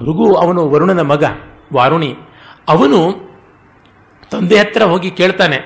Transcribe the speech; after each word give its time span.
ಭೃಗು 0.00 0.28
ಅವನು 0.34 0.62
ವರುಣನ 0.70 1.02
ಮಗ, 1.12 1.24
ವಾರುಣಿ. 1.72 2.12
ಅವನು 2.68 3.00
ತಂದೆ 4.30 4.56
ಹತ್ರ 4.58 4.82
ಹೋಗಿ 4.82 5.10
ಕೇಳ್ತಾನೆ, 5.10 5.58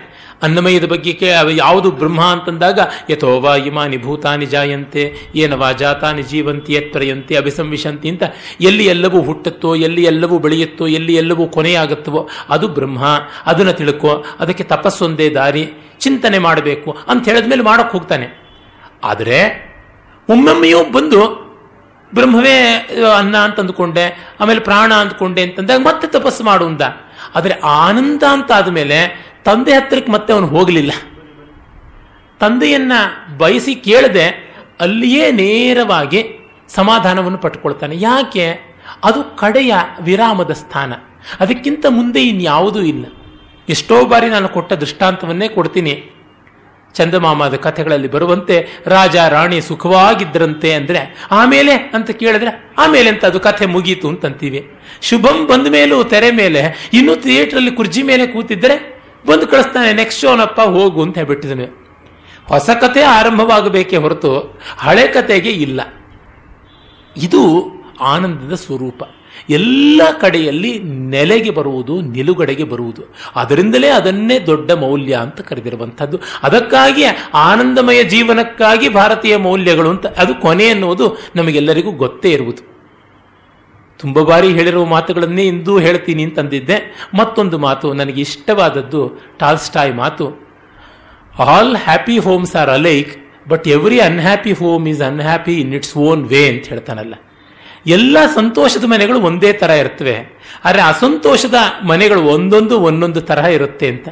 ಅನ್ನಮಯದ 0.42 0.84
ಬಗ್ಗೆ 0.84 1.12
ಕೇ 1.12 1.28
ಯಾವುದು 1.56 1.88
ಬ್ರಹ್ಮ 1.90 2.20
ಅಂತಂದಾಗ 2.24 2.80
ಯಥೋವಾ 3.10 3.52
ಇಮಾನಿ 3.56 3.98
ಭೂತಾನಿ 3.98 4.46
ಜಾಯಂತೆ 4.46 5.02
ಏನವಾ 5.34 5.68
ಜಾತಾನಿ 5.72 6.22
ಜೀವಂತಿ 6.22 6.72
ಎತ್ತರೆಯಂತೆ, 6.72 7.32
ಅಭಿಸಂವಿಶಂತಿ 7.36 8.08
ಅಂತ 8.08 8.22
ಎಲ್ಲಿ 8.60 8.86
ಎಲ್ಲವೂ 8.86 9.18
ಹುಟ್ಟುತ್ತೋ, 9.20 9.70
ಎಲ್ಲಿ 9.76 10.04
ಎಲ್ಲವೂ 10.04 10.38
ಬೆಳೆಯುತ್ತೋ, 10.38 10.86
ಎಲ್ಲಿ 10.88 11.14
ಎಲ್ಲವೂ 11.14 11.46
ಕೊನೆಯಾಗುತ್ತವೋ, 11.46 12.22
ಅದು 12.48 12.68
ಬ್ರಹ್ಮ. 12.68 13.02
ಅದನ್ನು 13.46 13.72
ತಿಳ್ಕೋ, 13.72 14.14
ಅದಕ್ಕೆ 14.40 14.64
ತಪಸ್ಸೊಂದೇ 14.64 15.28
ದಾರಿ, 15.30 15.64
ಚಿಂತನೆ 15.98 16.38
ಮಾಡಬೇಕು 16.38 16.90
ಅಂತ 17.08 17.22
ಹೇಳಿದ್ಮೇಲೆ 17.28 17.62
ಮಾಡೋಕ್ಕೆ 17.62 17.96
ಹೋಗ್ತಾನೆ. 17.98 18.28
ಆದರೆ 19.04 19.38
ಒಮ್ಮೊಮ್ಮೆಯೂ 20.28 20.82
ಬಂದು 20.92 21.22
ಬ್ರಹ್ಮವೇ 22.14 22.88
ಅನ್ನ 23.16 23.36
ಅಂತ 23.36 23.60
ಅಂದ್ಕೊಂಡೆ 23.60 24.34
ಆಮೇಲೆ 24.40 24.60
ಪ್ರಾಣ 24.60 24.94
ಅಂದ್ಕೊಂಡೆ 24.94 25.42
ಅಂತಂದಾಗ 25.42 25.78
ಮತ್ತೆ 25.78 26.08
ತಪಸ್ಸು 26.08 26.44
ಮಾಡು 26.44 26.66
ಅಂದ. 26.66 26.80
ಆದರೆ 27.34 27.60
ಆನಂದ 27.60 28.22
ಅಂತ 28.22 28.52
ಆದಮೇಲೆ 28.52 29.32
ತಂದೆ 29.44 29.72
ಹತ್ತಿರಕ್ಕೆ 29.72 30.12
ಮತ್ತೆ 30.12 30.32
ಅವನು 30.32 30.46
ಹೋಗಲಿಲ್ಲ. 30.46 30.92
ತಂದೆಯನ್ನ 32.40 32.92
ಬಯಸಿ 33.38 33.74
ಕೇಳದೆ 33.74 34.52
ಅಲ್ಲಿಯೇ 34.80 35.30
ನೇರವಾಗಿ 35.30 36.50
ಸಮಾಧಾನವನ್ನು 36.68 37.38
ಪಟ್ಕೊಳ್ತಾನೆ. 37.38 37.96
ಯಾಕೆ? 37.98 38.52
ಅದು 39.04 39.36
ಕಡೆಯ 39.36 39.74
ವಿರಾಮದ 40.00 40.50
ಸ್ಥಾನ. 40.50 40.92
ಅದಕ್ಕಿಂತ 41.40 41.86
ಮುಂದೆ 41.88 42.22
ಇನ್ಯಾವುದೂ 42.22 42.80
ಇಲ್ಲ. 42.80 43.04
ಎಷ್ಟೋ 43.68 44.04
ಬಾರಿ 44.04 44.28
ನಾನು 44.28 44.48
ಕೊಟ್ಟ 44.48 44.72
ದೃಷ್ಟಾಂತವನ್ನೇ 44.72 45.48
ಕೊಡ್ತೀನಿ. 45.48 46.10
ಚಂದಮಾಮದ 46.94 47.54
ಕಥೆಗಳಲ್ಲಿ 47.54 48.08
ಬರುವಂತೆ, 48.08 48.68
ರಾಜ, 48.86 49.16
ರಾಣಿ 49.16 49.60
ಸುಖವಾಗಿದ್ದರಂತೆ 49.60 50.74
ಅಂದ್ರೆ, 50.74 51.26
ಆಮೇಲೆ 51.30 51.72
ಅಂತ 51.72 52.10
ಕೇಳಿದ್ರೆ, 52.10 52.74
ಆಮೇಲೆ 52.78 53.10
ಅಂತ 53.10 53.24
ಅದು 53.24 53.40
ಕಥೆ 53.40 53.66
ಮುಗೀತು 53.66 54.08
ಅಂತಂತೀವಿ. 54.08 54.70
ಶುಭಂ 55.02 55.46
ಬಂದ 55.46 55.66
ಮೇಲೂ 55.66 56.04
ತೆರೆ 56.04 56.30
ಮೇಲೆ, 56.30 56.90
ಇನ್ನೂ 56.92 57.14
ಥಿಯೇಟ್ರಲ್ಲಿ 57.14 57.70
ಕುರ್ಜಿ 57.70 58.02
ಮೇಲೆ 58.02 58.26
ಕೂತಿದ್ರೆ, 58.26 59.02
ಬಂದು 59.26 59.46
ಕಳಿಸ್ತಾನೆ 59.46 59.92
ನೆಕ್ಸ್ಟ್ 59.92 60.20
ಶೋನಪ್ಪ 60.20 60.60
ಹೋಗು, 60.60 61.02
ಅಂತ 61.02 61.18
ಹೇಳ್ಬಿಟ್ಟಿದ್ದಾನೆ 61.18 61.82
ಹೊಸ 62.44 62.70
ಕಥೆ 62.70 63.02
ಆರಂಭವಾಗಬೇಕೇ 63.02 63.96
ಹೊರತು, 63.96 64.60
ಹಳೆ 64.78 65.06
ಕಥೆಗೆ 65.06 65.50
ಇಲ್ಲ. 65.50 65.80
ಇದು 67.16 67.70
ಆನಂದದ 68.00 68.54
ಸ್ವರೂಪ. 68.54 69.02
ಎಲ್ಲ 69.50 70.02
ಕಡೆಯಲ್ಲಿ 70.20 70.78
ನೆಲೆಗೆ 70.82 71.50
ಬರುವುದು, 71.50 72.00
ನಿಲುಗಡೆಗೆ 72.00 72.64
ಬರುವುದು. 72.64 73.14
ಅದರಿಂದಲೇ 73.36 73.88
ಅದನ್ನೇ 73.88 74.38
ದೊಡ್ಡ 74.38 74.70
ಮೌಲ್ಯ 74.70 75.14
ಅಂತ 75.14 75.40
ಕರೆದಿರುವಂಥದ್ದು. 75.40 76.20
ಅದಕ್ಕಾಗಿ 76.42 77.04
ಆನಂದಮಯ 77.34 78.02
ಜೀವನಕ್ಕಾಗಿ 78.04 78.88
ಭಾರತೀಯ 78.88 79.36
ಮೌಲ್ಯಗಳು 79.36 79.90
ಅಂತ 79.90 80.06
ಅದು 80.06 80.34
ಕೊನೆ 80.34 80.68
ಅನ್ನುವುದು 80.68 81.16
ನಮಗೆಲ್ಲರಿಗೂ 81.36 81.92
ಗೊತ್ತೇ 81.92 82.30
ಇರುವುದು. 82.30 82.62
ತುಂಬ 83.98 84.22
ಬಾರಿ 84.22 84.48
ಹೇಳಿರುವ 84.52 84.84
ಮಾತುಗಳನ್ನೇ 84.84 85.42
ಇಂದೂ 85.42 85.78
ಹೇಳ್ತೀನಿ 85.78 86.22
ಅಂತಂದಿದ್ದೆ. 86.24 86.76
ಮತ್ತೊಂದು 87.14 87.58
ಮಾತು, 87.58 87.92
ನನಗೆ 87.92 88.20
ಇಷ್ಟವಾದದ್ದು 88.20 89.02
ಟಾಲ್ಸ್ಟಾಯ್ 89.38 89.94
ಮಾತು. 89.94 90.26
All 91.38 91.76
happy 91.76 92.18
homes 92.18 92.56
are 92.56 92.70
alike 92.70 93.12
but 93.48 93.68
every 93.68 94.00
unhappy 94.00 94.52
home 94.52 94.88
is 94.88 95.02
unhappy 95.02 95.54
in 95.60 95.74
its 95.74 95.96
own 95.96 96.24
way 96.24 96.48
ಅಂತ 96.48 96.66
ಹೇಳ್ತಾನಲ್ಲ. 96.66 97.14
ಎಲ್ಲ 97.86 98.18
ಸಂತೋಷದ 98.34 98.84
ಮನೆಗಳು 98.84 99.20
ಒಂದೇ 99.20 99.52
ತರ 99.52 99.70
ಇರ್ತವೆ. 99.70 100.42
ಆದರೆ 100.64 100.82
ಅಸಂತೋಷದ 100.82 101.54
ಮನೆಗಳು 101.86 102.22
ಒಂದೊಂದು 102.22 102.80
ಒಂದೊಂದು 102.80 103.20
ತರಹ 103.20 103.44
ಇರುತ್ತೆ 103.44 103.88
ಅಂತ. 103.88 104.08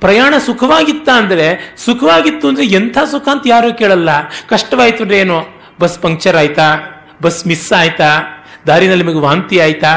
ಪ್ರಯಾಣ 0.00 0.34
ಸುಖವಾಗಿತ್ತ 0.46 1.08
ಅಂದರೆ, 1.08 1.74
ಸುಖವಾಗಿತ್ತು 1.84 2.48
ಅಂದರೆ 2.48 2.64
ಎಂಥ 2.64 2.98
ಸುಖ 2.98 3.28
ಅಂತ 3.28 3.42
ಯಾರೂ 3.46 3.74
ಕೇಳಲ್ಲ. 3.74 4.08
ಕಷ್ಟವಾಯ್ತು 4.48 5.02
ಅಂದ್ರೆ 5.02 5.18
ಏನು? 5.18 5.46
ಬಸ್ 5.80 5.98
ಪಂಕ್ಚರ್ 5.98 6.36
ಆಯ್ತಾ? 6.36 6.74
ಬಸ್ 7.22 7.46
ಮಿಸ್ 7.46 7.72
ಆಯ್ತಾ? 7.72 8.42
ದಾರಿನಲ್ಲಿ 8.66 9.04
ನಿಮಗೆ 9.04 9.22
ವಾಂತಿ 9.22 9.60
ಆಯ್ತಾ? 9.60 9.94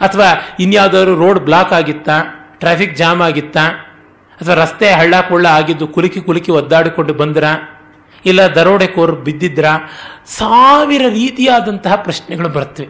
ಅಥವಾ 0.00 0.56
ಇನ್ಯಾವುದಾದ್ರು 0.60 1.14
ರೋಡ್ 1.14 1.40
ಬ್ಲಾಕ್ 1.40 1.72
ಆಗಿತ್ತಾ? 1.72 2.22
ಟ್ರಾಫಿಕ್ 2.58 2.96
ಜಾಮ್ 2.96 3.22
ಆಗಿತ್ತಾ? 3.22 3.60
ಅಥವಾ 4.40 4.54
ರಸ್ತೆ 4.54 4.90
ಹಳ್ಳ 4.90 5.14
ಕೊಳ್ಳ 5.20 5.46
ಆಗಿದ್ದು 5.46 5.88
ಕುಲುಕಿ 5.88 6.20
ಕುಲುಕಿ 6.20 6.52
ಒದ್ದಾಡಿಕೊಂಡು 6.52 7.14
ಬಂದ್ರ? 7.14 7.44
ಇಲ್ಲ 8.26 8.46
ದರೋಡೆಕೋರ್ 8.46 9.16
ಬಿದ್ದಿದ್ರ? 9.16 9.64
ಸಾವಿರ 10.26 11.02
ರೀತಿಯಾದಂತಹ 11.08 11.94
ಪ್ರಶ್ನೆಗಳು 11.94 12.48
ಬರುತ್ತವೆ. 12.48 12.88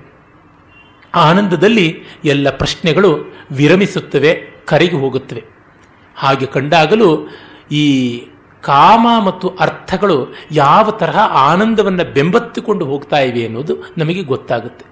ಆನಂದದಲ್ಲಿ 1.14 2.02
ಎಲ್ಲ 2.24 2.50
ಪ್ರಶ್ನೆಗಳು 2.50 3.34
ವಿರಮಿಸುತ್ತವೆ, 3.50 4.62
ಕರೆಗೆ 4.66 4.96
ಹೋಗುತ್ತವೆ. 4.96 5.44
ಹಾಗೆ 6.16 6.46
ಕಂಡಾಗಲೂ 6.46 7.28
ಈ 7.72 7.84
ಕಾಮ 8.60 9.06
ಮತ್ತು 9.24 9.48
ಅರ್ಥಗಳು 9.48 10.34
ಯಾವ 10.50 10.90
ತರಹ 10.90 11.18
ಆನಂದವನ್ನು 11.18 12.14
ಬೆಂಬತ್ತಿಕೊಂಡು 12.14 12.84
ಹೋಗ್ತಾ 12.84 13.18
ಇವೆ 13.18 13.44
ಅನ್ನೋದು 13.44 13.76
ನಮಗೆ 13.98 14.22
ಗೊತ್ತಾಗುತ್ತೆ. 14.22 14.84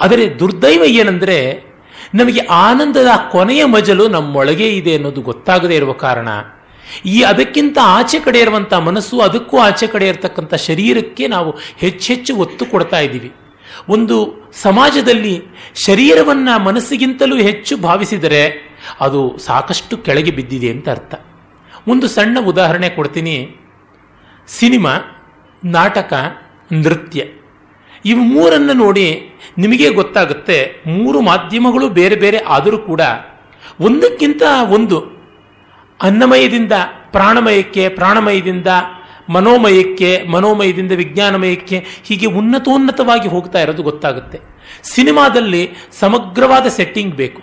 ಆದರೆ 0.00 0.38
ದುರ್ದೈವ 0.38 0.82
ಏನಂದರೆ, 0.82 1.70
ನಮಗೆ 2.14 2.40
ಆನಂದದ 2.46 3.06
ಕೊನೆಯ 3.30 3.64
ಮಜಲು 3.64 4.08
ನಮ್ಮೊಳಗೆ 4.08 4.68
ಇದೆ 4.68 4.94
ಅನ್ನೋದು 4.94 5.20
ಗೊತ್ತಾಗದೇ 5.20 5.76
ಇರುವ 5.76 5.92
ಕಾರಣ 5.92 6.28
ಈ 7.14 7.18
ಅದಕ್ಕಿಂತ 7.22 7.78
ಆಚೆ 7.98 8.18
ಕಡೆ 8.24 8.38
ಇರುವಂಥ 8.40 8.72
ಮನಸ್ಸು, 8.88 9.16
ಅದಕ್ಕೂ 9.20 9.56
ಆಚೆ 9.58 9.86
ಕಡೆ 9.86 10.06
ಇರತಕ್ಕಂಥ 10.12 10.52
ಶರೀರಕ್ಕೆ 10.68 11.26
ನಾವು 11.34 11.50
ಹೆಚ್ಚೆಚ್ಚು 11.84 12.34
ಒತ್ತು 12.44 12.66
ಕೊಡ್ತಾ 12.72 13.00
ಇದ್ದೀವಿ. 13.06 13.30
ಒಂದು 13.94 14.16
ಸಮಾಜದಲ್ಲಿ 14.62 15.34
ಶರೀರವನ್ನ 15.86 16.48
ಮನಸ್ಸಿಗಿಂತಲೂ 16.68 17.36
ಹೆಚ್ಚು 17.48 17.74
ಭಾವಿಸಿದರೆ 17.86 18.42
ಅದು 19.06 19.20
ಸಾಕಷ್ಟು 19.46 19.94
ಕೆಳಗೆ 20.06 20.32
ಬಿದ್ದಿದೆ 20.38 20.70
ಅಂತ 20.74 20.88
ಅರ್ಥ. 20.88 21.14
ಒಂದು 21.88 22.06
ಸಣ್ಣ 22.08 22.38
ಉದಾಹರಣೆ 22.52 22.88
ಕೊಡ್ತೀನಿ. 22.96 23.36
ಸಿನಿಮಾ, 24.48 24.92
ನಾಟಕ, 25.62 26.12
ನೃತ್ಯ, 26.84 27.20
ಇವು 28.04 28.22
ಮೂರನ್ನು 28.34 28.74
ನೋಡಿ 28.82 29.06
ನಿಮಗೆ 29.58 29.88
ಗೊತ್ತಾಗುತ್ತೆ. 29.98 30.58
ಮೂರು 30.98 31.18
ಮಾಧ್ಯಮಗಳು 31.20 31.86
ಬೇರೆ 31.98 32.16
ಬೇರೆ 32.16 32.38
ಆದರೂ 32.56 32.78
ಕೂಡ 32.90 33.02
ಒಂದಕ್ಕಿಂತ 33.80 34.42
ಒಂದು 34.76 34.96
ಅನ್ನಮಯದಿಂದ 36.02 36.72
ಪ್ರಾಣಮಯಕ್ಕೆ, 37.10 37.88
ಪ್ರಾಣಮಯದಿಂದ 37.88 38.66
ಮನೋಮಯಕ್ಕೆ, 39.28 40.26
ಮನೋಮಯದಿಂದ 40.28 40.92
ವಿಜ್ಞಾನಮಯಕ್ಕೆ 40.92 41.84
ಹೀಗೆ 42.04 42.26
ಉನ್ನತೋನ್ನತವಾಗಿ 42.26 43.28
ಹೋಗ್ತಾ 43.28 43.60
ಇರೋದು 43.60 43.82
ಗೊತ್ತಾಗುತ್ತೆ. 43.82 44.38
ಸಿನಿಮಾದಲ್ಲಿ 44.82 45.70
ಸಮಗ್ರವಾದ 46.00 46.66
ಸೆಟ್ಟಿಂಗ್ 46.66 47.14
ಬೇಕು. 47.14 47.42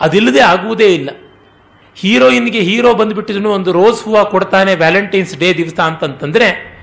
ಅದಿಲ್ಲದೆ 0.00 0.40
ಆಗುವುದೇ 0.40 0.94
ಇಲ್ಲ. 0.94 1.10
ಹೀರೋಯಿನ್ಗೆ 1.96 2.60
ಹೀರೋ 2.60 2.94
ಬಂದುಬಿಟ್ಟಿದ್ರು 2.94 3.50
ಒಂದು 3.50 3.72
ರೋಸ್ 3.72 4.04
ಹೂವು 4.04 4.30
ಕೊಡ್ತಾನೆ 4.30 4.74
ವ್ಯಾಲೆಂಟೈನ್ಸ್ 4.74 5.38
ಡೇ 5.38 5.54
ದಿವಸ 5.54 5.80
ಅಂತಂತಂದ್ರೆ 5.80 6.74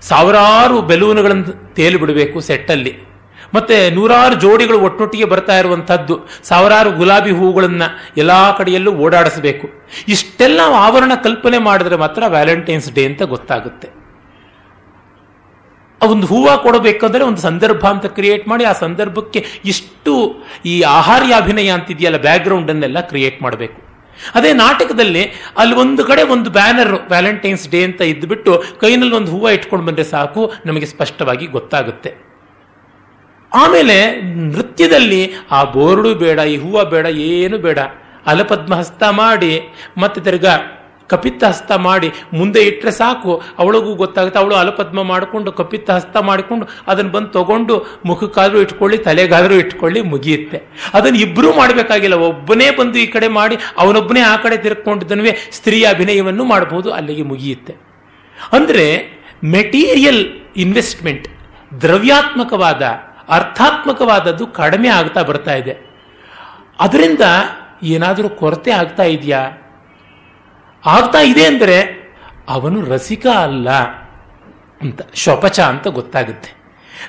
ಸಾವಿರಾರು 0.00 0.82
ಬೆಲೂನುಗಳನ್ನು 0.82 1.74
ತೇಲಿಬಿಡಬೇಕು 1.74 2.40
ಸೆಟ್ಟಲ್ಲಿ 2.40 3.09
ಮತ್ತೆ 3.54 3.90
ನೂರಾರು 3.90 4.34
ಜೋಡಿಗಳು 4.34 4.78
ಒಟ್ಟೊಟ್ಟಿಗೆ 4.78 5.24
ಬರ್ತಾ 5.24 5.58
ಇರುವಂತಹದ್ದು 5.58 6.16
ಸಾವಿರಾರು 6.42 6.90
ಗುಲಾಬಿ 6.90 7.30
ಹೂಗಳನ್ನ 7.30 7.82
ಎಲ್ಲಾ 8.16 8.52
ಕಡೆಯಲ್ಲೂ 8.52 8.92
ಓಡಾಡಿಸಬೇಕು. 8.92 9.68
ಇಷ್ಟೆಲ್ಲ 10.08 10.60
ಆವರಣ 10.86 11.12
ಕಲ್ಪನೆ 11.22 11.58
ಮಾಡಿದ್ರೆ 11.58 11.96
ಮಾತ್ರ 11.96 12.22
ವ್ಯಾಲೆಂಟೈನ್ಸ್ 12.26 12.92
ಡೇ 12.92 13.06
ಅಂತ 13.06 13.22
ಗೊತ್ತಾಗುತ್ತೆ. 13.22 14.00
ಒಂದು 16.00 16.26
ಹೂವ 16.26 16.56
ಕೊಡಬೇಕಂದ್ರೆ 16.56 17.24
ಒಂದು 17.24 17.40
ಸಂದರ್ಭ 17.40 17.86
ಅಂತ 17.86 18.06
ಕ್ರಿಯೇಟ್ 18.06 18.48
ಮಾಡಿ, 18.48 18.64
ಆ 18.64 18.72
ಸಂದರ್ಭಕ್ಕೆ 18.72 19.44
ಇಷ್ಟು 19.64 20.42
ಈ 20.66 20.82
ಆಹಾರ್ಯ 20.82 21.32
ಅಭಿನಯ 21.34 21.70
ಅಂತಿದೆಯಲ್ಲ 21.70 22.16
ಬ್ಯಾಕ್ಗ್ರೌಂಡ್ 22.16 22.70
ಅನ್ನೆಲ್ಲ 22.70 23.00
ಕ್ರಿಯೇಟ್ 23.00 23.42
ಮಾಡಬೇಕು. 23.42 23.78
ಅದೇ 24.34 24.52
ನಾಟಕದಲ್ಲಿ 24.52 25.22
ಅಲ್ಲಿ 25.58 25.74
ಒಂದು 25.74 26.04
ಕಡೆ 26.04 26.22
ಒಂದು 26.22 26.50
ಬ್ಯಾನರ್ 26.50 26.92
ವ್ಯಾಲೆಂಟೈನ್ಸ್ 26.92 27.68
ಡೇ 27.68 27.84
ಅಂತ 27.84 28.00
ಇದ್ದುಬಿಟ್ಟು 28.00 28.64
ಕೈನಲ್ಲಿ 28.80 29.14
ಒಂದು 29.14 29.30
ಹೂವು 29.30 29.50
ಇಟ್ಕೊಂಡು 29.50 29.86
ಬಂದರೆ 29.86 30.04
ಸಾಕು, 30.04 30.52
ನಮಗೆ 30.66 30.86
ಸ್ಪಷ್ಟವಾಗಿ 30.86 31.46
ಗೊತ್ತಾಗುತ್ತೆ. 31.46 32.29
ಆಮೇಲೆ 33.54 34.20
ನೃತ್ಯದಲ್ಲಿ 34.22 35.32
ಆ 35.50 35.64
ಬೋರ್ಡು 35.64 36.14
ಬೇಡ, 36.14 36.38
ಈ 36.38 36.56
ಹೂವು 36.56 36.84
ಬೇಡ, 36.84 37.06
ಏನು 37.06 37.58
ಬೇಡ. 37.58 37.78
ಅಲಪದ್ಮ 38.26 38.74
ಹಸ್ತ 38.74 39.02
ಮಾಡಿ, 39.10 39.74
ಮತ್ತೆ 39.98 40.20
ತಿರ್ಗಾ 40.20 40.76
ಕಪಿತ್ತ 41.08 41.44
ಹಸ್ತ 41.44 41.72
ಮಾಡಿ, 41.72 42.12
ಮುಂದೆ 42.32 42.62
ಇಟ್ಟರೆ 42.62 42.90
ಸಾಕು. 42.90 43.42
ಅವಳಿಗೂ 43.58 43.94
ಗೊತ್ತಾಗುತ್ತೆ, 43.94 44.38
ಅವಳು 44.38 44.54
ಅಲಪದ್ಮ 44.54 45.02
ಮಾಡಿಕೊಂಡು, 45.02 45.52
ಕಪಿತ್ತ 45.52 45.90
ಹಸ್ತ 45.90 46.16
ಮಾಡಿಕೊಂಡು 46.16 46.68
ಅದನ್ನು 46.86 47.10
ಬಂದು 47.10 47.28
ತಗೊಂಡು 47.28 47.86
ಮುಖಕ್ಕಾದರೂ 48.04 48.60
ಇಟ್ಕೊಳ್ಳಿ, 48.60 48.98
ತಲೆಗಾದರೂ 48.98 49.54
ಇಟ್ಕೊಳ್ಳಿ, 49.54 50.00
ಮುಗಿಯುತ್ತೆ. 50.00 50.62
ಅದನ್ನು 50.94 51.18
ಇಬ್ಬರೂ 51.18 51.52
ಮಾಡಬೇಕಾಗಿಲ್ಲ. 51.52 52.14
ಒಬ್ಬನೇ 52.14 52.70
ಬಂದು 52.70 52.98
ಈ 52.98 53.06
ಕಡೆ 53.06 53.28
ಮಾಡಿ, 53.28 53.56
ಅವನೊಬ್ಬನೇ 53.78 54.20
ಆ 54.20 54.36
ಕಡೆ 54.36 54.56
ತಿರ್ಕೊಂಡಿದ್ದನವೇ 54.56 55.36
ಸ್ತ್ರೀಯ 55.50 55.86
ಅಭಿನಯವನ್ನು 55.86 56.44
ಮಾಡಬಹುದು 56.44 56.92
ಅಲ್ಲಿಗೆ 56.92 57.22
ಮುಗಿಯುತ್ತೆ. 57.22 57.72
ಅಂದರೆ, 58.52 59.12
ಮೆಟೀರಿಯಲ್ 59.44 60.26
ಇನ್ವೆಸ್ಟ್ಮೆಂಟ್, 60.56 61.28
ದ್ರವ್ಯಾತ್ಮಕವಾದ 61.80 62.82
ಅರ್ಥಾತ್ಮಕವಾದದ್ದು 63.30 64.46
ಕಡಿಮೆ 64.46 64.88
ಆಗ್ತಾ 64.88 65.22
ಬರ್ತಾ 65.22 65.54
ಇದೆ. 65.54 65.74
ಅದರಿಂದ 66.80 67.24
ಏನಾದರೂ 67.82 68.28
ಕೊರತೆ 68.28 68.70
ಆಗ್ತಾ 68.70 69.02
ಇದೆಯಾ? 69.02 69.42
ಆಗ್ತಾ 70.86 71.20
ಇದೆ 71.20 71.44
ಅಂದರೆ 71.46 71.78
ಅವನು 72.48 72.78
ರಸಿಕ 72.84 73.26
ಅಲ್ಲ 73.26 73.70
ಅಂತ, 74.80 75.00
ಶೊಪಚ 75.14 75.60
ಅಂತ 75.60 75.86
ಗೊತ್ತಾಗುತ್ತೆ. 75.88 76.50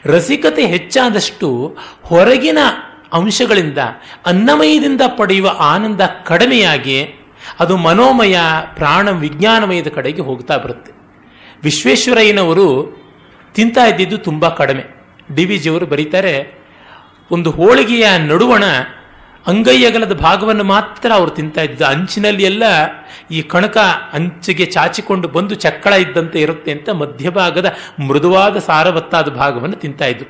ರಸಿಕತೆ 0.06 0.64
ಹೆಚ್ಚಾದಷ್ಟು 0.66 1.48
ಹೊರಗಿನ 2.04 2.60
ಅಂಶಗಳಿಂದ, 3.14 3.80
ಅನ್ನಮಯದಿಂದ 4.26 5.02
ಪಡೆಯುವ 5.18 5.50
ಆನಂದ 5.60 6.02
ಕಡಿಮೆಯಾಗಿ 6.26 6.98
ಅದು 7.60 7.74
ಮನೋಮಯ, 7.78 8.38
ಪ್ರಾಣ 8.76 9.10
ವಿಜ್ಞಾನಮಯದ 9.10 9.88
ಕಡೆಗೆ 9.88 10.22
ಹೋಗ್ತಾ 10.22 10.58
ಬರುತ್ತೆ. 10.58 10.92
ವಿಶ್ವೇಶ್ವರಯ್ಯನವರು 11.64 12.68
ತಿಂತಾ 13.56 13.84
ಇದ್ದಿದ್ದು 13.86 14.18
ತುಂಬ 14.18 14.48
ಕಡಿಮೆ. 14.60 14.84
ಡಿ 15.36 15.46
ವಿ 15.46 15.58
ಜಿಯವರು 15.58 15.86
ಬರೀತಾರೆ, 15.86 16.62
ಒಂದು 17.32 17.52
ಹೋಳಿಗೆಯ 17.52 18.08
ನಡುವಣ 18.18 18.64
ಅಂಗೈಯಗಲದ 19.48 20.14
ಭಾಗವನ್ನು 20.14 20.64
ಮಾತ್ರ 20.64 21.12
ಅವರು 21.14 21.32
ತಿಂತಾ 21.32 21.62
ಇದ್ದ. 21.62 21.82
ಅಂಚಿನಲ್ಲಿ 21.82 22.44
ಎಲ್ಲ 22.44 22.64
ಈ 23.32 23.42
ಕಣಕ 23.42 23.78
ಅಂಚಿಗೆ 24.14 24.66
ಚಾಚಿಕೊಂಡು 24.66 25.28
ಬಂದು 25.28 25.56
ಚಕ್ಕಳ 25.56 25.94
ಇದ್ದಂತೆ 25.94 26.42
ಇರುತ್ತೆ 26.42 26.72
ಅಂತ 26.72 26.90
ಮಧ್ಯಭಾಗದ 26.90 27.76
ಮೃದುವಾದ 28.08 28.58
ಸಾರವತ್ತಾದ 28.58 29.30
ಭಾಗವನ್ನು 29.30 29.76
ತಿಂತಾ 29.76 30.06
ಇದ್ರು. 30.06 30.30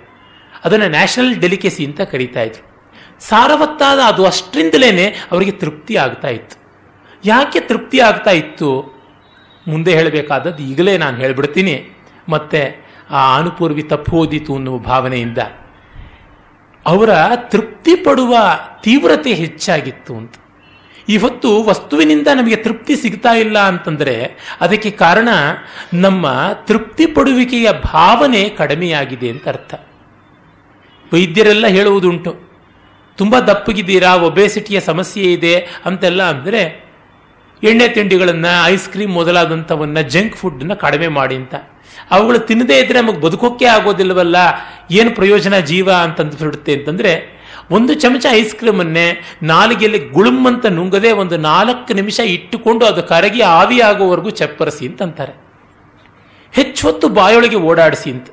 ಅದನ್ನು 0.66 0.90
ನ್ಯಾಷನಲ್ 0.90 1.36
ಡೆಲಿಕೆಸಿ 1.36 1.86
ಅಂತ 1.86 2.02
ಕರೀತಾ 2.02 2.42
ಇದ್ರು. 2.42 2.64
ಸಾರವತ್ತಾದ 3.20 4.00
ಅದು 4.00 4.26
ಅಷ್ಟರಿಂದಲೇ 4.26 5.08
ಅವರಿಗೆ 5.32 5.52
ತೃಪ್ತಿ 5.52 5.96
ಆಗ್ತಾ 5.96 6.28
ಇತ್ತು. 6.28 6.56
ಯಾಕೆ 7.26 7.60
ತೃಪ್ತಿ 7.60 8.00
ಆಗ್ತಾ 8.00 8.32
ಇತ್ತು? 8.32 8.70
ಮುಂದೆ 9.68 9.94
ಹೇಳಬೇಕಾದದ್ದು 9.94 10.64
ಈಗಲೇ 10.64 10.98
ನಾನು 10.98 11.18
ಹೇಳಿಬಿಡ್ತೀನಿ. 11.18 11.90
ಮತ್ತೆ 12.30 12.91
ಆ 13.12 13.38
ಅನುಪೂರ್ವಿ 13.38 13.84
ತಪ್ಪು 13.84 14.12
ಹೋದಿತು 14.18 14.56
ಅನ್ನುವ 14.56 14.78
ಭಾವನೆಯಿಂದ 14.78 15.38
ಅವರ 16.86 17.10
ತೃಪ್ತಿ 17.36 17.96
ಪಡುವ 17.96 18.38
ತೀವ್ರತೆ 18.84 19.34
ಹೆಚ್ಚಾಗಿತ್ತು 19.34 20.14
ಅಂತ. 20.16 20.34
ಇವತ್ತು 21.10 21.64
ವಸ್ತುವಿನಿಂದ 21.64 22.28
ನಮಗೆ 22.36 22.56
ತೃಪ್ತಿ 22.56 22.96
ಸಿಗ್ತಾ 22.96 23.32
ಇಲ್ಲ 23.34 23.60
ಅಂತಂದರೆ 23.60 24.16
ಅದಕ್ಕೆ 24.62 24.92
ಕಾರಣ 24.92 25.30
ನಮ್ಮ 25.94 26.28
ತೃಪ್ತಿ 26.54 27.06
ಪಡುವಿಕೆಯ 27.06 27.68
ಭಾವನೆ 27.72 28.50
ಕಡಿಮೆಯಾಗಿದೆ 28.50 29.30
ಅಂತ 29.30 29.48
ಅರ್ಥ. 29.48 29.74
ವೈದ್ಯರೆಲ್ಲ 31.14 31.68
ಹೇಳುವುದುಂಟು, 31.68 32.32
ತುಂಬ 33.18 33.40
ದಪ್ಪಗಿದ್ದೀರಾ 33.40 34.16
ಒಬೇಸಿಟಿಯ 34.16 34.80
ಸಮಸ್ಯೆ 34.80 35.34
ಇದೆ 35.34 35.56
ಅಂತೆಲ್ಲ 35.86 36.24
ಅಂದರೆ, 36.24 36.62
ಎಣ್ಣೆ 37.64 37.88
ತಿಂಡಿಗಳನ್ನು, 37.88 38.68
ಐಸ್ 38.68 38.90
ಕ್ರೀಮ್ 38.90 39.14
ಮೊದಲಾದಂಥವನ್ನು, 39.14 40.02
ಜಂಕ್ 40.10 40.36
ಫುಡ್ಡನ್ನು 40.36 40.76
ಕಡಿಮೆ 40.76 41.08
ಮಾಡಿ 41.08 41.36
ಅಂತ. 41.36 41.56
ಅವುಗಳು 42.12 42.40
ತಿನ್ನದೇ 42.40 42.80
ಇದ್ರೆ 42.80 43.02
ನಮಗೆ 43.02 43.22
ಬದುಕೋಕೆ 43.22 43.66
ಆಗೋದಿಲ್ಲವಲ್ಲ? 43.66 44.36
ಏನು 44.92 45.12
ಪ್ರಯೋಜನ 45.12 45.60
ಜೀವ 45.60 45.92
ಅಂತಂದು 45.92 46.38
ಬಿಡುತ್ತೆ 46.38 46.74
ಅಂತಂದ್ರೆ, 46.74 47.42
ಒಂದು 47.72 47.94
ಚಮಚ 47.94 48.26
ಐಸ್ 48.32 48.56
ಕ್ರೀಮನ್ನೇ 48.56 49.22
ನಾಲಿಗೆಯಲ್ಲಿ 49.44 50.00
ಗುಳುಮ್ 50.00 50.48
ಅಂತ 50.48 50.66
ನುಂಗದೆ 50.66 51.12
ಒಂದು 51.12 51.38
ನಾಲ್ಕು 51.38 51.94
ನಿಮಿಷ 51.94 52.20
ಇಟ್ಟುಕೊಂಡು 52.20 52.86
ಅದು 52.86 53.04
ಕರಗಿ 53.04 53.42
ಆವಿ 53.42 53.82
ಆಗೋವರೆಗೂ 53.82 54.30
ಚಪ್ಪರಿಸಿ 54.30 54.88
ಅಂತಂತಾರೆ 54.88 55.34
ಹೆಚ್ಚು 56.52 56.88
ಹೊತ್ತು 56.88 57.10
ಬಾಯೊಳಗೆ 57.10 57.56
ಓಡಾಡಿಸಿ 57.56 58.12
ಅಂತ. 58.12 58.28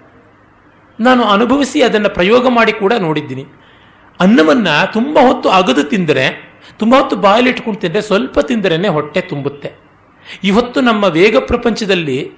ನಾನು 1.01 1.25
ಅನುಭವಿಸಿ 1.25 1.83
ಅದನ್ನು 1.83 2.09
ಪ್ರಯೋಗ 2.09 2.49
ಮಾಡಿ 2.49 2.73
ಕೂಡ 2.73 2.93
ನೋಡಿದ್ದೀನಿ. 2.93 3.45
ಅನ್ನವನ್ನ 4.21 4.69
ತುಂಬ 4.93 5.19
ಹೊತ್ತು 5.19 5.49
ಅಗದು 5.49 5.85
ತಿಂದರೆ, 5.85 6.55
ತುಂಬ 6.79 6.95
ಹೊತ್ತು 6.95 7.17
ಬಾಯಲ್ಲಿ 7.17 7.51
ಇಟ್ಕೊಂಡು 7.51 7.81
ತಿಂದರೆ 7.81 8.01
ಸ್ವಲ್ಪ 8.01 8.39
ತಿಂದರೇನೆ 8.39 8.89
ಹೊಟ್ಟೆ 8.89 9.21
ತುಂಬುತ್ತೆ. 9.21 9.73
ಇವತ್ತು 10.45 10.81
ನಮ್ಮ 10.81 11.05
ವೇಗ 11.05 11.37
ಪ್ರಪಂಚದಲ್ಲಿ 11.37 12.33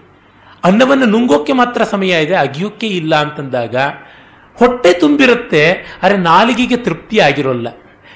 ಅನ್ನವನ್ನು 0.65 1.07
ನುಂಗೋಕ್ಕೆ 1.07 1.53
ಮಾತ್ರ 1.53 1.85
ಸಮಯ 1.85 2.23
ಇದೆ 2.23 2.35
ಅಗಿಯೋಕ್ಕೆ 2.35 2.87
ಇಲ್ಲ 2.87 3.17
ಅಂತಂದಾಗ 3.17 3.77
ಹೊಟ್ಟೆ 4.55 4.93
ತುಂಬಿರುತ್ತೆ 4.93 5.63
ಆದರೆ 6.03 6.17
ನಾಲಿಗೆಗೆ 6.17 6.77
ತೃಪ್ತಿ 6.77 7.19
ಆಗಿರೋಲ್ಲ. 7.19 7.69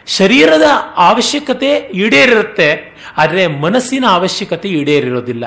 ಶರೀರದ 0.06 0.62
ಅವಶ್ಯಕತೆ 0.96 1.76
ಈಡೇರಿರುತ್ತೆ 1.76 2.96
ಆದರೆ 3.16 3.46
ಮನಸ್ಸಿನ 3.46 4.04
ಅವಶ್ಯಕತೆ 4.08 4.68
ಈಡೇರಿರೋದಿಲ್ಲ. 4.68 5.44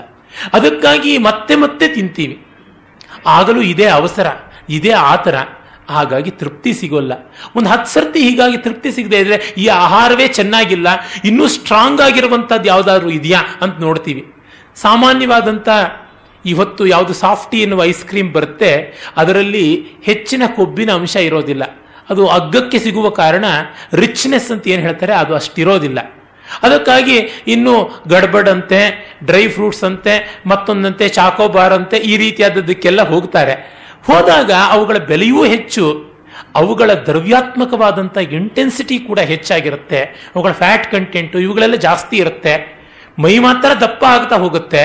ಅದಕ್ಕಾಗಿ 0.54 1.18
ಮತ್ತೆ 1.18 1.56
ಮತ್ತೆ 1.56 1.88
ತಿಂತೀವಿ. 1.88 2.46
ಆಗಲೂ 3.26 3.62
ಇದೇ 3.62 3.86
ಅವಸರ, 3.86 4.28
ಇದೇ 4.70 4.90
ಆತರ, 4.90 5.36
ಹಾಗಾಗಿ 5.90 6.32
ತೃಪ್ತಿ 6.32 6.74
ಸಿಗೋಲ್ಲ. 6.74 7.14
ಒಂದು 7.56 7.70
ಹತ್ತು 7.70 7.94
ಸರ್ತಿ 7.94 8.20
ಹೀಗಾಗಿ 8.20 8.58
ತೃಪ್ತಿ 8.58 8.92
ಸಿಗದೆ 8.92 9.20
ಇದ್ರೆ 9.20 9.54
ಈ 9.58 9.68
ಆಹಾರವೇ 9.68 10.28
ಚೆನ್ನಾಗಿಲ್ಲ, 10.28 10.88
ಇನ್ನೂ 11.26 11.48
ಸ್ಟ್ರಾಂಗ್ 11.48 12.02
ಆಗಿರುವಂಥದ್ದು 12.02 12.66
ಯಾವುದಾದ್ರೂ 12.66 13.10
ಇದೆಯಾ 13.10 13.40
ಅಂತ 13.62 13.80
ನೋಡ್ತೀವಿ. 13.80 14.32
ಸಾಮಾನ್ಯವಾದಂಥ 14.76 15.70
ಇವತ್ತು 16.54 16.84
ಯಾವುದು 16.94 17.14
ಸಾಫ್ಟಿ 17.24 17.58
ಎನ್ನುವ 17.66 17.84
ಐಸ್ 17.92 18.04
ಕ್ರೀಮ್ 18.10 18.32
ಬರುತ್ತೆ, 18.38 18.72
ಅದರಲ್ಲಿ 19.22 19.66
ಹೆಚ್ಚಿನ 20.10 20.44
ಕೊಬ್ಬಿನ 20.58 20.92
ಅಂಶ 21.00 21.16
ಇರೋದಿಲ್ಲ. 21.30 21.64
ಅದು 22.12 22.24
ಅಗ್ಗಕ್ಕೆ 22.38 22.80
ಸಿಗುವ 22.86 23.08
ಕಾರಣ 23.22 23.46
ರಿಚ್ನೆಸ್ 24.02 24.50
ಅಂತ 24.56 24.68
ಏನು 24.74 24.82
ಹೇಳ್ತಾರೆ, 24.88 25.14
ಅದು 25.24 25.34
ಅಷ್ಟಿರೋದಿಲ್ಲ. 25.40 26.00
ಅದಕ್ಕಾಗಿ 26.66 27.16
ಇನ್ನು 27.54 27.74
ಗಡ್ಬಡ್ 28.12 28.50
ಅಂತೆ 28.52 28.80
ಡ್ರೈ 29.30 29.46
ಫ್ರೂಟ್ಸ್ 29.56 29.84
ಅಂತೆ, 29.88 30.14
ಮತ್ತೊಂದಂತೆ 30.52 31.06
ಚಾಕೋಬಾರ್ 31.18 31.74
ಅಂತೆ, 31.78 31.98
ಈ 32.12 32.14
ರೀತಿಯಾದದ್ದಕ್ಕೆಲ್ಲ 32.24 33.02
ಹೋಗ್ತಾರೆ. 33.14 33.56
ಹೋದಾಗ 34.08 34.52
ಅವುಗಳ 34.76 34.98
ಬೆಲೆಯೂ 35.12 35.42
ಹೆಚ್ಚು, 35.54 35.86
ಅವುಗಳ 36.62 36.90
ದ್ರವ್ಯಾತ್ಮಕವಾದಂಥ 37.08 38.18
ಇಂಟೆನ್ಸಿಟಿ 38.40 38.98
ಕೂಡ 39.10 39.20
ಹೆಚ್ಚಾಗಿರುತ್ತೆ, 39.32 40.00
ಅವುಗಳ 40.36 40.54
ಫ್ಯಾಟ್ 40.62 40.88
ಕಂಟೆಂಟು 40.94 41.38
ಇವುಗಳೆಲ್ಲ 41.46 41.78
ಜಾಸ್ತಿ 41.88 42.18
ಇರುತ್ತೆ. 42.24 42.54
ಮೈ 43.20 43.38
ಮಾತ್ರ 43.38 43.70
ದಪ್ಪ 43.82 44.04
ಆಗ್ತಾ 44.04 44.36
ಹೋಗುತ್ತೆ. 44.36 44.84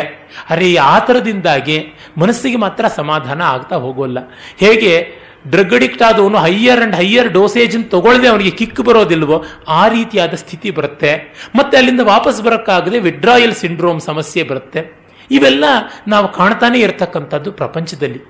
ಅರೆ 0.51 0.77
ಆ 0.77 0.99
ಥರದಿಂದಾಗಿ 0.99 1.87
ಮನಸ್ಸಿಗೆ 2.19 2.57
ಮಾತ್ರ 2.57 2.89
ಸಮಾಧಾನ 2.89 3.43
ಆಗ್ತಾ 3.43 3.77
ಹೋಗೋಲ್ಲ. 3.77 4.19
ಹೇಗೆ 4.57 5.23
ಡ್ರಗ್ 5.49 5.75
ಅಡಿಕ್ಟ್ 5.75 6.03
ಆದವನು 6.03 6.39
ಹೈಯರ್ 6.39 6.81
ಅಂಡ್ 6.81 6.97
ಹೈಯರ್ 6.97 7.33
ಡೋಸೇಜ್ 7.33 7.91
ತಗೊಳ್ಳದೆ 7.91 8.29
ಅವನಿಗೆ 8.29 8.51
ಕಿಕ್ 8.51 8.81
ಬರೋದಿಲ್ವೋ, 8.81 9.45
ಆ 9.69 9.89
ರೀತಿಯಾದ 9.89 10.35
ಸ್ಥಿತಿ 10.35 10.71
ಬರುತ್ತೆ. 10.71 11.35
ಮತ್ತೆ 11.59 11.77
ಅಲ್ಲಿಂದ 11.77 12.01
ವಾಪಸ್ 12.01 12.43
ಬರೋಕ್ಕಾಗದೆ 12.43 12.99
ವಿಡ್ರಾಯಲ್ 12.99 13.55
ಸಿಂಡ್ರೋಮ್ 13.55 14.01
ಸಮಸ್ಯೆ 14.01 14.43
ಬರುತ್ತೆ. 14.43 15.03
ಇವೆಲ್ಲ 15.31 15.65
ನಾವು 16.09 16.33
ಕಾಣ್ತಾನೆ 16.33 16.79
ಇರತಕ್ಕಂಥದ್ದು 16.79 17.53
ಪ್ರಪಂಚದಲ್ಲಿ. 17.53 18.21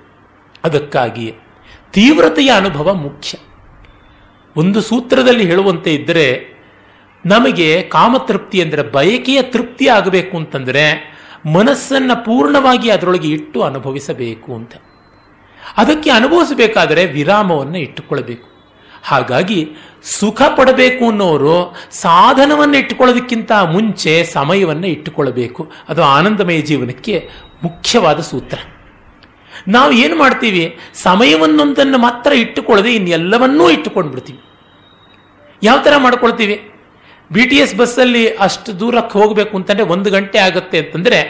ಅದಕ್ಕಾಗಿಯೇ 0.65 1.37
ತೀವ್ರತೆಯ 1.93 2.51
ಅನುಭವ 2.51 2.95
ಮುಖ್ಯ. 2.95 3.39
ಒಂದು 4.57 4.81
ಸೂತ್ರದಲ್ಲಿ 4.81 5.47
ಹೇಳುವಂತೆ 5.47 5.95
ಇದ್ದರೆ 5.95 6.52
ನಮಗೆ 7.27 7.83
ಕಾಮತೃಪ್ತಿ 7.83 8.63
ಅಂದರೆ 8.63 8.83
ಬಯಕೆಯ 8.83 9.43
ತೃಪ್ತಿ 9.43 9.89
ಆಗಬೇಕು 9.89 10.37
ಅಂತಂದರೆ 10.37 11.13
ಮನಸ್ಸನ್ನು 11.55 12.25
ಪೂರ್ಣವಾಗಿ 12.25 12.91
ಅದರೊಳಗೆ 12.91 13.29
ಇಟ್ಟು 13.29 13.63
ಅನುಭವಿಸಬೇಕು 13.63 14.55
ಅಂತ. 14.55 14.75
ಅದಕ್ಕೆ 15.77 16.11
ಅನುಭವಿಸಬೇಕಾದರೆ 16.11 17.07
ವಿರಾಮವನ್ನು 17.07 17.79
ಇಟ್ಟುಕೊಳ್ಬೇಕು 17.79 18.49
ಹಾಗಾಗಿ 19.05 19.69
ಸುಖ 20.03 20.43
ಪಡಬೇಕು 20.57 21.09
ಅನ್ನೋರು 21.09 21.77
ಸಾಧನವನ್ನು 21.91 22.77
ಇಟ್ಟುಕೊಳ್ಳೋದಕ್ಕಿಂತ 22.77 23.53
ಮುಂಚೆ 23.53 24.25
ಸಮಯವನ್ನು 24.25 24.87
ಇಟ್ಟುಕೊಳ್ಳಬೇಕು. 24.87 25.73
ಅದು 25.89 26.03
ಆನಂದಮಯ 26.03 26.61
ಜೀವನಕ್ಕೆ 26.61 27.31
ಮುಖ್ಯವಾದ 27.63 28.21
ಸೂತ್ರ. 28.21 28.59
ನಾವು 29.69 29.93
ಏನು 29.93 30.17
ಮಾಡ್ತೀವಿ? 30.17 30.79
ಸಮಯವನ್ನೊಂದನ್ನು 30.95 31.99
ಮಾತ್ರ 31.99 32.33
ಇಟ್ಟುಕೊಳ್ಳದೆ 32.33 32.95
ಇನ್ನೆಲ್ಲವನ್ನೂ 32.95 33.71
ಇಟ್ಟುಕೊಂಡು 33.71 34.11
ಬಿಡ್ತೀವಿ 34.11 34.41
ಯಾವ 35.63 35.79
ಥರ 35.83 35.97
ಮಾಡ್ಕೊಳ್ತೀವಿ? 35.97 36.72
ಬಿ 37.33 37.47
ಟಿ 37.47 37.57
ಎಸ್ 37.57 37.75
ಬಸ್ಸಲ್ಲಿ 37.75 38.35
ಅಷ್ಟು 38.37 38.81
ದೂರಕ್ಕೆ 38.81 39.19
ಹೋಗಬೇಕು 39.19 39.57
ಅಂತಂದ್ರೆ 39.57 39.85
ಒಂದು 39.85 40.11
ಗಂಟೆ 40.11 40.39
ಆಗುತ್ತೆ 40.39 40.79
ಅಂತಂದ್ರೆ 40.79 41.21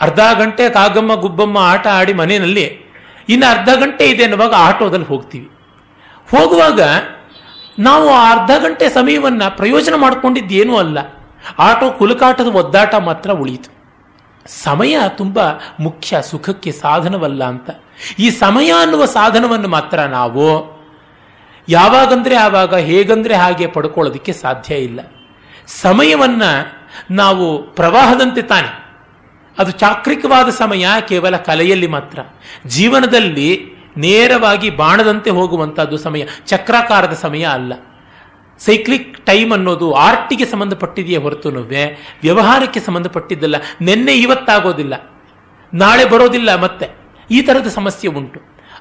ಅರ್ಧ 0.00 0.20
ಗಂಟೆ 0.38 0.68
ಕಾಗಮ್ಮ 0.70 1.14
ಗುಬ್ಬಮ್ಮ 1.14 1.58
ಆಟ 1.58 1.86
ಆಡಿ 1.86 2.12
ಮನೆಯಲ್ಲಿ 2.12 2.86
ಇನ್ನು 3.28 3.46
ಅರ್ಧ 3.46 3.68
ಗಂಟೆ 3.68 4.06
ಇದೆ 4.06 4.22
ಅನ್ನುವಾಗ 4.22 4.54
ಆಟೋದಲ್ಲಿ 4.56 5.06
ಹೋಗ್ತೀವಿ. 5.06 5.50
ಹೋಗುವಾಗ 6.30 6.80
ನಾವು 7.78 8.10
ಆ 8.10 8.30
ಅರ್ಧ 8.36 8.50
ಗಂಟೆ 8.62 8.88
ಸಮಯವನ್ನು 8.88 9.56
ಪ್ರಯೋಜನ 9.56 9.94
ಮಾಡಿಕೊಂಡಿದ್ದೇನು 9.94 10.76
ಅಲ್ಲ. 10.76 10.98
ಆಟೋ 11.58 11.90
ಕುಲಕಾಟದ 11.90 12.46
ಒದ್ದಾಟ 12.46 12.94
ಮಾತ್ರ 12.94 13.30
ಉಳಿಯಿತು. 13.30 13.70
ಸಮಯ 14.46 14.96
ತುಂಬ 15.08 15.38
ಮುಖ್ಯ, 15.80 16.22
ಸುಖಕ್ಕೆ 16.22 16.72
ಸಾಧನವಲ್ಲ 16.72 17.44
ಅಂತ. 17.44 17.70
ಈ 18.18 18.30
ಸಮಯ 18.30 18.72
ಅನ್ನುವ 18.80 19.04
ಸಾಧನವನ್ನು 19.04 19.68
ಮಾತ್ರ 19.68 19.98
ನಾವು 20.00 20.75
ಯಾವಾಗಂದ್ರೆ 21.68 22.36
ಆವಾಗ 22.36 22.74
ಹೇಗಂದ್ರೆ 22.74 23.34
ಹಾಗೆ 23.34 23.66
ಪಡ್ಕೊಳ್ಳೋದಕ್ಕೆ 23.66 24.32
ಸಾಧ್ಯ 24.32 24.74
ಇಲ್ಲ. 24.74 25.00
ಸಮಯವನ್ನ 25.66 26.42
ನಾವು 27.10 27.62
ಪ್ರವಾಹದಂತೆ 27.62 28.42
ತಾನೆ. 28.42 28.86
ಅದು 29.58 29.70
ಚಾಕ್ರಿಕವಾದ 29.70 30.48
ಸಮಯ, 30.48 30.86
ಕೇವಲ 31.08 31.36
ಕಲೆಯಲ್ಲಿ 31.36 31.86
ಮಾತ್ರ. 31.86 32.18
ಜೀವನದಲ್ಲಿ 32.66 33.76
ನೇರವಾಗಿ 33.96 34.70
ಬಾಣದಂತೆ 34.70 35.30
ಹೋಗುವಂಥದ್ದು 35.30 35.96
ಸಮಯ, 35.96 36.24
ಚಕ್ರಾಕಾರದ 36.46 37.12
ಸಮಯ 37.12 37.44
ಅಲ್ಲ. 37.44 37.72
ಸೈಕ್ಲಿಕ್ 38.58 39.26
ಟೈಮ್ 39.26 39.52
ಅನ್ನೋದು 39.52 39.92
ಆರ್ಟಿಗೆ 39.92 40.44
ಸಂಬಂಧಪಟ್ಟಿದೆಯೇ 40.44 41.18
ಹೊರತು 41.18 41.48
ವ್ಯವಹಾರಕ್ಕೆ 42.22 42.80
ಸಂಬಂಧಪಟ್ಟಿದ್ದಲ್ಲ, 42.80 43.56
ನಿನ್ನೆ 43.80 44.14
ಇವತ್ತಾಗೋದಿಲ್ಲ, 44.14 45.10
ನಾಳೆ 45.74 46.04
ಬರೋದಿಲ್ಲ 46.04 46.54
ಮತ್ತೆ. 46.54 46.88
ಈ 47.30 47.42
ಥರದ 47.42 47.66
ಸಮಸ್ಯೆ 47.66 48.10
ಉಂಟು. 48.10 48.40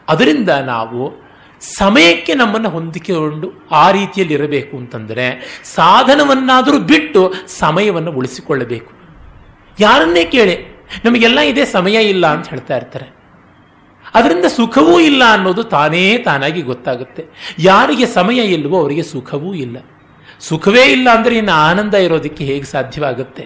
ಅದರಿಂದ 0.09 0.49
ನಾವು 0.49 1.24
ಸಮಯಕ್ಕೆ 1.61 2.33
ನಮ್ಮನ್ನು 2.33 2.69
ಹೊಂದಿಕೊಂಡು 2.69 3.47
ಆ 3.71 3.91
ರೀತಿಯಲ್ಲಿ 3.91 4.33
ಇರಬೇಕು 4.33 4.77
ಅಂತಂದರೆ 4.77 5.25
ಸಾಧನವನ್ನಾದರೂ 5.63 6.79
ಬಿಟ್ಟು 6.79 7.21
ಸಮಯವನ್ನು 7.47 8.11
ಉಳಿಸಿಕೊಳ್ಳಬೇಕು. 8.11 8.91
ಯಾರನ್ನೇ 9.79 10.23
ಕೇಳಿ, 10.25 10.55
ನಮಗೆಲ್ಲ 11.05 11.39
ಇದೆ, 11.39 11.65
ಸಮಯ 11.65 11.97
ಇಲ್ಲ 12.13 12.25
ಅಂತ 12.27 12.47
ಹೇಳ್ತಾ 12.49 12.75
ಇರ್ತಾರೆ. 12.77 13.07
ಅದರಿಂದ 14.15 14.45
ಸುಖವೂ 14.45 14.99
ಇಲ್ಲ 14.99 15.23
ಅನ್ನೋದು 15.35 15.63
ತಾನೇ 15.63 16.17
ತಾನಾಗಿ 16.17 16.61
ಗೊತ್ತಾಗುತ್ತೆ. 16.61 17.23
ಯಾರಿಗೆ 17.59 18.05
ಸಮಯ 18.05 18.39
ಇಲ್ಲವೋ 18.55 18.77
ಅವರಿಗೆ 18.81 19.03
ಸುಖವೂ 19.13 19.53
ಇಲ್ಲ. 19.53 19.77
ಸುಖವೇ 20.39 20.83
ಇಲ್ಲ 20.95 21.07
ಅಂದರೆ 21.17 21.35
ಇನ್ನು 21.37 21.53
ಆನಂದ 21.69 21.93
ಇರೋದಕ್ಕೆ 21.93 22.43
ಹೇಗೆ 22.43 22.63
ಸಾಧ್ಯವಾಗುತ್ತೆ? 22.63 23.45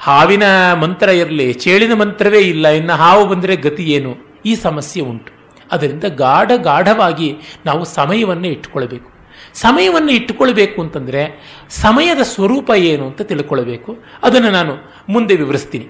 ಹಾವಿನ 0.00 0.44
ಮಂತ್ರ 0.82 1.08
ಇರಲಿ, 1.08 1.52
ಚೇಳಿನ 1.52 1.94
ಮಂತ್ರವೇ 1.94 2.40
ಇಲ್ಲ, 2.40 2.68
ಇನ್ನು 2.68 2.94
ಹಾವು 2.96 3.26
ಬಂದರೆ 3.26 3.56
ಗತಿ 3.56 3.84
ಏನು? 3.90 4.12
ಈ 4.46 4.54
ಸಮಸ್ಯೆ 4.54 5.02
ಉಂಟು. 5.02 5.32
ಅದರಿಂದ 5.72 6.04
ಗಾಢ 6.04 6.52
ಗಾಢವಾಗಿ 6.56 7.36
ನಾವು 7.66 7.84
ಸಮಯವನ್ನು 7.84 8.46
ಇಟ್ಟುಕೊಳ್ಬೇಕು. 8.46 9.10
ಸಮಯವನ್ನು 9.54 10.12
ಇಟ್ಟುಕೊಳ್ಬೇಕು 10.12 10.82
ಅಂತಂದರೆ 10.82 11.42
ಸಮಯದ 11.68 12.18
ಸ್ವರೂಪ 12.18 12.70
ಏನು 12.76 13.06
ಅಂತ 13.06 13.22
ತಿಳ್ಕೊಳ್ಬೇಕು. 13.22 13.98
ಅದನ್ನು 14.22 14.50
ನಾನು 14.50 14.76
ಮುಂದೆ 15.08 15.36
ವಿವರಿಸ್ತೀನಿ. 15.36 15.88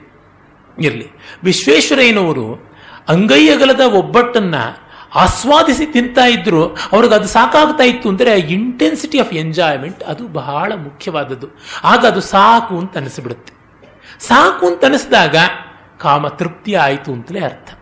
ಇರಲಿ. 0.81 1.07
ವಿಶ್ವೇಶ್ವರಯ್ಯನವರು 1.45 2.69
ಅಂಗೈಯಗಲದ 3.09 3.81
ಒಬ್ಬಟ್ಟನ್ನು 3.81 4.89
ಆಸ್ವಾದಿಸಿ 5.15 5.87
ತಿಂತಾ 5.87 6.27
ಇದ್ರು. 6.27 6.67
ಅವ್ರಿಗೆ 6.67 7.15
ಅದು 7.15 7.29
ಸಾಕಾಗ್ತಾ 7.29 7.85
ಇತ್ತು 7.85 8.09
ಅಂದರೆ 8.09 8.39
ಇಂಟೆನ್ಸಿಟಿ 8.39 9.19
ಆಫ್ 9.19 9.33
ಎಂಜಾಯ್ಮೆಂಟ್ 9.33 10.03
ಅದು 10.03 10.29
ಬಹಳ 10.29 10.73
ಮುಖ್ಯವಾದದ್ದು. 10.77 11.47
ಆಗ 11.85 12.07
ಅದು 12.07 12.21
ಸಾಕು 12.21 12.79
ಅಂತ 12.79 12.97
ಅನಿಸ್ಬಿಡುತ್ತೆ. 12.97 13.53
ಸಾಕು 14.21 14.67
ಅಂತ 14.67 14.85
ಅನಿಸಿದಾಗ 14.85 15.37
ಕಾಮ 15.99 16.29
ತೃಪ್ತಿ 16.29 16.75
ಆಯಿತು 16.75 17.13
ಅಂತಲೇ 17.13 17.41
ಅರ್ಥ. 17.41 17.78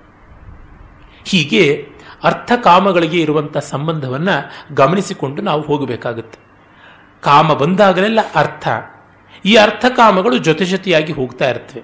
ಹೀಗೆ 1.26 1.88
ಅರ್ಥ 2.25 2.52
ಕಾಮಗಳಿಗೆ 2.62 3.21
ಇರುವಂಥ 3.21 3.56
ಸಂಬಂಧವನ್ನು 3.56 4.50
ಗಮನಿಸಿಕೊಂಡು 4.75 5.42
ನಾವು 5.42 5.62
ಹೋಗಬೇಕಾಗುತ್ತೆ. 5.62 6.38
ಕಾಮ 7.21 7.52
ಬಂದಾಗಲೆಲ್ಲ 7.52 8.21
ಅರ್ಥ. 8.35 8.68
ಈ 9.45 9.54
ಅರ್ಥ 9.56 9.85
ಕಾಮಗಳು 9.97 10.38
ಜೊತೆ 10.38 10.64
ಜೊತೆಯಾಗಿ 10.64 11.12
ಹೋಗ್ತಾ 11.12 11.50
ಇರ್ತವೆ. 11.50 11.83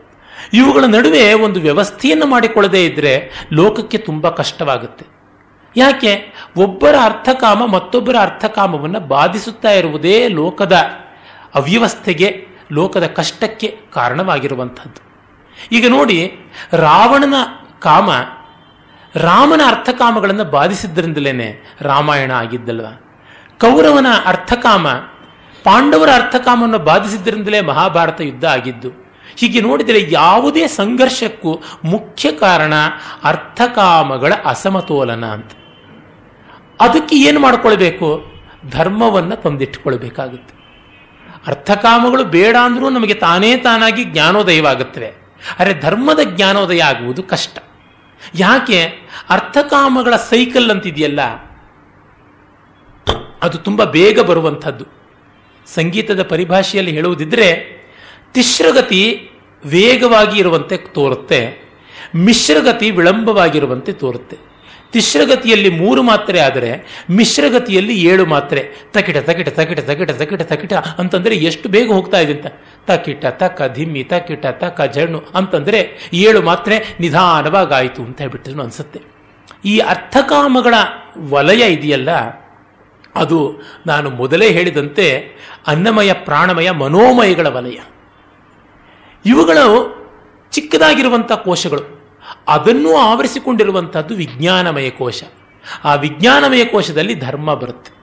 ಇವುಗಳ 0.53 0.85
ನಡುವೆ 0.85 1.33
ಒಂದು 1.33 1.61
ವ್ಯವಸ್ಥೆಯನ್ನು 1.61 2.27
ಮಾಡಿಕೊಳ್ಳದೇ 2.27 2.85
ಇದ್ದರೆ 2.85 3.31
ಲೋಕಕ್ಕೆ 3.53 3.99
ತುಂಬ 3.99 4.29
ಕಷ್ಟವಾಗುತ್ತೆ. 4.29 5.07
ಯಾಕೆ? 5.77 6.35
ಒಬ್ಬರ 6.57 6.95
ಅರ್ಥಕಾಮ 7.03 7.67
ಮತ್ತೊಬ್ಬರ 7.67 8.17
ಅರ್ಥಕಾಮವನ್ನು 8.21 9.01
ಬಾಧಿಸುತ್ತಾ 9.01 9.71
ಇರುವುದೇ 9.71 10.29
ಲೋಕದ 10.29 10.73
ಅವ್ಯವಸ್ಥೆಗೆ, 11.55 12.47
ಲೋಕದ 12.73 13.07
ಕಷ್ಟಕ್ಕೆ 13.07 13.79
ಕಾರಣವಾಗಿರುವಂಥದ್ದು. 13.93 15.01
ಈಗ 15.73 15.89
ನೋಡಿ, 15.89 16.35
ರಾವಣನ 16.73 17.35
ಕಾಮ 17.81 18.11
ರಾಮನ 19.15 19.61
ಅರ್ಥಕಾಮಗಳನ್ನು 19.67 20.45
ಬಾಧಿಸಿದ್ರಿಂದಲೇ 20.45 21.65
ರಾಮಾಯಣ 21.81 22.31
ಆಗಿದ್ದಲ್ವ? 22.33 22.87
ಕೌರವನ 23.61 24.07
ಅರ್ಥಕಾಮ, 24.27 24.89
ಪಾಂಡವರ 25.65 26.09
ಅರ್ಥಕಾಮವನ್ನು 26.15 26.79
ಬಾಧಿಸಿದ್ರಿಂದಲೇ 26.79 27.61
ಮಹಾಭಾರತ 27.61 28.21
ಯುದ್ಧ 28.21 28.45
ಆಗಿದ್ದು, 28.45 28.91
ಹೀಗೆ 29.37 29.61
ನೋಡಿದರೆ 29.61 30.07
ಯಾವುದೇ 30.11 30.67
ಸಂಘರ್ಷಕ್ಕೂ 30.67 31.63
ಮುಖ್ಯ 31.85 32.33
ಕಾರಣ 32.33 32.75
ಅರ್ಥಕಾಮಗಳ 33.25 34.33
ಅಸಮತೋಲನ 34.45 35.27
ಅಂತ. 35.27 35.53
ಅದಕ್ಕೆ 36.81 37.17
ಏನು 37.17 37.41
ಮಾಡಿಕೊಳ್ಬೇಕು? 37.41 38.25
ಧರ್ಮವನ್ನು 38.71 39.37
ತಂದಿಟ್ಟುಕೊಳ್ಬೇಕಾಗುತ್ತೆ. 39.37 40.55
ಅರ್ಥಕಾಮಗಳು 41.47 42.25
ಬೇಡ 42.25 42.57
ಅಂದರೂ 42.63 42.89
ನಮಗೆ 42.89 43.15
ತಾನೇ 43.15 43.57
ತಾನಾಗಿ 43.57 44.05
ಜ್ಞಾನೋದಯವಾಗುತ್ತವೆ. 44.05 45.13
ಆದರೆ 45.61 45.81
ಧರ್ಮದ 45.81 46.19
ಜ್ಞಾನೋದಯ 46.25 46.83
ಆಗುವುದು 46.83 47.23
ಕಷ್ಟ. 47.23 47.59
ಯಾಕೆ 48.35 48.81
ಅರ್ಥಕಾಮಗಳ 49.31 50.17
ಸೈಕಲ್ 50.17 50.71
ಅಂತಿದೆಯಲ್ಲ? 50.71 51.21
ಅದು 53.43 53.59
ತುಂಬ 53.59 53.85
ಬೇಗ 53.85 54.21
ಬರುವಂಥದ್ದು. 54.21 54.85
ಸಂಗೀತದ 55.67 56.23
ಪರಿಭಾಷೆಯಲ್ಲಿ 56.23 56.93
ಹೇಳುವುದಿದ್ರೆ 56.93 57.49
ತಿಶ್ರಗತಿ 58.35 59.03
ವೇಗವಾಗಿ 59.65 60.39
ಇರುವಂತೆ 60.39 60.77
ತೋರುತ್ತೆ, 60.77 61.41
ಮಿಶ್ರಗತಿ 62.17 62.91
ವಿಳಂಬವಾಗಿರುವಂತೆ 62.91 63.93
ತೋರುತ್ತೆ. 63.93 64.52
ತಿಶ್ರಗತಿಯಲ್ಲಿ 64.93 65.69
ಮೂರು 65.69 66.03
ಮಾತ್ರೆ 66.03 66.41
ಆದರೆ 66.41 66.71
ಮಿಶ್ರಗತಿಯಲ್ಲಿ 67.11 67.95
ಏಳು 68.01 68.27
ಮಾತ್ರೆ. 68.27 68.63
ತಕಿಟ 68.93 69.17
ತಕಿಟ 69.17 69.49
ತಕಿಟ 69.49 69.81
ತಕಿಟ 69.81 70.11
ತಕಿಟ 70.11 70.43
ತಕಿಟ 70.43 70.73
ಅಂತಂದ್ರೆ 70.73 71.35
ಎಷ್ಟು 71.37 71.69
ಬೇಗ 71.69 71.93
ಹೋಗ್ತಾ 71.93 72.19
ಇದೆ 72.19 72.33
ಅಂತ. 72.33 72.47
ತಕಿಟ, 72.87 73.25
ತಕ, 73.27 73.71
ಧಿಮ್ಮಿ, 73.75 74.05
ತಕಿಟ, 74.05 74.47
ತಕ 74.47 74.81
ಜಣ್ಣು 74.81 75.23
ಅಂತಂದ್ರೆ 75.35 76.11
ಏಳು 76.13 76.43
ಮಾತ್ರೆ 76.43 76.97
ನಿಧಾನವಾಗಾಯಿತು 77.01 78.03
ಅಂತ 78.03 78.21
ಹೇಳ್ಬಿಟ್ಟು 78.21 78.63
ಅನ್ಸುತ್ತೆ. 78.63 79.01
ಈ 79.65 79.79
ಅರ್ಥಕಾಮಗಳ 79.79 80.75
ವಲಯ 81.31 81.73
ಇದೆಯಲ್ಲ, 81.73 82.11
ಅದು 83.15 83.39
ನಾನು 83.87 84.11
ಮೊದಲೇ 84.11 84.51
ಹೇಳಿದಂತೆ 84.53 85.07
ಅನ್ನಮಯ, 85.67 86.13
ಪ್ರಾಣಮಯ, 86.13 86.71
ಮನೋಮಯಗಳ 86.71 87.47
ವಲಯ. 87.47 87.79
ಇವುಗಳು 89.27 89.67
ಚಿಕ್ಕದಾಗಿರುವಂಥ 90.53 91.33
ಕೋಶಗಳು. 91.33 92.02
ಅದನ್ನು 92.49 92.97
ಆವರಿಸಿಕೊಂಡಿರುವಂಥದ್ದು 92.97 94.15
ವಿಜ್ಞಾನಮಯ 94.15 94.91
ಕೋಶ. 94.91 95.23
ಆ 95.85 95.95
ವಿಜ್ಞಾನಮಯ 95.95 96.65
ಕೋಶದಲ್ಲಿ 96.65 97.15
ಧರ್ಮ 97.15 97.55
ಬರುತ್ತೆ. 97.55 98.03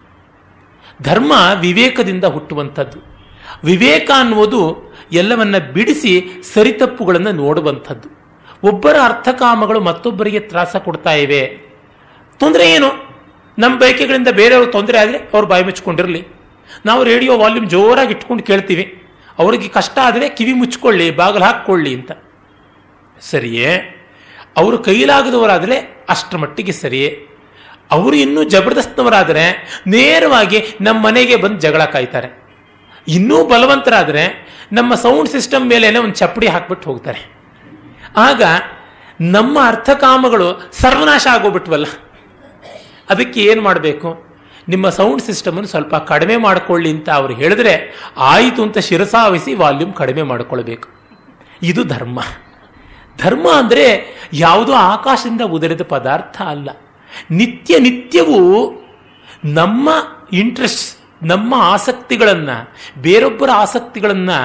ಧರ್ಮ 1.02 1.34
ವಿವೇಕದಿಂದ 1.60 2.24
ಹುಟ್ಟುವಂಥದ್ದು. 2.24 3.00
ವಿವೇಕ 3.64 4.12
ಅನ್ನುವುದು 4.16 4.94
ಎಲ್ಲವನ್ನ 5.12 5.58
ಬಿಡಿಸಿ 5.58 6.30
ಸರಿತಪ್ಪುಗಳನ್ನು 6.54 7.32
ನೋಡುವಂಥದ್ದು. 7.32 8.20
ಒಬ್ಬರ 8.64 8.96
ಅರ್ಥಕಾಮಗಳು 9.04 9.80
ಮತ್ತೊಬ್ಬರಿಗೆ 9.80 10.40
ತ್ರಾಸ 10.40 10.76
ಕೊಡ್ತಾ 10.76 11.14
ಇವೆ. 11.14 11.46
ತೊಂದರೆ 12.40 12.72
ಏನು? 12.72 13.10
ನಮ್ಮ 13.60 13.80
ಬಯಕೆಗಳಿಂದ 13.80 14.28
ಬೇರೆಯವ್ರಿಗೆ 14.28 14.72
ತೊಂದರೆ 14.72 15.00
ಆದರೆ 15.00 15.18
ಅವ್ರು 15.18 15.48
ಬಾಯಿ 15.48 15.64
ಮುಚ್ಚಿಕೊಂಡಿರಲಿ. 15.64 16.28
ನಾವು 16.86 17.04
ರೇಡಿಯೋ 17.04 17.38
ವಾಲ್ಯೂಮ್ 17.38 17.70
ಜೋರಾಗಿ 17.70 18.14
ಇಟ್ಕೊಂಡು 18.14 18.44
ಕೇಳ್ತೀವಿ. 18.44 19.04
ಅವರಿಗೆ 19.40 19.68
ಕಷ್ಟ 19.68 20.00
ಆದರೆ 20.04 20.30
ಕಿವಿ 20.30 20.54
ಮುಚ್ಕೊಳ್ಳಿ 20.54 21.12
ಬಾಗಿಲು 21.12 21.46
ಹಾಕ್ಕೊಳ್ಳಿ 21.46 21.96
ಅಂತ. 21.96 22.12
ಸರಿಯೇ? 23.20 23.96
ಅವರು 24.60 24.78
ಕೈಲಾಗದವರಾದರೆ 24.78 26.06
ಅಷ್ಟರ 26.10 26.38
ಮಟ್ಟಿಗೆ 26.38 26.72
ಸರಿಯೇ. 26.72 27.28
ಅವರು 27.92 28.16
ಇನ್ನೂ 28.16 28.44
ಜಬರ್ದಸ್ತ್ನವರಾದರೆ 28.44 29.44
ನೇರವಾಗಿ 29.88 30.60
ನಮ್ಮ 30.82 31.06
ಮನೆಗೆ 31.06 31.36
ಬಂದು 31.36 31.60
ಜಗಳ 31.60 31.84
ಕಾಯ್ತಾರೆ. 31.86 32.30
ಇನ್ನೂ 33.08 33.46
ಬಲವಂತರಾದರೆ 33.46 34.24
ನಮ್ಮ 34.72 34.96
ಸೌಂಡ್ 34.96 35.30
ಸಿಸ್ಟಮ್ 35.30 35.70
ಮೇಲೇನೆ 35.70 36.00
ಒಂದು 36.00 36.16
ಚಪ್ಪಡಿ 36.16 36.48
ಹಾಕ್ಬಿಟ್ಟು 36.48 36.90
ಹೋಗ್ತಾರೆ. 36.90 37.22
ಆಗ 38.18 38.44
ನಮ್ಮ 39.22 39.60
ಅರ್ಥಕಾಮಗಳು 39.68 40.70
ಸರ್ವನಾಶ 40.72 41.28
ಆಗೋಗ್ಬಿಟ್ವಲ್ಲ. 41.32 41.86
ಅದಕ್ಕೆ 43.10 43.40
ಏನು 43.40 43.62
ಮಾಡಬೇಕು? 43.62 44.10
ನಿಮ್ಮ 44.68 44.90
ಸೌಂಡ್ 44.90 45.22
ಸಿಸ್ಟಮನ್ನು 45.22 45.68
ಸ್ವಲ್ಪ 45.68 45.96
ಕಡಿಮೆ 45.96 46.38
ಮಾಡಿಕೊಳ್ಳಿ 46.38 46.90
ಅಂತ 46.90 47.10
ಅವರು 47.10 47.34
ಹೇಳಿದ್ರೆ 47.34 47.74
ಆಯಿತು 48.18 48.64
ಅಂತ 48.64 48.78
ಶಿರಸಾವಿಸಿ 48.78 49.54
ವಾಲ್ಯೂಮ್ 49.54 49.94
ಕಡಿಮೆ 49.94 50.22
ಮಾಡಿಕೊಳ್ಬೇಕು. 50.22 50.90
ಇದು 51.64 51.84
ಧರ್ಮ. 51.84 52.20
ಧರ್ಮ 53.24 53.48
ಅಂದರೆ 53.62 53.86
ಯಾವುದೋ 54.34 54.74
ಆಕಾಶದಿಂದ 54.94 55.44
ಉದುರಿದ 55.56 55.84
ಪದಾರ್ಥ 55.96 56.38
ಅಲ್ಲ. 56.54 56.70
ನಿತ್ಯ 57.32 57.74
ನಿತ್ಯವೂ 57.80 58.40
ನಮ್ಮ 59.60 59.90
ಇಂಟ್ರೆಸ್ಟ್ 60.34 60.88
ನಮ್ಮ 61.24 61.54
ಆಸಕ್ತಿಗಳನ್ನು, 61.74 62.58
ಬೇರೊಬ್ಬರ 63.02 63.50
ಆಸಕ್ತಿಗಳನ್ನು 63.64 64.40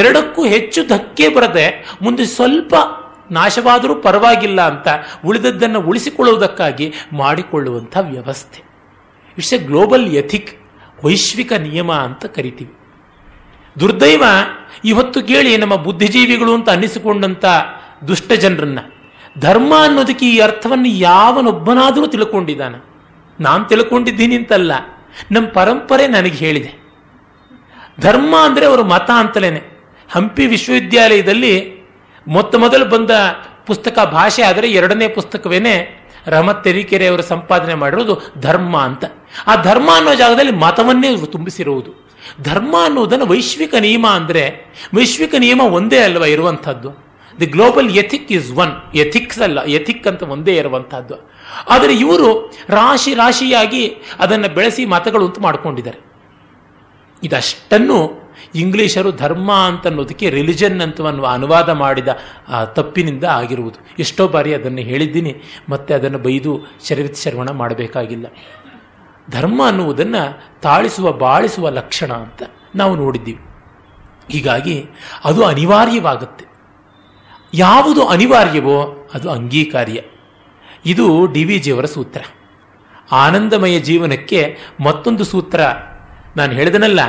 ಎರಡಕ್ಕೂ 0.00 0.40
ಹೆಚ್ಚು 0.44 0.80
ಧಕ್ಕೆ 0.88 1.26
ಬರದೆ 1.34 1.66
ಮುಂದೆ 2.02 2.24
ಸ್ವಲ್ಪ 2.36 2.74
ನಾಶವಾದರೂ 3.30 3.94
ಪರವಾಗಿಲ್ಲ 4.06 4.60
ಅಂತ 4.72 4.88
ಉಳಿದದ್ದನ್ನು 5.24 5.80
ಉಳಿಸಿಕೊಳ್ಳುವುದಕ್ಕಾಗಿ 5.80 6.86
ಮಾಡಿಕೊಳ್ಳುವಂಥ 7.12 7.96
ವ್ಯವಸ್ಥೆ. 8.10 8.60
ಇಟ್ಸ್ 9.38 9.54
ಎ 9.54 9.58
ಗ್ಲೋಬಲ್ 9.70 10.04
ಎಥಿಕ್ 10.22 10.52
ವೈಶ್ವಿಕ 11.04 11.52
ನಿಯಮ 11.66 11.92
ಅಂತ 12.06 12.24
ಕರಿತೀವಿ. 12.36 12.74
ದುರ್ದೈವ 13.76 14.24
ಇವತ್ತು 14.90 15.18
ಕೇಳಿ 15.30 15.52
ನಮ್ಮ 15.62 15.74
ಬುದ್ಧಿಜೀವಿಗಳು 15.86 16.52
ಅಂತ 16.54 16.68
ಅನ್ನಿಸಿಕೊಂಡಂತ 16.70 17.46
ದುಷ್ಟ 18.08 18.32
ಜನರನ್ನ 18.32 18.78
ಧರ್ಮ 19.38 19.74
ಅನ್ನೋದಕ್ಕೆ 19.82 20.26
ಈ 20.26 20.38
ಅರ್ಥವನ್ನು 20.38 20.88
ಯಾವನೊಬ್ಬನಾದರೂ 20.88 22.06
ತಿಳ್ಕೊಂಡಿದ್ದಾನೆ. 22.06 22.84
ನಾನು 23.40 23.64
ತಿಳ್ಕೊಂಡಿದ್ದೀನಿ 23.64 24.36
ಅಂತಲ್ಲ 24.36 24.72
ನಮ್ಮ 25.32 25.48
ಪರಂಪರೆ 25.48 26.06
ನನಗೆ 26.06 26.36
ಹೇಳಿದೆ. 26.36 26.86
ಧರ್ಮ 28.00 28.36
ಅಂದರೆ 28.42 28.66
ಅವರು 28.66 28.84
ಮತ 28.84 29.10
ಅಂತಲೇನೆ. 29.16 29.62
ಹಂಪಿ 30.12 30.46
ವಿಶ್ವವಿದ್ಯಾಲಯದಲ್ಲಿ 30.46 31.84
ಮೊತ್ತ 32.28 32.56
ಮೊದಲು 32.56 32.84
ಬಂದ 32.84 33.10
ಪುಸ್ತಕ 33.66 33.98
ಭಾಷೆ 33.98 34.42
ಆದರೆ 34.42 34.70
ಎರಡನೇ 34.70 35.08
ಪುಸ್ತಕವೇನೆ 35.08 36.06
ರಹಮತ್ 36.26 36.64
ತೆರೀಕೆರೆ 36.64 37.06
ಅವರು 37.06 37.22
ಸಂಪಾದನೆ 37.22 37.74
ಮಾಡಿರೋದು 37.74 38.32
ಧರ್ಮ 38.40 38.76
ಅಂತ. 38.78 39.04
ಆ 39.46 39.62
ಧರ್ಮ 39.62 39.90
ಅನ್ನೋ 39.96 40.14
ಜಾಗದಲ್ಲಿ 40.14 40.52
ಮತವನ್ನೇ 40.52 41.16
ತುಂಬಿಸಿರುವುದು. 41.26 42.08
ಧರ್ಮ 42.42 42.76
ಅನ್ನೋದನ್ನು 42.84 43.26
ವೈಶ್ವಿಕ 43.26 43.74
ನಿಯಮ 43.74 44.06
ಅಂದರೆ, 44.06 44.74
ವೈಶ್ವಿಕ 44.94 45.34
ನಿಯಮ 45.34 45.60
ಒಂದೇ 45.60 45.98
ಅಲ್ವಾ 45.98 46.26
ಇರುವಂಥದ್ದು? 46.26 47.05
The 47.40 47.46
global 47.54 47.88
ethic 48.02 48.30
is 48.36 48.50
one 48.64 48.74
ethics 49.04 49.40
ಅಲ್ಲ 49.46 49.58
ಎಥಿಕ್ 49.78 50.06
ಅಂತ 50.10 50.22
ಒಂದೇ 50.34 50.54
ಇರುವಂತಹದ್ದು. 50.60 51.16
ಆದರೆ 51.74 51.94
ಇವರು 52.04 52.28
ರಾಶಿ 52.78 53.14
ರಾಶಿಯಾಗಿ 53.22 53.84
ಅದನ್ನು 54.24 54.48
ಬೆಳೆಸಿ 54.58 54.84
ಮತಗಳು 54.94 55.26
ಅಂತ 55.28 55.40
ಮಾಡ್ಕೊಂಡಿದ್ದಾರೆ. 55.46 56.00
ಇದಷ್ಟನ್ನು 57.22 57.98
ಇಂಗ್ಲಿಷರು 58.62 59.10
ಧರ್ಮ 59.22 59.50
ಅಂತ 59.68 59.84
ಅನ್ನೋದಕ್ಕೆ 59.90 60.26
ರಿಲಿಜನ್ 60.30 60.80
ಅಂತ 60.86 61.06
ಅನ್ನುವ 61.10 61.26
ಅನುವಾದ 61.36 61.70
ಮಾಡಿದ 61.82 62.10
ತಪ್ಪಿನಿಂದ 62.76 63.24
ಆಗಿರುವುದು. 63.38 63.78
ಎಷ್ಟೋ 64.04 64.24
ಬಾರಿ 64.34 64.50
ಅದನ್ನು 64.54 64.82
ಹೇಳಿದ್ದೀನಿ, 64.90 65.32
ಮತ್ತೆ 65.72 65.92
ಅದನ್ನು 65.98 66.20
ಬೈದು 66.26 66.52
ಶರೀರ 66.88 67.06
ಶ್ರವಣ 67.22 67.50
ಮಾಡಬೇಕಾಗಿಲ್ಲ. 67.62 68.26
ಧರ್ಮ 69.28 69.60
ಅನ್ನುವುದನ್ನು 69.66 70.22
ತಾಳಿಸುವ, 70.66 71.06
ಬಾಳಿಸುವ 71.24 71.70
ಲಕ್ಷಣ 71.80 72.12
ಅಂತ 72.24 72.42
ನಾವು 72.80 72.94
ನೋಡಿದ್ದೀವಿ. 73.02 73.42
ಹೀಗಾಗಿ 74.34 74.76
ಅದು 75.24 75.40
ಅನಿವಾರ್ಯವಾಗುತ್ತೆ. 75.44 76.45
ಯಾವುದು 77.54 78.06
ಅನಿವಾರ್ಯವೋ 78.06 79.08
ಅದು 79.14 79.30
ಅಂಗೀಕಾರ್ಯ. 79.30 80.00
ಇದು 80.86 81.26
ಡಿ 81.26 81.44
ವಿ 81.44 81.58
ಜಿಯವರ 81.58 81.84
ಸೂತ್ರ. 81.84 82.22
ಆನಂದಮಯ 83.12 83.78
ಜೀವನಕ್ಕೆ 83.78 84.58
ಮತ್ತೊಂದು 84.84 85.24
ಸೂತ್ರ. 85.24 85.60
ನಾನು 86.36 86.52
ಹೇಳಿದನಲ್ಲ, 86.52 87.00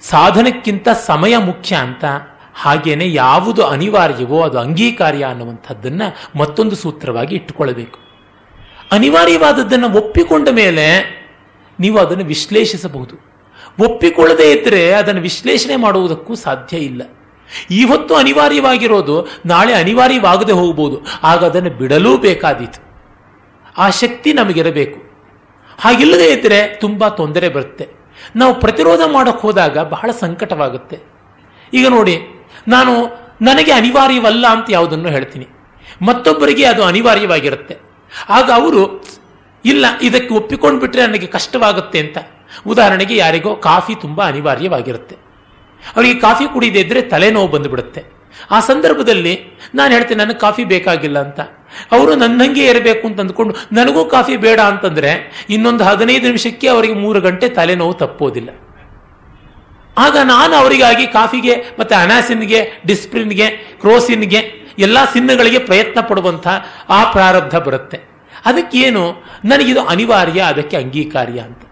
ಸಾಧನಕ್ಕಿಂತ 0.00 0.88
ಸಮಯ 1.06 1.36
ಮುಖ್ಯ 1.36 1.76
ಅಂತ, 1.76 2.04
ಹಾಗೇನೆ 2.54 3.12
ಯಾವುದು 3.12 3.66
ಅನಿವಾರ್ಯವೋ 3.66 4.42
ಅದು 4.42 4.58
ಅಂಗೀಕಾರ್ಯ 4.58 5.24
ಅನ್ನುವಂಥದ್ದನ್ನು 5.24 6.38
ಮತ್ತೊಂದು 6.38 6.76
ಸೂತ್ರವಾಗಿ 6.76 7.34
ಇಟ್ಟುಕೊಳ್ಳಬೇಕು. 7.34 7.98
ಅನಿವಾರ್ಯವಾದದ್ದನ್ನು 8.92 9.88
ಒಪ್ಪಿಕೊಂಡ 9.96 10.48
ಮೇಲೆ 10.48 11.18
ನೀವು 11.80 11.98
ಅದನ್ನು 11.98 12.24
ವಿಶ್ಲೇಷಿಸಬಹುದು. 12.24 13.14
ಒಪ್ಪಿಕೊಳ್ಳದೇ 13.84 14.52
ಇದ್ದರೆ 14.52 14.94
ಅದನ್ನು 14.94 15.20
ವಿಶ್ಲೇಷಣೆ 15.20 15.76
ಮಾಡುವುದಕ್ಕೂ 15.76 16.34
ಸಾಧ್ಯ 16.34 16.76
ಇಲ್ಲ. 16.76 17.02
ಇವತ್ತು 17.70 18.14
ಅನಿವಾರ್ಯವಾಗಿರೋದು 18.14 19.28
ನಾಳೆ 19.46 19.72
ಅನಿವಾರ್ಯವಾಗದೆ 19.72 20.52
ಹೋಗಬಹುದು 20.52 21.00
ಆಗ 21.22 21.44
ಅದನ್ನು 21.44 21.70
ಬಿಡಲೂ 21.70 22.16
ಬೇಕಾದೀತು. 22.16 22.88
ಆ 23.78 23.90
ಶಕ್ತಿ 23.90 24.32
ನಮಗಿರಬೇಕು. 24.32 25.08
ಹಾಗಿಲ್ಲದೆ 25.80 26.32
ಇದ್ದರೆ 26.32 26.66
ತುಂಬ 26.66 27.08
ತೊಂದರೆ 27.08 27.48
ಬರುತ್ತೆ. 27.48 27.88
ನಾವು 28.36 28.60
ಪ್ರತಿರೋಧ 28.60 29.00
ಮಾಡೋಕ್ಕೆ 29.12 29.42
ಹೋದಾಗ 29.42 29.78
ಬಹಳ 29.78 30.10
ಸಂಕಟವಾಗುತ್ತೆ. 30.10 30.98
ಈಗ 31.74 31.88
ನೋಡಿ, 31.88 32.46
ನಾನು 32.68 32.92
ನನಗೆ 33.42 33.72
ಅನಿವಾರ್ಯವಲ್ಲ 33.72 34.46
ಅಂತ 34.46 34.66
ಯಾವುದನ್ನು 34.70 35.08
ಹೇಳ್ತೀನಿ. 35.08 35.46
ಮತ್ತೊಬ್ಬರಿಗೆ 36.02 36.64
ಅದು 36.64 36.84
ಅನಿವಾರ್ಯವಾಗಿರುತ್ತೆ. 36.84 37.76
ಆಗ 38.28 38.50
ಅವರು, 38.50 39.04
ಇಲ್ಲ, 39.64 39.86
ಇದಕ್ಕೆ 40.02 40.34
ಒಪ್ಪಿಕೊಂಡು 40.34 40.80
ಬಿಟ್ಟರೆ 40.80 41.06
ನನಗೆ 41.06 41.26
ಕಷ್ಟವಾಗುತ್ತೆ 41.26 41.98
ಅಂತ. 41.98 42.18
ಉದಾಹರಣೆಗೆ 42.66 43.16
ಯಾರಿಗೋ 43.16 43.56
ಕಾಫಿ 43.56 43.94
ತುಂಬ 43.94 44.22
ಅನಿವಾರ್ಯವಾಗಿರುತ್ತೆ. 44.22 45.27
ಅವರಿಗೆ 45.96 46.20
ಕಾಫಿ 46.20 46.52
ಕುಡಿದೇ 46.52 46.80
ಇದ್ರೆ 46.80 47.02
ತಲೆನೋವು 47.02 47.48
ಬಂದುಬಿಡುತ್ತೆ. 47.48 48.04
ಆ 48.50 48.60
ಸಂದರ್ಭದಲ್ಲಿ 48.60 49.40
ನಾನು 49.74 49.92
ಹೇಳ್ತೇನೆ 49.92 50.24
ನನಗೆ 50.24 50.38
ಕಾಫಿ 50.38 50.64
ಬೇಕಾಗಿಲ್ಲ 50.64 51.18
ಅಂತ. 51.18 51.40
ಅವರು 51.92 52.14
ನನ್ನಂಗೆ 52.14 52.64
ಇರಬೇಕು 52.66 53.06
ಅಂತ 53.06 53.20
ಅಂದ್ಕೊಂಡು, 53.20 53.54
ನನಗೂ 53.72 54.04
ಕಾಫಿ 54.04 54.36
ಬೇಡ 54.36 54.60
ಅಂತಂದ್ರೆ 54.60 55.10
ಇನ್ನೊಂದು 55.50 55.84
ಹದಿನೈದು 55.84 56.26
ನಿಮಿಷಕ್ಕೆ 56.26 56.68
ಅವರಿಗೆ 56.68 56.94
ಮೂರು 56.94 57.20
ಗಂಟೆ 57.20 57.48
ತಲೆನೋವು 57.48 57.94
ತಪ್ಪೋದಿಲ್ಲ. 57.94 58.50
ಆಗ 59.98 60.16
ನಾನು 60.24 60.54
ಅವರಿಗಾಗಿ 60.54 61.06
ಕಾಫಿಗೆ 61.06 61.54
ಮತ್ತೆ 61.78 61.94
ಅನಾಸಿನ್ಗೆ 61.94 62.82
ಡಿಸ್ಪ್ಲಿನ್ಗೆ 62.86 63.48
ಕ್ರೋಸಿನ್ಗೆ 63.80 64.68
ಎಲ್ಲ 64.78 65.04
ಸಿನ್ನುಗಳಿಗೆ 65.04 65.58
ಪ್ರಯತ್ನ 65.58 66.00
ಪಡುವಂಥ 66.00 66.48
ಆ 66.88 67.10
ಪ್ರಾರಬ್ಧ 67.10 67.56
ಬರುತ್ತೆ. 67.56 68.00
ಅದಕ್ಕೇನು, 68.44 69.24
ನನಗಿದು 69.44 69.82
ಅನಿವಾರ್ಯ, 69.82 70.40
ಅದಕ್ಕೆ 70.40 70.76
ಅಂಗೀಕಾರ್ಯ 70.76 71.40
ಅಂತ. 71.40 71.62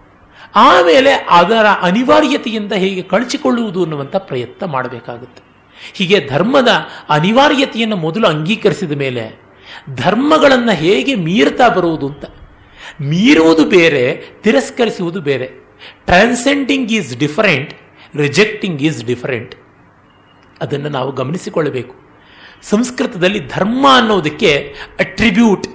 ಆಮೇಲೆ 0.55 1.11
ಅದರ 1.29 1.65
ಅನಿವಾರ್ಯತೆಯಿಂದ 1.81 2.73
ಹೇಗೆ 2.73 3.01
ಕಳಚಿಕೊಳ್ಳುವುದು 3.01 3.83
ಅನ್ನುವಂಥ 3.83 4.15
ಪ್ರಯತ್ನ 4.15 4.65
ಮಾಡಬೇಕಾಗುತ್ತೆ. 4.65 5.43
ಹೀಗೆ 5.93 6.27
ಧರ್ಮದ 6.27 6.67
ಅನಿವಾರ್ಯತೆಯನ್ನು 7.09 7.95
ಮೊದಲು 7.95 8.27
ಅಂಗೀಕರಿಸಿದ 8.27 8.91
ಮೇಲೆ 8.91 9.47
ಧರ್ಮಗಳನ್ನು 9.95 10.71
ಹೇಗೆ 10.71 11.15
ಮೀರ್ತಾ 11.15 11.69
ಬರುವುದು 11.69 12.07
ಅಂತ. 12.07 12.25
ಮೀರುವುದು 13.01 13.65
ಬೇರೆ, 13.65 14.23
ತಿರಸ್ಕರಿಸುವುದು 14.41 15.21
ಬೇರೆ. 15.21 15.45
Transcending 16.05 16.91
is 16.91 17.17
different 17.17 17.73
rejecting 18.17 18.81
is 18.81 19.05
different 19.05 19.55
ಅದನ್ನು 20.61 20.89
ನಾವು 20.89 21.11
ಗಮನಿಸಿಕೊಳ್ಳಬೇಕು. 21.11 21.95
ಸಂಸ್ಕೃತದಲ್ಲಿ 22.61 23.47
ಧರ್ಮ 23.47 23.87
ಅನ್ನೋದಕ್ಕೆ 23.95 24.75
ಅಟ್ರಿಬ್ಯೂಟ್ 24.99 25.67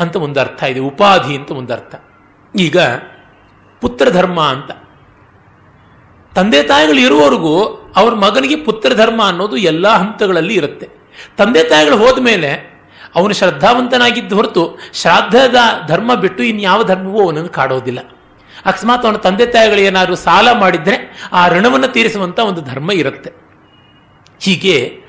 ಅಂತ 0.00 0.16
ಒಂದು 0.16 0.40
ಅರ್ಥ 0.40 0.62
ಇದೆ, 0.62 0.80
ಉಪಾಧಿ 0.80 1.36
ಅಂತ 1.36 1.50
ಒಂದು 1.50 1.72
ಅರ್ಥ 1.72 1.94
ಈಗ 2.56 2.78
ಪುತ್ರ 3.80 4.10
ಧರ್ಮ 4.10 4.40
ಅಂತ. 4.40 4.70
ತಂದೆ 6.34 6.62
ತಾಯಿಗಳು 6.62 6.98
ಇರುವವರೆಗೂ 6.98 7.82
ಅವ್ರ 7.96 8.14
ಮಗನಿಗೆ 8.14 8.56
ಪುತ್ರ 8.56 8.94
ಧರ್ಮ 8.94 9.22
ಅನ್ನೋದು 9.24 9.56
ಎಲ್ಲ 9.56 9.88
ಹಂತಗಳಲ್ಲಿ 9.88 10.54
ಇರುತ್ತೆ. 10.54 10.88
ತಂದೆ 11.36 11.64
ತಾಯಿಗಳು 11.64 11.96
ಹೋದ 11.96 12.18
ಮೇಲೆ 12.18 12.76
ಅವನು 13.14 13.34
ಶ್ರದ್ಧಾವಂತನಾಗಿದ್ದು 13.34 14.36
ಹೊರತು 14.36 14.78
ಶ್ರಾದ್ದದ 14.92 15.56
ಧರ್ಮ 15.86 16.14
ಬಿಟ್ಟು 16.14 16.42
ಇನ್ಯಾವ 16.42 16.84
ಧರ್ಮವೂ 16.84 17.24
ಅವನನ್ನು 17.24 17.48
ಕಾಡೋದಿಲ್ಲ. 17.48 17.98
ಅಕಸ್ಮಾತ್ 18.66 19.06
ಅವನ 19.06 19.16
ತಂದೆ 19.16 19.46
ತಾಯಿಗಳು 19.46 19.78
ಏನಾದರೂ 19.78 20.14
ಸಾಲ 20.14 20.52
ಮಾಡಿದ್ರೆ 20.52 21.28
ಆ 21.32 21.48
ಋಣವನ್ನು 21.48 21.88
ತೀರಿಸುವಂತ 21.88 22.38
ಒಂದು 22.38 22.60
ಧರ್ಮ 22.60 22.92
ಇರುತ್ತೆ. 22.92 23.32
ಹೀಗೆ 24.40 25.06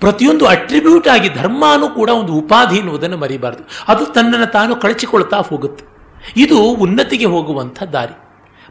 ಪ್ರತಿಯೊಂದು 0.00 0.46
ಅಟ್ರಿಬ್ಯೂಟ್ 0.46 1.08
ಆಗಿ 1.08 1.28
ಧರ್ಮನೂ 1.28 1.88
ಕೂಡ 1.88 2.10
ಒಂದು 2.10 2.32
ಉಪಾಧಿ 2.32 2.76
ಎನ್ನುವುದನ್ನು 2.76 3.16
ಮರಿಬಾರದು. 3.16 3.68
ಅದು 3.88 4.06
ತನ್ನನ್ನು 4.06 4.46
ತಾನು 4.46 4.76
ಕಳಚಿಕೊಳ್ತಾ 4.76 5.36
ಹೋಗುತ್ತೆ. 5.36 5.99
ಇದು 6.36 6.62
ಉನ್ನತಿಗೆ 6.62 7.24
ಹೋಗುವಂಥ 7.24 7.82
ದಾರಿ. 7.82 8.14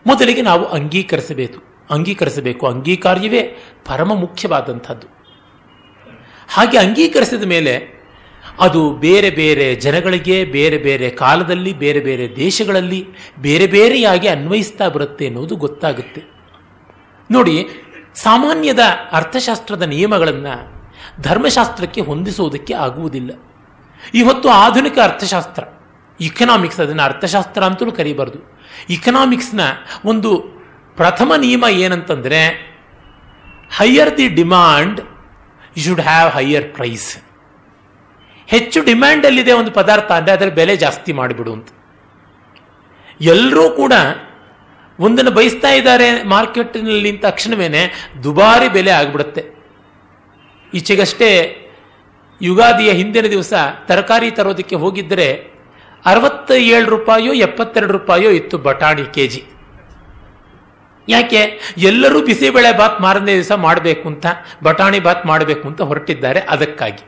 ಮೊದಲಿಗೆ 0.08 0.42
ನಾವು 0.42 0.66
ಅಂಗೀಕರಿಸಬೇಕು. 0.66 1.64
ಅಂಗೀಕರಿಸಬೇಕು. 1.90 2.68
ಅಂಗೀಕಾರ್ಯವೇ 2.68 3.42
ಪರಮ 3.86 4.14
ಮುಖ್ಯವಾದಂಥದ್ದು. 4.14 5.08
ಹಾಗೆ 6.54 6.78
ಅಂಗೀಕರಿಸಿದ 6.78 7.44
ಮೇಲೆ 7.44 8.00
ಅದು 8.60 8.94
ಬೇರೆ 8.94 9.30
ಬೇರೆ 9.30 9.76
ಜನಗಳಿಗೆ, 9.76 10.46
ಬೇರೆ 10.46 10.78
ಬೇರೆ 10.78 11.10
ಕಾಲದಲ್ಲಿ, 11.10 11.74
ಬೇರೆ 11.74 12.00
ಬೇರೆ 12.00 12.36
ದೇಶಗಳಲ್ಲಿ 12.36 13.08
ಬೇರೆ 13.40 13.68
ಬೇರೆಯಾಗಿ 13.68 14.28
ಅನ್ವಯಿಸ್ತಾ 14.28 14.88
ಬರುತ್ತೆ 14.88 15.28
ಅನ್ನೋದು 15.28 15.56
ಗೊತ್ತಾಗುತ್ತೆ. 15.56 16.24
ನೋಡಿ, 17.32 17.68
ಸಾಮಾನ್ಯದ 18.16 18.80
ಅರ್ಥಶಾಸ್ತ್ರದ 19.12 19.82
ನಿಯಮಗಳನ್ನು 19.82 20.80
ಧರ್ಮಶಾಸ್ತ್ರಕ್ಕೆ 21.22 22.02
ಹೊಂದಿಸುವುದಕ್ಕೆ 22.02 22.74
ಆಗುವುದಿಲ್ಲ. 22.74 23.32
ಇವತ್ತು 24.14 24.50
ಆಧುನಿಕ 24.50 25.00
ಅರ್ಥಶಾಸ್ತ್ರ 25.00 25.64
ಇಕನಾಮಿಕ್ಸ್ 26.20 26.80
ಅದನ್ನು 26.80 27.04
ಅರ್ಥಶಾಸ್ತ್ರ 27.04 27.64
ಅಂತಲೂ 27.64 27.92
ಕರೀಬಾರ್ದು. 27.92 28.40
ಇಕನಾಮಿಕ್ಸ್ನ 28.90 29.62
ಒಂದು 30.06 30.32
ಪ್ರಥಮ 30.96 31.32
ನಿಯಮ 31.36 31.66
ಏನಂತಂದರೆ 31.86 32.42
higher 33.78 34.18
the 34.18 34.28
demand 34.28 35.00
you 35.78 35.84
should 35.84 36.02
have 36.02 36.30
higher 36.38 36.68
price 36.74 37.10
ಹೆಚ್ಚು 38.48 38.80
ಡಿಮ್ಯಾಂಡಲ್ಲಿದೆ 38.86 39.52
ಒಂದು 39.52 39.72
ಪದಾರ್ಥ 39.72 40.12
ಅಂದರೆ 40.12 40.34
ಅದರ 40.34 40.50
ಬೆಲೆ 40.50 40.76
ಜಾಸ್ತಿ 40.76 41.12
ಮಾಡಿಬಿಡು 41.14 41.52
ಅಂತ. 41.54 41.70
ಎಲ್ಲರೂ 43.22 43.70
ಕೂಡ 43.70 43.94
ಒಂದನ್ನು 45.00 45.32
ಬಯಸ್ತಾ 45.32 45.70
ಇದ್ದಾರೆ 45.70 46.24
ಮಾರ್ಕೆಟ್ನಲ್ಲಿ 46.24 47.12
ತಕ್ಷಣವೇ 47.18 47.68
ದುಬಾರಿ 48.24 48.70
ಬೆಲೆ 48.70 48.92
ಆಗಿಬಿಡುತ್ತೆ. 48.92 49.44
ಈಚೆಗಷ್ಟೇ 50.74 51.30
ಯುಗಾದಿಯ 52.42 52.92
ಹಿಂದಿನ 52.92 53.26
ದಿವಸ 53.26 53.54
ತರಕಾರಿ 53.88 54.32
ತರೋದಕ್ಕೆ 54.32 54.76
ಹೋಗಿದ್ದರೆ 54.76 55.28
ಅರವತ್ತ 56.06 56.52
ಏಳು 56.52 56.90
ರೂಪಾಯೋ 56.90 57.34
ಎಪ್ಪತ್ತೆರಡು 57.34 57.94
ರೂಪಾಯೋ 57.94 58.32
ಇತ್ತು 58.32 58.58
ಬಟಾಣಿ 58.58 59.14
ಕೆ 59.14 59.28
ಜಿ 59.28 59.44
ಯಾಕೆ? 61.08 61.60
ಎಲ್ಲರೂ 61.78 62.26
ಬಿಸಿಬೇಳೆ 62.26 62.78
ಬಾತ್ 62.78 63.02
ಮಾರನೇ 63.02 63.34
ದಿವಸ 63.34 63.52
ಮಾಡಬೇಕು 63.52 64.10
ಅಂತ, 64.10 64.26
ಬಟಾಣಿ 64.64 65.00
ಬಾತ್ 65.00 65.26
ಮಾಡಬೇಕು 65.26 65.68
ಅಂತ 65.68 65.82
ಹೊರಟಿದ್ದಾರೆ 65.82 66.40
ಅದಕ್ಕಾಗಿ. 66.40 67.04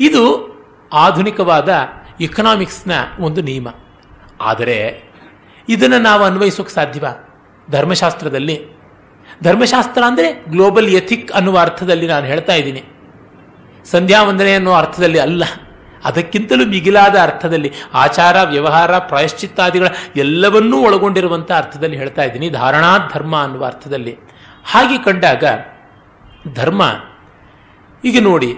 ಇದು 0.00 0.50
ಆಧುನಿಕವಾದ 0.92 1.68
ಇಕನಾಮಿಕ್ಸ್ನ 2.20 2.92
ಒಂದು 3.20 3.40
ನಿಯಮ. 3.40 3.68
ಆದರೆ 4.40 5.02
ಇದನ್ನು 5.68 5.98
ನಾವು 5.98 6.24
ಅನ್ವಯಿಸೋಕೆ 6.24 6.70
ಸಾಧ್ಯವಾ? 6.70 7.42
ಧರ್ಮಶಾಸ್ತ್ರದಲ್ಲಿ. 7.70 8.80
ಧರ್ಮಶಾಸ್ತ್ರ 9.42 10.02
ಅಂದರೆ 10.06 10.44
ಗ್ಲೋಬಲ್ 10.50 10.88
ಎಥಿಕ್ 10.88 11.32
ಅನ್ನುವ 11.32 11.58
ಅರ್ಥದಲ್ಲಿ 11.58 12.06
ನಾನು 12.06 12.26
ಹೇಳ್ತಾ 12.26 12.54
ಇದ್ದೀನಿ. 12.54 12.82
ಸಂಧ್ಯಾ 13.84 14.22
ವಂದನೆ 14.22 14.54
ಅರ್ಥದಲ್ಲಿ 14.54 15.18
ಅಲ್ಲ. 15.18 15.44
ಅದಕ್ಕಿಂತಲೂ 16.08 16.64
ಮಿಗಿಲಾದ 16.72 17.16
ಅರ್ಥದಲ್ಲಿ 17.26 17.70
ಆಚಾರ, 18.04 18.36
ವ್ಯವಹಾರ, 18.52 18.92
ಪ್ರಾಯಶ್ಚಿತ್ತಾದಿಗಳ 19.10 19.88
ಎಲ್ಲವನ್ನೂ 20.16 20.76
ಒಳಗೊಂಡಿರುವಂಥ 20.86 21.50
ಅರ್ಥದಲ್ಲಿ 21.62 21.96
ಹೇಳ್ತಾ 22.02 22.24
ಇದ್ದೀನಿ. 22.28 22.48
ಧಾರಣಾ 22.58 22.92
ಧರ್ಮ 23.14 23.34
ಅನ್ನುವ 23.44 23.64
ಅರ್ಥದಲ್ಲಿ. 23.64 24.14
ಹಾಗೆ 24.72 24.98
ಕಂಡಾಗ 25.06 25.44
ಧರ್ಮ, 26.54 26.82
ಈಗ 28.04 28.18
ನೋಡಿ, 28.28 28.50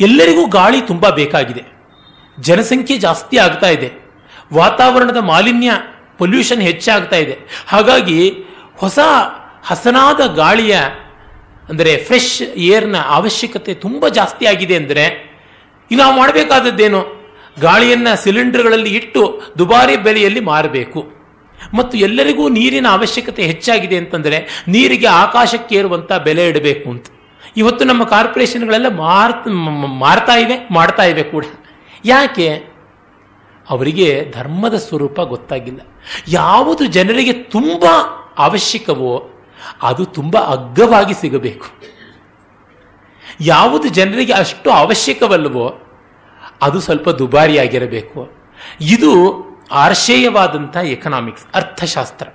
ಎಲ್ಲರಿಗೂ 0.00 0.42
ಗಾಳಿ 0.58 0.80
ತುಂಬ 0.90 1.04
ಬೇಕಾಗಿದೆ. 1.20 1.62
ಜನಸಂಖ್ಯೆ 2.38 2.96
ಜಾಸ್ತಿ 2.98 3.36
ಆಗ್ತಾ 3.44 3.68
ಇದೆ. 3.76 3.88
ವಾತಾವರಣದ 4.54 5.20
ಮಾಲಿನ್ಯ, 5.32 5.70
ಪೊಲ್ಯೂಷನ್ 6.18 6.62
ಹೆಚ್ಚಾಗ್ತಾ 6.68 7.18
ಇದೆ. 7.24 7.36
ಹಾಗಾಗಿ 7.68 8.18
ಹೊಸ 8.82 8.98
ಹಸನಾದ 9.70 10.20
ಗಾಳಿಯ, 10.40 10.74
ಅಂದರೆ 11.70 11.92
ಫ್ರೆಶ್ 12.08 12.34
ಏರ್ನ 12.66 12.96
ಅವಶ್ಯಕತೆ 13.18 13.72
ತುಂಬ 13.84 14.08
ಜಾಸ್ತಿ 14.18 14.44
ಆಗಿದೆ 14.46 14.74
ಅಂದರೆ 14.80 15.04
ಈಗ 15.90 15.98
ನಾವು 15.98 16.16
ಮಾಡಬೇಕಾದದ್ದೇನು? 16.16 17.00
ಗಾಳಿಯನ್ನು 17.60 18.22
ಸಿಲಿಂಡರ್ಗಳಲ್ಲಿ 18.22 18.90
ಇಟ್ಟು 18.90 19.42
ದುಬಾರಿ 19.58 19.96
ಬೆಲೆಯಲ್ಲಿ 19.96 20.40
ಮಾರಬೇಕು. 20.40 21.00
ಮತ್ತು 21.74 21.98
ಎಲ್ಲರಿಗೂ 21.98 22.48
ನೀರಿನ 22.48 22.86
ಅವಶ್ಯಕತೆ 22.90 23.42
ಹೆಚ್ಚಾಗಿದೆ 23.42 23.96
ಅಂತಂದರೆ 23.96 24.64
ನೀರಿಗೆ 24.68 25.06
ಆಕಾಶಕ್ಕೆ 25.06 25.74
ಏರುವಂಥ 25.76 26.12
ಬೆಲೆ 26.12 26.48
ಇಡಬೇಕು 26.48 26.90
ಅಂತ. 26.90 27.06
ಇವತ್ತು 27.56 27.84
ನಮ್ಮ 27.84 28.04
ಕಾರ್ಪೊರೇಷನ್ಗಳೆಲ್ಲ 28.04 28.88
ಮಾರ್ 28.88 29.34
ಮಾರ್ತಾ 29.98 30.34
ಇವೆ, 30.34 30.56
ಮಾಡ್ತಾ 30.70 31.02
ಇವೆ 31.02 31.22
ಕೂಡ. 31.22 31.44
ಯಾಕೆ? 32.04 32.48
ಅವರಿಗೆ 33.70 34.30
ಧರ್ಮದ 34.30 34.74
ಸ್ವರೂಪ 34.74 35.20
ಗೊತ್ತಾಗಿಲ್ಲ. 35.20 35.80
ಯಾವುದು 36.28 36.86
ಜನರಿಗೆ 36.86 37.32
ತುಂಬ 37.32 37.84
ಅವಶ್ಯಕವೋ 38.38 39.30
ಅದು 39.82 40.04
ತುಂಬ 40.04 40.36
ಅಗ್ಗವಾಗಿ 40.36 41.14
ಸಿಗಬೇಕು. 41.14 41.66
ಯಾವುದು 43.40 43.88
ಜನರಿಗೆ 43.88 44.32
ಅಷ್ಟು 44.32 44.70
ಅವಶ್ಯಕವಲ್ಲವೋ 44.70 45.82
ಅದು 46.62 46.80
ಸ್ವಲ್ಪ 46.80 47.08
ದುಬಾರಿಯಾಗಿರಬೇಕು. 47.08 48.30
ಇದು 48.80 49.12
ಆರ್ಶೇಯವಾದಂಥ 49.70 50.76
ಎಕನಾಮಿಕ್ಸ್ 50.76 51.46
ಅರ್ಥಶಾಸ್ತ್ರ. 51.54 52.28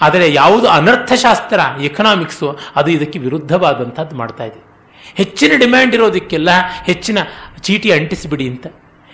ಆದರೆ 0.00 0.34
ಯಾವುದು 0.34 0.68
ಅನರ್ಥಶಾಸ್ತ್ರ 0.68 1.60
ಎಕನಾಮಿಕ್ಸು 1.82 2.58
ಅದು 2.76 2.90
ಇದಕ್ಕೆ 2.90 3.18
ವಿರುದ್ಧವಾದಂಥದ್ದು 3.18 4.16
ಮಾಡ್ತಾ 4.16 4.44
ಇದೆ. 4.44 4.68
ಹೆಚ್ಚಿನ 5.14 5.52
ಡಿಮ್ಯಾಂಡ್ 5.58 5.94
ಇರೋದಕ್ಕೆಲ್ಲ 5.94 6.48
ಹೆಚ್ಚಿನ 6.84 7.18
ಚೀಟಿ 7.60 7.90
ಅಂಟಿಸಿಬಿಡಿ 7.90 8.48
ಅಂತ. 8.48 8.66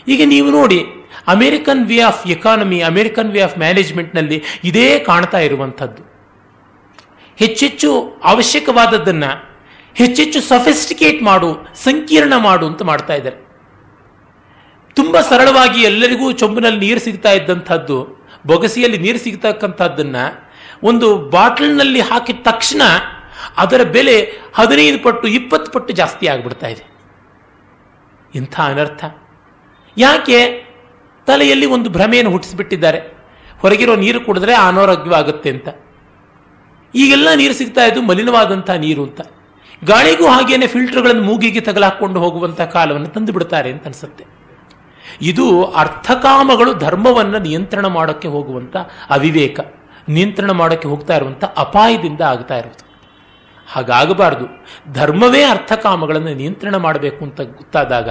ಈಗ 0.09 0.23
ನೀವು 0.25 0.51
ನೋಡಿ, 0.51 0.85
American 1.29 1.87
way 1.87 2.01
of 2.01 2.27
economy, 2.27 2.81
American 2.81 3.33
way 3.33 3.41
of 3.41 3.59
ಮ್ಯಾನೇಜ್ಮೆಂಟ್ನಲ್ಲಿ 3.59 4.43
ಇದೇ 4.65 4.99
ಕಾಣ್ತಾ 4.99 5.39
ಇರುವಂಥದ್ದು 5.39 6.03
ಹೆಚ್ಚೆಚ್ಚು 7.37 8.21
ಅವಶ್ಯಕವಾದದ್ದನ್ನು 8.25 9.54
ಹೆಚ್ಚೆಚ್ಚು 9.95 10.41
ಸಫಿಸ್ಟಿಕೇಟ್ 10.41 11.23
ಮಾಡು, 11.23 11.67
ಸಂಕೀರ್ಣ 11.75 12.37
ಮಾಡು 12.37 12.67
ಅಂತ 12.67 12.83
ಮಾಡ್ತಾ 12.83 13.15
ಇದ್ದಾರೆ. 13.15 13.37
ತುಂಬ 14.95 15.21
ಸರಳವಾಗಿ 15.21 15.83
ಎಲ್ಲರಿಗೂ 15.83 16.33
ಚೊಂಬಿನಲ್ಲಿ 16.33 16.81
ನೀರು 16.81 17.01
ಸಿಗ್ತಾ 17.01 17.33
ಇದ್ದಂಥದ್ದು, 17.33 18.27
ಬೊಗಸಿಯಲ್ಲಿ 18.47 18.99
ನೀರು 18.99 19.19
ಸಿಗ್ತಕ್ಕಂಥದ್ದನ್ನು 19.19 20.51
ಒಂದು 20.83 21.17
ಬಾಟ್ಲ್ನಲ್ಲಿ 21.17 22.01
ಹಾಕಿದ 22.01 22.37
ತಕ್ಷಣ 22.43 22.83
ಅದರ 23.57 23.83
ಬೆಲೆ 23.83 24.33
ಹದಿನೈದು 24.55 25.03
ಪಟ್ಟು, 25.03 25.29
ಇಪ್ಪತ್ತು 25.29 25.73
ಪಟ್ಟು 25.73 25.95
ಜಾಸ್ತಿ 25.95 26.27
ಆಗಿಬಿಡ್ತಾ 26.27 26.67
ಇದೆ. 26.67 26.95
ಇಂಥ 28.35 28.61
ಅನರ್ಥ. 28.61 29.05
ಯಾಕೆ? 29.97 30.69
ತಲೆಯಲ್ಲಿ 31.27 31.67
ಒಂದು 31.67 31.91
ಭ್ರಮೆಯನ್ನು 31.91 32.31
ಹುಟ್ಟಿಸಿಬಿಟ್ಟಿದ್ದಾರೆ. 32.31 32.99
ಹೊರಗಿರೋ 33.59 33.97
ನೀರು 33.97 34.21
ಕುಡಿದ್ರೆ 34.21 34.55
ಅನಾರೋಗ್ಯವಾಗುತ್ತೆ 34.55 35.51
ಅಂತ. 35.51 35.69
ಈಗೆಲ್ಲ 36.95 37.35
ನೀರು 37.35 37.55
ಸಿಗ್ತಾ 37.55 37.85
ಇದ್ದು 37.85 38.03
ಮಲಿನವಾದಂಥ 38.03 38.71
ನೀರು 38.71 39.03
ಅಂತ. 39.03 39.21
ಗಾಳಿಗೂ 39.85 40.27
ಹಾಗೇನೆ 40.27 40.67
ಫಿಲ್ಟರ್ಗಳನ್ನು 40.67 41.23
ಮೂಗಿಗೆ 41.23 41.61
ತಗಲಾಕೊಂಡು 41.61 42.21
ಹೋಗುವಂಥ 42.21 42.61
ಕಾಲವನ್ನು 42.61 43.09
ತಂದು 43.09 43.33
ಬಿಡ್ತಾರೆ 43.33 43.73
ಅಂತ 43.73 43.85
ಅನ್ಸುತ್ತೆ. 43.85 44.25
ಇದು 45.23 45.65
ಅರ್ಥಕಾಮಗಳು 45.65 46.75
ಧರ್ಮವನ್ನು 46.75 47.39
ನಿಯಂತ್ರಣ 47.39 47.87
ಮಾಡೋಕ್ಕೆ 47.87 48.29
ಹೋಗುವಂಥ 48.29 48.77
ಅವಿವೇಕ, 49.11 49.61
ನಿಯಂತ್ರಣ 50.09 50.51
ಮಾಡೋಕ್ಕೆ 50.51 50.89
ಹೋಗ್ತಾ 50.89 51.17
ಇರುವಂಥ 51.17 51.45
ಅಪಾಯದಿಂದ 51.45 52.21
ಆಗ್ತಾ 52.21 52.57
ಇರೋದು. 52.57 52.85
ಹಾಗಾಗಬಾರದು. 53.73 54.47
ಧರ್ಮವೇ 54.93 55.43
ಅರ್ಥಕಾಮಗಳನ್ನು 55.43 56.35
ನಿಯಂತ್ರಣ 56.35 56.77
ಮಾಡಬೇಕು 56.77 57.25
ಅಂತ 57.25 57.41
ಗೊತ್ತಾದಾಗ 57.41 58.11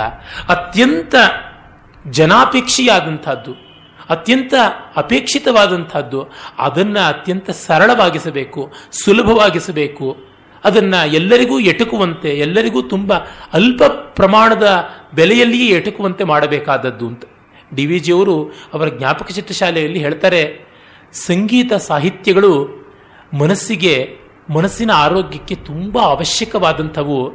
ಅತ್ಯಂತ 0.49 1.15
ಜನಾಪೇಕ್ಷಿಯಾದಂಥದ್ದು, 2.09 3.53
ಅತ್ಯಂತ 4.09 4.53
ಅಪೇಕ್ಷಿತವಾದಂಥದ್ದು 4.97 6.29
ಅದನ್ನು 6.59 7.07
ಅತ್ಯಂತ 7.07 7.49
ಸರಳವಾಗಿಸಬೇಕು, 7.49 8.73
ಸುಲಭವಾಗಿಸಬೇಕು 9.03 10.32
ಅದನ್ನು 10.63 11.13
ಎಲ್ಲರಿಗೂ 11.13 11.59
ಎಟುಕುವಂತೆ, 11.59 12.29
ಎಲ್ಲರಿಗೂ 12.29 12.81
ತುಂಬ 12.81 13.13
ಅಲ್ಪ 13.53 13.83
ಪ್ರಮಾಣದ 13.83 14.89
ಬೆಲೆಯಲ್ಲಿಯೇ 15.13 15.67
ಎಟುಕುವಂತೆ 15.67 16.23
ಮಾಡಬೇಕಾದದ್ದು 16.23 17.07
ಅಂತ. 17.07 17.23
ಡಿ 17.75 17.85
ವಿ 17.85 17.99
ಜಿಯವರು 17.99 18.51
ಅವರ 18.73 18.87
ಜ್ಞಾಪಕ 18.87 19.27
ಚಿತ್ರಶಾಲೆಯಲ್ಲಿ 19.27 19.99
ಹೇಳ್ತಾರೆ, 19.99 20.67
ಸಂಗೀತ 21.13 21.73
ಸಾಹಿತ್ಯಗಳು 21.73 22.83
ಮನಸ್ಸಿಗೆ, 23.33 24.15
ಮನಸ್ಸಿನ 24.49 24.91
ಆರೋಗ್ಯಕ್ಕೆ 24.91 25.55
ತುಂಬ 25.55 25.99
ಅವಶ್ಯಕವಾದಂಥವು. 25.99 27.29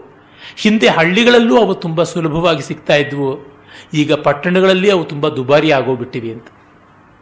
ಹಿಂದೆ 0.57 0.89
ಹಳ್ಳಿಗಳಲ್ಲೂ 0.89 1.59
ಅವು 1.59 1.75
ತುಂಬ 1.75 2.03
ಸುಲಭವಾಗಿ 2.03 2.63
ಸಿಗ್ತಾ 2.63 2.97
ಇದ್ವು. 2.97 3.59
ಈಗ 3.95 4.13
ಪಟ್ಟಣಗಳಲ್ಲಿ 4.13 4.91
ಅವು 4.91 5.05
ತುಂಬ 5.05 5.29
ದುಬಾರಿ 5.29 5.71
ಆಗೋಗ್ಬಿಟ್ಟಿವೆ 5.71 6.33
ಅಂತ. 6.33 6.47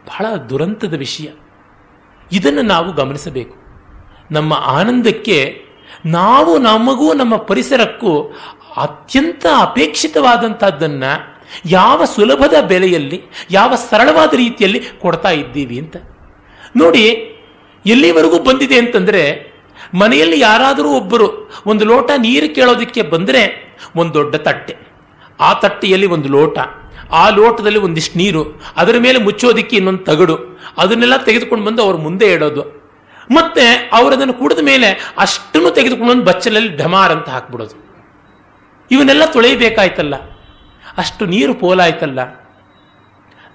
ಬಹಳ 0.07 0.35
ದುರಂತದ 0.35 0.93
ವಿಷಯ. 0.93 1.27
ಇದನ್ನು 2.31 2.61
ನಾವು 2.61 2.93
ಗಮನಿಸಬೇಕು. 2.93 3.55
ನಮ್ಮ 4.31 4.53
ಆನಂದಕ್ಕೆ 4.53 5.66
ನಾವು 6.07 6.57
ನಮಗೂ 6.57 7.13
ನಮ್ಮ 7.13 7.35
ಪರಿಸರಕ್ಕೂ 7.35 8.33
ಅತ್ಯಂತ 8.77 9.45
ಅಪೇಕ್ಷಿತವಾದಂಥದ್ದನ್ನ 9.59 11.03
ಯಾವ 11.65 12.05
ಸುಲಭದ 12.05 12.53
ಬೆಲೆಯಲ್ಲಿ, 12.67 13.23
ಯಾವ 13.51 13.75
ಸರಳವಾದ 13.75 14.33
ರೀತಿಯಲ್ಲಿ 14.33 14.81
ಕೊಡ್ತಾ 15.01 15.29
ಇದ್ದೀವಿ 15.29 15.79
ಅಂತ. 15.79 15.97
ನೋಡಿ, 16.75 17.03
ಎಲ್ಲಿವರೆಗೂ 17.85 18.39
ಬಂದಿದೆ 18.39 18.77
ಅಂತಂದ್ರೆ, 18.77 19.53
ಮನೆಯಲ್ಲಿ 19.93 20.39
ಯಾರಾದರೂ 20.39 20.89
ಒಬ್ಬರು 20.89 21.51
ಒಂದು 21.65 21.85
ಲೋಟ 21.85 22.11
ನೀರು 22.17 22.55
ಕೇಳೋದಕ್ಕೆ 22.55 23.01
ಬಂದರೆ 23.01 23.75
ಒಂದು 23.95 24.13
ದೊಡ್ಡ 24.13 24.35
ತಟ್ಟೆ. 24.35 24.77
ಆ 25.39 25.53
ತಟ್ಟೆಯಲ್ಲಿ 25.53 26.07
ಒಂದು 26.07 26.29
ಲೋಟ, 26.29 26.59
ಆ 27.11 27.29
ಲೋಟದಲ್ಲಿ 27.29 27.79
ಒಂದಿಷ್ಟು 27.79 28.17
ನೀರು, 28.17 28.61
ಅದರ 28.77 28.95
ಮೇಲೆ 28.99 29.19
ಮುಚ್ಚೋದಿಕ್ಕೆ 29.19 29.75
ಇನ್ನೊಂದು 29.75 30.05
ತಗಡು, 30.05 30.59
ಅದನ್ನೆಲ್ಲ 30.77 31.17
ತೆಗೆದುಕೊಂಡು 31.17 31.65
ಬಂದು 31.65 31.83
ಅವ್ರ 31.83 31.95
ಮುಂದೆ 31.95 32.31
ಇಡೋದು 32.31 32.76
ಮತ್ತೆ 33.31 33.89
ಅವರದನ್ನು 33.93 34.33
ಕುಡಿದ 34.33 34.59
ಮೇಲೆ 34.59 35.13
ಅಷ್ಟನ್ನು 35.17 35.71
ತೆಗೆದುಕೊಂಡು 35.71 36.23
ಬಚ್ಚಲಲ್ಲಿ 36.23 36.77
ಢಮಾರ್ 36.77 37.11
ಅಂತ 37.11 37.29
ಹಾಕ್ಬಿಡೋದು. 37.29 37.75
ಇವನ್ನೆಲ್ಲ 38.91 39.25
ತೊಳೆಯಬೇಕಾಯ್ತಲ್ಲ. 39.25 40.15
ಅಷ್ಟು 40.97 41.25
ನೀರು 41.25 41.53
ಪೋಲಾಯ್ತಲ್ಲ. 41.53 42.19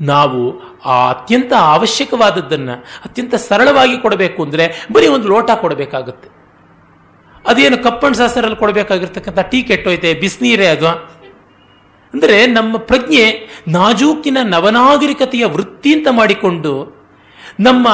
ನಾವು 0.01 0.41
ಆ 0.85 1.11
ಅತ್ಯಂತ 1.11 1.53
ಅವಶ್ಯಕವಾದದ್ದನ್ನು, 1.53 2.73
ಅತ್ಯಂತ 3.05 3.35
ಸರಳವಾಗಿ 3.35 3.99
ಕೊಡಬೇಕು 3.99 4.43
ಅಂದರೆ 4.43 4.89
ಬರೀ 4.93 5.07
ಒಂದು 5.07 5.29
ಲೋಟ 5.29 5.51
ಕೊಡಬೇಕಾಗುತ್ತೆ. 5.51 6.29
ಅದೇನು 7.49 7.79
ಕಪ್ಪಣ್ಣ 7.79 8.15
ಸಾಸರಲ್ಲಿ 8.15 8.57
ಕೊಡಬೇಕಾಗಿರ್ತಕ್ಕಂಥ 8.57 9.39
ಟೀ 9.39 9.63
ಕೆಟ್ಟೋಯ್ತೆ, 9.63 10.15
ಬಿಸಿನೀರೇ 10.15 10.67
ಅದು. 10.67 10.89
ಅಂದರೆ 12.15 12.47
ನಮ್ಮ 12.47 12.77
ಪ್ರಜ್ಞೆ 12.77 13.49
ನಾಜೂಕಿನ 13.69 14.39
ನವನಾಗರಿಕತೆಯ 14.43 15.47
ವೃತ್ತಿ 15.47 15.95
ಅಂತ 15.95 16.09
ಮಾಡಿಕೊಂಡು 16.11 17.03
ನಮ್ಮ 17.61 17.89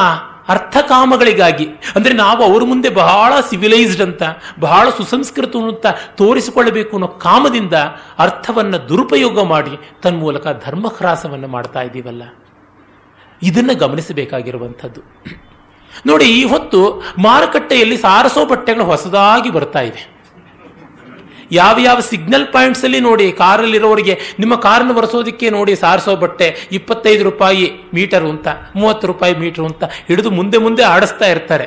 ಅರ್ಥಕಾಮಗಳಿಗಾಗಿ. 0.48 1.66
ಅಂದರೆ 1.96 2.14
ನಾವು 2.14 2.44
ಅವ್ರ 2.44 2.64
ಮುಂದೆ 2.64 2.88
ಬಹಳ 2.88 3.40
ಸಿವಿಲೈಸ್ಡ್ 3.50 4.02
ಅಂತ, 4.02 4.22
ಬಹಳ 4.60 4.90
ಸುಸಂಸ್ಕೃತ 4.90 5.56
ಅಂತ 5.56 5.86
ತೋರಿಸಿಕೊಳ್ಳಬೇಕು 6.16 6.96
ಅನ್ನೋ 6.96 7.08
ಕಾಮದಿಂದ 7.08 7.74
ಅರ್ಥವನ್ನು 8.18 8.88
ದುರುಪಯೋಗ 8.88 9.42
ಮಾಡಿ 9.42 9.70
ತನ್ಮೂಲಕ 10.02 10.46
ಧರ್ಮಹ್ರಾಸವನ್ನು 10.66 11.48
ಮಾಡ್ತಾ 11.48 11.82
ಇದ್ದೀವಲ್ಲ. 11.82 12.22
ಇದನ್ನು 13.42 13.74
ಗಮನಿಸಬೇಕಾಗಿರುವಂಥದ್ದು. 13.78 15.00
ನೋಡಿ, 16.06 16.24
ಈ 16.24 16.44
ಹೊತ್ತು 16.44 17.02
ಮಾರುಕಟ್ಟೆಯಲ್ಲಿ 17.18 17.96
ಸಾರಸೋ 17.96 18.46
ಬಟ್ಟೆಗಳು 18.46 18.84
ಹೊಸದಾಗಿ 18.84 19.50
ಬರ್ತಾ 19.50 19.80
ಇವೆ 19.80 20.17
ಯಾವ 21.50 21.78
ಯಾವ 21.80 22.00
ಸಿಗ್ನಲ್ 22.00 22.52
ಪಾಯಿಂಟ್ಸ್ 22.52 22.84
ಅಲ್ಲಿ 22.84 23.00
ನೋಡಿ, 23.00 23.32
ಕಾರಲ್ಲಿರೋರಿಗೆ 23.32 24.20
ನಿಮ್ಮ 24.38 24.54
ಕಾರನ್ನು 24.54 24.94
ಒರೆಸೋದಕ್ಕೆ 24.94 25.50
ನೋಡಿ 25.50 25.76
ಸಾರಿಸೋ 25.76 26.16
ಬಟ್ಟೆ 26.16 26.68
ಇಪ್ಪತ್ತೈದು 26.72 27.24
ರೂಪಾಯಿ 27.24 27.70
ಮೀಟರ್ 27.94 28.24
ಅಂತ 28.24 28.48
ಮೂವತ್ತು 28.76 29.06
ರೂಪಾಯಿ 29.06 29.34
ಮೀಟರ್ 29.34 29.64
ಅಂತ 29.64 29.84
ಹಿಡಿದು 29.84 30.30
ಮುಂದೆ 30.30 30.58
ಮುಂದೆ 30.58 30.82
ಆಡಿಸ್ತಾ 30.82 31.26
ಇರ್ತಾರೆ. 31.26 31.66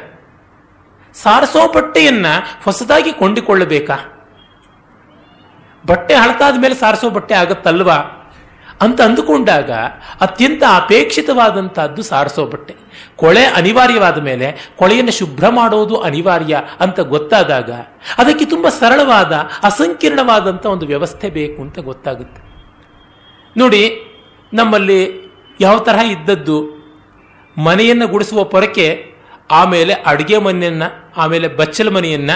ಸಾರಿಸೋ 1.13 1.73
ಬಟ್ಟೆಯನ್ನ 1.73 2.25
ಹೊಸದಾಗಿ 2.63 3.13
ಕೊಂಡಿಕೊಳ್ಳಬೇಕಾ? 3.13 3.97
ಬಟ್ಟೆ 5.87 6.15
ಹಳತಾದ 6.15 6.61
ಮೇಲೆ 6.61 6.75
ಸಾರಿಸೋ 6.75 7.09
ಬಟ್ಟೆ 7.09 7.35
ಆಗತ್ತಲ್ವಾ? 7.35 8.20
ಅಂತ 8.81 9.01
ಅಂದುಕೊಂಡಾಗ 9.01 9.71
ಅತ್ಯಂತ 10.21 10.63
ಅಪೇಕ್ಷಿತವಾದಂತಹದ್ದು 10.75 12.01
ಸಾರಿಸೋ 12.01 12.45
ಬಟ್ಟೆ. 12.45 12.75
ಕೊಳೆ 13.15 13.43
ಅನಿವಾರ್ಯವಾದ 13.45 14.21
ಮೇಲೆ 14.21 14.71
ಕೊಳೆಯನ್ನು 14.77 15.11
ಶುಭ್ರ 15.11 15.49
ಮಾಡೋದು 15.49 15.97
ಅನಿವಾರ್ಯ 15.97 16.61
ಅಂತ 16.79 16.99
ಗೊತ್ತಾದಾಗ 16.99 17.71
ಅದಕ್ಕೆ 18.17 18.45
ತುಂಬ 18.45 18.69
ಸರಳವಾದ 18.69 19.33
ಅಸಂಕೀರ್ಣವಾದಂಥ 19.63 20.65
ಒಂದು 20.65 20.85
ವ್ಯವಸ್ಥೆ 20.85 21.29
ಬೇಕು 21.29 21.61
ಅಂತ 21.61 21.79
ಗೊತ್ತಾಗುತ್ತೆ. 21.79 22.41
ನೋಡಿ, 23.57 23.83
ನಮ್ಮಲ್ಲಿ 24.53 25.31
ಯಾವ 25.61 25.79
ತರಹ 25.79 26.11
ಇದ್ದದ್ದು, 26.11 26.57
ಮನೆಯನ್ನು 27.57 28.07
ಗುಡಿಸುವ 28.07 28.43
ಪೊರಕೆ, 28.43 29.05
ಆಮೇಲೆ 29.51 29.93
ಅಡುಗೆ 29.93 30.37
ಮನೆಯನ್ನ, 30.37 30.83
ಆಮೇಲೆ 31.17 31.47
ಬಚ್ಚಲ 31.47 31.89
ಮನೆಯನ್ನ, 31.89 32.31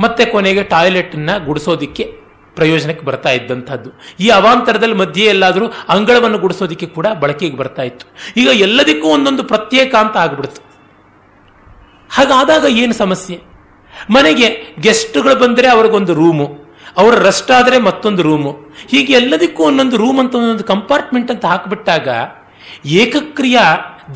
ಮತ್ತೆ 0.00 0.24
ಕೊನೆಗೆ 0.24 0.62
ಟಾಯ್ಲೆಟನ್ನು 0.62 1.44
ಗುಡಿಸೋದಿಕ್ಕೆ 1.44 2.27
ಪ್ರಯೋಜನಕ್ಕೆ 2.58 3.04
ಬರ್ತಾ 3.08 3.30
ಇದ್ದಂಥದ್ದು. 3.38 3.90
ಈ 4.24 4.28
ಅವಾಂತರದಲ್ಲಿ 4.38 4.96
ಮಧ್ಯೆ 5.02 5.26
ಎಲ್ಲಾದರೂ 5.34 5.66
ಅಂಗಳವನ್ನು 5.94 6.38
ಗುಡಿಸೋದಿಕ್ಕೆ 6.44 6.88
ಕೂಡ 6.96 7.06
ಬಳಕೆಗೆ 7.22 7.56
ಬರ್ತಾ 7.62 7.84
ಇತ್ತು. 7.90 8.06
ಈಗ 8.40 8.48
ಎಲ್ಲದಕ್ಕೂ 8.66 9.08
ಒಂದೊಂದು 9.16 9.44
ಪ್ರತ್ಯೇಕ 9.52 9.92
ಅಂತ 10.04 10.16
ಆಗ್ಬಿಡ್ತು 10.24 10.62
ಹಾಗಾದಾಗ 12.10 12.64
ಏನು 12.82 12.94
ಸಮಸ್ಯೆ? 13.02 13.36
ಮನೆಗೆ 14.14 14.48
ಗೆಸ್ಟ್ಗಳು 14.84 15.34
ಬಂದರೆ 15.42 15.68
ಅವ್ರಿಗೊಂದು 15.74 16.12
ರೂಮು, 16.20 16.46
ಅವರ 17.00 17.14
ರೆಸ್ಟ್ 17.26 17.50
ಆದರೆ 17.56 17.76
ಮತ್ತೊಂದು 17.86 18.22
ರೂಮು. 18.28 18.52
ಹೀಗೆ 18.92 19.12
ಎಲ್ಲದಕ್ಕೂ 19.20 19.62
ಒಂದೊಂದು 19.70 19.96
ರೂಮ್ 20.02 20.18
ಅಂತ 20.22 20.34
ಒಂದೊಂದು 20.40 20.66
ಕಂಪಾರ್ಟ್ಮೆಂಟ್ 20.72 21.30
ಅಂತ 21.34 21.44
ಹಾಕಿಬಿಟ್ಟಾಗ 21.52 22.08
ಏಕಕ್ರಿಯ 23.02 23.58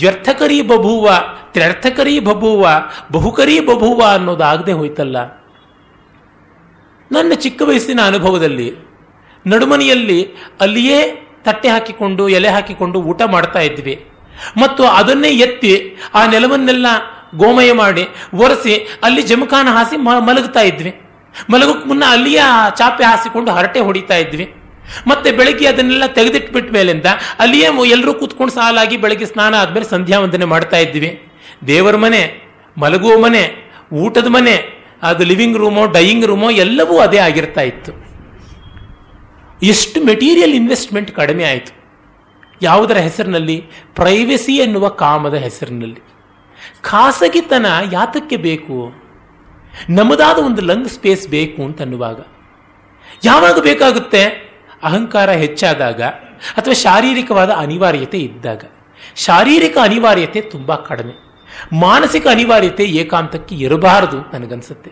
ದ್ವ್ಯರ್ಥಕರಿ 0.00 0.59
ಬಭೂವ, 0.70 1.07
ತ್ರ್ಯರ್ಥಕರಿ 1.55 2.16
ಬಭೂವ, 2.28 2.64
ಬಹುಕರಿ 3.12 3.57
ಬಭೂವ 3.68 4.00
ಅನ್ನೋದಾಗದೆ 4.16 4.74
ಹೋಯ್ತಲ್ಲ. 4.81 5.16
ನನ್ನ 7.14 7.33
ಚಿಕ್ಕ 7.35 7.62
ವಯಸ್ಸಿನ 7.62 8.01
ಅನುಭವದಲ್ಲಿ 8.01 8.68
ನಡುಮನೆಯಲ್ಲಿ 9.46 10.18
ಅಲ್ಲಿಯೇ 10.61 10.98
ತಟ್ಟೆ 11.44 11.68
ಹಾಕಿಕೊಂಡು, 11.68 12.29
ಎಲೆ 12.29 12.48
ಹಾಕಿಕೊಂಡು 12.48 12.98
ಊಟ 13.03 13.22
ಮಾಡ್ತಾ 13.22 13.61
ಇದ್ವಿ. 13.61 13.94
ಮತ್ತು 14.61 14.83
ಅದನ್ನೇ 14.85 15.29
ಎತ್ತಿ 15.29 15.72
ಆ 16.14 16.27
ನೆಲವನ್ನೆಲ್ಲ 16.27 16.87
ಗೋಮಯ 17.37 17.72
ಮಾಡಿ 17.72 18.05
ಒರೆಸಿ 18.35 18.75
ಅಲ್ಲಿ 19.03 19.22
ಜಮಖಾನ 19.22 19.68
ಹಾಸಿ 19.70 19.96
ಮಲಗುತ್ತಾ 19.96 20.61
ಇದ್ವಿ. 20.61 20.92
ಮಲಗಕ್ಕೆ 21.51 21.88
ಮುನ್ನ 21.88 22.05
ಅಲ್ಲಿಯೇ 22.09 22.44
ಚಾಪೆ 22.79 23.05
ಹಾಸಿಕೊಂಡು 23.05 23.51
ಹರಟೆ 23.53 23.81
ಹೊಡಿತಾ 23.81 24.14
ಇದ್ವಿ. 24.14 24.46
ಮತ್ತೆ 25.07 25.33
ಬೆಳಗ್ಗೆ 25.33 25.66
ಅದನ್ನೆಲ್ಲ 25.66 26.07
ತೆಗೆದಿಟ್ಬಿಟ್ಟ 26.07 26.72
ಮೇಲಿಂದ 26.72 27.07
ಅಲ್ಲಿಯೇ 27.38 27.68
ಎಲ್ಲರೂ 27.90 28.14
ಕೂತ್ಕೊಂಡು 28.14 28.53
ಸಾಲಾಗಿ 28.53 28.96
ಬೆಳಗ್ಗೆ 28.96 29.27
ಸ್ನಾನ 29.27 29.55
ಆದ್ಮೇಲೆ 29.55 29.87
ಸಂಧ್ಯಾ 29.90 30.18
ವಂದನೆ 30.18 30.44
ಮಾಡ್ತಾ 30.44 30.77
ಇದ್ವಿ. 30.77 31.11
ದೇವರ 31.66 31.96
ಮನೆ, 31.96 32.22
ಮಲಗುವ 32.79 33.18
ಮನೆ, 33.18 33.42
ಊಟದ 33.92 34.27
ಮನೆ 34.27 34.82
ಅದು 35.02 35.24
ಲಿವಿಂಗ್ 35.24 35.56
ರೂಮೋ, 35.56 35.86
ಡೈಯಿಂಗ್ 35.86 36.24
ರೂಮೋ 36.24 36.50
ಎಲ್ಲವೂ 36.50 36.98
ಅದೇ 36.98 37.18
ಆಗಿರ್ತಾ 37.18 37.60
ಇತ್ತು. 37.60 37.92
ಎಷ್ಟು 39.62 40.04
ಮೆಟೀರಿಯಲ್ 40.04 40.54
ಇನ್ವೆಸ್ಟ್ಮೆಂಟ್ 40.54 41.12
ಕಡಿಮೆ 41.12 41.44
ಆಯಿತು. 41.44 41.82
ಯಾವುದರ 42.62 42.96
ಹೆಸರಿನಲ್ಲಿ? 42.96 43.64
ಪ್ರೈವಸಿ 43.94 44.56
ಎನ್ನುವ 44.56 44.88
ಕಾಮದ 44.88 45.34
ಹೆಸರಿನಲ್ಲಿ. 45.34 46.00
ಖಾಸಗಿತನ 46.82 47.66
ಯಾತಕ್ಕೆ 47.92 48.36
ಬೇಕು? 48.36 48.92
ನಮ್ಮದಾದ 49.90 50.38
ಒಂದು 50.38 50.62
ಲಂಗ್ 50.62 50.88
ಸ್ಪೇಸ್ 50.88 51.28
ಬೇಕು 51.28 51.62
ಅಂತ 51.62 51.82
ಅನ್ನುವಾಗ 51.82 52.24
ಯಾವಾಗ 53.24 53.58
ಬೇಕಾಗುತ್ತೆ? 53.58 54.24
ಅಹಂಕಾರ 54.82 55.30
ಹೆಚ್ಚಾದಾಗ 55.30 56.02
ಅಥವಾ 56.56 56.74
ಶಾರೀರಿಕವಾದ 56.74 57.50
ಅನಿವಾರ್ಯತೆ 57.50 58.18
ಇದ್ದಾಗ. 58.18 58.64
ಶಾರೀರಿಕ 59.16 59.78
ಅನಿವಾರ್ಯತೆ 59.82 60.40
ತುಂಬಾ 60.40 60.76
ಕಡಿಮೆ. 60.76 61.32
ಮಾನಸಿಕ 61.72 62.26
ಅನಿವಾರ್ಯತೆ 62.26 62.84
ಏಕಾಂತಕ್ಕೆ 62.84 63.54
ಇರಬಾರದು 63.54 64.18
ನನಗನ್ಸುತ್ತೆ. 64.32 64.90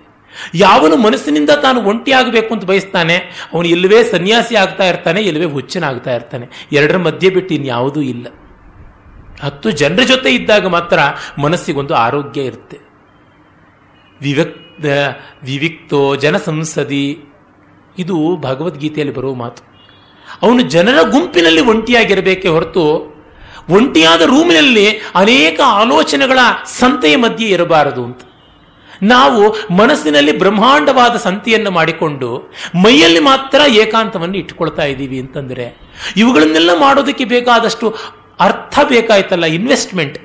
ಯಾವನು 0.55 0.97
ಮನಸ್ಸಿನಿಂದ 0.97 1.51
ತಾನು 1.51 1.81
ಒಂಟಿಯಾಗಬೇಕು 1.81 2.55
ಅಂತ 2.55 2.65
ಬಯಸ್ತಾನೆ, 2.65 3.17
ಅವನು 3.55 3.69
ಇಲ್ಲವೇ 3.69 4.05
ಸನ್ಯಾಸಿ 4.05 4.57
ಆಗ್ತಾ 4.57 4.85
ಇರ್ತಾನೆ 4.85 5.21
ಇಲ್ಲವೇ 5.21 5.45
ಹುಚ್ಚನಾಗ್ತಾ 5.45 6.15
ಇರ್ತಾನೆ. 6.15 6.69
ಎರಡರ 6.73 6.97
ಮಧ್ಯೆ 6.97 7.31
ಬಿಟ್ಟು 7.31 7.55
ಇನ್ಯಾವುದೂ 7.55 8.01
ಇಲ್ಲ. 8.01 8.27
ಹತ್ತು 9.43 9.71
ಜನರ 9.71 10.03
ಜೊತೆ 10.03 10.31
ಇದ್ದಾಗ 10.31 10.67
ಮಾತ್ರ 10.67 10.99
ಮನಸ್ಸಿಗೊಂದು 11.39 11.95
ಆರೋಗ್ಯ 11.95 12.41
ಇರುತ್ತೆ. 12.41 12.79
ವಿವಕ್ 14.21 14.57
ವಿವಿಕ್ತೋ 15.45 16.17
ಜನಸಂಸದಿ. 16.17 17.25
ಇದು 17.99 18.37
ಭಗವದ್ಗೀತೆಯಲ್ಲಿ 18.41 19.15
ಬರುವ 19.15 19.35
ಮಾತು. 19.35 19.63
ಅವನು 20.43 20.61
ಜನರ 20.61 20.99
ಗುಂಪಿನಲ್ಲಿ 21.11 21.61
ಒಂಟಿಯಾಗಿರಬೇಕೆ 21.61 22.49
ಹೊರತು 22.49 23.10
ಒಂಟಿಯಾದ 23.71 24.23
ರೂಮಿನಲ್ಲಿ 24.23 25.01
ಅನೇಕ 25.15 25.61
ಆಲೋಚನೆಗಳ 25.65 26.39
ಸಂತೆಯ 26.65 27.17
ಮಧ್ಯೆ 27.17 27.49
ಇರಬಾರದು 27.49 28.05
ಅಂತ. 28.05 28.21
ನಾವು 29.03 29.57
ಮನಸ್ಸಿನಲ್ಲಿ 29.77 30.39
ಬ್ರಹ್ಮಾಂಡವಾದ 30.39 31.17
ಸಂತೆಯನ್ನು 31.17 31.71
ಮಾಡಿಕೊಂಡು 31.71 32.53
ಮೈಯಲ್ಲಿ 32.85 33.21
ಮಾತ್ರ 33.21 33.61
ಏಕಾಂತವನ್ನು 33.69 34.37
ಇಟ್ಟುಕೊಳ್ತಾ 34.39 34.83
ಇದ್ದೀವಿ 34.83 35.21
ಅಂತಂದರೆ 35.21 35.95
ಇವುಗಳನ್ನೆಲ್ಲ 36.17 36.71
ಮಾಡೋದಕ್ಕೆ 36.81 37.25
ಬೇಕಾದಷ್ಟು 37.25 37.95
ಅರ್ಥ 38.41 38.79
ಬೇಕಾಯ್ತಲ್ಲ 38.89 39.45
ಇನ್ವೆಸ್ಟ್ಮೆಂಟ್ 39.45 40.19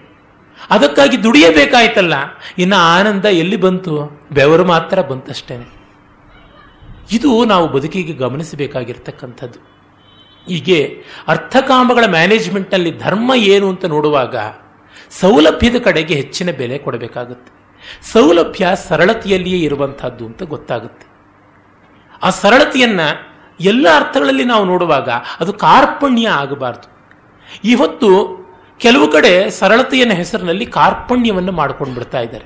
ಅದಕ್ಕಾಗಿ 0.70 1.24
ದುಡಿಯಬೇಕಾಯ್ತಲ್ಲ 1.24 2.14
ಇನ್ನು 2.58 2.76
ಆನಂದ 2.76 3.26
ಎಲ್ಲಿ 3.26 3.56
ಬಂತು? 3.56 4.26
ಬೆವರು 4.32 4.66
ಮಾತ್ರ 4.66 5.02
ಬಂತಷ್ಟೇ 5.02 5.56
ಇದು 7.12 7.46
ನಾವು 7.46 7.68
ಬದುಕಿಗೆ 7.68 8.14
ಗಮನಿಸಬೇಕಾಗಿರ್ತಕ್ಕಂಥದ್ದು. 8.14 9.75
ಹೀಗೆ 10.48 11.04
ಅರ್ಥಕಾಮಗಳ 11.28 12.04
ಮ್ಯಾನೇಜ್ಮೆಂಟ್ನಲ್ಲಿ 12.08 13.00
ಧರ್ಮ 13.00 13.32
ಏನು 13.36 13.70
ಅಂತ 13.70 13.86
ನೋಡುವಾಗ 13.86 14.36
ಸೌಲಭ್ಯದ 15.10 15.76
ಕಡೆಗೆ 15.84 16.14
ಹೆಚ್ಚಿನ 16.14 16.52
ಬೆಲೆ 16.52 16.78
ಕೊಡಬೇಕಾಗುತ್ತೆ. 16.78 17.52
ಸೌಲಭ್ಯ 18.12 18.68
ಸರಳತೆಯಲ್ಲಿಯೇ 18.88 19.60
ಇರುವಂತಹದ್ದು 19.60 20.26
ಅಂತ 20.26 20.44
ಗೊತ್ತಾಗುತ್ತೆ. 20.44 21.08
ಆ 22.24 22.30
ಸರಳತೆಯನ್ನ 22.30 23.00
ಎಲ್ಲ 23.60 23.88
ಅರ್ಥಗಳಲ್ಲಿ 23.96 24.44
ನಾವು 24.44 24.66
ನೋಡುವಾಗ 24.66 25.10
ಅದು 25.40 25.54
ಕಾರ್ಪಣ್ಯ 25.54 26.28
ಆಗಬಾರದು. 26.28 26.96
ಇವತ್ತು 27.64 28.10
ಕೆಲವು 28.78 29.08
ಕಡೆ 29.08 29.50
ಸರಳತೆಯನ್ನ 29.50 30.14
ಹೆಸರಿನಲ್ಲಿ 30.14 30.66
ಕಾರ್ಪಣ್ಯವನ್ನು 30.66 31.52
ಮಾಡ್ಕೊಂಡು 31.52 31.94
ಬಿಡ್ತಾ 31.94 32.20
ಇದ್ದಾರೆ. 32.20 32.46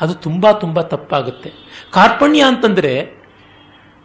ಅದು 0.00 0.14
ತುಂಬಾ 0.14 0.52
ತುಂಬಾ 0.52 0.82
ತಪ್ಪಾಗುತ್ತೆ. 0.82 1.52
ಕಾರ್ಪಣ್ಯ 1.92 2.42
ಅಂತಂದ್ರೆ 2.42 3.19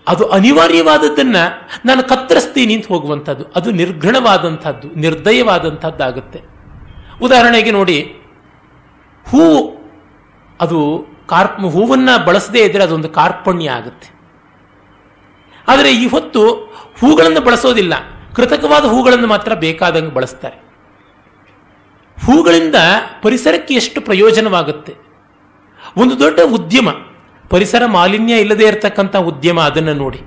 ಅದು 0.07 0.29
ಅನಿವಾರ್ಯವಾದದ್ದನ್ನ 0.29 1.35
ನಾನು 1.85 2.03
ಕತ್ತರಿಸ್ತೀನಿ 2.03 2.75
ಅಂತ 2.75 2.87
ಹೋಗುವಂಥದ್ದು, 2.87 3.45
ಅದು 3.55 3.71
ನಿರ್ಘಣವಾದಂಥದ್ದು, 3.71 4.87
ನಿರ್ದಯವಾದಂಥದ್ದಾಗುತ್ತೆ. 4.95 6.41
ಉದಾಹರಣೆಗೆ 7.21 7.71
ನೋಡಿ 7.71 8.15
ಹೂವು 9.29 9.75
ಅದು 10.61 11.05
ಕಾರ್ಪ್, 11.27 11.59
ಹೂವನ್ನು 11.59 12.25
ಬಳಸದೇ 12.25 12.65
ಇದ್ರೆ 12.65 12.83
ಅದೊಂದು 12.83 13.09
ಕಾರ್ಪಣ್ಯ 13.09 13.69
ಆಗುತ್ತೆ. 13.69 14.15
ಆದರೆ 15.67 15.91
ಈ 15.93 16.07
ಹೊತ್ತು 16.07 16.49
ಹೂಗಳನ್ನು 16.99 17.41
ಬಳಸೋದಿಲ್ಲ. 17.41 17.93
ಕೃತಕವಾದ 18.35 18.85
ಹೂಗಳನ್ನು 18.85 19.27
ಮಾತ್ರ 19.27 19.53
ಬೇಕಾದಂಗೆ 19.53 20.13
ಬಳಸ್ತಾರೆ. 20.13 20.57
ಹೂಗಳಿಂದ 22.25 22.75
ಪರಿಸರಕ್ಕೆ 23.21 23.73
ಎಷ್ಟು 23.73 24.01
ಪ್ರಯೋಜನವಾಗುತ್ತೆ? 24.01 24.95
ಒಂದು 25.97 26.19
ದೊಡ್ಡ 26.19 26.39
ಉದ್ಯಮ. 26.39 26.89
ಪರಿಸರ 27.49 27.85
ಮಾಲಿನ್ಯ 27.85 28.39
ಇಲ್ಲದೆ 28.39 28.65
ಇರತಕ್ಕಂಥ 28.65 29.15
ಉದ್ಯಮ 29.15 29.59
ಅದನ್ನು 29.59 29.93
ನೋಡಿ. 29.93 30.21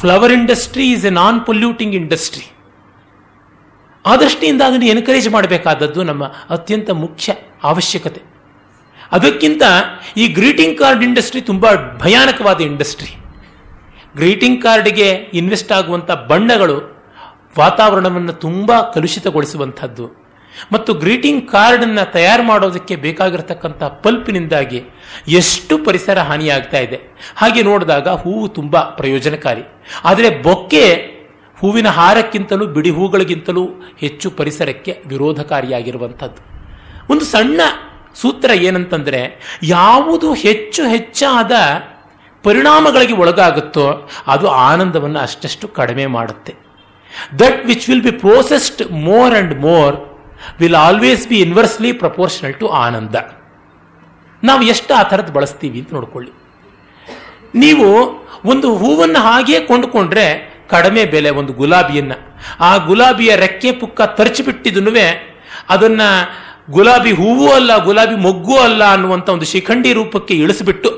Flower 0.00 0.32
industry 0.32 0.90
is 0.90 1.06
a 1.06 1.10
non 1.10 1.46
polluting 1.46 1.94
industry 1.94 2.52
ಆ 4.06 4.16
ದೃಷ್ಟಿಯಿಂದ 4.16 4.62
ಅದನ್ನು 4.62 4.86
ಎನ್ಕರೇಜ್ 4.86 5.28
ಮಾಡಬೇಕಾದದ್ದು 5.28 6.02
ನಮ್ಮ 6.02 6.24
ಅತ್ಯಂತ 6.24 6.90
ಮುಖ್ಯ 6.90 7.34
ಅವಶ್ಯಕತೆ. 7.64 8.22
ಅದಕ್ಕಿಂತ 9.12 9.62
ಈ 10.16 10.28
ಗ್ರೀಟಿಂಗ್ 10.28 10.78
ಕಾರ್ಡ್ 10.78 11.02
ಇಂಡಸ್ಟ್ರಿ 11.04 11.40
ತುಂಬಾ 11.40 11.98
ಭಯಾನಕವಾದ 12.02 12.60
ಇಂಡಸ್ಟ್ರಿ 12.60 13.16
ಗ್ರೀಟಿಂಗ್ 14.16 14.62
ಕಾರ್ಡ್ಗೆ 14.62 15.10
ಇನ್ವೆಸ್ಟ್ 15.10 15.72
ಆಗುವಂಥ 15.72 16.10
ಬಣ್ಣಗಳು 16.10 16.76
ವಾತಾವರಣವನ್ನು 17.58 18.32
ತುಂಬಾ 18.32 18.82
ಕಲುಷಿತಗೊಳಿಸುವಂಥದ್ದು. 18.82 20.25
ಮತ್ತು 20.72 20.94
ಗ್ರೀಟಿಂಗ್ 20.94 21.48
ಕಾರ್ಡನ್ನು 21.48 22.12
ತಯಾರು 22.12 22.42
ಮಾಡೋದಕ್ಕೆ 22.42 22.96
ಬೇಕಾಗಿರತಕ್ಕಂಥ 22.96 23.82
ಪಲ್ಪಿನಿಂದಾಗಿ 23.82 24.82
ಎಷ್ಟು 25.28 25.78
ಪರಿಸರ 25.78 26.18
ಹಾನಿಯಾಗ್ತಾ 26.18 26.78
ಇದೆ. 26.78 27.00
ಹಾಗೆ 27.36 27.62
ನೋಡಿದಾಗ 27.62 28.08
ಹೂವು 28.08 28.48
ತುಂಬಾ 28.48 28.80
ಪ್ರಯೋಜನಕಾರಿ. 28.80 29.62
ಆದರೆ 30.04 30.42
ಬೊಕ್ಕೆ 30.42 31.16
ಹೂವಿನ 31.58 31.88
ಹಾರಕ್ಕಿಂತಲೂ, 31.88 32.66
ಬಿಡಿ 32.66 32.90
ಹೂಗಳಿಗಿಂತಲೂ 32.90 33.68
ಹೆಚ್ಚು 33.98 34.30
ಪರಿಸರಕ್ಕೆ 34.30 35.02
ವಿರೋಧಕಾರಿಯಾಗಿರುವಂಥದ್ದು. 35.06 36.56
ಒಂದು 37.12 37.24
ಸಣ್ಣ 37.24 37.60
ಸೂತ್ರ 38.14 38.50
ಏನಂತಂದ್ರೆ, 38.50 39.40
ಯಾವುದು 39.62 40.34
ಹೆಚ್ಚು 40.34 40.88
ಹೆಚ್ಚಾದ 40.88 41.52
ಪರಿಣಾಮಗಳಿಗೆ 42.42 43.12
ಒಳಗಾಗುತ್ತೋ 43.12 44.10
ಅದು 44.26 44.48
ಆನಂದವನ್ನು 44.48 45.18
ಅಷ್ಟಷ್ಟು 45.18 45.68
ಕಡಿಮೆ 45.68 46.06
ಮಾಡುತ್ತೆ. 46.06 46.54
That 47.38 47.66
which 47.66 47.88
will 47.88 48.02
be 48.02 48.10
processed 48.10 48.92
more 48.92 49.34
and 49.34 49.60
more 49.60 50.15
will 50.60 50.74
always 50.74 51.28
be 51.28 51.40
inversely 51.40 51.92
proportional 51.92 52.54
to 52.54 52.68
ಆನಂದ 52.68 53.14
ನಾವು 54.44 54.62
ಎಷ್ಟು 54.62 54.94
ಆ 54.94 55.02
ಥರದ್ದು 55.02 55.32
ಬಳಸ್ತೀವಿ 55.32 55.78
ಅಂತ 55.80 55.94
ನೋಡ್ಕೊಳ್ಳಿ. 55.94 56.32
ನೀವು 57.54 57.86
ಒಂದು 58.44 58.76
ಹೂವನ್ನು 58.76 59.20
ಹಾಗೆ 59.20 59.60
ಕೊಂಡುಕೊಂಡ್ರೆ 59.60 60.56
ಕಡಿಮೆ 60.68 61.04
ಬೆಲೆ, 61.04 61.30
ಒಂದು 61.30 61.52
ಗುಲಾಬಿಯನ್ನ. 61.52 62.12
ಆ 62.60 62.76
ಗುಲಾಬಿಯ 62.76 63.36
ರೆಕ್ಕೆ 63.36 63.72
ಪುಕ್ಕ 63.72 64.00
ತರ್ಚಿಬಿಟ್ಟಿದನು 64.02 64.92
ಅದನ್ನ 65.70 66.00
ಗುಲಾಬಿ 66.70 67.12
ಹೂವು 67.12 67.52
ಅಲ್ಲ, 67.52 67.84
ಗುಲಾಬಿ 67.84 68.14
ಮೊಗ್ಗು 68.14 68.56
ಅಲ್ಲ 68.56 68.84
ಅನ್ನುವಂಥ 68.84 69.28
ಒಂದು 69.28 69.44
ಶಿಖಂಡಿ 69.44 69.92
ರೂಪಕ್ಕೆ 69.92 70.34
ಇಳಿಸಿಬಿಟ್ಟು, 70.34 70.90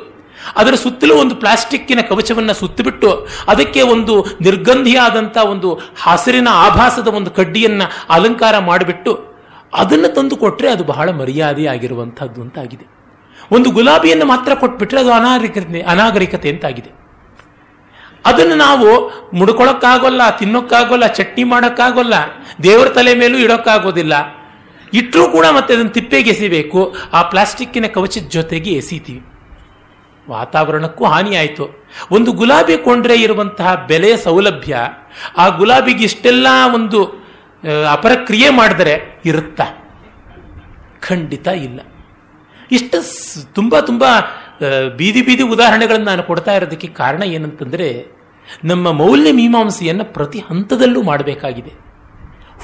ಅದರ 0.57 0.75
ಸುತ್ತಲೂ 0.75 1.15
ಒಂದು 1.15 1.35
ಪ್ಲಾಸ್ಟಿಕ್ಕಿನ 1.35 2.01
ಕವಚವನ್ನು 2.01 2.55
ಸುತ್ತಿಬಿಟ್ಟು, 2.55 3.29
ಅದಕ್ಕೆ 3.49 3.83
ಒಂದು 3.83 4.37
ನಿರ್ಗಂಧಿಯಾದಂಥ 4.41 5.37
ಒಂದು 5.37 5.75
ಹಸಿರಿನ 6.03 6.49
ಆಭಾಸದ 6.53 7.09
ಒಂದು 7.09 7.31
ಕಡ್ಡಿಯನ್ನು 7.31 7.87
ಅಲಂಕಾರ 8.11 8.59
ಮಾಡಿಬಿಟ್ಟು 8.59 9.28
ಅದನ್ನು 9.73 10.09
ತಂದು 10.15 10.37
ಕೊಟ್ಟರೆ 10.37 10.69
ಅದು 10.71 10.85
ಬಹಳ 10.85 11.11
ಮರ್ಯಾದೆ 11.11 11.67
ಆಗಿರುವಂಥದ್ದು 11.67 12.43
ಅಂತಾಗಿದೆ. 12.43 12.87
ಒಂದು 13.53 13.71
ಗುಲಾಬಿಯನ್ನು 13.71 14.27
ಮಾತ್ರ 14.27 14.55
ಕೊಟ್ಬಿಟ್ರೆ 14.55 15.01
ಅದು 15.01 15.13
ಅನಾಗರಿಕತೆ 15.13 15.81
ಅನಾಗರಿಕತೆ 15.81 16.49
ಅಂತಾಗಿದೆ. 16.49 16.91
ಅದನ್ನು 18.27 18.55
ನಾವು 18.55 18.89
ಮುಡ್ಕೊಳಕ್ಕಾಗೋಲ್ಲ, 19.35 20.31
ತಿನ್ನೋಕ್ಕಾಗೋಲ್ಲ, 20.31 21.07
ಚಟ್ನಿ 21.07 21.45
ಮಾಡೋಕ್ಕಾಗೋಲ್ಲ, 21.45 22.15
ದೇವರ 22.63 22.89
ತಲೆ 22.89 23.15
ಮೇಲೂ 23.15 23.39
ಇಡೋಕ್ಕಾಗೋದಿಲ್ಲ. 23.39 24.15
ಇಟ್ಟರೂ 24.93 25.29
ಕೂಡ 25.29 25.47
ಮತ್ತೆ 25.47 25.75
ಅದನ್ನು 25.75 25.91
ತಿಪ್ಪೆಗೆ 25.91 26.31
ಎಸಿಬೇಕು, 26.31 26.95
ಆ 27.13 27.23
ಪ್ಲಾಸ್ಟಿಕ್ಕಿನ 27.23 27.87
ಕವಚದ 27.87 28.29
ಜೊತೆಗೆ 28.29 28.71
ಎಸಿತೀವಿ. 28.71 29.23
ವಾತಾವರಣಕ್ಕೂ 30.31 31.05
ಹಾನಿಯಾಯಿತು 31.05 31.67
ಒಂದು 32.11 32.33
ಗುಲಾಬಿ 32.33 32.77
ಕೊಂಡ್ರೆ 32.79 33.17
ಇರುವಂತಹ 33.21 33.75
ಬೆಲೆಯ 33.89 34.17
ಸೌಲಭ್ಯ, 34.17 34.77
ಆ 35.37 35.49
ಗುಲಾಬಿಗೆ 35.49 36.05
ಇಷ್ಟೆಲ್ಲ 36.05 36.47
ಒಂದು 36.75 37.28
ಅಪರಕ್ರಿಯೆ 37.92 38.51
ಮಾಡಿದರೆ 38.51 39.23
ಇರುತ್ತಾ? 39.25 39.66
ಖಂಡಿತ 41.01 41.47
ಇಲ್ಲ. 41.47 41.81
ಇಷ್ಟು 42.73 42.99
ತುಂಬ 43.55 43.81
ತುಂಬ 43.81 44.05
ಬೀದಿ 44.97 45.23
ಬೀದಿ 45.23 45.42
ಉದಾಹರಣೆಗಳನ್ನು 45.42 46.07
ನಾನು 46.07 46.23
ಕೊಡ್ತಾ 46.23 46.53
ಇರೋದಕ್ಕೆ 46.55 46.87
ಕಾರಣ 46.87 47.23
ಏನಂತಂದರೆ, 47.23 47.88
ನಮ್ಮ 48.64 48.90
ಮೌಲ್ಯ 48.92 49.33
ಮೀಮಾಂಸೆಯನ್ನು 49.33 50.05
ಪ್ರತಿ 50.05 50.38
ಹಂತದಲ್ಲೂ 50.38 51.03
ಮಾಡಬೇಕಾಗಿದೆ. 51.03 51.73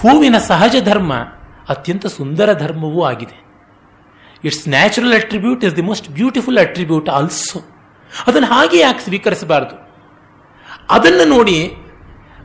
ಹೂವಿನ 0.01 0.39
ಸಹಜ 0.39 0.77
ಧರ್ಮ 0.85 1.13
ಅತ್ಯಂತ 1.69 2.07
ಸುಂದರ 2.07 2.53
ಧರ್ಮವೂ 2.53 3.03
ಆಗಿದೆ. 3.05 3.37
It's 4.45 4.69
natural 4.69 5.15
attribute 5.15 5.65
is 5.65 5.77
the 5.77 5.83
most 5.83 6.09
beautiful 6.09 6.59
attribute 6.59 7.09
also 7.09 7.59
ಅದನ್ನು 8.27 8.47
ಹಾಗೆ 8.47 8.79
ಯಾಕೆ 8.79 9.01
ಸ್ವೀಕರಿಸಬಾರದು? 9.01 9.77
ಅದನ್ನು 10.91 11.25
ನೋಡಿ 11.25 11.59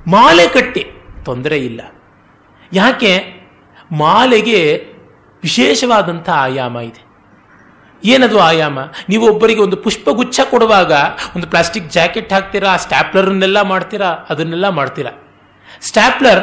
ಮಾಲೆ 0.08 0.48
ಕಟ್ಟಿ 0.48 0.84
ತೊಂದರೆ 1.26 1.58
ಇಲ್ಲ. 1.60 1.82
ಯಾಕೆ? 2.74 3.12
ಮಾಲೆಗೆ 3.92 4.88
ವಿಶೇಷವಾದಂಥ 5.44 6.30
ಆಯಾಮ 6.30 6.80
ಇದೆ. 6.80 7.10
ಏನದು 8.04 8.40
ಆಯಾಮ? 8.40 8.80
ನೀವು 9.10 9.30
ಒಬ್ಬರಿಗೆ 9.30 9.62
ಒಂದು 9.62 9.78
ಪುಷ್ಪಗುಚ್ಛ 9.78 10.40
ಕೊಡುವಾಗ 10.50 10.92
ಒಂದು 11.36 11.48
ಪ್ಲಾಸ್ಟಿಕ್ 11.48 11.92
ಜಾಕೆಟ್ 11.92 12.34
ಹಾಕ್ತೀರಾ 12.34 12.78
ಸ್ಟ್ಯಾಪ್ಲರ್ನೆಲ್ಲ 12.78 13.62
ಮಾಡ್ತೀರಾ, 13.62 14.08
ಅದನ್ನೆಲ್ಲ 14.08 14.70
ಮಾಡ್ತೀರಾ? 14.70 15.12
ಸ್ಟ್ಯಾಪ್ಲರ್ 15.82 16.42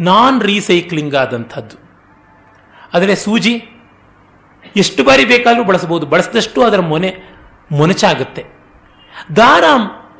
ನಾನ್ 0.00 0.42
ರೀಸೈಕ್ಲಿಂಗ್ 0.42 1.14
ಆದಂಥದ್ದು. 1.14 1.76
ಆದರೆ 2.94 3.14
ಸೂಜಿ 3.14 3.54
ಎಷ್ಟು 4.76 5.04
ಬಾರಿ 5.04 5.24
ಬೇಕಾದರೂ 5.24 5.64
ಬಳಸಬಹುದು. 5.64 6.06
ಬಳಸಿದಷ್ಟು 6.06 6.62
ಅದರ 6.62 6.80
ಮೊನೆ, 6.80 7.16
ಮೊನಚಾಗುತ್ತೆ. 7.72 8.44
ದಾರ 9.36 9.64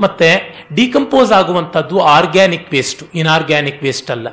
ಮತ್ತೆ 0.00 0.28
ಡಿಕಂಪೋಸ್ 0.74 1.32
ಆಗುವಂಥದ್ದು 1.32 2.00
ಆರ್ಗ್ಯಾನಿಕ್ 2.00 2.72
ವೇಸ್ಟ್, 2.72 3.02
ಇನ್ಆರ್ಗ್ಯಾನಿಕ್ 3.14 3.82
ವೇಸ್ಟ್ 3.82 4.10
ಅಲ್ಲ 4.10 4.28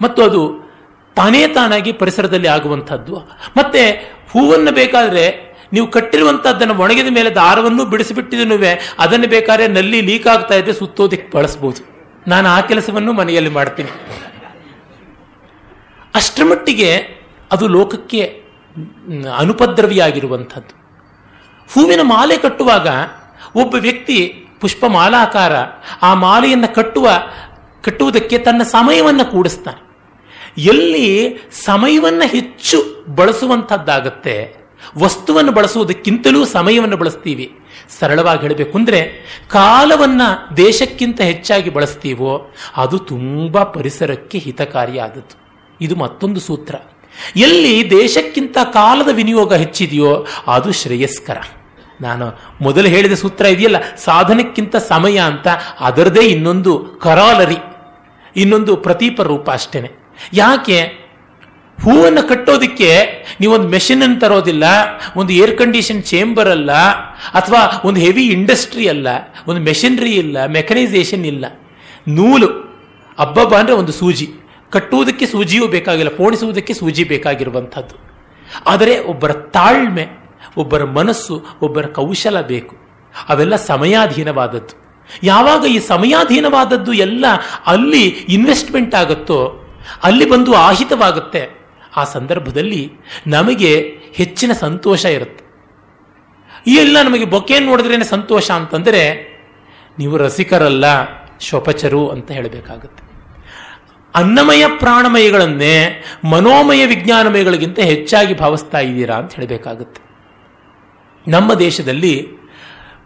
ಮತ್ತು 0.00 0.22
ಅದು 0.22 0.70
ತಾನೇ 1.16 1.46
ತಾನಾಗಿ 1.46 1.92
ಪರಿಸರದಲ್ಲಿ 1.92 2.48
ಆಗುವಂಥದ್ದು. 2.48 3.16
ಮತ್ತೆ 3.56 3.90
ಹೂವನ್ನು 4.30 4.72
ಬೇಕಾದ್ರೆ 4.72 5.50
ನೀವು 5.72 5.86
ಕಟ್ಟಿರುವಂಥದ್ದನ್ನು 5.86 6.74
ಒಣಗಿದ 6.74 7.06
ಮೇಲೆ 7.10 7.30
ದಾರವನ್ನು 7.30 7.84
ಬಿಡಿಸಿಬಿಟ್ಟಿದನು 7.84 8.54
ಅದನ್ನು 8.98 9.28
ಬೇಕಾದ್ರೆ 9.28 9.68
ನಲ್ಲಿ 9.68 10.00
ಲೀಕ್ 10.00 10.26
ಆಗ್ತಾ 10.26 10.54
ಇದ್ರೆ 10.54 10.72
ಸುತ್ತೋದಕ್ಕೆ 10.72 11.36
ಬಳಸಬಹುದು 11.36 11.90
ನಾನು 12.28 12.48
ಆ 12.48 12.60
ಕೆಲಸವನ್ನು 12.60 13.12
ಮನೆಯಲ್ಲಿ 13.12 13.50
ಮಾಡ್ತೀನಿ. 13.50 13.90
ಅಷ್ಟರ 16.14 16.44
ಮಟ್ಟಿಗೆ 16.44 16.96
ಅದು 17.52 17.68
ಲೋಕಕ್ಕೆ 17.68 18.42
ಅನುಪದ್ರವಿಯಾಗಿರುವಂಥದ್ದು. 19.38 20.74
ಹೂವಿನ 21.74 22.00
ಮಾಲೆ 22.02 22.36
ಕಟ್ಟುವಾಗ 22.36 22.88
ಒಬ್ಬ 23.54 23.74
ವ್ಯಕ್ತಿ 23.74 24.46
ಪುಷ್ಪ 24.60 24.84
ಮಾಲಾಕಾರ 24.86 25.52
ಆ 26.02 26.14
ಮಾಲೆಯನ್ನು 26.14 26.74
ಕಟ್ಟುವ, 26.74 27.10
ಕಟ್ಟುವುದಕ್ಕೆ 27.82 28.38
ತನ್ನ 28.38 28.62
ಸಮಯವನ್ನು 28.62 29.24
ಕೂಡಿಸ್ತಾನೆ. 29.24 29.89
ಎಲ್ಲಿ 30.58 31.36
ಸಮಯವನ್ನು 31.64 32.28
ಹೆಚ್ಚು 32.28 33.04
ಬಳಸುವಂಥದ್ದಾಗತ್ತೆ, 33.14 34.60
ವಸ್ತುವನ್ನು 34.98 35.52
ಬಳಸುವುದಕ್ಕಿಂತಲೂ 35.52 36.44
ಸಮಯವನ್ನು 36.44 36.96
ಬಳಸ್ತೀವಿ. 36.96 37.54
ಸರಳವಾಗಿ 38.00 38.40
ಹೇಳಬೇಕು 38.40 38.78
ಅಂದರೆ, 38.78 39.00
ಕಾಲವನ್ನು 39.50 40.56
ದೇಶಕ್ಕಿಂತ 40.56 41.20
ಹೆಚ್ಚಾಗಿ 41.20 41.70
ಬಳಸ್ತೀವೋ, 41.70 42.50
ಅದು 42.76 42.98
ತುಂಬ 42.98 43.62
ಪರಿಸರಕ್ಕೆ 43.62 44.38
ಹಿತಕಾರಿಯಾದದ್ದು. 44.38 45.66
ಇದು 45.80 45.96
ಮತ್ತೊಂದು 45.96 46.40
ಸೂತ್ರ. 46.40 46.74
ಎಲ್ಲಿ 47.36 47.90
ದೇಶಕ್ಕಿಂತ 47.90 48.58
ಕಾಲದ 48.72 49.08
ವಿನಿಯೋಗ 49.12 49.54
ಹೆಚ್ಚಿದೆಯೋ, 49.54 50.26
ಅದು 50.46 50.72
ಶ್ರೇಯಸ್ಕರ. 50.72 51.36
ನಾನು 52.00 52.32
ಮೊದಲು 52.60 52.88
ಹೇಳಿದ 52.88 53.12
ಸೂತ್ರ 53.12 53.46
ಇದೆಯಲ್ಲ, 53.46 53.76
ಸಾಧನಕ್ಕಿಂತ 53.96 54.76
ಸಮಯ 54.76 55.18
ಅಂತ, 55.18 55.46
ಅದರದೇ 55.80 56.20
ಇನ್ನೊಂದು 56.20 56.78
ಕರಾಲರಿ, 56.78 57.56
ಇನ್ನೊಂದು 58.36 58.76
ಪ್ರತೀಪ 58.76 59.20
ರೂಪ 59.20 59.50
ಅಷ್ಟೇನೆ. 59.50 59.99
ಯಾಕೆ? 60.40 60.78
ಹೂವನ್ನು 61.78 62.22
ಕಟ್ಟೋದಕ್ಕೆ 62.28 62.88
ನೀವೊಂದು 63.40 63.68
ಮೆಷಿನ್ 63.74 64.02
ಅನ್ನು 64.02 64.18
ತರೋದಿಲ್ಲ, 64.20 64.64
ಒಂದು 65.16 65.32
ಏರ್ 65.42 65.52
ಕಂಡೀಷನ್ 65.60 66.00
ಚೇಂಬರ್ 66.10 66.48
ಅಲ್ಲ, 66.48 66.72
ಅಥವಾ 67.38 67.60
ಒಂದು 67.88 67.98
ಹೆವಿ 68.00 68.24
ಇಂಡಸ್ಟ್ರಿ 68.36 68.86
ಅಲ್ಲ, 68.88 69.08
ಒಂದು 69.48 69.60
ಮೆಷಿನ್ರಿ 69.68 70.12
ಇಲ್ಲ 70.22 70.36
ಮೆಕನೈಸೇಷನ್ 70.58 71.24
ಇಲ್ಲ. 71.32 71.44
ನೂಲು 72.16 72.48
ಹಬ್ಬಬ್ಬ 73.20 73.54
ಅಂದರೆ 73.54 73.74
ಒಂದು 73.74 73.92
ಸೂಜಿ. 73.92 74.26
ಕಟ್ಟುವುದಕ್ಕೆ 74.72 75.26
ಸೂಜಿಯೂ 75.26 75.64
ಬೇಕಾಗಿಲ್ಲ, 75.76 76.12
ಪೋಣಿಸುವುದಕ್ಕೆ 76.16 76.74
ಸೂಜಿ 76.80 77.04
ಬೇಕಾಗಿರುವಂಥದ್ದು. 77.04 77.96
ಆದರೆ 78.72 78.94
ಒಬ್ಬರ 79.12 79.32
ತಾಳ್ಮೆ, 79.32 80.06
ಒಬ್ಬರ 80.56 80.82
ಮನಸ್ಸು, 80.98 81.34
ಒಬ್ಬರ 81.62 81.86
ಕೌಶಲ 81.98 82.36
ಬೇಕು. 82.52 82.74
ಅವೆಲ್ಲ 83.28 83.56
ಸಮಯಾಧೀನವಾದದ್ದು. 83.70 84.74
ಯಾವಾಗ 85.22 85.62
ಈ 85.76 85.78
ಸಮಯಾಧೀನವಾದದ್ದು 85.92 86.92
ಎಲ್ಲ 87.06 87.24
ಅಲ್ಲಿ 87.66 88.04
ಇನ್ವೆಸ್ಟ್ಮೆಂಟ್ 88.36 88.94
ಆಗುತ್ತೋ 88.94 89.40
ಅಲ್ಲಿ 90.02 90.26
ಬಂದು 90.30 90.54
ಆಹಿತವಾಗುತ್ತೆ. 90.54 91.50
ಆ 91.96 92.04
ಸಂದರ್ಭದಲ್ಲಿ 92.04 92.92
ನಮಗೆ 93.26 93.72
ಹೆಚ್ಚಿನ 94.14 94.52
ಸಂತೋಷ 94.52 95.04
ಇರುತ್ತೆ. 95.04 95.44
ಈ 96.66 96.74
ಎಲ್ಲ 96.74 97.02
ನಮಗೆ 97.02 97.24
ಬೊಕೆ 97.24 97.58
ನೋಡಿದ್ರೇನೆ 97.58 98.04
ಸಂತೋಷ 98.04 98.50
ಅಂತಂದರೆ 98.50 99.02
ನೀವು 99.98 100.16
ರಸಿಕರಲ್ಲ, 100.16 100.84
ಶೋಪಚರು 101.40 102.08
ಅಂತ 102.08 102.30
ಹೇಳಬೇಕಾಗುತ್ತೆ. 102.30 103.02
ಅನ್ನಮಯ 104.14 104.64
ಪ್ರಾಣಮಯಗಳನ್ನೇ 104.78 106.04
ಮನೋಮಯ 106.30 106.86
ವಿಜ್ಞಾನಮಯಗಳಿಗಿಂತ 106.86 107.78
ಹೆಚ್ಚಾಗಿ 107.78 108.34
ಭಾವಿಸ್ತಾ 108.34 108.78
ಇದ್ದೀರಾ 108.78 109.16
ಅಂತ 109.16 109.32
ಹೇಳಬೇಕಾಗುತ್ತೆ. 109.32 110.00
ನಮ್ಮ 111.30 111.54
ದೇಶದಲ್ಲಿ 111.54 112.39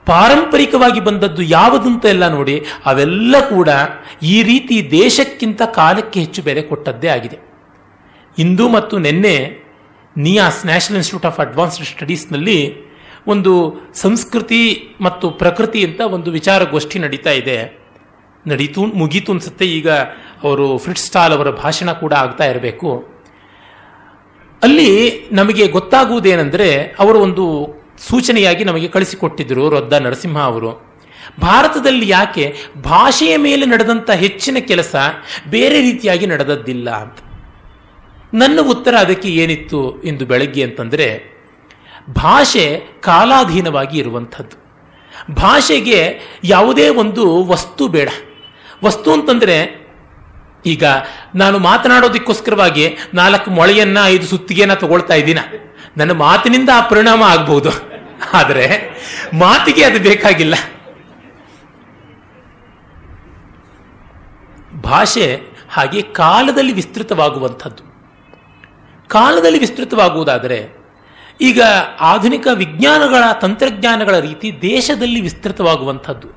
ಪಾರಂಪರಿಕವಾಗಿ 0.07 1.01
ಬಂದದ್ದು 1.01 1.43
ಯಾವುದಂತ 1.43 2.05
ಎಲ್ಲ 2.05 2.29
ನೋಡಿ, 2.29 2.57
ಅವೆಲ್ಲ 2.87 3.35
ಕೂಡ 3.49 3.69
ಈ 4.23 4.43
ರೀತಿ 4.43 4.91
ದೇಶಕ್ಕಿಂತ 4.91 5.63
ಕಾಲಕ್ಕೆ 5.63 6.21
ಹೆಚ್ಚು 6.21 6.43
ಬೆಲೆ 6.43 6.63
ಕೊಟ್ಟದ್ದೇ 6.63 7.09
ಆಗಿದೆ. 7.09 7.39
ಇಂದು 8.39 8.69
ಮತ್ತು 8.69 8.99
ನಿನ್ನೆ 8.99 9.37
NIAS 10.17 10.67
National 10.67 10.97
Institute 10.97 11.27
of 11.27 11.41
Advanced 11.41 11.85
ಸ್ಟಡೀಸ್ನಲ್ಲಿ 11.85 12.59
ಒಂದು 13.27 13.53
ಸಂಸ್ಕೃತಿ 13.95 14.63
ಮತ್ತು 15.01 15.31
ಪ್ರಕೃತಿ 15.31 15.85
ಅಂತ 15.85 16.01
ಒಂದು 16.01 16.31
ವಿಚಾರಗೋಷ್ಠಿ 16.31 16.99
ನಡೀತಾ 16.99 17.31
ಇದೆ. 17.31 17.85
ನಡೀತು, 18.47 18.83
ಮುಗೀತು 18.87 19.33
ಅನ್ಸುತ್ತೆ, 19.33 19.65
ಈಗ 19.65 19.91
ಅವರು 20.43 20.79
ಫ್ರಿಟ್ 20.79 20.99
ಸ್ಟಾಲ್ 20.99 21.33
ಅವರ 21.33 21.51
ಭಾಷಣ 21.51 21.93
ಕೂಡ 21.93 22.13
ಆಗ್ತಾ 22.13 22.45
ಇರಬೇಕು. 22.45 22.91
ಅಲ್ಲಿ 24.63 24.91
ನಮಗೆ 25.33 25.69
ಗೊತ್ತಾಗುವುದೇನೆಂದರೆ, 25.69 26.97
ಅವರು 26.99 27.19
ಒಂದು 27.19 27.45
ಸೂಚನೆಯಾಗಿ 27.99 28.65
ನಮಗೆ 28.65 28.89
ಕಳಿಸಿಕೊಟ್ಟಿದ್ದರು 28.89 29.69
ರೊದ್ದ 29.69 29.93
ನರಸಿಂಹ 29.93 30.39
ಅವರು. 30.39 30.95
ಭಾರತದಲ್ಲಿ 31.41 32.09
ಯಾಕೆ 32.09 32.57
ಭಾಷೆಯ 32.83 33.37
ಮೇಲೆ 33.37 33.67
ನಡೆದಂಥ 33.67 34.11
ಹೆಚ್ಚಿನ 34.11 34.57
ಕೆಲಸ 34.61 34.97
ಬೇರೆ 35.51 35.81
ರೀತಿಯಾಗಿ 35.81 36.27
ನಡೆದದ್ದಿಲ್ಲ 36.27 36.91
ಅಂತ. 36.91 37.19
ನನ್ನ 38.35 38.61
ಉತ್ತರ 38.61 38.95
ಅದಕ್ಕೆ 38.95 39.29
ಏನಿತ್ತು 39.29 40.03
ಎಂದು 40.03 40.27
ಬೆಳಗ್ಗೆ 40.27 40.63
ಅಂತಂದರೆ, 40.63 41.35
ಭಾಷೆ 42.11 42.81
ಕಾಲಾಧೀನವಾಗಿ 43.01 43.99
ಇರುವಂಥದ್ದು. 43.99 44.65
ಭಾಷೆಗೆ 45.35 46.21
ಯಾವುದೇ 46.45 46.89
ಒಂದು 46.89 47.45
ವಸ್ತು 47.45 47.89
ಬೇಡ. 47.89 48.09
ವಸ್ತು 48.85 49.13
ಅಂತಂದರೆ, 49.13 49.85
ಈಗ 50.67 50.85
ನಾನು 51.35 51.59
ಮಾತನಾಡೋದಕ್ಕೋಸ್ಕರವಾಗಿ 51.59 52.97
ನಾಲ್ಕು 53.15 53.51
ಮೊಳೆಯನ್ನ 53.51 53.99
ಐದು 54.05 54.27
ಸುತ್ತಿಗೆನ 54.27 54.75
ತಗೊಳ್ತಾ 54.75 55.15
ಇದ್ದೀನ? 55.15 55.39
ನನ್ನ 55.97 56.13
ಮಾತಿನಿಂದ 56.13 56.69
ಆ 56.75 56.89
ಪರಿಣಾಮ 56.89 57.23
ಆಗ್ಬಹುದು 57.23 57.71
ಆದರೆ 58.35 58.65
ಮಾತಿಗೆ 59.35 59.85
ಅದು 59.85 60.01
ಬೇಕಾಗಿಲ್ಲ. 60.01 60.55
ಭಾಷೆ 64.83 65.41
ಹಾಗೆ 65.71 66.03
ಕಾಲದಲ್ಲಿ 66.03 66.73
ವಿಸ್ತೃತವಾಗುವಂಥದ್ದು. 66.73 67.83
ಕಾಲದಲ್ಲಿ 69.09 69.59
ವಿಸ್ತೃತವಾಗುವುದಾದರೆ 69.59 70.85
ಈಗ 71.41 71.63
ಆಧುನಿಕ 72.01 72.47
ವಿಜ್ಞಾನಗಳ, 72.55 73.33
ತಂತ್ರಜ್ಞಾನಗಳ 73.33 74.19
ರೀತಿ 74.19 74.59
ದೇಶದಲ್ಲಿ 74.63 75.21
ವಿಸ್ತೃತವಾಗುವಂಥದ್ದು. 75.21 76.29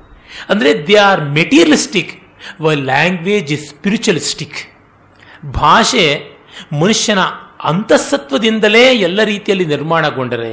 ಅಂದರೆ 0.48 0.86
they 0.86 0.94
are 0.94 1.20
materialistic, 1.20 2.12
the 2.60 2.72
language 2.72 3.52
is 3.52 3.68
spiritualistic 3.68 4.58
ಭಾಷೆ 5.46 6.24
ಮನುಷ್ಯನ 6.72 7.18
ಅಂತಃಸತ್ವದಿಂದಲೇ 7.64 8.98
ಎಲ್ಲ 8.98 9.24
ರೀತಿಯಲ್ಲಿ 9.24 9.64
ನಿರ್ಮಾಣಗೊಂಡರೆ 9.64 10.52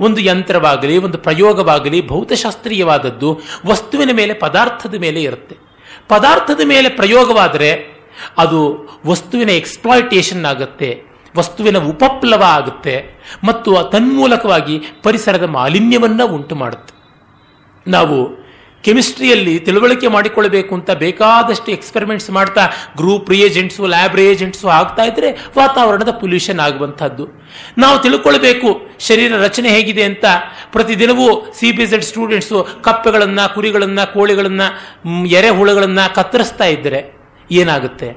ಒಂದು 0.00 0.20
ಯಂತ್ರವಾಗಲಿ, 0.20 0.98
ಒಂದು 0.98 1.18
ಪ್ರಯೋಗವಾಗಲಿ, 1.18 2.08
ಭೌತಶಾಸ್ತ್ರೀಯವಾದದ್ದು 2.08 3.40
ವಸ್ತುವಿನ 3.66 4.10
ಮೇಲೆ 4.12 4.34
ಪದಾರ್ಥದ 4.34 4.94
ಮೇಲೆ 5.00 5.22
ಇರುತ್ತೆ. 5.22 5.56
ಪದಾರ್ಥದ 6.08 6.60
ಮೇಲೆ 6.64 6.88
ಪ್ರಯೋಗವಾದರೆ 6.88 7.70
ಅದು 8.38 8.88
ವಸ್ತುವಿನ 9.06 9.48
ಎಕ್ಸ್ಪ್ಲಾಯಿಟೇಷನ್ 9.48 10.44
ಆಗುತ್ತೆ, 10.44 11.02
ವಸ್ತುವಿನ 11.36 11.78
ಉಪಪ್ಲವ 11.78 12.42
ಆಗುತ್ತೆ, 12.42 12.96
ಮತ್ತು 13.44 13.90
ತನ್ಮೂಲಕವಾಗಿ 13.90 14.78
ಪರಿಸರದ 15.02 15.42
ಮಾಲಿನ್ಯವನ್ನು 15.42 16.26
ಉಂಟು 16.26 16.54
ಮಾಡುತ್ತೆ 16.54 16.94
ನಾವು 17.90 18.45
ಕೆಮಿಸ್ಟ್ರಿಯಲ್ಲಿ 18.86 19.54
ತಿಳುವಳಿಕೆ 19.66 20.08
ಮಾಡಿಕೊಳ್ಳಬೇಕು 20.16 20.72
ಅಂತ 20.74 20.90
ಬೇಕಾದಷ್ಟು 21.04 21.70
ಎಕ್ಸ್ಪೆರಿಮೆಂಟ್ಸ್ 21.72 22.30
ಮಾಡ್ತಾ 22.38 22.64
ಗ್ರೂಪ್ 22.96 23.30
ರಿಯೇಜೆಂಟ್ಸು 23.30 23.86
ಲ್ಯಾಬ್ 23.86 24.16
ರಿಯೇಜೆಂಟ್ಸು 24.16 24.68
ಆಗ್ತಾ 24.78 25.04
ಇದ್ರೆ 25.04 25.30
ವಾತಾವರಣದ 25.56 26.10
ಪೊಲ್ಯೂಷನ್ 26.20 26.60
ಆಗುವಂಥದ್ದು. 26.66 27.26
ನಾವು 27.78 27.96
ತಿಳ್ಕೊಳ್ಬೇಕು 28.02 28.70
ಶರೀರ 28.98 29.32
ರಚನೆ 29.42 29.68
ಹೇಗಿದೆ 29.68 30.04
ಅಂತ. 30.10 30.24
ಪ್ರತಿದಿನವೂ 30.72 31.28
ಸಿ 31.58 31.70
ಬಿ 31.72 31.86
ಝೆಡ್ 31.86 32.04
ಸ್ಟೂಡೆಂಟ್ಸು 32.04 32.58
ಕಪ್ಪೆಗಳನ್ನು, 32.82 33.54
ಕುರಿಗಳನ್ನು, 33.54 34.12
ಕೋಳಿಗಳನ್ನು 34.12 35.26
ಎರೆಹುಳುಗಳನ್ನು 35.26 36.14
ಕತ್ತರಿಸ್ತಾ 36.14 36.64
ಇದ್ದರೆ 36.64 37.00
ಏನಾಗುತ್ತೆ? 37.50 38.08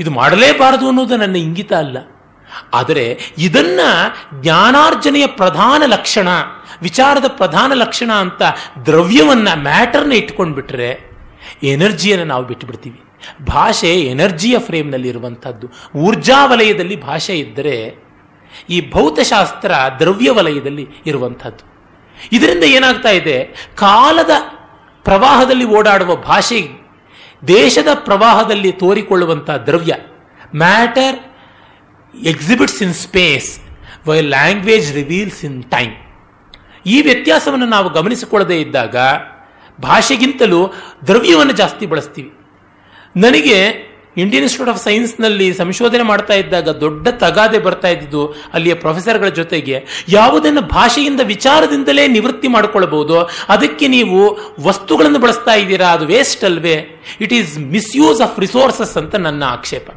ಇದು 0.00 0.10
ಮಾಡಲೇಬಾರದು 0.10 0.86
ಅನ್ನೋದು 0.88 1.16
ನನ್ನ 1.16 1.36
ಇಂಗಿತ 1.36 1.72
ಅಲ್ಲ. 1.72 1.96
ಆದರೆ 2.74 3.18
ಇದನ್ನ 3.38 3.80
ಜ್ಞಾನಾರ್ಜನೆಯ 4.40 5.26
ಪ್ರಧಾನ 5.26 5.82
ಲಕ್ಷಣ, 5.86 6.28
ವಿಚಾರದ 6.82 7.24
ಪ್ರಧಾನ 7.28 7.72
ಲಕ್ಷಣ 7.72 8.12
ಅಂತ 8.12 8.42
ದ್ರವ್ಯವನ್ನ 8.86 9.48
ಮ್ಯಾಟರ್ನ 9.54 10.12
ಇಟ್ಕೊಂಡ್ಬಿಟ್ರೆ 10.12 10.88
ಎನರ್ಜಿಯನ್ನು 11.62 12.24
ನಾವು 12.24 12.44
ಬಿಟ್ಟುಬಿಡ್ತೀವಿ 12.44 13.00
ಭಾಷೆ 13.46 14.00
ಎನರ್ಜಿಯ 14.00 14.58
ಫ್ರೇಮ್ನಲ್ಲಿ 14.58 15.08
ಇರುವಂಥದ್ದು 15.08 15.66
ಊರ್ಜಾ 15.98 16.46
ವಲಯದಲ್ಲಿ 16.46 17.02
ಭಾಷೆ 17.02 17.38
ಇದ್ದರೆ 17.38 18.04
ಈ 18.70 18.90
ಭೌತಶಾಸ್ತ್ರ 18.90 19.72
ದ್ರವ್ಯ 19.98 20.30
ವಲಯದಲ್ಲಿ 20.30 20.88
ಇರುವಂಥದ್ದು. 21.06 21.64
ಇದರಿಂದ 22.32 22.64
ಏನಾಗ್ತಾ 22.64 23.08
ಇದೆ? 23.08 23.44
ಕಾಲದ 23.76 24.30
ಪ್ರವಾಹದಲ್ಲಿ 25.04 25.64
ಓಡಾಡುವ 25.64 26.16
ಭಾಷೆ 26.16 26.68
ದೇಶದ 27.48 27.88
ಪ್ರವಾಹದಲ್ಲಿ 27.94 28.72
ತೋರಿಕೊಳ್ಳುವಂಥ 28.72 29.50
ದ್ರವ್ಯ, 29.50 29.94
matter 30.56 31.18
exhibits 32.22 32.82
in 32.82 32.94
space 32.94 33.60
why 34.08 34.20
language 34.20 34.92
reveals 34.92 35.44
in 35.44 35.62
time 35.62 35.92
ಈ 36.86 37.02
ವ್ಯತ್ಯಾಸವನ್ನು 37.02 37.66
ನಾವು 37.66 37.88
ಗಮನಿಸಿಕೊಳ್ಳದೇ 37.88 38.60
ಇದ್ದಾಗ 38.60 38.96
ಭಾಷೆಗಿಂತಲೂ 39.82 40.72
ದ್ರವ್ಯವನ್ನು 41.06 41.52
ಜಾಸ್ತಿ 41.52 41.86
ಬಳಸ್ತೀವಿ. 41.86 42.30
ನನಗೆ 43.16 43.84
ಇಂಡಿಯನ್ 44.16 44.42
ಇನ್ಸ್ಟಿಟ್ಯೂಟ್ 44.42 44.70
ಆಫ್ 44.70 44.84
ಸೈನ್ಸ್ನಲ್ಲಿ 44.84 45.54
ಸಂಶೋಧನೆ 45.54 46.02
ಮಾಡ್ತಾ 46.02 46.34
ಇದ್ದಾಗ 46.34 46.68
ದೊಡ್ಡ 46.68 47.08
ತಗಾದೆ 47.08 47.58
ಬರ್ತಾ 47.58 47.88
ಇದ್ದಿದ್ದು 47.88 48.34
ಅಲ್ಲಿಯ 48.54 48.74
ಪ್ರೊಫೆಸರ್ಗಳ 48.74 49.28
ಜೊತೆಗೆ. 49.28 50.04
ಯಾವುದನ್ನು 50.08 50.60
ಭಾಷೆಯಿಂದ 50.60 51.20
ವಿಚಾರದಿಂದಲೇ 51.24 52.08
ನಿವೃತ್ತಿ 52.08 52.48
ಮಾಡಿಕೊಳ್ಳಬಹುದು 52.48 53.20
ಅದಕ್ಕೆ 53.48 53.88
ನೀವು 53.88 54.38
ವಸ್ತುಗಳನ್ನು 54.60 55.18
ಬಳಸ್ತಾ 55.18 55.52
ಇದ್ದೀರಾ, 55.52 55.88
ಅದು 55.88 56.06
ವೇಸ್ಟ್ 56.06 56.44
ಅಲ್ವೇ? 56.44 57.02
It 57.20 57.32
is 57.32 57.58
misuse 57.58 58.20
of 58.20 58.40
resources 58.40 58.96
ಅಂತ 58.96 59.14
ನನ್ನ 59.14 59.42
ಆಕ್ಷೇಪ. 59.42 59.90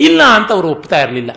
ಇಲ್ಲ 0.00 0.22
ಅಂತ 0.22 0.52
ಅವರು 0.52 0.68
ಒಪ್ತಾ 0.68 1.00
ಇರಲಿಲ್ಲ. 1.00 1.30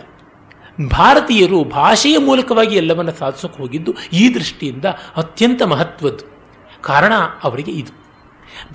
ಭಾರತೀಯರು 0.88 1.64
ಭಾಷೆಯ 1.64 2.18
ಮೂಲಕವಾಗಿ 2.18 2.76
ಎಲ್ಲವನ್ನು 2.76 3.12
ಸಾಧಿಸೋಕೆ 3.12 3.58
ಹೋಗಿದ್ದು 3.58 3.94
ಈ 4.12 4.34
ದೃಷ್ಟಿಯಿಂದ 4.34 4.84
ಅತ್ಯಂತ 5.16 5.62
ಮಹತ್ವದ್ದು. 5.62 6.40
ಕಾರಣ 6.82 7.12
ಅವರಿಗೆ 7.44 7.72
ಇದು. 7.72 8.00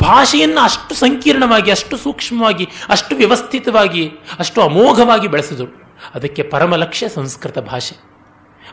ಭಾಷೆಯನ್ನು 0.02 0.62
ಅಷ್ಟು 0.62 0.96
ಸಂಕೀರ್ಣವಾಗಿ, 0.96 1.72
ಅಷ್ಟು 1.72 1.98
ಸೂಕ್ಷ್ಮವಾಗಿ, 1.98 2.68
ಅಷ್ಟು 2.90 3.16
ವ್ಯವಸ್ಥಿತವಾಗಿ, 3.16 4.12
ಅಷ್ಟು 4.40 4.62
ಅಮೋಘವಾಗಿ 4.62 5.28
ಬೆಳೆಸಿದರು. 5.28 5.96
ಅದಕ್ಕೆ 6.16 6.44
ಪರಮ 6.44 6.76
ಲಕ್ಷ್ಯ 6.76 7.10
ಸಂಸ್ಕೃತ 7.10 7.60
ಭಾಷೆ. 7.60 7.96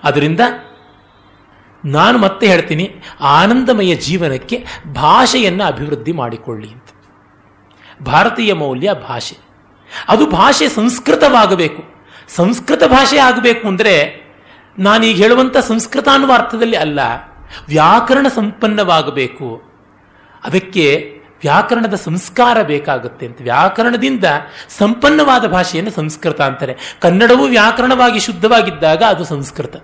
ಅದರಿಂದ 0.04 0.40
ನಾನು 1.84 2.18
ಮತ್ತೆ 2.18 2.46
ಹೇಳ್ತೀನಿ, 2.46 2.94
ಆನಂದಮಯ 3.20 3.94
ಜೀವನಕ್ಕೆ 3.94 4.64
ಭಾಷೆಯನ್ನು 4.92 5.64
ಅಭಿವೃದ್ಧಿ 5.64 6.12
ಮಾಡಿಕೊಳ್ಳಿ 6.12 6.68
ಅಂತ. 6.68 6.84
ಭಾರತೀಯ 8.02 8.52
ಮೌಲ್ಯ 8.52 8.94
ಭಾಷೆ. 9.08 9.51
ಅದು 10.08 10.26
ಭಾಷೆ 10.30 10.68
ಸಂಸ್ಕೃತವಾಗಬೇಕು. 10.68 11.82
ಸಂಸ್ಕೃತ 12.36 12.84
ಭಾಷೆ 12.84 13.18
ಆಗಬೇಕು 13.18 13.64
ಅಂದರೆ 13.68 13.94
ನಾನೀಗ 14.78 15.16
ಹೇಳುವಂಥ 15.16 15.56
ಸಂಸ್ಕೃತ 15.56 16.08
ಅನ್ನುವ 16.08 16.32
ಅರ್ಥದಲ್ಲಿ 16.32 16.76
ಅಲ್ಲ, 16.76 17.00
ವ್ಯಾಕರಣ 17.68 18.26
ಸಂಪನ್ನವಾಗಬೇಕು. 18.34 19.48
ಅದಕ್ಕೆ 20.44 20.86
ವ್ಯಾಕರಣದ 21.42 21.94
ಸಂಸ್ಕಾರ 21.94 22.56
ಬೇಕಾಗುತ್ತೆ 22.62 23.26
ಅಂತ. 23.26 23.38
ವ್ಯಾಕರಣದಿಂದ 23.42 24.26
ಸಂಪನ್ನವಾದ 24.78 25.44
ಭಾಷೆಯನ್ನು 25.46 25.92
ಸಂಸ್ಕೃತ 25.92 26.40
ಅಂತಾರೆ. 26.40 26.74
ಕನ್ನಡವು 27.00 27.44
ವ್ಯಾಕರಣವಾಗಿ 27.46 28.20
ಶುದ್ಧವಾಗಿದ್ದಾಗ 28.20 29.02
ಅದು 29.02 29.24
ಸಂಸ್ಕೃತ. 29.24 29.76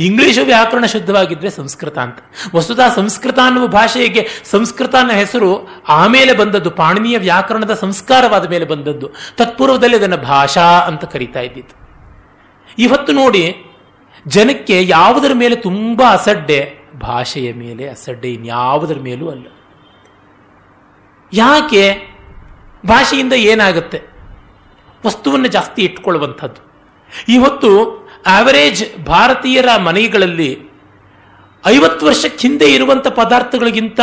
ಇಂಗ್ಲಿಷು 0.00 0.44
ವ್ಯಾಕರಣ 0.44 0.84
ಶುದ್ಧವಾಗಿದ್ರೆ 0.84 1.50
ಸಂಸ್ಕೃತ 1.50 1.98
ಅಂತ. 1.98 2.18
ವಸ್ತುತಃ 2.54 2.94
ಸಂಸ್ಕೃತ 2.94 3.38
ಅನ್ನುವ 3.44 3.66
ಭಾಷೆಗೆ 3.66 4.28
ಸಂಸ್ಕೃತ 4.44 4.94
ಅನ್ನೋ 4.94 5.14
ಹೆಸರು 5.14 5.68
ಆಮೇಲೆ 5.88 6.32
ಬಂದದ್ದು, 6.32 6.70
ಪಾಣಿನಿಯ 6.70 7.18
ವ್ಯಾಕರಣದ 7.18 7.74
ಸಂಸ್ಕಾರವಾದ 7.74 8.50
ಮೇಲೆ 8.50 8.64
ಬಂದದ್ದು. 8.64 9.08
ತತ್ಪೂರ್ವದಲ್ಲಿ 9.36 9.96
ಅದನ್ನು 9.96 10.16
ಭಾಷಾ 10.16 10.62
ಅಂತ 10.62 11.04
ಕರೀತಾ 11.04 11.40
ಇದ್ದಿತ್ತು 11.40 11.82
ಇವತ್ತು 12.78 13.12
ನೋಡಿ, 13.12 13.56
ಜನಕ್ಕೆ 14.26 14.86
ಯಾವುದರ 14.86 15.30
ಮೇಲೆ 15.34 15.56
ತುಂಬಾ 15.56 16.12
ಅಸಡ್ಡೆ, 16.12 16.90
ಭಾಷೆಯ 17.00 17.52
ಮೇಲೆ 17.52 17.88
ಅಸಡ್ಡೆ 17.88 18.32
ಇನ್ಯಾವುದರ 18.32 18.98
ಮೇಲೂ 19.00 19.30
ಅಲ್ಲ. 19.30 19.46
ಯಾಕೆ? 21.32 22.12
ಭಾಷೆಯಿಂದ 22.86 23.32
ಏನಾಗುತ್ತೆ? 23.32 24.02
ವಸ್ತುವನ್ನು 25.06 25.48
ಜಾಸ್ತಿ 25.48 25.82
ಇಟ್ಕೊಳ್ಳುವಂಥದ್ದು. 25.82 26.72
ಇವತ್ತು 27.28 28.01
ಆವರೇಜ್ 28.26 29.04
ಭಾರತೀಯರ 29.04 29.68
ಮನೆಗಳಲ್ಲಿ 29.76 30.58
ಐವತ್ತು 31.66 32.06
ವರ್ಷಕ್ಕೆ 32.06 32.48
ಹಿಂದೆ 32.48 32.74
ಇರುವಂಥ 32.74 33.06
ಪದಾರ್ಥಗಳಿಗಿಂತ 33.06 34.00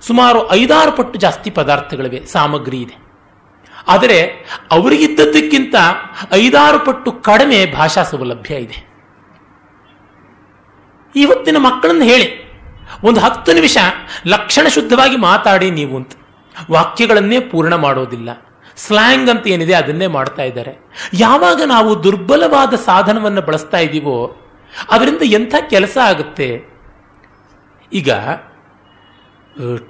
ಸುಮಾರು 0.00 0.52
ಐದಾರು 0.52 0.92
ಪಟ್ಟು 0.92 1.18
ಜಾಸ್ತಿ 1.18 1.50
ಪದಾರ್ಥಗಳಿವೆ, 1.50 2.26
ಸಾಮಗ್ರಿ 2.26 2.80
ಇದೆ. 2.80 2.96
ಆದರೆ 3.88 4.20
ಅವರಿಗಿದ್ದದ್ದಕ್ಕಿಂತ 4.70 5.74
ಐದಾರು 6.32 6.78
ಪಟ್ಟು 6.78 7.12
ಕಡಿಮೆ 7.12 7.66
ಭಾಷಾ 7.66 8.02
ಸೌಲಭ್ಯ 8.02 8.54
ಇದೆ. 8.54 8.86
ಇವತ್ತಿನ 11.16 11.56
ಮಕ್ಕಳನ್ನು 11.56 12.04
ಹೇಳಿ, 12.04 12.28
ಒಂದು 13.04 13.20
ಹತ್ತು 13.20 13.52
ನಿಮಿಷ 13.52 13.78
ಲಕ್ಷಣ 14.26 14.68
ಶುದ್ಧವಾಗಿ 14.68 15.16
ಮಾತಾಡಿ 15.16 15.70
ನೀವು 15.70 15.96
ಅಂತ. 15.96 16.12
ವಾಕ್ಯಗಳನ್ನೇ 16.70 17.40
ಪೂರ್ಣ 17.40 17.74
ಮಾಡೋದಿಲ್ಲ. 17.74 18.30
ಸ್ಲ್ಯಾಂಗ್ 18.84 19.30
ಅಂತ 19.32 19.44
ಏನಿದೆ 19.54 19.74
ಅದನ್ನೇ 19.80 20.08
ಮಾಡ್ತಾ 20.16 20.44
ಇದ್ದಾರೆ. 20.50 20.72
ಯಾವಾಗ 21.24 21.60
ನಾವು 21.74 21.90
ದುರ್ಬಲವಾದ 22.04 22.74
ಸಾಧನವನ್ನು 22.88 23.42
ಬಳಸ್ತಾ 23.48 23.80
ಇದ್ದೀವೋ 23.86 24.18
ಅದರಿಂದ 24.94 25.22
ಎಂಥ 25.38 25.54
ಕೆಲಸ 25.74 25.96
ಆಗುತ್ತೆ? 26.10 26.48
ಈಗ 27.92 28.10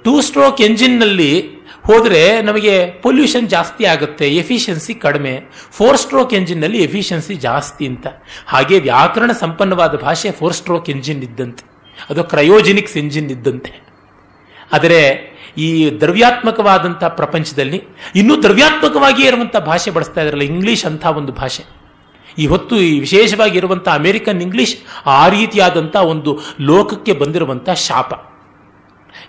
ಟೂ 0.03 0.13
ಸ್ಟ್ರೋಕ್ 0.27 0.61
ಎಂಜಿನ್ನಲ್ಲಿ 0.67 1.31
ಹೋದರೆ 1.87 2.21
ನಮಗೆ 2.47 2.73
ಪೊಲ್ಯೂಷನ್ 3.03 3.47
ಜಾಸ್ತಿ 3.53 3.83
ಆಗುತ್ತೆ, 3.91 4.25
ಎಫಿಷಿಯನ್ಸಿ 4.41 4.93
ಕಡಿಮೆ. 5.05 5.33
ಫೋರ್ 5.77 5.97
ಸ್ಟ್ರೋಕ್ 5.97 6.33
ಎಂಜಿನ್ನಲ್ಲಿ 6.39 6.79
ಎಫಿಷಿಯನ್ಸಿ 6.87 7.35
ಜಾಸ್ತಿ 7.47 7.83
ಅಂತ. 7.91 8.07
ಹಾಗೆ 8.53 8.77
ವ್ಯಾಕರಣ 8.79 9.31
ಸಂಪನ್ನವಾದ 9.43 9.95
ಭಾಷೆ 10.05 10.31
ಫೋರ್ 10.39 10.55
ಸ್ಟ್ರೋಕ್ 10.59 10.89
ಎಂಜಿನ್ 10.95 11.23
ಇದ್ದಂತೆ. 11.27 11.63
ಅದು 12.09 12.23
ಕ್ರಯೋಜೆನಿಕ್ಸ್ 12.33 12.97
ಎಂಜಿನ್ 12.97 13.29
ಇದ್ದಂತೆ. 13.35 13.73
ಆದರೆ 14.75 15.01
ಈ 15.57 15.99
ದ್ರವ್ಯಾತ್ಮಕವಾದಂಥ 15.99 17.03
ಪ್ರಪಂಚದಲ್ಲಿ 17.03 17.83
ಇನ್ನೂ 18.15 18.43
ದ್ರವ್ಯಾತ್ಮಕವಾಗಿಯೇ 18.43 19.27
ಇರುವಂಥ 19.27 19.57
ಭಾಷೆ 19.57 19.91
ಬಳಸ್ತಾ 19.91 20.21
ಇದ್ರಲ್ಲ, 20.21 20.43
ಇಂಗ್ಲಿಷ್ 20.43 20.85
ಅಂತ 20.85 21.05
ಒಂದು 21.05 21.31
ಭಾಷೆ. 21.31 21.81
ಈ 22.37 22.47
ಹೊತ್ತು 22.47 22.75
ಈ 22.75 22.99
ವಿಶೇಷವಾಗಿ 22.99 23.57
ಇರುವಂಥ 23.57 23.87
ಅಮೆರಿಕನ್ 23.87 24.41
ಇಂಗ್ಲಿಷ್ 24.41 24.77
ಆ 25.05 25.27
ರೀತಿಯಾದಂಥ 25.27 25.95
ಒಂದು 25.95 26.39
ಲೋಕಕ್ಕೆ 26.59 27.13
ಬಂದಿರುವಂಥ 27.13 27.69
ಶಾಪ. 27.69 28.13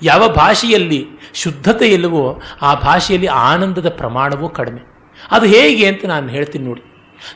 ಯಾವ 0.03 0.29
ಭಾಷೆಯಲ್ಲಿ 0.29 1.07
ಶುದ್ಧತೆ 1.35 1.89
ಇಲ್ಲವೋ 1.89 2.41
ಆ 2.63 2.75
ಭಾಷೆಯಲ್ಲಿ 2.75 3.27
ಆನಂದದ 3.27 3.89
ಪ್ರಮಾಣವೂ 3.89 4.49
ಕಡಿಮೆ. 4.49 4.81
ಅದು 5.31 5.47
ಹೇಗೆ 5.47 5.87
ಅಂತ 5.87 6.05
ನಾನು 6.05 6.29
ಹೇಳ್ತೀನಿ 6.29 6.65
ನೋಡಿ. 6.65 6.83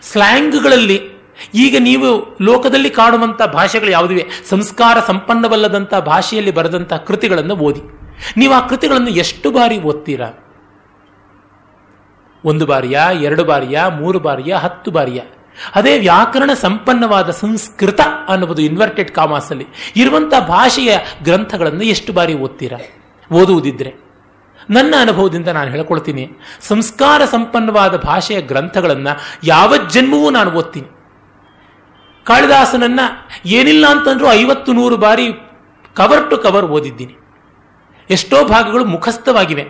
ಸ್ಲ್ಯಾಂಗ್ಗಳಲ್ಲಿ 0.03 1.01
ಈಗ 1.55 1.77
ನೀವು 1.79 2.39
ಲೋಕದಲ್ಲಿ 2.43 2.91
ಕಾಣುವಂಥ 2.91 3.43
ಭಾಷೆಗಳು 3.43 3.91
ಯಾವುದಿವೆ? 3.91 4.27
ಸಂಸ್ಕಾರ 4.49 4.97
ಸಂಪನ್ನವಲ್ಲದಂಥ 5.07 5.95
ಭಾಷೆಯಲ್ಲಿ 5.95 6.51
ಬರೆದಂಥ 6.51 6.93
ಕೃತಿಗಳನ್ನು 6.93 7.57
ಓದಿ. 7.57 8.06
ನೀವು 8.37 8.55
ಆ 8.55 8.67
ಕೃತಿಗಳನ್ನು 8.67 9.09
ಎಷ್ಟು 9.09 9.51
ಬಾರಿ 9.51 9.79
ಓದ್ತೀರಾ? 9.79 10.27
ಒಂದು 12.45 12.67
ಬಾರಿಯ, 12.67 13.01
ಎರಡು 13.13 13.45
ಬಾರಿಯ, 13.45 13.81
ಮೂರು 14.01 14.19
ಬಾರಿಯ, 14.19 14.55
ಹತ್ತು 14.55 14.91
ಬಾರಿಯ? 14.91 15.21
ಅದೇ 15.75 15.99
ವ್ಯಾಕರಣ 15.99 16.51
ಸಂಪನ್ನವಾದ 16.55 17.31
ಸಂಸ್ಕೃತ 17.31 18.01
ಅನ್ನುವುದು 18.29 18.63
ಇನ್ವರ್ಟೆಡ್ 18.63 19.11
ಕಾಮರ್ಸ್ 19.11 19.51
ಅಲ್ಲಿ 19.51 19.67
ಇರುವಂತಹ 19.97 20.47
ಭಾಷೆಯ 20.47 20.99
ಗ್ರಂಥಗಳನ್ನು 21.23 21.85
ಎಷ್ಟು 21.85 22.13
ಬಾರಿ 22.13 22.35
ಓದ್ತೀರಾ? 22.35 22.79
ಓದುವುದಿದ್ರೆ. 23.33 23.95
ನನ್ನ 24.71 24.95
ಅನುಭವದಿಂದ 25.01 25.49
ನಾನು 25.49 25.71
ಹೇಳ್ಕೊಳ್ತೀನಿ. 25.71 26.31
ಸಂಸ್ಕಾರ 26.61 27.25
ಸಂಪನ್ನವಾದ 27.25 27.97
ಭಾಷೆಯ 27.97 28.41
ಗ್ರಂಥಗಳನ್ನು 28.41 29.19
ಯಾವ 29.45 29.77
ಜನ್ಮವೂ 29.77 30.31
ನಾನು 30.31 30.51
ಓದ್ತೀನಿ. 30.51 30.87
ಕಾಳಿದಾಸನನ್ನ 32.25 33.01
ಏನಿಲ್ಲ 33.47 33.87
ಅಂತಂದ್ರೂ 33.87 34.33
ಐವತ್ತು 34.33 34.73
ನೂರು 34.73 34.97
ಬಾರಿ 34.97 35.33
ಕವರ್ 35.95 36.31
ಟು 36.31 36.39
ಕವರ್ 36.39 36.67
ಓದಿದ್ದೀನಿ. 36.67 37.26
ಎಷ್ಟೋ 38.11 38.45
ಭಾಗಗಳು 38.45 38.85
ಮುಖಸ್ಥವಾಗಿವೆ. 38.85 39.65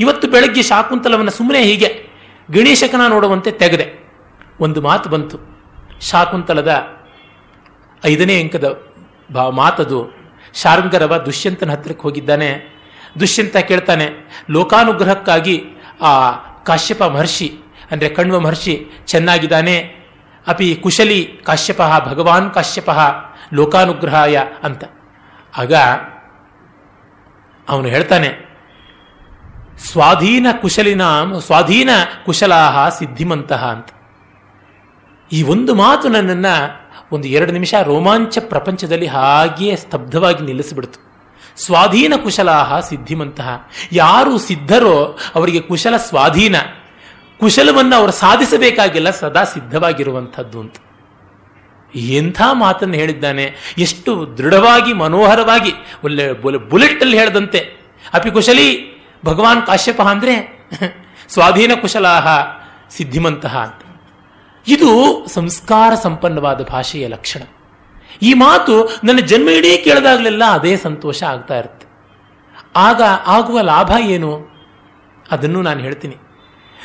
ಇವತ್ತು 0.00 0.28
ಬೆಳಗ್ಗೆ 0.28 0.62
ಶಾಕುಂತಲವನ್ನು 0.62 1.30
ಸುಮ್ಮನೆ 1.30 1.60
ಹೀಗೆ 1.62 1.88
ಗಣೇಶಕನ 2.50 3.02
ನೋಡುವಂತೆ 3.08 3.50
ತೆಗೆದೆ. 3.50 3.86
ಒಂದು 4.60 4.80
ಮಾತು 4.80 5.08
ಬಂತು. 5.08 5.36
ಶಾಕುಂತಲದ 6.00 6.72
ಐದನೇ 8.04 8.40
ಅಂಕದ 8.42 8.66
ಬಾ 9.32 9.50
ಮಾತದು, 9.50 10.00
ಶಾರಂಗರವ 10.54 11.16
ದುಷ್ಯಂತನ 11.16 11.70
ಹತ್ತಿರಕ್ಕೆ 11.70 12.02
ಹೋಗಿದ್ದಾನೆ. 12.02 12.50
ದುಷ್ಯಂತ 13.20 13.56
ಕೇಳ್ತಾನೆ, 13.56 14.06
ಲೋಕಾನುಗ್ರಹಕ್ಕಾಗಿ 14.50 15.62
ಆ 16.00 16.12
ಕಾಶ್ಯಪ 16.62 17.02
ಮಹರ್ಷಿ, 17.02 17.48
ಅಂದರೆ 17.90 18.08
ಕಣ್ವ 18.08 18.40
ಮಹರ್ಷಿ 18.40 18.74
ಚೆನ್ನಾಗಿದ್ದಾನೆ. 19.06 19.76
ಅಪಿ 20.46 20.74
ಕುಶಲಿ 20.74 21.20
ಕಾಶ್ಯಪ 21.46 21.80
ಭಗವಾನ್ 22.06 22.50
ಕಾಶ್ಯಪ 22.50 22.90
ಲೋಕಾನುಗ್ರಹಾಯ 23.52 24.36
ಅಂತ. 24.62 24.84
ಆಗ 25.58 25.74
ಅವನು 27.68 27.88
ಹೇಳ್ತಾನೆ, 27.88 28.30
ಸ್ವಾಧೀನ 29.86 30.46
ಕುಶಲಿನ, 30.60 31.02
ಸ್ವಾಧೀನ 31.38 31.90
ಕುಶಲಾಹ 32.26 32.88
ಸಿದ್ಧಿಮಂತಹ 32.88 33.62
ಅಂತ. 33.66 33.88
ಈ 35.32 35.42
ಒಂದು 35.42 35.74
ಮಾತು 35.74 36.08
ನನ್ನನ್ನು 36.08 36.54
ಒಂದು 37.12 37.26
ಎರಡು 37.28 37.52
ನಿಮಿಷ 37.52 37.74
ರೋಮಾಂಚ 37.82 38.38
ಪ್ರಪಂಚದಲ್ಲಿ 38.38 39.06
ಹಾಗೆಯೇ 39.06 39.74
ಸ್ತಬ್ಧವಾಗಿ 39.76 40.42
ನಿಲ್ಲಿಸಿಬಿಡ್ತು 40.44 40.98
ಸ್ವಾಧೀನ 41.64 42.14
ಕುಶಲಾಹ 42.22 42.80
ಸಿದ್ಧಿಮಂತಹ. 42.80 43.48
ಯಾರು 43.92 44.32
ಸಿದ್ಧರೋ 44.38 44.96
ಅವರಿಗೆ 45.34 45.60
ಕುಶಲ 45.60 45.96
ಸ್ವಾಧೀನ. 45.96 46.56
ಕುಶಲವನ್ನು 47.40 47.94
ಅವರು 47.96 48.12
ಸಾಧಿಸಬೇಕಾಗಿಲ್ಲ, 48.12 49.10
ಸದಾ 49.10 49.44
ಸಿದ್ಧವಾಗಿರುವಂಥದ್ದು 49.44 50.60
ಅಂತ. 50.60 50.76
ಎಂಥ 51.94 52.42
ಮಾತನ್ನು 52.52 52.94
ಹೇಳಿದ್ದಾನೆ? 52.94 53.54
ಎಷ್ಟು 53.78 54.38
ದೃಢವಾಗಿ, 54.38 54.92
ಮನೋಹರವಾಗಿ, 54.92 55.72
ಒಳ್ಳೆ 56.04 56.32
ಬುಲೆಟ್ 56.68 57.00
ಅಲ್ಲಿ 57.00 57.18
ಹೇಳದಂತೆ. 57.18 57.80
ಅಪಿ 58.14 58.30
ಕುಶಲಿ, 58.30 58.96
ಭಗವಾನ್ 59.26 59.66
ಕಾಶ್ಯಪ 59.66 60.02
ಅಂದ್ರೆ, 60.02 60.66
ಸ್ವಾಧೀನ 61.28 61.74
ಕುಶಲಾಹ 61.74 62.26
ಸಿದ್ಧಿಮಂತಹ 62.90 63.58
ಅಂತ. 63.58 64.00
ಇದು 64.68 65.24
ಸಂಸ್ಕಾರ 65.28 65.94
ಸಂಪನ್ನವಾದ 65.94 66.62
ಭಾಷೆಯ 66.62 67.08
ಲಕ್ಷಣ. 67.08 67.42
ಈ 68.22 68.34
ಮಾತು 68.34 69.00
ನನ್ನ 69.04 69.18
ಜನ್ಮ 69.18 69.48
ಇಡೀ 69.48 69.76
ಕೇಳಿದಾಗಲೆಲ್ಲ 69.76 70.44
ಅದೇ 70.44 70.76
ಸಂತೋಷ 70.76 71.22
ಆಗ್ತಾ 71.22 71.58
ಇರುತ್ತೆ. 71.58 71.86
ಆಗ 72.76 73.02
ಆಗುವ 73.26 73.60
ಲಾಭ 73.60 73.92
ಏನು? 74.00 74.48
ಅದನ್ನು 75.30 75.62
ನಾನು 75.62 75.80
ಹೇಳ್ತೀನಿ. 75.80 76.16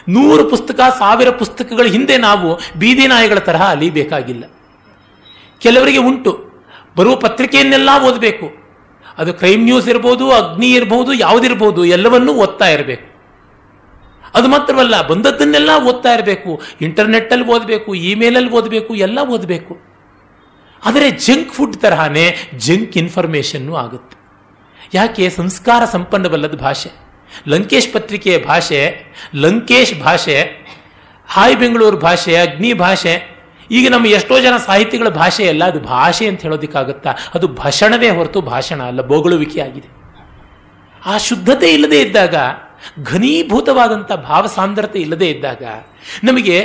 ನೂರು 0.10 0.50
ಪುಸ್ತಕ, 0.50 0.80
ಸಾವಿರ 1.00 1.30
ಪುಸ್ತಕಗಳ 1.30 1.86
ಹಿಂದೆ 1.86 2.18
ನಾವು 2.18 2.80
ಬೀದಿ 2.80 3.08
ನಾಯಿಗಳ 3.08 3.40
ತರಹ 3.40 3.72
ಅಲಿಬೇಕಾಗಿಲ್ಲ. 3.72 4.44
ಕೆಲವರಿಗೆ 5.62 5.98
ಉಂಟು. 5.98 6.52
ಬರುವ 6.96 7.16
ಪತ್ರಿಕೆಯನ್ನೆಲ್ಲ 7.16 7.90
ಓದಬೇಕು. 8.04 8.62
ಅದು 9.18 9.34
ಕ್ರೈಮ್ 9.34 9.64
ನ್ಯೂಸ್ 9.64 9.90
ಇರ್ಬೋದು, 9.90 10.32
ಅಗ್ನಿ 10.32 10.72
ಇರ್ಬೋದು, 10.72 11.14
ಯಾವುದಿರ್ಬೋದು, 11.14 11.86
ಎಲ್ಲವನ್ನೂ 11.86 12.34
ಓದ್ತಾ 12.34 12.68
ಇರಬೇಕು. 12.68 13.12
ಅದು 14.36 14.48
ಮಾತ್ರವಲ್ಲ, 14.48 15.08
ಬಂದದ್ದನ್ನೆಲ್ಲ 15.08 15.70
ಓದ್ತಾ 15.84 16.14
ಇರಬೇಕು. 16.14 16.62
ಇಂಟರ್ನೆಟ್ಟಲ್ಲಿ 16.82 17.46
ಓದಬೇಕು, 17.46 17.96
ಇಮೇಲಲ್ಲಿ 17.96 18.50
ಓದಬೇಕು, 18.50 18.96
ಎಲ್ಲ 18.96 19.20
ಓದಬೇಕು. 19.20 19.78
ಆದರೆ 20.86 21.12
ಜಂಕ್ 21.12 21.54
ಫುಡ್ 21.54 21.78
ತರಹನೇ 21.78 22.38
ಜಂಕ್ 22.58 22.98
ಇನ್ಫಾರ್ಮೇಶನ್ನು 22.98 23.76
ಆಗುತ್ತೆ. 23.76 24.18
ಯಾಕೆ? 24.94 25.30
ಸಂಸ್ಕಾರ 25.30 25.86
ಸಂಪನ್ನವಲ್ಲದ 25.86 26.56
ಭಾಷೆ. 26.56 26.90
ಲಂಕೇಶ್ 27.48 27.94
ಪತ್ರಿಕೆಯ 27.94 28.38
ಭಾಷೆ, 28.38 29.14
ಲಂಕೇಶ್ 29.36 30.02
ಭಾಷೆ, 30.04 30.66
ಹಾಯ್ 31.28 31.58
ಬೆಂಗಳೂರು 31.58 31.98
ಭಾಷೆ, 31.98 32.36
ಅಗ್ನಿ 32.36 32.74
ಭಾಷೆ 32.74 33.41
ಈಗ 33.72 33.92
ನಮ್ಮ 33.92 34.06
ಎಷ್ಟೋ 34.06 34.40
ಜನ 34.40 34.58
ಸಾಹಿತಿಗಳ 34.58 35.10
ಭಾಷೆ 35.10 35.48
ಅಲ್ಲ, 35.48 35.64
ಅದು 35.66 35.80
ಭಾಷೆ 35.80 36.28
ಅಂತ 36.28 36.42
ಹೇಳೋದಕ್ಕಾಗುತ್ತಾ? 36.42 37.12
ಅದು 37.34 37.48
ಭಾಷಣವೇ 37.48 38.10
ಹೊರತು 38.10 38.42
ಭಾಷಣ 38.42 38.84
ಅಲ್ಲ, 38.84 39.02
ಬೋಗಳುವಿಕೆ 39.02 39.62
ಆಗಿದೆ. 39.62 39.90
ಆ 41.06 41.18
ಶುದ್ಧತೆ 41.18 41.68
ಇಲ್ಲದೆ 41.68 42.02
ಇದ್ದಾಗ 42.02 42.36
ಘನೀಭೂತವಾದಂಥ 43.04 44.12
ಭಾವ 44.12 44.48
ಸಾಂದ್ರತೆ 44.48 45.00
ಇಲ್ಲದೆ 45.00 45.30
ಇದ್ದಾಗ, 45.30 45.64
ನಮಗೆ 46.24 46.58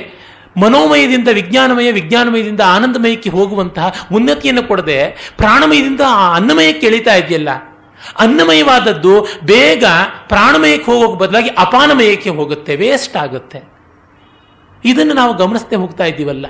ಮನೋಮಯದಿಂದ 0.56 1.28
ವಿಜ್ಞಾನಮಯ, 1.28 1.90
ವಿಜ್ಞಾನಮಯದಿಂದ 1.90 2.60
ಆನಂದಮಯಕ್ಕೆ 2.66 3.30
ಹೋಗುವಂತಹ 3.30 3.92
ಉನ್ನತಿಯನ್ನು 4.12 4.62
ಕೊಡದೆ, 4.62 4.98
ಪ್ರಾಣಮಯದಿಂದ 5.36 6.00
ಆ 6.08 6.34
ಅನ್ನಮಯಕ್ಕೆ 6.34 6.86
ಎಳಿತಾ 6.86 7.14
ಇದೆಯಲ್ಲ? 7.14 7.48
ಅನ್ನಮಯವಾದದ್ದು 8.20 9.14
ಬೇಗ 9.44 9.84
ಪ್ರಾಣಮಯಕ್ಕೆ 10.28 10.92
ಹೋಗೋಕೆ 10.92 11.18
ಬದಲಾಗಿ 11.18 11.48
ಅಪಾನಮಯಕ್ಕೆ 11.48 12.30
ಹೋಗುತ್ತೆ 12.30 12.76
ವೇಸ್ಟ್ 12.76 13.16
ಆಗುತ್ತೆ. 13.16 13.60
ಇದನ್ನು 14.84 15.14
ನಾವು 15.14 15.34
ಗಮನಿಸದೆ 15.36 15.76
ಹೋಗ್ತಾ 15.76 16.04
ಇದ್ದೀವಲ್ಲ? 16.04 16.46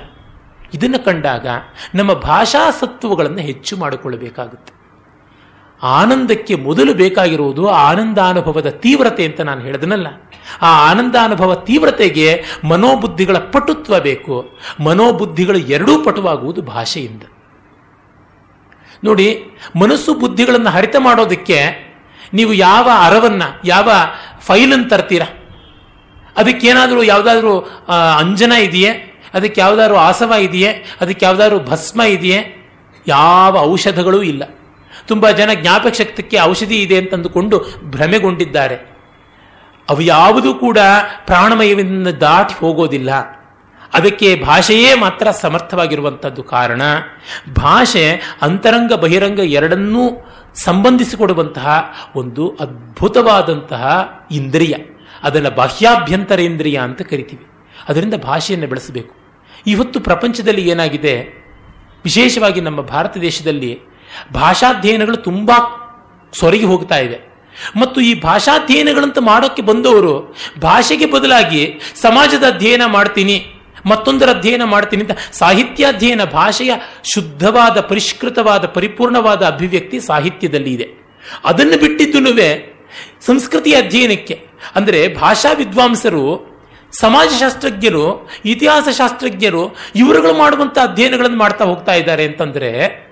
ಇದನ್ನು 0.73 1.05
ಕಂಡಾಗ 1.05 1.47
ನಮ್ಮ 1.95 2.13
ಭಾಷಾ 2.13 2.71
ಸತ್ವಗಳನ್ನು 2.71 3.37
ಹೆಚ್ಚು 3.37 3.77
ಮಾಡಿಕೊಳ್ಳಬೇಕಾಗುತ್ತೆ. 3.77 4.77
ಆನಂದಕ್ಕೆ 5.83 6.55
ಮೊದಲು 6.55 6.93
ಬೇಕಾಗಿರುವುದು 6.93 7.69
ಆನಂದಾನುಭವದ 7.69 8.69
ತೀವ್ರತೆ 8.69 9.25
ಅಂತ 9.25 9.41
ನಾನು 9.41 9.61
ಹೇಳಿದನಲ್ಲ. 9.61 10.07
ಆ 10.61 10.91
ಆನಂದಾನುಭವ 10.91 11.55
ತೀವ್ರತೆಗೆ 11.55 12.43
ಮನೋಬುದ್ಧಿಗಳ 12.69 13.37
ಪಟುತ್ವ 13.37 13.99
ಬೇಕು. 13.99 14.57
ಮನೋಬುದ್ಧಿಗಳು 14.83 15.57
ಎರಡೂ 15.57 16.03
ಪಟುವಾಗುವುದು 16.03 16.61
ಭಾಷೆಯಿಂದ. 16.61 17.23
ನೋಡಿ, 19.03 19.43
ಮನಸ್ಸು 19.81 20.13
ಬುದ್ಧಿಗಳನ್ನು 20.13 20.69
ಹರಿತ 20.69 20.95
ಮಾಡೋದಕ್ಕೆ 20.99 21.87
ನೀವು 22.33 22.53
ಯಾವ 22.53 22.89
ಅರವನ್ನ, 23.01 23.43
ಯಾವ 23.65 23.91
ಫೈಲನ್ನು 24.39 24.89
ತರ್ತೀರಾ? 24.89 25.25
ಅದಕ್ಕೇನಾದರೂ 26.37 27.03
ಯಾವುದಾದ್ರೂ 27.03 27.59
ಅಂಜನ 28.19 28.51
ಇದೆಯೇ? 28.51 29.16
ಅದಕ್ಕೆ 29.37 29.61
ಯಾವುದಾದ್ರು 29.61 29.95
ಆಸವ 29.95 30.33
ಇದೆಯೇ? 30.39 30.85
ಅದಕ್ಕೆ 31.01 31.25
ಯಾವುದಾದ್ರು 31.25 31.59
ಭಸ್ಮ 31.59 32.01
ಇದೆಯೇ? 32.01 32.71
ಯಾವ 33.07 33.57
ಔಷಧಗಳೂ 33.57 34.21
ಇಲ್ಲ. 34.21 34.43
ತುಂಬ 35.07 35.29
ಜನ 35.29 35.49
ಜ್ಞಾಪಕ 35.53 35.93
ಶಕ್ತಿಗೆ 35.93 36.41
ಔಷಧಿ 36.41 36.81
ಇದೆ 36.81 36.97
ಅಂತಂದುಕೊಂಡು 36.97 37.65
ಭ್ರಮೆಗೊಂಡಿದ್ದಾರೆ. 37.83 38.97
ಅವು 39.89 40.01
ಯಾವುದೂ 40.01 40.53
ಕೂಡ 40.53 40.77
ಪ್ರಾಣಮಯವನ್ನು 41.25 42.21
ದಾಟಿ 42.21 42.53
ಹೋಗೋದಿಲ್ಲ. 42.59 43.37
ಅದಕ್ಕೆ 43.93 44.43
ಭಾಷೆಯೇ 44.45 44.93
ಮಾತ್ರ 44.93 45.31
ಸಮರ್ಥವಾಗಿರುವಂಥದ್ದು 45.31 46.43
ಕಾರಣ. 46.43 46.81
ಭಾಷೆ 47.55 48.37
ಅಂತರಂಗ 48.41 48.93
ಬಹಿರಂಗ 48.93 49.39
ಎರಡನ್ನೂ 49.39 50.09
ಸಂಬಂಧಿಸಿಕೊಡುವಂತಹ 50.55 51.93
ಒಂದು 52.15 52.57
ಅದ್ಭುತವಾದಂತಹ 52.59 54.09
ಇಂದ್ರಿಯ. 54.31 54.75
ಅದನ್ನು 55.23 55.51
ಬಾಹ್ಯಾಭ್ಯಂತರ 55.51 56.39
ಇಂದ್ರಿಯ 56.39 56.77
ಅಂತ 56.77 57.01
ಕರಿತೀವಿ. 57.01 57.47
ಅದರಿಂದ 57.89 58.13
ಭಾಷೆಯನ್ನು 58.13 58.67
ಬೆಳೆಸಬೇಕು. 58.67 59.26
ಇವತ್ತು 59.73 59.97
ಪ್ರಪಂಚದಲ್ಲಿ 59.99 60.63
ಏನಾಗಿದೆ? 60.69 61.15
ವಿಶೇಷವಾಗಿ 62.05 62.61
ನಮ್ಮ 62.61 62.79
ಭಾರತ 62.93 63.13
ದೇಶದಲ್ಲಿ 63.27 63.71
ಭಾಷಾಧ್ಯಯನಗಳು 64.33 65.17
ತುಂಬ 65.17 65.51
ಸೊರಗಿ 66.33 66.67
ಹೋಗ್ತಾ 66.71 66.97
ಇದೆ. 67.05 67.17
ಮತ್ತು 67.81 67.99
ಈ 68.01 68.11
ಭಾಷಾಧ್ಯಯನಗಳಂತ 68.21 69.19
ಮಾಡೋಕ್ಕೆ 69.21 69.61
ಬಂದವರು 69.61 70.13
ಭಾಷೆಗೆ 70.61 71.07
ಬದಲಾಗಿ 71.13 71.61
ಸಮಾಜದ 72.01 72.45
ಅಧ್ಯಯನ 72.53 72.85
ಮಾಡ್ತೀನಿ, 72.85 73.37
ಮತ್ತೊಂದರ 73.85 74.29
ಅಧ್ಯಯನ 74.37 74.63
ಮಾಡ್ತೀನಿ 74.63 75.01
ಅಂತ 75.03 75.15
ಸಾಹಿತ್ಯಾಧ್ಯಯನ 75.31 76.23
ಭಾಷೆಯ 76.39 76.71
ಶುದ್ಧವಾದ, 77.13 77.77
ಪರಿಷ್ಕೃತವಾದ, 77.91 78.65
ಪರಿಪೂರ್ಣವಾದ 78.77 79.41
ಅಭಿವ್ಯಕ್ತಿ 79.53 79.99
ಸಾಹಿತ್ಯದಲ್ಲಿ 79.99 80.71
ಇದೆ. 80.73 80.87
ಅದನ್ನು 81.45 81.77
ಬಿಟ್ಟಿದ್ದು 81.83 82.19
ಸಂಸ್ಕೃತಿಯ 83.25 83.75
ಅಧ್ಯಯನಕ್ಕೆ. 83.83 84.35
ಅಂದರೆ 84.75 84.99
ಭಾಷಾ 85.15 85.49
ವಿದ್ವಾಂಸರು 85.53 86.23
ಸಮಾಜಶಾಸ್ತ್ರಜ್ಞರು 86.99 88.29
ಇತಿಹಾಸ 88.45 88.87
ಶಾಸ್ತ್ರಜ್ಞರು 88.97 89.75
ಇವರುಗಳು 89.95 90.33
ಮಾಡುವಂಥ 90.33 90.77
ಅಧ್ಯಯನಗಳನ್ನು 90.77 91.37
ಮಾಡ್ತಾ 91.37 91.65
ಹೋಗ್ತಾ 91.65 91.93
ಇದ್ದಾರೆ 91.93 92.25
ಅಂತಂದ್ರೆ 92.25 93.07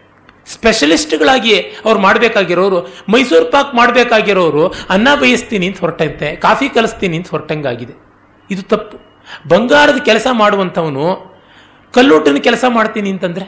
ಸ್ಪೆಷಲಿಸ್ಟ್ಗಳಾಗಿ 0.48 1.60
ಅವ್ರು 1.60 2.00
ಮಾಡಬೇಕಾಗಿರೋರು, 2.00 2.82
ಮೈಸೂರು 3.10 3.46
ಪಾಕ್ 3.46 3.76
ಮಾಡಬೇಕಾಗಿರೋರು, 3.76 4.68
ಅನ್ನ 4.90 5.08
ಬಯಸ್ತೀನಿ 5.22 5.68
ಅಂತ 5.68 5.80
ಹೊರಟಂತೆ, 5.80 6.36
ಕಾಫಿ 6.36 6.70
ಕಲಿಸ್ತೀನಿ 6.70 7.18
ಅಂತ 7.18 7.30
ಹೊರಟಂಗಾಗಿದೆ. 7.30 7.94
ಇದು 8.52 8.62
ತಪ್ಪು. 8.62 8.98
ಬಂಗಾರದ 9.50 9.98
ಕೆಲಸ 9.98 10.28
ಮಾಡುವಂಥವನು 10.32 11.36
ಕಲ್ಲೋಟನ 11.94 12.38
ಕೆಲಸ 12.38 12.66
ಮಾಡ್ತೀನಿ 12.68 13.10
ಅಂತಂದ್ರೆ 13.10 13.46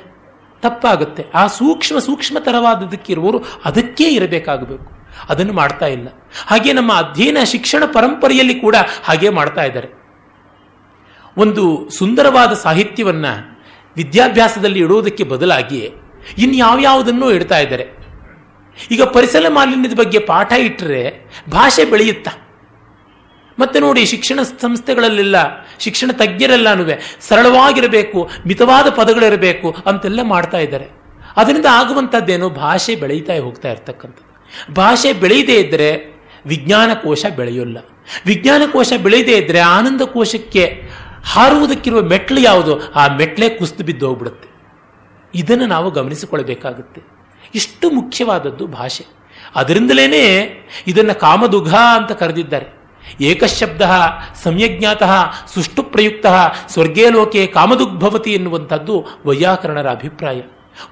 ತಪ್ಪಾಗುತ್ತೆ. 0.62 1.26
ಆ 1.34 1.48
ಸೂಕ್ಷ್ಮ 1.48 2.00
ಸೂಕ್ಷ್ಮತರವಾದದಕ್ಕಿರುವವರು 2.00 3.44
ಅದಕ್ಕೇ 3.66 4.04
ಇರಬೇಕಾಗಬೇಕು. 4.04 5.06
ಅದನ್ನು 5.30 5.54
ಮಾಡ್ತಾ 5.54 5.86
ಇಲ್ಲ. 5.86 6.08
ಹಾಗೆ 6.48 6.74
ನಮ್ಮ 6.74 6.94
ಅಧ್ಯಯನ 6.94 7.38
ಶಿಕ್ಷಣ 7.44 7.84
ಪರಂಪರೆಯಲ್ಲಿ 7.86 8.56
ಕೂಡ 8.56 8.76
ಹಾಗೆ 9.04 9.30
ಮಾಡ್ತಾ 9.30 9.64
ಇದ್ದಾರೆ. 9.64 9.97
ಒಂದು 11.38 11.90
ಸುಂದರವಾದ 11.90 12.54
ಸಾಹಿತ್ಯವನ್ನು 12.54 13.60
ವಿದ್ಯಾಭ್ಯಾಸದಲ್ಲಿ 13.96 14.80
ಇಡುವುದಕ್ಕೆ 14.80 15.24
ಬದಲಾಗಿ 15.24 15.92
ಇನ್ಯಾವ್ಯಾವುದನ್ನೂ 16.38 17.32
ಇಡ್ತಾ 17.32 17.60
ಇದ್ದಾರೆ. 17.60 17.98
ಈಗ 18.92 19.02
ಪರಿಸರ 19.04 19.46
ಮಾಲಿನ್ಯದ 19.50 19.94
ಬಗ್ಗೆ 19.94 20.20
ಪಾಠ 20.20 20.54
ಇಟ್ಟರೆ 20.54 21.26
ಭಾಷೆ 21.52 21.86
ಬೆಳೆಯುತ್ತಾ? 21.86 22.32
ಮತ್ತೆ 23.60 23.80
ನೋಡಿ 23.80 24.06
ಶಿಕ್ಷಣ 24.06 24.42
ಸಂಸ್ಥೆಗಳಲ್ಲೆಲ್ಲ, 24.42 25.36
ಶಿಕ್ಷಣ 25.80 26.12
ತಜ್ಞರೆಲ್ಲಾನು 26.12 26.84
ಸರಳವಾಗಿರಬೇಕು, 27.20 28.30
ಮಿತವಾದ 28.48 28.90
ಪದಗಳಿರಬೇಕು 28.90 29.76
ಅಂತೆಲ್ಲ 29.86 30.22
ಮಾಡ್ತಾ 30.22 30.58
ಇದ್ದಾರೆ. 30.58 30.88
ಅದರಿಂದ 31.38 31.66
ಆಗುವಂಥದ್ದೇನು 31.72 32.50
ಭಾಷೆ 32.50 32.96
ಬೆಳೀತಾ 32.96 33.34
ಹೋಗ್ತಾ 33.40 33.72
ಇರ್ತಕ್ಕಂಥದ್ದು. 33.72 34.74
ಭಾಷೆ 34.74 35.14
ಬೆಳೆಯದೇ 35.14 35.56
ಇದ್ದರೆ 35.56 36.18
ವಿಜ್ಞಾನ 36.46 36.94
ಕೋಶ 36.94 37.26
ಬೆಳೆಯೋಲ್ಲ. 37.36 37.78
ವಿಜ್ಞಾನ 38.26 38.62
ಕೋಶ 38.72 38.94
ಬೆಳೆಯದೇ 39.04 39.38
ಇದ್ದರೆ 39.38 39.60
ಆನಂದ 39.60 40.02
ಕೋಶಕ್ಕೆ 40.02 40.90
ಹಾರುವುದಕ್ಕಿರುವ 41.34 42.02
ಮೆಟ್ಲು 42.02 42.40
ಯಾವುದು? 42.40 42.94
ಆ 42.94 43.08
ಮೆಟ್ಲೇ 43.08 43.50
ಕುಸಿದು 43.50 43.84
ಬಿದ್ದು 43.84 44.08
ಹೋಗ್ಬಿಡುತ್ತೆ. 44.08 44.50
ಇದನ್ನು 45.36 45.66
ನಾವು 45.66 45.92
ಗಮನಿಸಿಕೊಳ್ಳಬೇಕಾಗುತ್ತೆ. 45.92 47.02
ಇಷ್ಟು 47.56 47.90
ಮುಖ್ಯವಾದದ್ದು 47.90 48.68
ಭಾಷೆ. 48.68 49.06
ಅದರಿಂದಲೇ 49.56 50.06
ಇದನ್ನು 50.88 51.20
ಕಾಮದುಘ 51.20 51.74
ಅಂತ 51.74 52.12
ಕರೆದಿದ್ದಾರೆ. 52.12 52.78
ಏಕಶಬ್ದ, 53.22 53.82
ಸಂಯಜ್ಞಾತ 54.44 55.04
ಸುಷ್ಟು 55.54 55.84
ಪ್ರಯುಕ್ತ 55.84 56.26
ಸ್ವರ್ಗೇ 56.68 57.10
ಲೋಕೆ 57.10 57.48
ಕಾಮದುಗ್ಭವತಿ 57.48 58.34
ಎನ್ನುವಂಥದ್ದು 58.34 59.06
ವೈಯಾಕರಣರ 59.26 59.90
ಅಭಿಪ್ರಾಯ. 59.90 60.42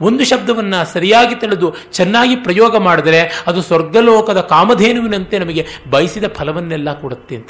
ಒಂದು 0.01 0.25
ಶಬ್ದವನ್ನು 0.25 0.93
ಸರಿಯಾಗಿ 0.93 1.35
ತಿಳಿದು 1.35 1.75
ಚೆನ್ನಾಗಿ 1.91 2.35
ಪ್ರಯೋಗ 2.35 2.77
ಮಾಡಿದರೆ 2.77 3.43
ಅದು 3.47 3.61
ಸ್ವರ್ಗಲೋಕದ 3.61 4.41
ಕಾಮಧೇನುವಿನಂತೆ 4.41 5.39
ನಮಗೆ 5.39 5.67
ಬಯಸಿದ 5.89 6.23
ಫಲವನ್ನೆಲ್ಲ 6.33 6.99
ಕೊಡುತ್ತೆ 6.99 7.35
ಅಂತ. 7.35 7.49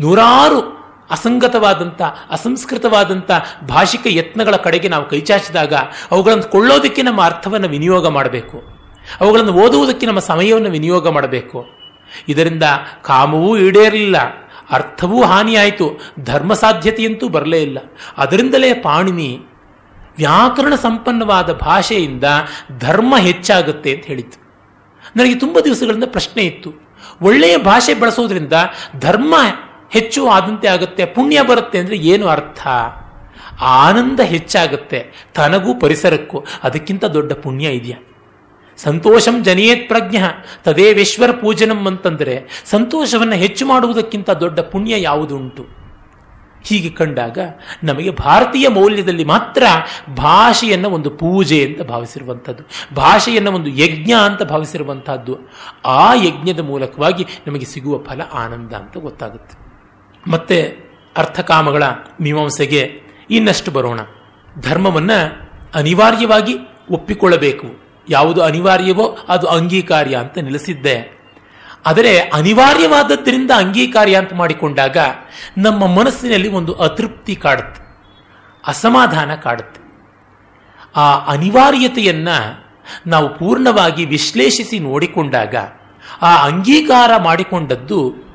ನೂರಾರು 0.00 0.81
ಅಸಂಗತವಾದಂಥ, 1.12 2.02
ಅಸಂಸ್ಕೃತವಾದಂಥ 2.02 3.30
ಭಾಷಿಕ 3.68 4.00
ಯತ್ನಗಳ 4.06 4.56
ಕಡೆಗೆ 4.56 4.88
ನಾವು 4.88 5.08
ಕೈಚಾಚಿದಾಗ 5.08 5.74
ಅವುಗಳನ್ನು 6.10 6.42
ಕೊಳ್ಳೋದಕ್ಕೆ 6.42 7.02
ನಮ್ಮ 7.02 7.22
ಅರ್ಥವನ್ನು 7.22 7.68
ವಿನಿಯೋಗ 7.68 8.08
ಮಾಡಬೇಕು. 8.08 8.62
ಅವುಗಳನ್ನು 9.20 9.52
ಓದುವುದಕ್ಕೆ 9.52 10.06
ನಮ್ಮ 10.06 10.18
ಸಮಯವನ್ನು 10.18 10.70
ವಿನಿಯೋಗ 10.70 11.08
ಮಾಡಬೇಕು. 11.08 11.64
ಇದರಿಂದ 12.28 12.62
ಕಾಮವೂ 13.02 13.56
ಈಡೇರಲಿಲ್ಲ, 13.56 14.16
ಅರ್ಥವೂ 14.70 15.22
ಹಾನಿಯಾಯಿತು, 15.22 16.00
ಧರ್ಮ 16.24 16.52
ಸಾಧ್ಯತೆಯಂತೂ 16.54 17.28
ಬರಲೇ 17.28 17.62
ಇಲ್ಲ. 17.62 17.78
ಅದರಿಂದಲೇ 18.16 18.72
ಪಾಣಿನಿ 18.74 19.40
ವ್ಯಾಕರಣ 20.16 20.74
ಸಂಪನ್ನವಾದ 20.74 21.52
ಭಾಷೆಯಿಂದ 21.52 22.24
ಧರ್ಮ 22.78 23.16
ಹೆಚ್ಚಾಗುತ್ತೆ 23.16 23.90
ಅಂತ 23.94 24.04
ಹೇಳಿತ್ತು. 24.04 24.38
ನನಗೆ 25.16 25.34
ತುಂಬ 25.34 25.60
ದಿವಸಗಳಿಂದ 25.60 26.04
ಪ್ರಶ್ನೆ 26.06 26.42
ಇತ್ತು. 26.42 26.70
ಒಳ್ಳೆಯ 27.22 27.56
ಭಾಷೆ 27.56 27.94
ಬಳಸೋದ್ರಿಂದ 27.94 28.52
ಧರ್ಮ 29.00 29.34
ಹೆಚ್ಚು 29.94 30.20
ಆದಂತೆ 30.36 30.68
ಆಗುತ್ತೆ, 30.74 31.02
ಪುಣ್ಯ 31.16 31.42
ಬರುತ್ತೆ 31.50 31.76
ಅಂದರೆ 31.82 31.96
ಏನು 32.12 32.26
ಅರ್ಥ? 32.36 32.62
ಆನಂದ 33.80 34.20
ಹೆಚ್ಚಾಗುತ್ತೆ, 34.32 35.00
ತನಗೂ 35.36 35.72
ಪರಿಸರಕ್ಕೂ. 35.82 36.38
ಅದಕ್ಕಿಂತ 36.66 37.04
ದೊಡ್ಡ 37.16 37.32
ಪುಣ್ಯ 37.44 37.76
ಇದೆಯಾ? 37.80 37.98
ಸಂತೋಷಂ 38.78 39.36
ಜನಿಯೇತ್ 39.46 39.84
ಪ್ರಜ್ಞ, 39.90 40.16
ತದೇವೇಶ್ವರ 40.66 41.30
ಪೂಜನಂ 41.42 41.80
ಅಂತಂದರೆ 41.90 42.34
ಸಂತೋಷವನ್ನು 42.70 43.36
ಹೆಚ್ಚು 43.42 43.64
ಮಾಡುವುದಕ್ಕಿಂತ 43.66 44.30
ದೊಡ್ಡ 44.42 44.60
ಪುಣ್ಯ 44.72 44.94
ಯಾವುದು 45.02 45.34
ಉಂಟು 45.42 45.64
ಹೀಗೆ 46.66 46.90
ಕಂಡಾಗ 46.98 47.38
ನಮಗೆ 47.88 48.10
ಭಾರತೀಯ 48.24 48.66
ಮೌಲ್ಯದಲ್ಲಿ 48.76 49.24
ಮಾತ್ರ 49.32 49.62
ಭಾಷೆಯನ್ನು 50.18 50.88
ಒಂದು 50.96 51.10
ಪೂಜೆ 51.22 51.58
ಅಂತ 51.68 51.82
ಭಾವಿಸಿರುವಂಥದ್ದು, 51.88 52.62
ಭಾಷೆಯನ್ನು 53.00 53.52
ಒಂದು 53.58 53.70
ಯಜ್ಞ 53.82 54.12
ಅಂತ 54.28 54.42
ಭಾವಿಸಿರುವಂತಹದ್ದು 54.52 55.34
ಆ 56.00 56.04
ಯಜ್ಞದ 56.26 56.62
ಮೂಲಕವಾಗಿ 56.70 57.26
ನಮಗೆ 57.46 57.68
ಸಿಗುವ 57.72 57.96
ಫಲ 58.08 58.20
ಆನಂದ 58.42 58.72
ಅಂತ 58.82 58.96
ಗೊತ್ತಾಗುತ್ತೆ. 59.08 59.56
ಮತ್ತೆ 60.26 60.76
ಅರ್ಥಕಾಮಗಳ 61.16 61.82
ಮೀಮಾಂಸೆಗೆ 62.20 63.02
ಇನ್ನಷ್ಟು 63.30 63.70
ಬರೋಣ. 63.70 64.00
ಧರ್ಮವನ್ನು 64.60 65.50
ಅನಿವಾರ್ಯವಾಗಿ 65.74 66.54
ಒಪ್ಪಿಕೊಳ್ಳಬೇಕು. 66.90 67.66
ಯಾವುದು 68.08 68.42
ಅನಿವಾರ್ಯವೋ 68.42 69.18
ಅದು 69.28 69.46
ಅಂಗೀಕಾರ್ಯ 69.46 70.16
ಅಂತ 70.16 70.38
ನಿಲ್ಲಿಸಿದ್ದೆ 70.38 71.22
ಆದರೆ 71.86 72.18
ಅನಿವಾರ್ಯವಾದದ್ದರಿಂದ 72.18 73.50
ಅಂಗೀಕಾರ್ಯ 73.56 74.16
ಅಂತ 74.16 74.34
ಮಾಡಿಕೊಂಡಾಗ 74.34 74.96
ನಮ್ಮ 75.58 75.86
ಮನಸ್ಸಿನಲ್ಲಿ 75.86 76.48
ಒಂದು 76.48 76.72
ಅತೃಪ್ತಿ 76.72 77.36
ಕಾಡುತ್ತೆ. 77.36 77.82
ಅಸಮಾಧಾನ 78.66 79.34
ಕಾಡುತ್ತೆ. 79.34 79.80
ಆ 80.96 81.14
ಅನಿವಾರ್ಯತೆಯನ್ನ 81.14 82.28
ನಾವು 83.06 83.38
ಪೂರ್ಣವಾಗಿ 83.38 84.04
ವಿಶ್ಲೇಷಿಸಿ 84.04 84.78
ನೋಡಿಕೊಂಡಾಗ 84.78 85.54
ಆ 86.22 86.44
ಅಂಗೀಕಾರ 86.44 87.10
ಮಾಡಿಕೊಂಡದ್ದು 87.16 88.31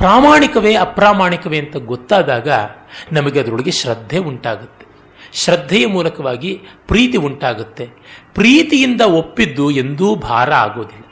ಪ್ರಾಮಾಣಿಕವೇ 0.00 0.74
ಅಪ್ರಾಮಾಣಿಕವೇ 0.74 1.58
ಅಂತ 1.58 1.76
ಗೊತ್ತಾದಾಗ 1.76 2.48
ನಮಗೆ 3.12 3.40
ಅದರೊಳಗೆ 3.40 3.70
ಶ್ರದ್ಧೆ 3.70 4.18
ಉಂಟಾಗುತ್ತೆ. 4.18 4.86
ಶ್ರದ್ಧೆಯ 5.32 5.86
ಮೂಲಕವಾಗಿ 5.86 6.60
ಪ್ರೀತಿ 6.86 7.18
ಉಂಟಾಗುತ್ತೆ. 7.18 7.90
ಪ್ರೀತಿಯಿಂದ 8.34 9.00
ಒಪ್ಪಿದ್ದು 9.00 9.70
ಎಂದೂ 9.70 10.14
ಭಾರ 10.14 10.52
ಆಗೋದಿಲ್ಲ. 10.52 11.04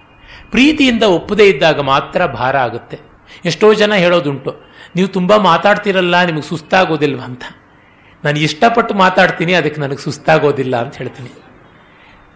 ಪ್ರೀತಿಯಿಂದ 0.50 1.02
ಒಪ್ಪದೇ 1.02 1.48
ಇದ್ದಾಗ 1.48 1.80
ಮಾತ್ರ 1.80 2.26
ಭಾರ 2.26 2.56
ಆಗುತ್ತೆ. 2.56 2.98
ಎಷ್ಟೋ 3.44 3.74
ಜನ 3.74 3.94
ಹೇಳೋದುಂಟು, 3.94 4.60
ನೀವು 4.96 5.08
ತುಂಬ 5.08 5.36
ಮಾತಾಡ್ತಿರಲ್ಲ, 5.36 6.22
ನಿಮಗೆ 6.22 6.42
ಸುಸ್ತಾಗೋದಿಲ್ವ? 6.42 7.20
ಅಂತ. 7.20 7.42
ನಾನು 8.24 8.38
ಇಷ್ಟಪಟ್ಟು 8.38 8.94
ಮಾತಾಡ್ತೀನಿ, 8.94 9.54
ಅದಕ್ಕೆ 9.54 9.80
ನನಗೆ 9.80 9.96
ಸುಸ್ತಾಗೋದಿಲ್ಲ, 9.96 10.76
ಅಂತ 10.76 10.96
ಹೇಳ್ತೀನಿ. 10.96 11.30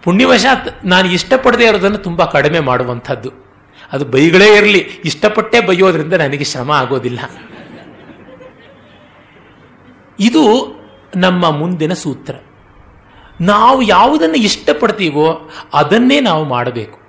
ಪುಣ್ಯವಶಾತ್ 0.03 0.87
ನಾನು 0.87 1.09
ಇಷ್ಟಪಡದೇ 1.09 1.67
ಇರೋದನ್ನು 1.67 1.99
ತುಂಬ 1.99 2.25
ಕಡಿಮೆ 2.25 2.61
ಮಾಡುವಂಥದ್ದು. 2.61 3.52
ಅದು 3.93 4.05
ಬೈಗಳೇ 4.05 4.57
ಇರಲಿ. 4.57 4.79
ಇಷ್ಟಪಟ್ಟೇ 5.05 5.61
ಬೈಯೋದ್ರಿಂದ 5.61 6.13
ನನಗೆ 6.13 6.45
ಶ್ರಮ 6.45 6.71
ಆಗೋದಿಲ್ಲ. 6.71 7.21
ಇದು 10.21 10.43
ನಮ್ಮ 11.17 11.51
ಮುಂದಿನ 11.51 11.93
ಸೂತ್ರ. 11.93 12.35
ನಾವು 13.41 13.83
ಯಾವುದನ್ನು 13.83 14.35
ಇಷ್ಟಪಡ್ತೀವೋ 14.35 15.51
ಅದನ್ನೇ 15.75 16.21
ನಾವು 16.21 16.45
ಮಾಡಬೇಕು. 16.45 17.03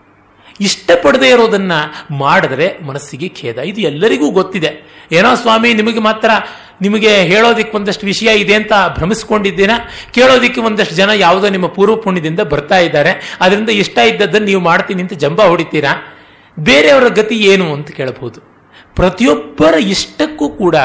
ಇಷ್ಟಪಡದೇ 0.61 1.29
ಇರೋದನ್ನ 1.29 1.71
ಮಾಡಿದ್ರೆ 2.11 2.79
ಮನಸ್ಸಿಗೆ 2.79 3.29
ಖೇದ. 3.29 3.57
ಇದು 3.57 3.81
ಎಲ್ಲರಿಗೂ 3.81 4.31
ಗೊತ್ತಿದೆ. 4.31 4.93
ಏನೋ 5.11 5.35
ಸ್ವಾಮಿ, 5.35 5.73
ನಿಮಗೆ 5.73 5.99
ಮಾತ್ರ 5.99 6.29
ನಿಮಗೆ 6.81 7.15
ಹೇಳೋದಿಕ್ಕೆ 7.15 7.77
ಒಂದಷ್ಟು 7.77 8.05
ವಿಷಯ 8.05 8.39
ಇದೆ 8.39 8.53
ಅಂತ 8.53 8.71
ಭ್ರಮಿಸ್ಕೊಂಡಿದ್ದೀನಾ 8.95 9.73
ಕೇಳೋದಿಕ್ಕೆ 10.13 10.61
ಒಂದಷ್ಟು 10.61 10.95
ಜನ 10.95 11.09
ಯಾವುದೋ 11.09 11.49
ನಿಮ್ಮ 11.49 11.67
ಪೂರ್ವ 11.67 11.95
ಪುಣ್ಯದಿಂದ 11.95 12.39
ಬರ್ತಾ 12.39 12.77
ಇದ್ದಾರೆ. 12.77 13.37
ಅದರಿಂದ 13.41 13.69
ಇಷ್ಟ 13.69 13.97
ಇದ್ದದ್ದನ್ನು 13.97 14.47
ನೀವು 14.47 14.61
ಮಾಡ್ತೀನಿ 14.61 15.01
ಅಂತ 15.01 15.13
ಜಂಬ 15.13 15.41
ಹೊಡಿತೀರಾ? 15.41 16.13
ಬೇರೆಯವರ 16.59 17.07
ಗತಿ 17.07 17.35
ಏನು 17.35 17.73
ಅಂತ 17.73 17.91
ಕೇಳಬಹುದು. 17.91 18.39
ಪ್ರತಿಯೊಬ್ಬರ 18.95 19.73
ಇಷ್ಟಕ್ಕೂ 19.73 20.49
ಕೂಡ 20.49 20.75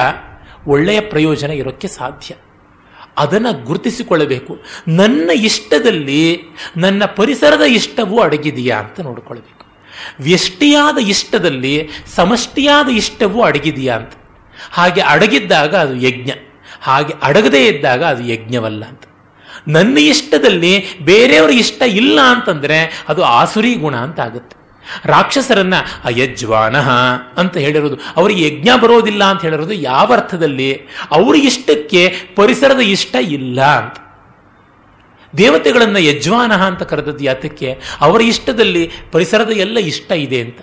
ಒಳ್ಳೆಯ 0.67 1.01
ಪ್ರಯೋಜನ 1.01 1.51
ಇರೋಕ್ಕೆ 1.51 1.89
ಸಾಧ್ಯ. 1.89 2.35
ಅದನ್ನು 3.19 3.65
ಗುರುತಿಸಿಕೊಳ್ಳಬೇಕು. 3.65 4.59
ನನ್ನ 4.89 5.31
ಇಷ್ಟದಲ್ಲಿ 5.35 6.41
ನನ್ನ 6.77 7.05
ಪರಿಸರದ 7.05 7.63
ಇಷ್ಟವೂ 7.63 8.21
ಅಡಗಿದೆಯಾ 8.21 8.79
ಅಂತ 8.79 9.01
ನೋಡಿಕೊಳ್ಬೇಕು. 9.01 9.67
ವ್ಯಷ್ಟಿಯಾದ 10.21 10.99
ಇಷ್ಟದಲ್ಲಿ 10.99 11.89
ಸಮಷ್ಟಿಯಾದ 12.15 12.89
ಇಷ್ಟವೂ 12.89 13.43
ಅಡಗಿದೆಯಾ 13.43 13.97
ಅಂತ. 13.97 14.13
ಹಾಗೆ 14.71 15.01
ಅಡಗಿದ್ದಾಗ 15.01 15.77
ಅದು 15.77 15.95
ಯಜ್ಞ. 15.97 16.31
ಹಾಗೆ 16.81 17.15
ಅಡಗದೇ 17.23 17.67
ಇದ್ದಾಗ 17.67 18.05
ಅದು 18.05 18.23
ಯಜ್ಞವಲ್ಲ 18.23 18.85
ಅಂತ. 18.85 19.03
ನನ್ನ 19.69 19.99
ಇಷ್ಟದಲ್ಲಿ 19.99 20.99
ಬೇರೆಯವರ 20.99 21.51
ಇಷ್ಟ 21.51 21.83
ಇಲ್ಲ 21.87 22.21
ಅಂತಂದರೆ 22.21 23.05
ಅದು 23.09 23.25
ಆಸುರಿ 23.25 23.75
ಗುಣ 23.75 23.97
ಅಂತ 23.97 24.21
ಆಗುತ್ತೆ. 24.21 24.57
ರಾಕ್ಷಸರನ್ನ 25.05 25.75
ಅಯಜ್ವಾನ 26.05 26.77
ಅಂತ 27.37 27.57
ಹೇಳಿರೋದು. 27.57 27.97
ಅವರಿಗೆ 28.17 28.47
ಯಜ್ಞ 28.47 28.69
ಬರೋದಿಲ್ಲ 28.83 29.25
ಅಂತ 29.25 29.43
ಹೇಳಿರೋದು 29.43 29.73
ಯಾವ 29.73 30.13
ಅರ್ಥದಲ್ಲಿ? 30.13 30.81
ಅವ್ರ 31.11 31.37
ಇಷ್ಟಕ್ಕೆ 31.37 32.15
ಪರಿಸರದ 32.37 32.81
ಇಷ್ಟ 32.81 33.17
ಇಲ್ಲ 33.21 33.63
ಅಂತ. 33.63 33.95
ದೇವತೆಗಳನ್ನ 35.37 35.97
ಯಜ್ವಾನ 35.97 36.53
ಅಂತ 36.53 36.83
ಕರೆದದ್ದು 36.83 37.25
ಯಾತಕ್ಕೆ? 37.25 37.81
ಅವರ 38.01 38.21
ಇಷ್ಟದಲ್ಲಿ 38.21 38.91
ಪರಿಸರದ 39.13 39.51
ಎಲ್ಲ 39.51 39.79
ಇಷ್ಟ 39.79 40.13
ಇದೆ 40.13 40.41
ಅಂತ. 40.41 40.59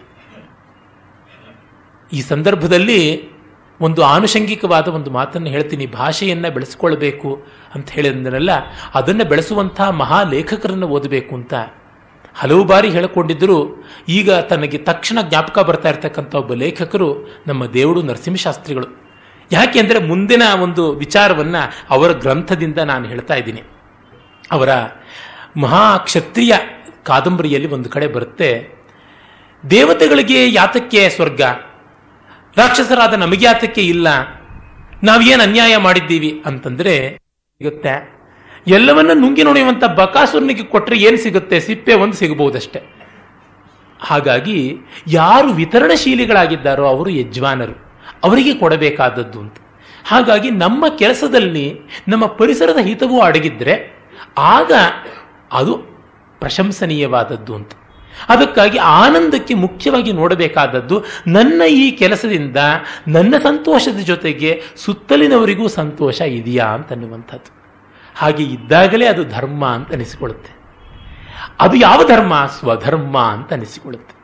ಈ 2.14 2.22
ಸಂದರ್ಭದಲ್ಲಿ 2.22 3.30
ಒಂದು 3.82 4.04
ಆನುಷಂಗಿಕವಾದ 4.04 4.88
ಒಂದು 4.88 5.12
ಮಾತನ್ನು 5.12 5.48
ಹೇಳ್ತೀನಿ. 5.48 5.86
ಭಾಷೆಯನ್ನ 5.86 6.48
ಬೆಳೆಸ್ಕೊಳ್ಬೇಕು 6.48 7.46
ಅಂತ 7.76 7.90
ಹೇಳಿದ್ರಲ್ಲ 7.90 8.50
ಅದನ್ನು 8.96 9.26
ಬೆಳೆಸುವಂತಹ 9.26 9.90
ಮಹಾಲೇಖಕರನ್ನು 9.90 10.88
ಓದಬೇಕು 10.88 11.36
ಅಂತ. 11.36 11.54
ಹಲವು 12.40 12.64
ಬಾರಿ 12.72 12.90
ಹೇಳಿಕೊಂಡಿದ್ದರೂ 12.96 13.58
ಈಗ 14.18 14.30
ತನಗೆ 14.52 14.78
ತಕ್ಷಣ 14.90 15.18
ಜ್ಞಾಪಕ 15.30 15.58
ಬರ್ತಾ 15.68 15.90
ಇರ್ತಕ್ಕಂಥ 15.94 16.32
ಒಬ್ಬ 16.42 16.54
ಲೇಖಕರು 16.64 17.10
ನಮ್ಮ 17.50 17.62
ದೇವಡು 17.78 18.02
ನರಸಿಂಹಶಾಸ್ತ್ರಿಗಳು. 18.10 18.88
ಯಾಕೆ 19.52 19.78
ಅಂದರೆ 19.84 20.00
ಮುಂದಿನ 20.12 20.44
ಒಂದು 20.66 20.84
ವಿಚಾರವನ್ನು 21.04 21.62
ಅವರ 21.96 22.12
ಗ್ರಂಥದಿಂದ 22.24 22.80
ನಾನು 22.92 23.06
ಹೇಳ್ತಾ 23.12 23.36
ಇದ್ದೀನಿ. 23.42 23.62
ಅವರ 24.56 24.70
ಮಹಾಕ್ಷತ್ರಿಯ 25.64 26.54
ಕಾದಂಬರಿಯಲ್ಲಿ 27.10 27.70
ಒಂದು 27.76 27.90
ಕಡೆ 27.96 28.08
ಬರುತ್ತೆ, 28.16 28.50
ದೇವತೆಗಳಿಗೆ 29.64 30.40
ಯಾತಕ್ಕೆ 30.60 31.02
ಸ್ವರ್ಗ? 31.18 31.42
ರಾಕ್ಷಸರಾದ 32.58 33.14
ನಮಗೆ 33.24 33.46
ಯಾತಕ್ಕೆ 33.50 33.84
ಇಲ್ಲ? 33.94 34.08
ನಾವೇನು 35.10 35.44
ಅನ್ಯಾಯ 35.48 35.74
ಮಾಡಿದ್ದೀವಿ 35.88 36.32
ಅಂತಂದರೆ 36.50 36.96
ಸಿಗುತ್ತೆ. 37.62 37.96
ಎಲ್ಲವನ್ನ 38.68 39.12
ನುಂಗಿ 39.14 39.44
ನೋಡುವಂತ 39.44 39.84
ಬಕಾಸುರನಿಗೆ 39.84 40.64
ಕೊಟ್ಟರೆ 40.64 40.98
ಏನು 40.98 41.18
ಸಿಗುತ್ತೆ? 41.18 41.60
ಸಿಪ್ಪೆ 41.60 41.94
ಒಂದು 41.94 42.14
ಸಿಗಬಹುದಷ್ಟೆ. 42.14 42.82
ಹಾಗಾಗಿ 44.02 44.78
ಯಾರು 45.08 45.50
ವಿತರಣಶೀಲಿಗಳಾಗಿದ್ದಾರೋ 45.50 46.86
ಅವರು 46.88 47.10
ಯಜ್ವಾನರು 47.10 47.86
ಅವರಿಗೆ 48.24 48.54
ಕೊಡಬೇಕಾದದ್ದು 48.54 49.40
ಅಂತ. 49.40 49.56
ಹಾಗಾಗಿ 50.06 50.52
ನಮ್ಮ 50.52 50.88
ಕೆಲಸದಲ್ಲಿ, 50.88 51.80
ನಮ್ಮ 52.08 52.26
ಪರಿಸರದ 52.26 52.78
ಹಿತವೂ 52.78 53.20
ಅಡಗಿದ್ರೆ 53.20 54.06
ಆಗ 54.38 54.72
ಅದು 55.52 55.74
ಪ್ರಶಂಸನೀಯವಾದದ್ದು 56.40 57.56
ಅಂತ. 57.56 57.72
ಅದಕ್ಕಾಗಿ 58.30 58.78
ಆನಂದಕ್ಕೆ 58.78 59.54
ಮುಖ್ಯವಾಗಿ 59.54 60.12
ನೋಡಬೇಕಾದದ್ದು 60.12 61.04
ನನ್ನ 61.28 61.62
ಈ 61.70 61.92
ಕೆಲಸದಿಂದ 61.92 62.58
ನನ್ನ 63.08 63.36
ಸಂತೋಷದ 63.38 63.98
ಜೊತೆಗೆ 63.98 64.62
ಸುತ್ತಲಿನವರಿಗೂ 64.76 65.68
ಸಂತೋಷ 65.68 66.22
ಇದೆಯಾ 66.22 66.66
ಅಂತನ್ನುವಂಥದ್ದು 66.66 67.65
ಹಾಗೆ 68.16 68.44
ಇದ್ದಾಗಲೇ 68.44 69.06
ಅದು 69.06 69.24
ಧರ್ಮ 69.30 69.66
ಅಂತ 69.66 69.94
ಅನಿಸಿಕೊಳ್ಳುತ್ತೆ. 69.94 70.56
ಅದು 71.60 71.76
ಯಾವ 71.76 72.08
ಧರ್ಮ? 72.08 72.46
ಸ್ವಧರ್ಮ 72.46 73.20
ಅಂತ 73.20 73.54
ಅನಿಸಿಕೊಳ್ಳುತ್ತೆ. 73.54 74.16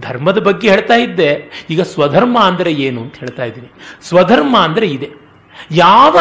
ಧರ್ಮದ 0.00 0.38
ಬಗ್ಗೆ 0.38 0.70
ಹೇಳ್ತಾ 0.70 0.94
ಇದ್ದೆ. 0.94 1.50
ಈಗ 1.70 1.82
ಸ್ವಧರ್ಮ 1.82 2.38
ಅಂದರೆ 2.38 2.72
ಏನು 2.72 3.02
ಅಂತ 3.02 3.16
ಹೇಳ್ತಾ 3.16 3.44
ಇದ್ದೀನಿ. 3.44 3.72
ಸ್ವಧರ್ಮ 4.02 4.58
ಅಂದರೆ 4.58 4.86
ಇದೆ. 4.86 5.10
ಯಾವ 5.70 6.18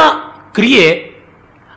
ಕ್ರಿಯೆ 0.51 1.15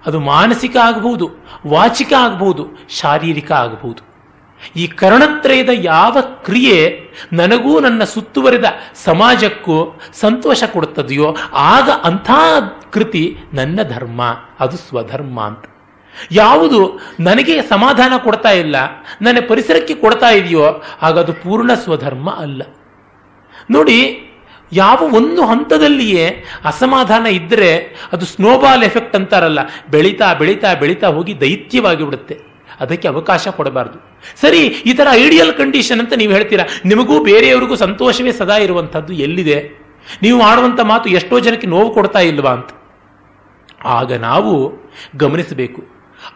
ಅದು 0.07 0.21
ಮಾನಸಿಕ 0.21 0.77
ಆಗಬಹುದು, 0.77 1.31
ವಾಚಿಕ 1.67 2.13
ಆಗಬಹುದು, 2.19 2.69
ಶಾರೀರಿಕ 2.89 3.53
ಆಗಬಹುದು. 3.53 4.12
ಈ 4.77 4.87
ಕರ್ಣತ್ರಯದ 4.87 5.69
ಯಾವ 5.73 6.17
ಕ್ರಿಯೆ 6.21 6.77
ನನಗೂ 7.33 7.81
ನನ್ನ 7.81 8.05
ಸುತ್ತುವರಿದ 8.05 8.65
ಸಮಾಜಕ್ಕೂ 8.95 9.77
ಸಂತೋಷ 10.13 10.63
ಕೊಡುತ್ತದೆಯೋ 10.73 11.37
ಆಗ 11.53 11.91
ಅಂಥ 12.05 12.31
ಕೃತಿ 12.91 13.39
ನನ್ನ 13.55 13.81
ಧರ್ಮ, 13.83 14.23
ಅದು 14.61 14.77
ಸ್ವಧರ್ಮ 14.77 15.41
ಅಂತ. 15.41 15.65
ಯಾವುದು 16.33 17.01
ನನಗೆ 17.21 17.63
ಸಮಾಧಾನ 17.63 18.13
ಕೊಡ್ತಾ 18.17 18.51
ಇಲ್ಲ, 18.51 18.77
ನನ್ನ 19.23 19.39
ಪರಿಸರಕ್ಕೆ 19.49 19.95
ಕೊಡ್ತಾ 19.95 20.31
ಇದೆಯೋ, 20.31 20.83
ಆಗ 21.03 21.19
ಅದು 21.19 21.33
ಪೂರ್ಣ 21.33 21.75
ಸ್ವಧರ್ಮ 21.75 22.31
ಅಲ್ಲ. 22.31 22.63
ನೋಡಿ, 23.71 24.29
ಯಾವ 24.73 24.99
ಒಂದು 25.15 25.43
ಹಂತದಲ್ಲಿಯೇ 25.45 26.45
ಅಸಮಾಧಾನ 26.65 27.27
ಇದ್ದರೆ 27.27 27.71
ಅದು 28.13 28.27
ಸ್ನೋಬಾಲ್ 28.27 28.83
ಎಫೆಕ್ಟ್ 28.83 29.17
ಅಂತಾರಲ್ಲ, 29.17 29.61
ಬೆಳೀತಾ 29.91 30.35
ಬೆಳೀತಾ 30.35 30.75
ಬೆಳೀತಾ 30.75 31.09
ಹೋಗಿ 31.09 31.41
ದೈತ್ಯವಾಗಿ 31.41 32.05
ಬಿಡುತ್ತೆ. 32.05 32.52
ಅದಕ್ಕೆ 32.81 33.09
ಅವಕಾಶ 33.09 33.49
ಕೊಡಬಾರ್ದು. 33.49 33.99
ಸರಿ, 34.41 34.67
ಈ 34.67 34.93
ಥರ 34.93 35.07
ಐಡಿಯಲ್ 35.13 35.53
ಕಂಡೀಷನ್ 35.53 36.01
ಅಂತ 36.01 36.13
ನೀವು 36.13 36.33
ಹೇಳ್ತೀರಾ? 36.33 36.65
ನಿಮಗೂ 36.85 37.25
ಬೇರೆಯವರಿಗೂ 37.25 37.75
ಸಂತೋಷವೇ 37.75 38.33
ಸದಾ 38.33 38.57
ಇರುವಂಥದ್ದು 38.57 39.13
ಎಲ್ಲಿದೆ? 39.13 39.83
ನೀವು 40.23 40.39
ಮಾಡುವಂಥ 40.39 40.81
ಮಾತು 40.81 41.11
ಎಷ್ಟೋ 41.11 41.39
ಜನಕ್ಕೆ 41.39 41.67
ನೋವು 41.67 41.95
ಕೊಡ್ತಾ 41.95 42.19
ಇಲ್ವಾ 42.19 42.51
ಅಂತ. 42.51 42.71
ಆಗ 43.85 44.13
ನಾವು 44.13 44.73
ಗಮನಿಸಬೇಕು. 45.17 45.85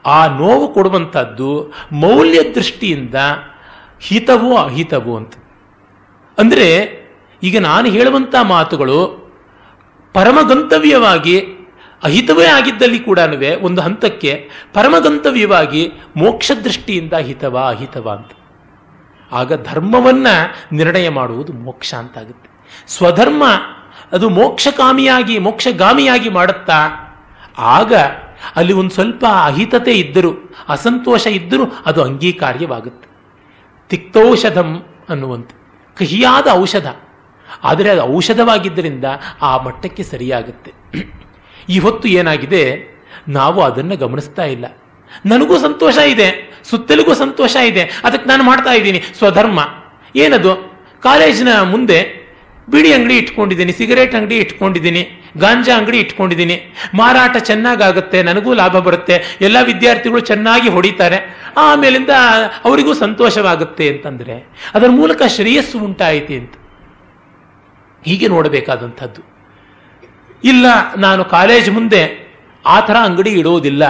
ಆ 0.07 0.26
ನೋವು 0.26 0.74
ಕೊಡುವಂಥದ್ದು 0.74 1.72
ಮೌಲ್ಯ 1.93 2.43
ದೃಷ್ಟಿಯಿಂದ 2.43 3.14
ಹಿತವೋ 4.01 4.57
ಅಹಿತವೋ 4.57 5.16
ಅಂತ. 5.16 5.32
ಅಂದರೆ, 6.39 6.68
ಈಗ 7.43 7.61
ನಾನು 7.61 7.89
ಹೇಳುವಂಥ 7.89 8.34
ಮಾತುಗಳು 8.43 9.26
ಪರಮಗಂತವ್ಯವಾಗಿ 10.12 11.55
ಅಹಿತವೇ 12.03 12.44
ಆಗಿದ್ದಲ್ಲಿ 12.44 12.99
ಕೂಡ 12.99 13.18
ಒಂದು 13.62 13.82
ಹಂತಕ್ಕೆ 13.82 14.51
ಪರಮಗಂತವ್ಯವಾಗಿ 14.74 15.92
ಮೋಕ್ಷ 16.16 16.53
ದೃಷ್ಟಿಯಿಂದ 16.64 17.12
ಹಿತವ 17.12 17.59
ಅಹಿತವ 17.59 18.11
ಅಂತ. 18.11 18.30
ಆಗ 19.32 19.64
ಧರ್ಮವನ್ನ 19.64 20.26
ನಿರ್ಣಯ 20.72 21.09
ಮಾಡುವುದು 21.09 21.53
ಮೋಕ್ಷ 21.53 21.94
ಅಂತಾಗುತ್ತೆ. 21.94 22.51
ಸ್ವಧರ್ಮ 22.86 23.44
ಅದು 24.12 24.28
ಮೋಕ್ಷಕಾಮಿಯಾಗಿ, 24.28 25.38
ಮೋಕ್ಷಗಾಮಿಯಾಗಿ 25.38 26.28
ಮಾಡುತ್ತಾ, 26.28 26.78
ಆಗ 27.59 27.94
ಅಲ್ಲಿ 28.57 28.72
ಒಂದು 28.72 28.90
ಸ್ವಲ್ಪ 28.90 29.24
ಅಹಿತತೆ 29.44 29.92
ಇದ್ದರೂ, 29.92 30.55
ಅಸಂತೋಷ 30.68 31.26
ಇದ್ದರೂ 31.26 31.62
ಅದು 31.86 32.03
ಅಂಗೀಕಾರ್ಯವಾಗುತ್ತೆ. 32.03 33.09
ತಿಕ್ತೌಷಧಂ 33.88 34.84
ಅನ್ನುವಂತೆ. 35.09 35.55
ಕಹಿಯಾದ 35.97 36.47
ಔಷಧ. 36.51 36.86
ಆದರೆ 37.64 37.90
ಅದು 37.90 38.16
ಔಷಧವಾಗಿದ್ದರಿಂದ 38.16 39.05
ಆ 39.42 39.62
ಮಟ್ಟಕ್ಕೆ 39.62 40.03
ಸರಿಯಾಗುತ್ತೆ. 40.03 40.74
ಈ 41.68 41.78
ಹೊತ್ತು 41.78 42.08
ಏನಾಗಿದೆ? 42.08 42.96
ನಾವು 43.28 43.62
ಅದನ್ನು 43.62 43.96
ಗಮನಿಸ್ತಾ 43.96 44.44
ಇಲ್ಲ. 44.44 44.64
ನನಗೂ 45.26 45.58
ಸಂತೋಷ 45.58 45.98
ಇದೆ. 45.98 46.52
ಸುತ್ತಲಿಗೂ 46.64 47.14
ಸಂತೋಷ 47.14 47.56
ಇದೆ. 47.56 48.00
ಅದಕ್ಕೆ 48.04 48.28
ನಾನು 48.28 48.44
ಮಾಡ್ತಾ 48.44 48.72
ಇದ್ದೀನಿ. 48.72 49.02
ಸ್ವಧರ್ಮ. 49.18 49.60
ಏನದು? 50.16 50.76
ಕಾಲೇಜಿನ 51.02 51.62
ಮುಂದೆ 51.62 52.26
ಬಿಡಿ 52.70 52.92
ಅಂಗಡಿ 52.92 53.16
ಇಟ್ಕೊಂಡಿದ್ದೀನಿ, 53.16 53.72
ಸಿಗರೇಟ್ 53.72 54.14
ಅಂಗಡಿ 54.14 54.36
ಇಟ್ಕೊಂಡಿದ್ದೀನಿ, 54.38 55.22
ಗಾಂಜಾ 55.38 55.76
ಅಂಗಡಿ 55.76 55.98
ಇಟ್ಕೊಂಡಿದ್ದೀನಿ. 55.98 56.74
ಮಾರಾಟ 56.94 57.36
ಚೆನ್ನಾಗಾಗುತ್ತೆ, 57.36 58.22
ನನಗೂ 58.22 58.52
ಲಾಭ 58.52 58.76
ಬರುತ್ತೆ, 58.76 59.38
ಎಲ್ಲ 59.40 59.56
ವಿದ್ಯಾರ್ಥಿಗಳು 59.62 60.20
ಚೆನ್ನಾಗಿ 60.20 60.68
ಹೊಡಿತಾರೆ. 60.68 61.36
ಆಮೇಲಿಂದ 61.56 62.10
ಅವರಿಗೂ 62.64 62.94
ಸಂತೋಷವಾಗುತ್ತೆ 62.94 63.88
ಅಂತಂದ್ರೆ, 63.88 64.48
ಅದರ 64.74 64.88
ಮೂಲಕ 64.88 65.22
ಶ್ರೇಯಸ್ಸು 65.26 65.78
ಉಂಟಾಯಿತು 65.78 66.32
ಅಂತ. 66.32 66.54
ಹೀಗೆ 68.04 68.28
ನೋಡಬೇಕಾದಂಥದ್ದು. 68.28 69.36
ಇಲ್ಲ, 70.45 70.66
ನಾನು 70.97 71.22
ಕಾಲೇಜ್ 71.24 71.70
ಮುಂದೆ 71.70 72.03
ಆ 72.64 72.80
ಥರ 72.80 72.97
ಅಂಗಡಿ 73.09 73.30
ಇಡೋದಿಲ್ಲ. 73.30 73.84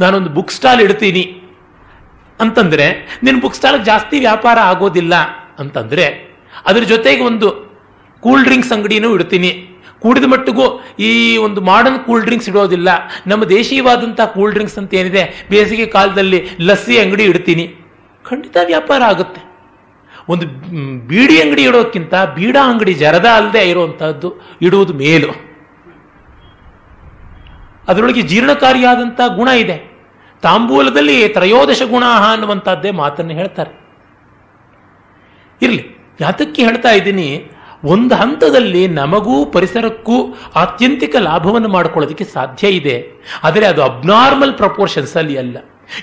ನಾನೊಂದು 0.00 0.30
ಬುಕ್ 0.30 0.52
ಸ್ಟಾಲ್ 0.56 0.80
ಇಡ್ತೀನಿ. 0.80 1.24
ಅಂತಂದ್ರೆ 2.40 2.86
ನಿನ್ನ 3.24 3.38
ಬುಕ್ 3.40 3.56
ಸ್ಟಾಲ್ಗೆ 3.58 3.84
ಜಾಸ್ತಿ 3.84 4.16
ವ್ಯಾಪಾರ 4.18 4.58
ಆಗೋದಿಲ್ಲ 4.70 5.14
ಅಂತಂದ್ರೆ, 5.58 6.06
ಅದ್ರ 6.66 6.82
ಜೊತೆಗೆ 6.92 7.22
ಒಂದು 7.22 7.48
ಕೂಲ್ 8.22 8.44
ಡ್ರಿಂಕ್ಸ್ 8.44 8.72
ಅಂಗಡಿನೂ 8.72 9.14
ಇಡ್ತೀನಿ. 9.14 9.50
ಕೂಡಿದ 10.02 10.24
ಮಟ್ಟಿಗೂ 10.24 10.66
ಈ 10.98 11.10
ಒಂದು 11.46 11.60
ಮಾಡರ್ನ್ 11.60 11.98
ಕೂಲ್ 12.06 12.24
ಡ್ರಿಂಕ್ಸ್ 12.26 12.48
ಇಡೋದಿಲ್ಲ. 12.48 12.88
ನಮ್ಮ 13.26 13.42
ದೇಶೀಯವಾದಂಥ 13.44 14.20
ಕೂಲ್ 14.34 14.52
ಡ್ರಿಂಕ್ಸ್ 14.52 14.78
ಅಂತ 14.78 14.94
ಏನಿದೆ, 14.94 15.22
ಬೇಸಿಗೆ 15.50 15.86
ಕಾಲದಲ್ಲಿ 15.86 16.38
ಲಸ್ಸಿ 16.60 16.96
ಅಂಗಡಿ 16.98 17.24
ಇಡ್ತೀನಿ. 17.24 17.66
ಖಂಡಿತ 18.24 18.56
ವ್ಯಾಪಾರ 18.72 19.02
ಆಗುತ್ತೆ. 19.02 19.40
ಒಂದು 20.28 20.46
ಬೀಡಿ 21.10 21.36
ಅಂಗಡಿ 21.42 21.62
ಇಡೋಕ್ಕಿಂತ 21.62 22.14
ಬೀಡಾ 22.36 22.62
ಅಂಗಡಿ 22.72 22.94
ಜರದ 22.94 23.28
ಅಲ್ಲದೆ 23.38 23.62
ಇರುವಂತಹದ್ದು 23.70 24.28
ಇಡುವುದು 24.66 24.94
ಮೇಲು. 24.94 25.32
ಅದರೊಳಗೆ 27.88 28.22
ಜೀರ್ಣಕಾರಿಯಾದಂಥ 28.22 29.20
ಗುಣ 29.36 29.48
ಇದೆ. 29.48 29.92
ತಾಂಬೂಲದಲ್ಲಿ 30.42 31.28
ತ್ರಯೋದಶ 31.28 31.82
ಗುಣ 31.82 32.04
ಅನ್ನುವಂಥದ್ದೇ 32.32 32.90
ಮಾತನ್ನು 32.90 33.32
ಹೇಳ್ತಾರೆ. 33.32 33.82
ಇರಲಿ, 35.62 35.96
ಯಾತಕ್ಕೆ 36.20 36.64
ಹೇಳ್ತಾ 36.64 36.90
ಇದ್ದೀನಿ? 36.90 37.50
ಒಂದು 37.84 38.14
ಹಂತದಲ್ಲಿ 38.14 38.88
ನಮಗೂ 38.88 39.46
ಪರಿಸರಕ್ಕೂ 39.46 40.34
ಆತ್ಯಂತಿಕ 40.56 41.16
ಲಾಭವನ್ನು 41.16 41.68
ಮಾಡಿಕೊಳ್ಳೋದಕ್ಕೆ 41.68 42.24
ಸಾಧ್ಯ 42.24 42.68
ಇದೆ. 42.68 43.08
ಆದರೆ 43.44 43.66
ಅದು 43.66 43.82
ಅಬ್ನಾರ್ಮಲ್ 43.82 44.54
ಪ್ರಪೋರ್ಷನ್ಸ್ 44.54 45.16
ಅಲ್ಲಿ 45.16 45.38
ಅಲ್ಲ. 45.38 45.56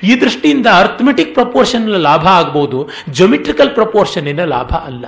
ಈ 0.03 0.21
ದೃಷ್ಟಿಯಿಂದ 0.21 0.67
ಅರ್ಥಮೆಟಿಕ್ 0.79 1.33
ಪ್ರಪೋರ್ಷನ್ 1.33 1.89
ಲಾಭ 1.89 2.27
ಆಗ್ಬೋದು 2.27 2.89
ಜೊಮೆಟ್ರಿಕಲ್ 3.09 3.69
ಪ್ರಪೋರ್ಷನ್ನಿನ 3.69 4.43
ಲಾಭ 4.43 4.71
ಅಲ್ಲ. 4.71 5.05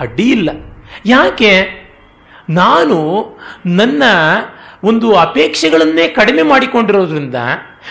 ಅಡ್ಡಿ 0.00 0.30
ಇಲ್ಲ. 0.30 0.50
ಯಾಕೆ? 1.06 1.80
ನಾನು 2.48 3.24
ನನ್ನ 3.66 4.02
ಒಂದು 4.84 5.14
ಅಪೇಕ್ಷೆಗಳನ್ನೇ 5.16 6.08
ಕಡಿಮೆ 6.08 6.42
ಮಾಡಿಕೊಂಡಿರೋದ್ರಿಂದ 6.42 7.34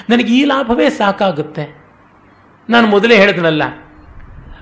ನನಗೆ 0.10 0.34
ಈ 0.34 0.44
ಲಾಭವೇ 0.44 0.90
ಸಾಕಾಗುತ್ತೆ. 0.90 1.66
ನಾನು 2.70 2.88
ಮೊದಲೇ 2.88 3.16
ಹೇಳಿದ್ನಲ್ಲ, 3.16 3.64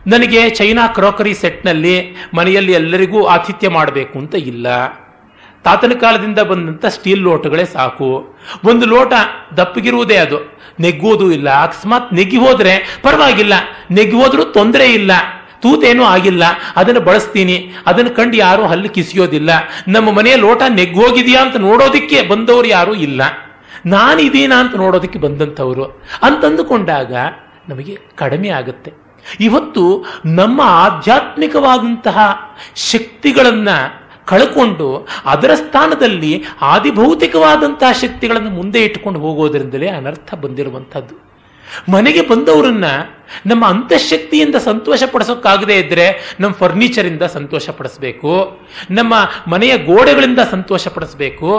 ನನಗೆ 0.07 0.49
ಚೈನಾ 0.49 0.87
ಕ್ರೋಕರಿ 0.87 1.33
ಸೆಟ್ನಲ್ಲಿ 1.33 2.15
ಮನೆಯಲ್ಲಿ 2.33 2.73
ಎಲ್ಲರಿಗೂ 2.73 3.25
ಆತಿಥ್ಯ 3.25 3.69
ಮಾಡಬೇಕು 3.69 4.19
ಅಂತ 4.19 4.35
ಇಲ್ಲ. 4.35 4.67
ತಾತನ 5.63 5.93
ಕಾಲದಿಂದ 5.99 6.39
ಬಂದಂಥ 6.39 6.85
ಸ್ಟೀಲ್ 6.85 7.19
ಲೋಟಗಳೇ 7.19 7.65
ಸಾಕು. 7.65 8.37
ಒಂದು 8.65 8.85
ಲೋಟ 8.85 9.13
ದಪ್ಪಗಿರುವುದೇ 9.57 10.15
ಅದು. 10.15 10.37
ನೆಗ್ಗೋದು 10.79 11.31
ಇಲ್ಲ. 11.31 11.49
ಅಕಸ್ಮಾತ್ 11.49 12.13
ನೆಗ್ಗಿ 12.13 12.37
ಹೋದರೆ 12.37 12.99
ಪರವಾಗಿಲ್ಲ. 13.03 13.53
ನೆಗ್ಗಿ 13.91 14.15
ಹೋದರೂ 14.15 14.43
ತೊಂದರೆ 14.43 14.85
ಇಲ್ಲ. 14.93 15.11
ತೂತೇನೂ 15.61 16.03
ಆಗಿಲ್ಲ, 16.03 16.43
ಅದನ್ನು 16.75 16.99
ಬಳಸ್ತೀನಿ, 16.99 17.73
ಅದನ್ನು 17.85 18.15
ಕಂಡು 18.15 18.37
ಯಾರು 18.37 18.65
ಹಲ್ಲು 18.67 18.89
ಕಿಸಿಯೋದಿಲ್ಲ. 18.89 19.49
ನಮ್ಮ 19.87 20.11
ಮನೆಯ 20.11 20.35
ಲೋಟ 20.35 20.61
ನೆಗ್ಗೋಗಿದೆಯಾ 20.69 21.41
ಅಂತ 21.41 21.55
ನೋಡೋದಕ್ಕೆ 21.57 22.21
ಬಂದವರು 22.21 22.67
ಯಾರೂ 22.67 22.93
ಇಲ್ಲ. 22.93 23.21
ನಾನಿದ್ದೀನಾ 23.85 24.55
ಅಂತ 24.55 24.75
ನೋಡೋದಕ್ಕೆ 24.75 25.19
ಬಂದಂಥವರು. 25.19 26.01
ಅಂತಂದುಕೊಂಡಾಗ 26.23 27.13
ನಮಗೆ 27.69 27.97
ಕಡಿಮೆ 28.15 28.49
ಆಗುತ್ತೆ. 28.49 28.91
ಇವತ್ತು 29.39 30.05
ನಮ್ಮ 30.25 30.61
ಆಧ್ಯಾತ್ಮಿಕವಾದಂತಹ 30.65 32.17
ಶಕ್ತಿಗಳನ್ನು 32.75 34.07
ಕಳ್ಕೊಂಡು 34.25 35.07
ಅದರ 35.25 35.51
ಸ್ಥಾನದಲ್ಲಿ 35.55 36.43
ಆದಿಭೌತಿಕವಾದಂತಹ 36.61 37.91
ಶಕ್ತಿಗಳನ್ನು 37.91 38.49
ಮುಂದೆ 38.49 38.83
ಇಟ್ಟುಕೊಂಡು 38.83 39.19
ಹೋಗೋದ್ರಿಂದಲೇ 39.19 39.87
ಅನರ್ಥ 39.87 40.33
ಬಂದಿರುವಂಥದ್ದು. 40.33 41.26
ಮನೆಗೆ 41.89 42.21
ಬಂದವರನ್ನ 42.21 42.85
ನಮ್ಮ 43.45 43.65
ಅಂತಃಶಕ್ತಿಯಿಂದ 43.67 44.55
ಸಂತೋಷ 44.55 45.03
ಪಡಿಸೋಕ್ಕಾಗದೆ 45.03 45.75
ಇದ್ರೆ 45.79 46.37
ನಮ್ಮ 46.39 46.53
ಫರ್ನಿಚರಿಂದ 46.53 47.21
ಸಂತೋಷ 47.21 47.69
ಪಡಿಸ್ಬೇಕು 47.69 48.59
ನಮ್ಮ 48.91 49.13
ಮನೆಯ 49.47 49.77
ಗೋಡೆಗಳಿಂದ 49.77 50.39
ಸಂತೋಷ 50.51 50.87
ಪಡಿಸ್ಬೇಕು 50.87 51.51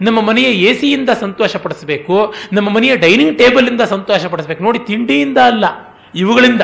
ನಮ್ಮ 0.00 0.20
ಮನೆಯ 0.20 0.44
ಎ 0.44 0.74
ಸಿಯಿಂದ 0.74 1.10
ಸಂತೋಷ 1.20 1.56
ಪಡಿಸ್ಬೇಕು 1.56 2.34
ನಮ್ಮ 2.52 2.68
ಮನೆಯ 2.70 2.96
ಡೈನಿಂಗ್ 2.96 3.38
ಟೇಬಲ್ 3.38 3.68
ಇಂದ 3.68 3.80
ಸಂತೋಷ 3.80 4.26
ಪಡಿಸ್ಬೇಕು 4.26 4.62
ನೋಡಿ, 4.62 4.78
ತಿಂಡಿಯಿಂದ 4.78 5.38
ಅಲ್ಲ, 5.38 5.64
ಇವುಗಳಿಂದ. 6.14 6.62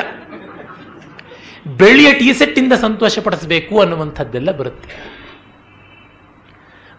ಬೆಳ್ಳಿಯ 1.77 2.13
ಟೀ 2.13 2.33
ಸೆಟ್ಟಿಂದ 2.33 2.73
ಸಂತೋಷ 2.73 3.19
ಪಡಿಸ್ಬೇಕು 3.19 3.79
ಅನ್ನುವಂಥದ್ದೆಲ್ಲ 3.79 4.51
ಬರುತ್ತೆ. 4.51 4.89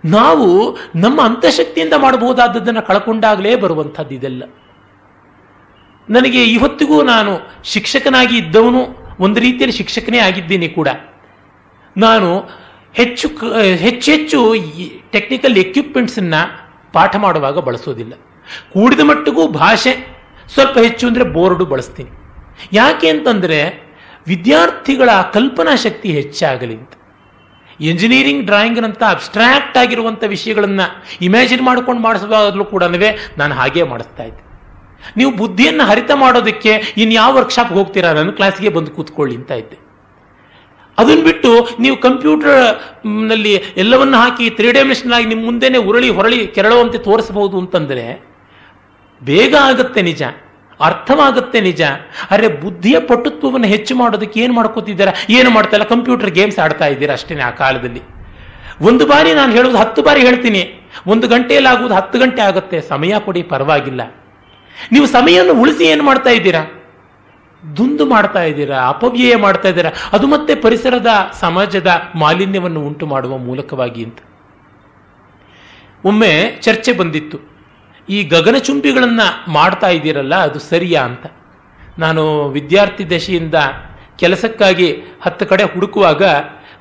ನಾವು 0.04 0.78
ನಮ್ಮ 0.96 1.20
ಅಂತಃಶಕ್ತಿಯಿಂದ 1.22 1.92
ಮಾಡಬಹುದಾದದ್ದನ್ನು 1.98 2.82
ಕಳ್ಕೊಂಡಾಗಲೇ 2.82 3.56
ಬರುವಂಥದ್ದು 3.56 4.14
ಇದೆಲ್ಲ 4.14 4.42
ನನಗೆ 6.16 6.40
ಇವತ್ತಿಗೂ 6.56 6.96
ನಾನು 7.12 7.32
ಶಿಕ್ಷಕನಾಗಿ 7.72 8.36
ಇದ್ದವನು, 8.42 8.80
ಒಂದು 9.24 9.38
ರೀತಿಯಲ್ಲಿ 9.46 9.76
ಶಿಕ್ಷಕನೇ 9.80 10.20
ಆಗಿದ್ದೀನಿ 10.28 10.68
ಕೂಡ. 10.78 10.88
ನಾನು 11.96 12.30
ಹೆಚ್ಚು 13.00 13.28
ಹೆಚ್ಚೆಚ್ಚು 13.86 14.38
ಟೆಕ್ನಿಕಲ್ 15.14 15.58
ಎಕ್ವಿಪ್ಮೆಂಟ್ಸನ್ನು 15.64 16.40
ಪಾಠ 16.96 17.12
ಮಾಡುವಾಗ 17.24 17.58
ಬಳಸೋದಿಲ್ಲ. 17.68 18.14
ಕೂಡಿದ 18.72 19.02
ಮಟ್ಟಿಗೂ 19.10 19.42
ಭಾಷೆ, 19.62 19.92
ಸ್ವಲ್ಪ 20.54 20.76
ಹೆಚ್ಚು 20.86 21.04
ಅಂದರೆ 21.08 21.24
ಬೋರ್ಡು 21.36 21.64
ಬಳಸ್ತೀನಿ. 21.72 22.10
ಯಾಕೆ 22.72 23.08
ಅಂತಂದರೆ 23.14 23.60
ವಿದ್ಯಾರ್ಥಿಗಳ 24.30 25.10
ಕಲ್ಪನಾ 25.34 25.74
ಶಕ್ತಿ 25.84 26.08
ಹೆಚ್ಚಾಗಲಿ 26.18 26.74
ಅಂತ. 26.80 26.92
ಇಂಜಿನಿಯರಿಂಗ್ 27.90 28.44
ಡ್ರಾಯಿಂಗ್ನಂಥ 28.48 29.02
ಅಬ್ಸ್ಟ್ರಾಕ್ಟ್ 29.14 29.76
ಆಗಿರುವಂಥ 29.82 30.22
ವಿಷಯಗಳನ್ನು 30.34 30.86
ಇಮ್ಯಾಜಿನ್ 31.26 31.64
ಮಾಡ್ಕೊಂಡು 31.68 32.02
ಮಾಡಿಸುವಾಗಲೂ 32.08 32.64
ಕೂಡ 32.74 32.84
ನಾನು 33.40 33.52
ಹಾಗೇ 33.60 33.84
ಮಾಡಿಸ್ತಾ 33.92 34.24
ಇದ್ದೆ. 34.30 34.42
ನೀವು 35.16 35.30
ಬುದ್ಧಿಯನ್ನು 35.30 35.84
ಹರಿತ 35.90 36.10
ಮಾಡೋದಕ್ಕೆ 36.22 36.72
ಇನ್ಯಾವ 37.04 37.30
ವರ್ಕ್ಶಾಪ್ 37.36 37.72
ಹೋಗ್ತೀರಾ 37.78 38.12
ನಾನು 38.18 38.32
ಕ್ಲಾಸಿಗೆ 38.32 38.68
ಬಂದು 38.68 38.90
ಕೂತ್ಕೊಳ್ಳಿ 38.90 39.36
ಅಂತ 39.40 39.52
ಇದ್ದೆ. 39.62 39.78
ಅದನ್ನು 40.98 41.24
ಬಿಟ್ಟು 41.24 41.50
ನೀವು 41.80 41.96
ಕಂಪ್ಯೂಟರ್ನಲ್ಲಿ 41.96 43.54
ಎಲ್ಲವನ್ನ 43.82 44.16
ಹಾಕಿ 44.16 44.50
ತ್ರೀ 44.50 44.72
ಡೈಮೆನ್ಷನ್ 44.72 45.12
ಆಗಿ 45.16 45.26
ನಿಮ್ಮ 45.26 45.44
ಮುಂದೆನೆ 45.44 45.78
ಉರಳಿ 45.78 46.08
ಹೊರಳಿ 46.08 46.46
ಕೆರಳುವಂತೆ 46.46 46.98
ತೋರಿಸಬಹುದು 46.98 47.58
ಅಂತಂದ್ರೆ 47.58 48.04
ಬೇಗ 49.22 49.54
ಆಗುತ್ತೆ 49.68 50.02
ನಿಜ, 50.02 50.22
ಅರ್ಥವಾಗುತ್ತೆ 50.80 51.60
ನಿಜ. 51.60 51.82
ಅರೆ 52.30 52.48
ಬುದ್ಧಿಯ 52.62 52.98
ಪಟುತ್ವವನ್ನು 53.00 53.68
ಹೆಚ್ಚು 53.68 53.94
ಮಾಡೋದಕ್ಕೆ 53.96 54.40
ಏನು 54.40 54.54
ಮಾಡ್ಕೋತಿದ್ದೀರಾ? 54.54 55.12
ಏನು 55.38 55.50
ಮಾಡ್ತಾ 55.50 55.84
ಕಂಪ್ಯೂಟರ್ 55.94 56.30
ಗೇಮ್ಸ್ 56.30 56.58
ಆಡ್ತಾ 56.58 56.86
ಇದ್ದೀರಾ 56.86 57.14
ಅಷ್ಟೇ 57.14 57.40
ಆ 57.48 57.50
ಕಾಲದಲ್ಲಿ. 57.62 58.02
ಒಂದು 58.88 59.06
ಬಾರಿ 59.06 59.32
ನಾನು 59.34 59.52
ಹೇಳೋದು 59.52 59.78
ಹತ್ತು 59.78 60.02
ಬಾರಿ 60.02 60.20
ಹೇಳ್ತೀನಿ. 60.20 60.62
ಒಂದು 61.06 61.28
ಗಂಟೆಯಲ್ಲಿ 61.28 61.68
ಆಗುವುದು 61.72 61.94
ಹತ್ತು 61.94 62.18
ಗಂಟೆ 62.18 62.42
ಆಗುತ್ತೆ. 62.42 62.80
ಸಮಯ 62.92 63.14
ಕೊಡಿ, 63.26 63.42
ಪರವಾಗಿಲ್ಲ. 63.42 64.02
ನೀವು 64.92 65.06
ಸಮಯವನ್ನು 65.06 65.60
ಉಳಿಸಿ 65.60 65.84
ಏನು 65.84 66.04
ಮಾಡ್ತಾ 66.04 66.30
ಇದ್ದೀರಾ? 66.30 66.72
ದುಂದು 67.76 68.06
ಮಾಡ್ತಾ 68.06 68.42
ಇದ್ದೀರಾ? 68.42 68.78
ಅಪವ್ಯಯ 68.88 69.36
ಮಾಡ್ತಾ 69.36 69.68
ಇದ್ದೀರಾ? 69.68 69.90
ಅದು 70.12 70.26
ಮತ್ತೆ 70.26 70.54
ಪರಿಸರದ 70.54 71.06
ಸಮಾಜದ 71.40 71.90
ಮಾಲಿನ್ಯವನ್ನು 72.14 72.80
ಉಂಟು 72.80 73.06
ಮಾಡುವ 73.06 73.38
ಮೂಲಕವಾಗಿ 73.38 74.04
ಅಂತ. 74.04 74.18
ಒಮ್ಮೆ 76.04 76.58
ಚರ್ಚೆ 76.60 76.92
ಬಂದಿತ್ತು. 76.92 77.38
ಈ 78.08 78.24
ಗಗನಚುಂಬಿಗಳನ್ನು 78.24 79.52
ಮಾಡ್ತಾ 79.52 79.88
ಇದ್ದೀರಲ್ಲ, 79.88 80.34
ಅದು 80.34 80.58
ಸರಿಯಾ 80.58 81.02
ಅಂತ. 81.02 81.26
ನಾನು 81.98 82.48
ವಿದ್ಯಾರ್ಥಿ 82.48 83.10
ದಶೆಯಿಂದ 83.10 83.54
ಕೆಲಸಕ್ಕಾಗಿ 84.18 84.92
ಹತ್ತು 85.22 85.46
ಕಡೆ 85.46 85.64
ಹುಡುಕುವಾಗ 85.64 86.22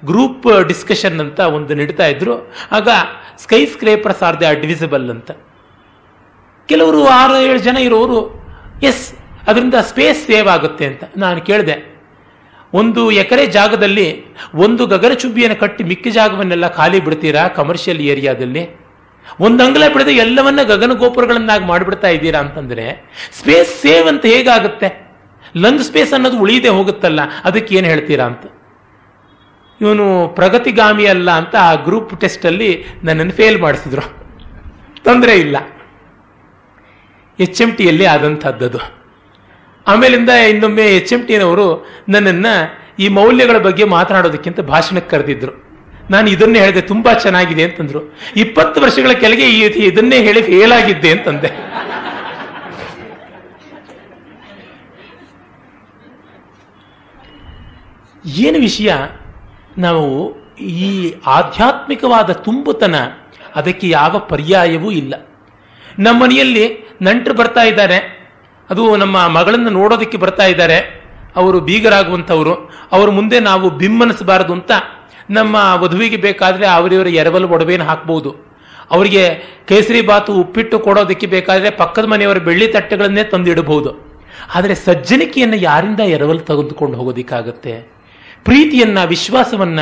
ಗ್ರೂಪ್ 0.05 0.67
ಡಿಸ್ಕಷನ್ 0.67 1.19
ಅಂತ 1.19 1.39
ಒಂದು 1.39 1.75
ನಡೀತಾ 1.75 2.05
ಇದ್ರು. 2.05 2.51
ಆಗ 2.71 2.87
ಸ್ಕೈ 3.37 3.65
ಸ್ಕ್ರೇಪರ್ಸ್ 3.65 4.23
ಆರ್ 4.23 4.41
ದ 4.41 4.43
ಅಂತ. 5.09 5.31
ಕೆಲವರು 6.71 6.99
ಆರು 7.19 7.35
ಏಳು 7.49 7.61
ಜನ 7.67 7.77
ಇರೋರು, 7.87 8.19
ಎಸ್, 8.89 9.05
ಅದರಿಂದ 9.49 9.77
ಸ್ಪೇಸ್ 9.91 10.19
ಸೇವ್ 10.29 10.49
ಆಗುತ್ತೆ 10.55 10.85
ಅಂತ 10.91 11.03
ನಾನು 11.23 11.39
ಕೇಳಿದೆ. 11.49 11.75
ಒಂದು 12.79 13.01
ಎಕರೆ 13.21 13.43
ಜಾಗದಲ್ಲಿ 13.57 14.07
ಒಂದು 14.63 14.83
ಗಗನಚುಂಬಿಯನ್ನು 14.93 15.57
ಕಟ್ಟಿ 15.63 15.83
ಮಿಕ್ಕ 15.91 16.07
ಜಾಗವನ್ನೆಲ್ಲ 16.17 16.67
ಖಾಲಿ 16.77 16.99
ಬಿಡ್ತೀರಾ 17.05 17.43
ಕಮರ್ಷಿಯಲ್ 17.59 18.01
ಏರಿಯಾದಲ್ಲಿ 18.13 18.63
ಒಂದು 19.45 19.61
ಅಂಗಲ 19.65 19.85
ಬಿಡದೆ 19.93 20.13
ಎಲ್ಲವನ್ನ 20.25 20.61
ಗಗನ 20.71 20.93
ಗೋಪುರಗಳನ್ನಾಗಿ 21.01 21.65
ಮಾಡಿಬಿಡ್ತಾ 21.71 22.09
ಇದ್ದೀರಾ 22.17 22.39
ಅಂತಂದ್ರೆ 22.45 22.85
ಸ್ಪೇಸ್ 23.39 23.71
ಸೇವ್ 23.81 24.07
ಅಂತ 24.11 24.25
ಹೇಗಾಗುತ್ತೆ? 24.33 24.89
ಲಂಗ್ 25.63 25.83
ಸ್ಪೇಸ್ 25.89 26.13
ಅನ್ನೋದು 26.17 26.37
ಉಳಿಯದೆ 26.43 26.71
ಹೋಗುತ್ತಲ್ಲ, 26.77 27.19
ಅದಕ್ಕೆ 27.47 27.71
ಏನು 27.79 27.87
ಹೇಳ್ತೀರಾ 27.91 28.25
ಅಂತ? 28.31 28.45
ಇವನು 29.81 30.05
ಪ್ರಗತಿಗಾಮಿ 30.39 31.05
ಅಲ್ಲ 31.13 31.29
ಅಂತ 31.41 31.55
ಆ 31.67 31.73
ಗ್ರೂಪ್ 31.87 32.13
ಟೆಸ್ಟ್ 32.23 32.45
ಅಲ್ಲಿ 32.51 32.71
ನನ್ನನ್ನು 33.07 33.35
ಫೇಲ್ 33.39 33.59
ಮಾಡಿಸಿದ್ರು. 33.65 34.05
ತೊಂದರೆ 35.07 35.35
ಇಲ್ಲ. 35.45 35.57
ಎಚ್ 37.39 37.61
ಎಂ 37.61 37.71
ಟಿಯಲ್ಲಿ 37.71 38.05
ಆದಂಥದ್ದದು 38.05 38.99
ಆಮೇಲಿಂದ 39.87 40.29
ಇನ್ನೊಮ್ಮೆ 40.29 40.81
ಎಚ್ 40.81 41.13
ಎಂ 41.13 41.25
ಟಿನವರು 41.25 41.87
ನನ್ನನ್ನು 42.09 42.53
ಈ 42.99 43.07
ಮೌಲ್ಯಗಳ 43.07 43.57
ಬಗ್ಗೆ 43.57 43.83
ಮಾತನಾಡೋದಕ್ಕಿಂತ 43.83 44.59
ಭಾಷಣಕ್ಕೆ 44.59 45.11
ಕರೆದಿದ್ರು. 45.11 45.69
ನಾನು 46.11 46.29
ಇದನ್ನೇ 46.29 46.59
ಹೇಳಿದೆ, 46.59 46.81
ತುಂಬಾ 46.81 47.13
ಚೆನ್ನಾಗಿದೆ 47.13 47.63
ಅಂತಂದ್ರು. 47.63 48.15
ಇಪ್ಪತ್ತು 48.35 48.81
ವರ್ಷಗಳ 48.81 49.11
ಕೆಳಗೆ 49.11 49.49
ಈ 49.49 49.59
ಇದನ್ನೇ 49.85 50.17
ಹೇಳಿ 50.23 50.41
ಫೇಲ್ 50.41 50.71
ಆಗಿದ್ದೆ 50.71 51.11
ಅಂತಂದೆ. 51.11 51.49
ಏನು 58.25 58.59
ವಿಷಯ? 58.59 58.93
ನಾವು 59.77 60.35
ಈ 60.59 61.13
ಆಧ್ಯಾತ್ಮಿಕವಾದ 61.25 62.31
ತುಂಬುತನ, 62.31 62.95
ಅದಕ್ಕೆ 63.55 63.89
ಯಾವ 63.89 64.19
ಪರ್ಯಾಯವೂ 64.19 64.91
ಇಲ್ಲ. 64.91 65.13
ನಮ್ಮ 65.99 66.23
ಮನೆಯಲ್ಲಿ 66.23 66.89
ನಂಟರು 67.01 67.33
ಬರ್ತಾ 67.33 67.63
ಇದ್ದಾರೆ. 67.63 68.29
ಅದು 68.69 68.95
ನಮ್ಮ 68.95 69.27
ಮಗಳನ್ನು 69.27 69.69
ನೋಡೋದಕ್ಕೆ 69.69 70.17
ಬರ್ತಾ 70.17 70.45
ಇದ್ದಾರೆ. 70.45 71.03
ಅವರು 71.35 71.59
ಬೀಗರಾಗುವಂಥವ್ರು. 71.59 72.71
ಅವ್ರ 72.91 73.09
ಮುಂದೆ 73.09 73.39
ನಾವು 73.39 73.69
ಬಿಮ್ಮನಿಸಬಾರದು 73.69 74.53
ಅಂತ 74.53 74.71
ನಮ್ಮ 75.29 75.55
ವಧುವಿಗೆ 75.75 76.17
ಬೇಕಾದ್ರೆ 76.17 76.67
ಅವರಿವರ 76.67 77.07
ಎರವಲು 77.07 77.47
ಒಡವೆಯನ್ನು 77.47 77.87
ಹಾಕ್ಬೋದು. 77.87 78.35
ಅವರಿಗೆ 78.91 79.29
ಕೇಸರಿ 79.67 80.01
ಬಾತು 80.01 80.33
ಉಪ್ಪಿಟ್ಟು 80.33 80.79
ಕೊಡೋದಕ್ಕೆ 80.79 81.25
ಬೇಕಾದ್ರೆ 81.25 81.69
ಪಕ್ಕದ 81.69 82.05
ಮನೆಯವರ 82.05 82.37
ಬೆಳ್ಳಿ 82.37 82.67
ತಟ್ಟೆಗಳನ್ನೇ 82.67 83.23
ತಂದಿಡಬಹುದು. 83.23 84.21
ಆದರೆ 84.55 84.75
ಸಜ್ಜನಿಕೆಯನ್ನು 84.75 85.55
ಯಾರಿಂದ 85.55 85.99
ಎರವಲು 85.99 86.39
ತೆಗೆದುಕೊಂಡು 86.39 86.97
ಹೋಗೋದಿಕ್ಕಾಗತ್ತೆ? 86.97 87.91
ಪ್ರೀತಿಯನ್ನ, 88.43 89.03
ವಿಶ್ವಾಸವನ್ನ, 89.03 89.79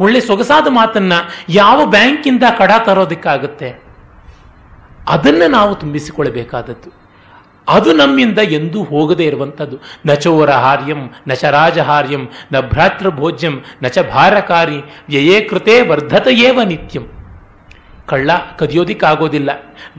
ಒಳ್ಳೆ 0.00 0.20
ಸೊಗಸಾದ 0.20 0.66
ಮಾತನ್ನ 0.70 1.12
ಯಾವ 1.48 1.86
ಬ್ಯಾಂಕಿಂದ 1.86 2.42
ಕಡ 2.58 2.70
ತರೋದಕ್ಕಾಗತ್ತೆ? 2.84 3.87
ಅದನ್ನು 5.08 5.50
ನಾವು 5.50 5.74
ತುಂಬಿಸಿಕೊಳ್ಳಬೇಕಾದದ್ದು. 5.74 7.08
ಅದು 7.68 7.92
ನಮ್ಮಿಂದ 7.92 8.38
ಎಂದೂ 8.38 8.82
ಹೋಗದೇ 8.82 9.24
ಇರುವಂಥದ್ದು. 9.24 9.78
ನಚೋರ 10.06 10.50
ಹಾರ್ಯಂ 10.50 11.10
ನಚ 11.28 11.44
ರಾಜಹಾರ್ಯಂ 11.44 12.28
ನ 12.52 12.60
ಭ್ರಾತೃಭೋಜ್ಯಂ 12.60 13.64
ನಚ 13.82 13.98
ಭಾರಕಾರಿ 13.98 14.76
ವ್ಯಯೇ 15.08 15.40
ಕೃತೆ 15.40 15.88
ವರ್ಧತೆಯೇವ 15.88 16.60
ನಿತ್ಯಂ. 16.62 17.06
ಕಳ್ಳ 18.06 18.30
ಕದಿಯೋದಿಕ್ಕಾಗೋದಿಲ್ಲ. 18.58 19.50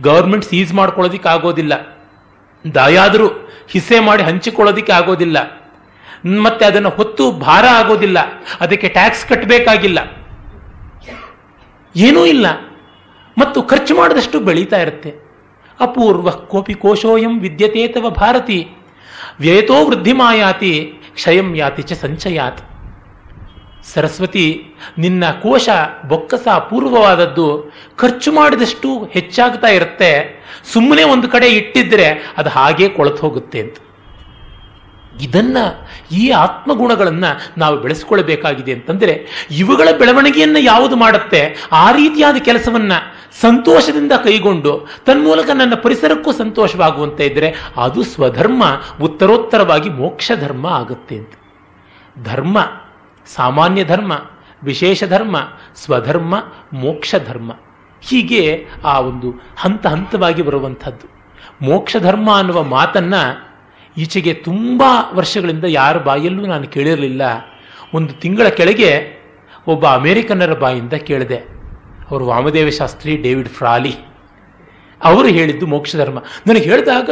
ಗೌರ್ಮೆಂಟ್ 0.01 0.45
ಸೀಸ್ 0.45 0.74
ಮಾಡ್ಕೊಳ್ಳೋದಿಕ್ಕಾಗೋದಿಲ್ಲ. 0.74 1.99
ದಾಯಾದರೂ 2.76 3.28
ಹಿಸೆ 3.70 3.99
ಮಾಡಿ 3.99 4.24
ಹಂಚಿಕೊಳ್ಳೋದಿಕ್ಕೆ 4.24 4.93
ಆಗೋದಿಲ್ಲ 4.93 5.38
ಮತ್ತೆ 6.26 6.66
ಅದನ್ನು 6.66 6.89
ಹೊತ್ತು 6.89 7.32
ಭಾರ 7.32 7.66
ಆಗೋದಿಲ್ಲ. 7.66 8.18
ಅದಕ್ಕೆ 8.62 8.88
ಟ್ಯಾಕ್ಸ್ 8.88 9.26
ಕಟ್ಟಬೇಕಾಗಿಲ್ಲ. 9.26 9.99
ಏನೂ 11.95 12.26
ಇಲ್ಲ. 12.26 12.45
ಮತ್ತು 13.39 13.63
ಖರ್ಚು 13.63 13.95
ಮಾಡಿದಷ್ಟು 13.95 14.39
ಬೆಳೀತಾ 14.39 14.77
ಇರುತ್ತೆ. 14.81 15.13
ಅಪೂರ್ವ 15.79 16.29
ಕೋಪಿ 16.29 16.73
ಕೋಶೋಯಂ 16.73 17.39
ವಿದ್ಯತೆ 17.39 17.87
ತವ 17.87 18.09
ಭಾರತಿ. 18.09 18.67
ವ್ಯಯತೋ 19.39 19.85
ವೃದ್ಧಿಮಾಯಾತಿ 19.85 20.93
ಕ್ಷಯಂ 21.13 21.55
ಯಾತಿ 21.55 21.81
ಚ 21.81 21.93
ಸಂಚಯಾತ್. 21.93 22.61
ಸರಸ್ವತಿ, 23.93 24.63
ನಿನ್ನ 24.97 25.23
ಕೋಶ 25.31 25.69
ಬೊಕ್ಕಸ 26.07 26.47
ಅಪೂರ್ವವಾದದ್ದು, 26.53 27.71
ಖರ್ಚು 27.95 28.31
ಮಾಡಿದಷ್ಟು 28.31 29.03
ಹೆಚ್ಚಾಗ್ತಾ 29.03 29.67
ಇರುತ್ತೆ. 29.67 30.11
ಸುಮ್ಮನೆ 30.73 31.03
ಒಂದು 31.03 31.27
ಕಡೆ 31.27 31.47
ಇಟ್ಟಿದ್ರೆ 31.47 32.33
ಅದು 32.37 32.49
ಹಾಗೆ 32.49 32.89
ಕೊಳತು 32.89 33.21
ಹೋಗುತ್ತೆ 33.21 33.59
ಅಂತ. 33.59 33.77
ಇದನ್ನ 35.22 35.57
ಈ 36.11 36.30
ಆತ್ಮಗುಣಗಳನ್ನ 36.30 37.26
ನಾವು 37.57 37.78
ಬೆಳೆಸ್ಕೊಳ್ಬೇಕಾಗಿದೆ 37.78 38.74
ಅಂತಂದ್ರೆ 38.74 39.47
ಇವುಗಳ 39.51 39.88
ಬೆಳವಣಿಗೆಯನ್ನ 39.97 40.57
ಯಾವುದು 40.59 40.95
ಮಾಡುತ್ತೆ? 40.95 41.55
ಆ 41.72 41.91
ರೀತಿಯಾದ 41.91 42.36
ಕೆಲಸವನ್ನ 42.36 42.91
ಸಂತೋಷದಿಂದ 43.41 44.11
ಕೈಗೊಂಡು 44.11 44.88
ತನ್ಮೂಲಕ 45.05 45.49
ನನ್ನ 45.49 45.74
ಪರಿಸರಕ್ಕೂ 45.74 46.32
ಸಂತೋಷವಾಗುವಂತೆ 46.32 47.26
ಇದ್ರೆ 47.26 47.53
ಅದು 47.78 48.03
ಸ್ವಧರ್ಮ, 48.03 48.63
ಉತ್ತರೋತ್ತರವಾಗಿ 49.01 49.89
ಮೋಕ್ಷ 49.89 50.32
ಧರ್ಮ 50.39 50.67
ಆಗುತ್ತೆ 50.67 51.17
ಅಂತ. 51.17 51.32
ಧರ್ಮ, 52.24 52.57
ಸಾಮಾನ್ಯ 53.36 53.84
ಧರ್ಮ, 53.84 54.13
ವಿಶೇಷ 54.63 55.03
ಧರ್ಮ, 55.03 55.38
ಸ್ವಧರ್ಮ 55.76 56.36
ಮೋಕ್ಷ 56.74 57.15
ಧರ್ಮ 57.28 57.51
ಹೀಗೆ 58.01 58.67
ಆ 58.86 58.99
ಒಂದು 58.99 59.41
ಹಂತ 59.57 59.88
ಹಂತವಾಗಿ 59.88 60.41
ಬರುವಂಥದ್ದು. 60.41 61.20
ಮೋಕ್ಷ 61.61 61.95
ಧರ್ಮ 61.99 62.36
ಅನ್ನುವ 62.38 62.63
ಮಾತನ್ನ 62.63 63.13
ಈಚೆಗೆ 63.97 64.33
ತುಂಬ 64.33 64.83
ವರ್ಷಗಳಿಂದ 65.13 65.63
ಯಾರ 65.63 65.97
ಬಾಯಲ್ಲೂ 65.97 66.45
ನಾನು 66.45 66.67
ಕೇಳಿರಲಿಲ್ಲ. 66.67 67.21
ಒಂದು 67.93 68.13
ತಿಂಗಳ 68.13 68.47
ಕೆಳಗೆ 68.47 69.19
ಒಬ್ಬ 69.67 69.87
ಅಮೇರಿಕನ್ನರ 69.87 70.53
ಬಾಯಿಂದ 70.53 70.93
ಕೇಳಿದೆ. 70.93 71.35
ಅವರು 72.11 72.25
ವಾಮದೇವ 72.25 72.69
ಶಾಸ್ತ್ರಿ 72.69 73.17
ಡೇವಿಡ್ 73.17 73.49
ಫ್ರಾಲಿ. 73.49 73.95
ಅವರು 75.03 75.27
ಹೇಳಿದ್ದು 75.27 75.67
ಮೋಕ್ಷ 75.67 75.95
ಧರ್ಮ. 75.95 76.19
ನನಗೆ 76.47 76.61
ಹೇಳಿದಾಗ 76.61 77.09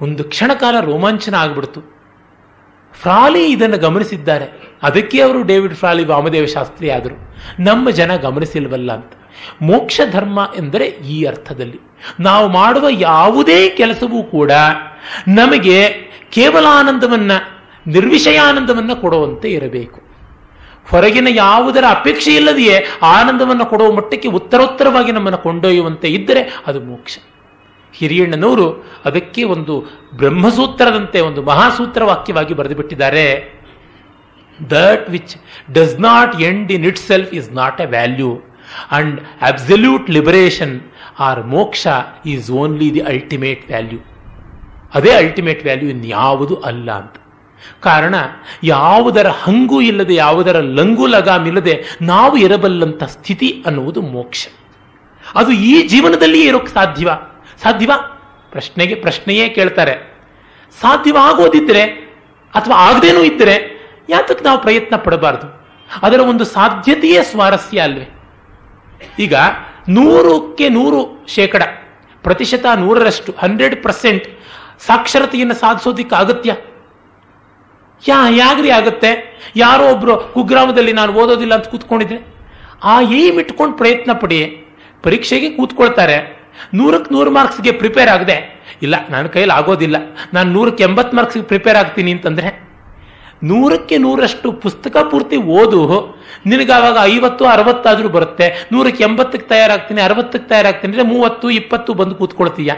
ಒಂದು 0.00 0.24
ಕ್ಷಣಕಾಲ 0.24 0.80
ರೋಮಾಂಚನ 0.80 1.34
ಆಗ್ಬಿಡ್ತು. 1.34 1.80
ಫ್ರಾಲಿ 2.92 3.52
ಇದನ್ನು 3.52 3.78
ಗಮನಿಸಿದ್ದಾರೆ. 3.78 4.76
ಅದಕ್ಕೆ 4.82 5.20
ಅವರು 5.20 5.42
ಡೇವಿಡ್ 5.42 5.74
ಫ್ರಾಲಿ 5.74 6.04
ವಾಮದೇವ 6.04 6.46
ಶಾಸ್ತ್ರಿ 6.46 6.90
ಆದರು. 6.90 7.36
ನಮ್ಮ 7.62 7.90
ಜನ 7.90 8.16
ಗಮನಿಸಿಲ್ವಲ್ಲ 8.16 8.92
ಅಂತ. 8.92 9.12
ಮೋಕ್ಷ 9.62 10.00
ಧರ್ಮ 10.10 10.52
ಎಂದರೆ 10.56 10.84
ಈ 10.84 11.24
ಅರ್ಥದಲ್ಲಿ 11.24 11.80
ನಾವು 12.20 12.48
ಮಾಡುವ 12.48 12.86
ಯಾವುದೇ 12.90 13.70
ಕೆಲಸವೂ 13.70 14.22
ಕೂಡ 14.22 14.52
ನಮಗೆ 15.28 16.07
ಕೇವಲ 16.30 16.66
ಆನಂದವನ್ನ 16.70 17.32
ನಿರ್ವಿಷಯಾನಂದವನ್ನ 17.86 18.92
ಕೊಡುವಂತೆ 18.92 19.48
ಇರಬೇಕು. 19.50 20.00
ಹೊರಗಿನ 20.90 21.28
ಯಾವುದರ 21.30 21.84
ಅಪೇಕ್ಷೆ 21.88 22.34
ಇಲ್ಲದೆಯೇ 22.34 22.86
ಆನಂದವನ್ನು 23.02 23.66
ಕೊಡುವ 23.66 23.92
ಮಟ್ಟಕ್ಕೆ 23.92 24.28
ಉತ್ತರೋತ್ತರವಾಗಿ 24.28 25.12
ನಮ್ಮನ್ನು 25.12 25.38
ಕೊಂಡೊಯ್ಯುವಂತೆ 25.38 26.08
ಇದ್ದರೆ 26.08 26.62
ಅದು 26.66 26.80
ಮೋಕ್ಷ. 26.80 27.18
ಹಿರಿಯಣ್ಣನವರು 27.92 28.86
ಅದಕ್ಕೆ 29.04 29.44
ಒಂದು 29.44 29.74
ಬ್ರಹ್ಮಸೂತ್ರದಂತೆ, 30.16 31.20
ಒಂದು 31.20 31.42
ಮಹಾಸೂತ್ರ 31.42 32.04
ವಾಕ್ಯವಾಗಿ 32.04 32.54
ಬರೆದುಬಿಟ್ಟಿದ್ದಾರೆ. 32.54 33.58
That 34.70 35.10
which 35.10 35.36
does 35.72 36.00
not 36.00 36.40
end 36.40 36.72
in 36.72 36.84
itself 36.98 37.34
is 37.34 37.52
not 37.52 37.80
a 37.80 37.84
value 37.84 38.40
and 38.90 39.20
absolute 39.42 40.10
liberation 40.10 40.80
or 41.20 41.46
moksha 41.46 41.86
is 42.26 42.50
only 42.50 42.94
the 42.94 43.00
ultimate 43.00 43.66
value 43.66 43.98
ಅದೇ 44.94 45.10
ಅಲ್ಟಿಮೇಟ್ 45.10 45.64
ವ್ಯಾಲ್ಯೂ 45.64 45.88
ಇನ್ಯಾವುದು 45.88 46.56
ಅಲ್ಲ 46.56 46.92
ಅಂತ. 46.92 47.14
ಕಾರಣ, 47.80 48.14
ಯಾವುದರ 48.64 49.26
ಹಂಗು 49.26 49.80
ಇಲ್ಲದೆ, 49.80 50.14
ಯಾವುದರ 50.14 50.60
ಲಂಗು 50.60 51.06
ಲಗಾಮಿಲ್ಲದೆ 51.06 51.84
ನಾವು 52.02 52.36
ಇರಬಲ್ಲಂತ 52.36 53.04
ಸ್ಥಿತಿ 53.04 53.62
ಅನ್ನುವುದು 53.66 54.02
ಮೋಕ್ಷ. 54.02 54.46
ಅದು 55.34 55.52
ಈ 55.52 55.86
ಜೀವನದಲ್ಲಿ 55.86 56.40
ಇರೋಕ್ಕೆ 56.40 56.72
ಸಾಧ್ಯವ? 56.72 57.08
ಸಾಧ್ಯವ? 57.62 57.92
ಪ್ರಶ್ನೆಗೆ, 58.50 58.94
ಪ್ರಶ್ನೆಯೇ 58.94 59.48
ಕೇಳ್ತಾರೆ. 59.48 60.18
ಸಾಧ್ಯವಾಗೋದಿದ್ರೆ 60.80 61.82
ಅಥವಾ 62.54 62.76
ಆಗದೇನೂ 62.76 63.22
ಇದ್ದರೆ 63.22 63.78
ಯಾತಕ್ಕೆ 64.08 64.44
ನಾವು 64.44 64.60
ಪ್ರಯತ್ನ 64.60 64.96
ಪಡಬಾರದು? 64.96 65.66
ಅದರ 66.02 66.20
ಒಂದು 66.20 66.44
ಸಾಧ್ಯತೆಯೇ 66.44 67.22
ಸ್ವಾರಸ್ಯ 67.22 67.80
ಅಲ್ವೇ? 67.80 68.22
ಈಗ 69.18 69.34
ನೂರಕ್ಕೆ 69.88 70.68
ನೂರು 70.68 71.24
ಶೇಕಡ, 71.28 71.62
ಪ್ರತಿಶತ 72.22 72.66
ನೂರರಷ್ಟು 72.76 73.34
ಹಂಡ್ರೆಡ್ 73.38 73.84
ಪರ್ಸೆಂಟ್ 73.84 74.28
ಸಾಕ್ಷರತೆಯನ್ನು 74.86 75.54
ಸಾಧಿಸೋದಿಕ್ಕೆ 75.54 76.16
ಅಗತ್ಯ? 76.16 76.50
ಯಾ, 78.08 78.28
ಯಾಗ್ರಿ 78.30 78.70
ಆಗುತ್ತೆ? 78.70 79.40
ಯಾರೋ 79.56 79.92
ಒಬ್ರು 79.92 80.16
ಕುಗ್ರಾಮದಲ್ಲಿ 80.16 80.92
ನಾನು 80.92 81.12
ಓದೋದಿಲ್ಲ 81.12 81.54
ಅಂತ 81.54 81.66
ಕೂತ್ಕೊಂಡಿದ್ರೆ? 81.66 82.18
ಆ 82.82 83.00
ಏಮ್ 83.00 83.38
ಇಟ್ಕೊಂಡು 83.38 83.76
ಪ್ರಯತ್ನ 83.76 84.12
ಪಡಿ. 84.12 84.40
ಪರೀಕ್ಷೆಗೆ 85.02 85.50
ಕೂತ್ಕೊಳ್ತಾರೆ. 85.50 86.38
ನೂರಕ್ಕೆ 86.74 87.14
ನೂರು 87.14 87.30
ಮಾರ್ಕ್ಸ್ಗೆ 87.30 87.72
ಪ್ರಿಪೇರ್ 87.72 88.08
ಆಗದೆ. 88.08 88.66
ಇಲ್ಲ, 88.82 88.94
ನನ್ನ 89.10 89.26
ಕೈಯಲ್ಲಿ 89.26 89.56
ಆಗೋದಿಲ್ಲ. 89.56 89.96
ನಾನು 90.34 90.52
ನೂರಕ್ಕೆ 90.52 90.84
ಎಂಬತ್ತು 90.84 91.16
ಮಾರ್ಕ್ಸ್ಗೆ 91.16 91.42
ಪ್ರಿಪೇರ್ 91.42 91.76
ಆಗ್ತೀನಿ 91.76 92.12
ಅಂತಂದ್ರೆ? 92.12 92.68
ನೂರಕ್ಕೆ 93.44 93.96
ನೂರಷ್ಟು 93.98 94.52
ಪುಸ್ತಕ 94.52 94.96
ಪೂರ್ತಿ 94.96 95.36
ಓದು. 95.36 95.80
ನಿನಗೆ 96.46 96.72
ಆವಾಗ 96.72 96.96
ಐವತ್ತು, 97.02 97.44
ಅರವತ್ತಾದರೂ 97.44 98.08
ಬರುತ್ತೆ. 98.08 98.68
ನೂರಕ್ಕೆ 98.72 99.04
ಎಂಬತ್ತಕ್ಕೆ 99.04 99.48
ತಯಾರಾಗ್ತೀನಿ, 99.48 100.00
ಅರವತ್ತಕ್ಕೆ 100.00 100.48
ತಯಾರಾಗ್ತೀನಿ 100.48 100.92
ಅಂದರೆ 100.92 101.08
ಮೂವತ್ತು, 101.08 101.50
ಇಪ್ಪತ್ತು 101.50 101.94
ಬಂದು 101.94 102.14
ಕೂತ್ಕೊಳ್ತೀಯ? 102.14 102.72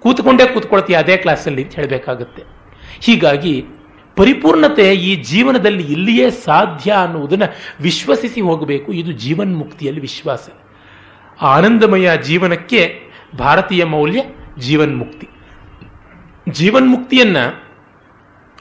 ಕೂತ್ಕೊಂಡೇ 0.00 0.46
ಕೂತ್ಕೊಳ್ತೀಯ 0.46 0.96
ಅದೇ 0.96 1.16
ಕ್ಲಾಸಲ್ಲಿ 1.16 1.62
ಅಂತ 1.64 1.74
ಹೇಳಬೇಕಾಗುತ್ತೆ. 1.74 2.42
ಹೀಗಾಗಿ 3.00 3.64
ಪರಿಪೂರ್ಣತೆ 4.16 4.94
ಈ 4.94 5.22
ಜೀವನದಲ್ಲಿ 5.22 5.92
ಇಲ್ಲಿಯೇ 5.92 6.30
ಸಾಧ್ಯ 6.30 6.92
ಅನ್ನುವುದನ್ನು 6.92 7.52
ವಿಶ್ವಸಿಸಿ 7.80 8.40
ಹೋಗಬೇಕು. 8.40 8.92
ಇದು 8.92 9.12
ಜೀವನ್ಮುಕ್ತಿಯಲ್ಲಿ 9.12 10.00
ವಿಶ್ವಾಸ. 10.00 10.48
ಆನಂದಮಯ 11.42 12.10
ಜೀವನಕ್ಕೆ 12.22 13.00
ಭಾರತೀಯ 13.38 13.84
ಮೌಲ್ಯ 13.84 14.22
ಜೀವನ್ 14.58 14.98
ಮುಕ್ತಿ 14.98 15.28
ಜೀವನ್ 16.50 16.88
ಮುಕ್ತಿಯನ್ನು 16.88 17.64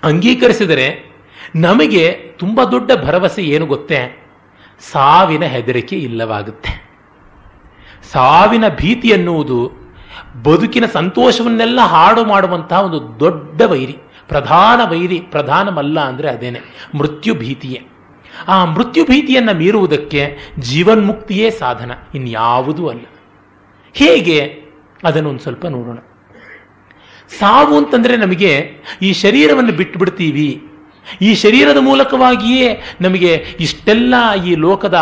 ಅಂಗೀಕರಿಸಿದರೆ 0.04 1.12
ನಮಗೆ 1.56 2.10
ತುಂಬ 2.12 2.64
ದೊಡ್ಡ 2.64 2.92
ಭರವಸೆ 3.04 3.42
ಏನು 3.42 3.66
ಗೊತ್ತೇ? 3.66 4.28
ಸಾವಿನ 4.92 5.44
ಹೆದರಿಕೆ 5.44 5.96
ಇಲ್ಲವಾಗುತ್ತೆ. 5.96 6.90
ಸಾವಿನ 8.12 8.68
ಭೀತಿ 8.68 9.14
ಅನ್ನುವುದು 9.14 9.79
ಬದುಕಿನ 10.44 10.86
ಸಂತೋಷವನ್ನೆಲ್ಲ 10.86 11.82
ಹಾಡು 11.82 12.26
ಮಾಡುವಂತಹ 12.26 12.82
ಒಂದು 12.82 13.20
ದೊಡ್ಡ 13.20 13.62
ವೈರಿ. 13.62 13.98
ಪ್ರಧಾನ 14.28 14.90
ವೈರಿ, 14.90 15.20
ಪ್ರಧಾನಮಲ್ಲ 15.20 16.00
ಅಂದರೆ 16.00 16.30
ಅದೇನೆ, 16.30 16.60
ಮೃತ್ಯು 16.98 17.36
ಭೀತಿಯೇ. 17.36 17.82
ಆ 18.48 18.66
ಮೃತ್ಯು 18.66 19.06
ಭೀತಿಯನ್ನು 19.06 19.58
ಮೀರುವುದಕ್ಕೆ 19.58 20.38
ಜೀವನ್ಮುಕ್ತಿಯೇ 20.60 21.50
ಸಾಧನ, 21.50 21.92
ಇನ್ಯಾವುದೂ 22.16 22.88
ಅಲ್ಲ. 22.88 23.06
ಹೇಗೆ? 23.94 24.64
ಅದನ್ನು 25.04 25.30
ಒಂದು 25.30 25.40
ಸ್ವಲ್ಪ 25.40 25.66
ನೋಡೋಣ. 25.66 25.98
ಸಾವು 27.40 27.78
ಅಂತಂದ್ರೆ 27.78 28.18
ನಮಗೆ 28.18 28.72
ಈ 29.02 29.14
ಶರೀರವನ್ನು 29.14 29.72
ಬಿಟ್ಟು 29.72 30.00
ಬಿಡ್ತೀವಿ 30.00 30.69
ಈ 31.22 31.36
ಶರೀರದ 31.36 31.78
ಮೂಲಕವಾಗಿಯೇ 31.78 32.82
ನಮಗೆ 33.02 33.46
ಇಷ್ಟೆಲ್ಲ 33.60 34.16
ಈ 34.46 34.56
ಲೋಕದ 34.56 35.00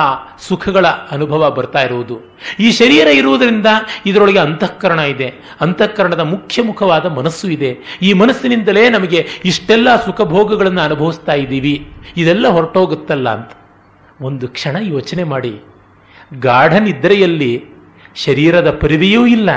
ಸುಖಗಳ 0.47 0.87
ಅನುಭವ 0.87 1.51
ಬರ್ತಾ 1.51 1.81
ಇರುವುದು. 1.81 2.37
ಈ 2.59 2.71
ಶರೀರ 2.71 3.07
ಇರುವುದರಿಂದ 3.07 3.65
ಇದರೊಳಗೆ 4.05 4.39
ಅಂತಃಕರಣ 4.39 4.99
ಇದೆ. 4.99 5.33
ಅಂತಃಕರಣದ 5.61 6.19
ಮುಖ್ಯ 6.19 6.63
ಮುಖವಾದ 6.63 7.05
ಮನಸ್ಸು 7.05 7.47
ಇದೆ. 7.47 7.77
ಈ 8.01 8.13
ಮನಸ್ಸಿನಿಂದಲೇ 8.13 8.89
ನಮಗೆ 8.89 9.27
ಇಷ್ಟೆಲ್ಲ 9.45 10.05
ಸುಖ 10.05 10.21
ಭೋಗಗಳನ್ನು 10.21 10.81
ಅನುಭವಿಸ್ತಾ 10.81 11.33
ಇದ್ದೀವಿ. 11.33 11.91
ಇದೆಲ್ಲ 12.17 12.47
ಹೊರಟೋಗುತ್ತಲ್ಲ 12.47 13.29
ಅಂತ 13.29 13.51
ಒಂದು 14.21 14.47
ಕ್ಷಣ 14.47 14.75
ಯೋಚನೆ 14.79 15.23
ಮಾಡಿ. 15.23 15.61
ಗಾಢ 16.39 16.73
ನಿದ್ರೆಯಲ್ಲಿ 16.75 17.65
ಶರೀರದ 18.15 18.71
ಪರಿವೆಯೂ 18.71 19.25
ಇಲ್ಲ, 19.25 19.49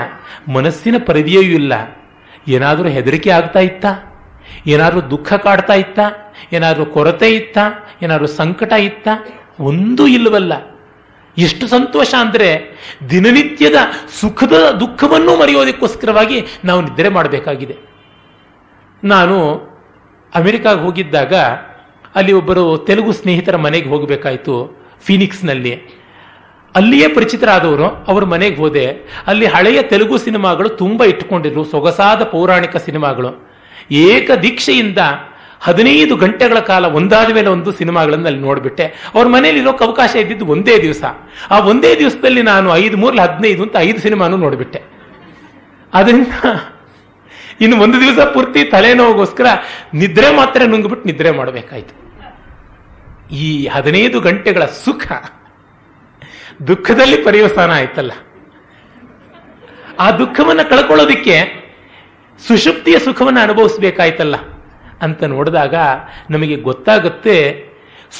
ಮನಸ್ಸಿನ 0.49 0.95
ಪರಿವೆಯೂ 1.05 1.41
ಇಲ್ಲ. 1.41 1.73
ಏನಾದರೂ 2.47 2.89
ಹೆದರಿಕೆ 2.89 3.29
ಆಗ್ತಾ 3.29 3.59
ಇತ್ತಾ? 3.59 3.89
ಏನಾದರೂ 4.67 5.01
ದುಃಖ 5.01 5.33
ಕಾಡ್ತಾ 5.33 5.73
ಇತ್ತ? 5.73 5.99
ಏನಾದರೂ 6.53 6.85
ಕೊರತೆ 6.85 7.29
ಇತ್ತ, 7.35 7.57
ಏನಾದರೂ 8.03 8.27
ಸಂಕಟ 8.27 8.73
ಇತ್ತ? 8.73 9.07
ಒಂದೂ 9.59 10.07
ಇಲ್ಲವಲ್ಲ. 10.07 10.53
ಎಷ್ಟು 11.37 11.67
ಸಂತೋಷ 11.67 12.13
ಅಂದರೆ 12.19 12.49
ದಿನನಿತ್ಯದ 13.09 13.75
ಸುಖದ 14.19 14.55
ದುಃಖವನ್ನು 14.79 15.35
ಮರೆಯೋದಕ್ಕೋಸ್ಕರವಾಗಿ 15.35 16.45
ನಾವು 16.65 16.81
ನಿದ್ರೆ 16.81 17.09
ಮಾಡಬೇಕಾಗಿದೆ. 17.09 17.75
ನಾನು 19.03 19.37
ಅಮೆರಿಕಾಗೆ 20.35 20.79
ಹೋಗಿದ್ದಾಗ 20.79 21.33
ಅಲ್ಲಿ 22.15 22.33
ಒಬ್ಬರು 22.33 22.77
ತೆಲುಗು 22.77 23.11
ಸ್ನೇಹಿತರ 23.11 23.55
ಮನೆಗೆ 23.55 23.89
ಹೋಗಬೇಕಾಯಿತು, 23.89 24.55
ಫಿನಿಕ್ಸ್ನಲ್ಲಿ. 25.05 25.73
ಅಲ್ಲಿಯೇ 26.75 27.07
ಪರಿಚಿತರಾದವರು, 27.07 27.87
ಅವ್ರ 28.07 28.23
ಮನೆಗೆ 28.25 28.55
ಹೋದೆ. 28.55 28.85
ಅಲ್ಲಿ 29.27 29.45
ಹಳೆಯ 29.45 29.81
ತೆಲುಗು 29.81 30.17
ಸಿನಿಮಾಗಳು 30.17 30.69
ತುಂಬ 30.69 31.03
ಇಟ್ಟುಕೊಂಡಿದ್ರು, 31.03 31.63
ಸೊಗಸಾದ 31.63 32.23
ಪೌರಾಣಿಕ 32.23 32.77
ಸಿನಿಮಾಗಳು. 32.77 33.31
ಏಕ 33.91 34.31
ದೀಕ್ಷೆಯಿಂದ 34.31 34.97
ಹದಿನೈದು 35.61 36.15
ಗಂಟೆಗಳ 36.15 36.59
ಕಾಲ 36.59 36.85
ಒಂದಾದ 36.85 37.33
ಮೇಲೆ 37.33 37.49
ಒಂದು 37.49 37.71
ಸಿನಿಮಾಗಳನ್ನು 37.71 38.25
ಅಲ್ಲಿ 38.25 38.39
ನೋಡ್ಬಿಟ್ಟೆ. 38.39 39.11
ಅವ್ರ 39.15 39.27
ಮನೇಲಿ 39.27 39.59
ಇರೋಕೆ 39.59 39.85
ಅವಕಾಶ 39.85 40.15
ಇದ್ದಿದ್ದು 40.15 40.45
ಒಂದೇ 40.45 40.81
ದಿವಸ. 40.81 41.03
ಆ 41.51 41.59
ಒಂದೇ 41.59 41.95
ದಿವಸದಲ್ಲಿ 41.95 42.41
ನಾನು 42.41 42.75
ಐದು, 42.75 42.97
ಮೂರ್ಲ 42.97 43.21
ಹದಿನೈದು 43.21 43.63
ಅಂತ 43.63 43.75
ಐದು 43.79 43.99
ಸಿನಿಮಾನು 43.99 44.37
ನೋಡ್ಬಿಟ್ಟೆ. 44.37 44.83
ಅದರಿಂದ 45.93 46.33
ಇನ್ನು 47.61 47.77
ಒಂದು 47.77 47.99
ದಿವಸ 47.99 48.19
ಪೂರ್ತಿ 48.19 48.63
ತಲೆನೋವಿಗೋಸ್ಕರ 48.63 49.45
ನಿದ್ರೆ 49.93 50.35
ಮಾತ್ರ 50.35 50.61
ನುಂಗ್ಬಿಟ್ಟು 50.65 51.07
ನಿದ್ರೆ 51.07 51.31
ಮಾಡಬೇಕಾಯ್ತು. 51.31 51.95
ಈ 53.35 53.67
ಹದಿನೈದು 53.67 54.19
ಗಂಟೆಗಳ 54.19 54.65
ಸುಖ 54.65 55.11
ದುಃಖದಲ್ಲಿ 56.67 57.17
ಪರ್ಯವಸಾನ 57.17 57.71
ಆಯ್ತಲ್ಲ. 57.71 58.11
ಆ 59.99 60.11
ದುಃಖವನ್ನು 60.11 60.69
ಕಳ್ಕೊಳ್ಳೋದಿಕ್ಕೆ 60.69 61.35
ಸುಷುಪ್ತಿಯ 62.47 62.99
ಸುಖವನ್ನು 62.99 63.39
ಅನುಭವಿಸಬೇಕಾಯ್ತಲ್ಲ. 63.39 64.35
ಅಂತ 65.01 65.23
ನೋಡಿದಾಗ 65.23 65.75
ನಮಗೆ 66.29 66.55
ಗೊತ್ತಾಗುತ್ತೆ 66.55 67.65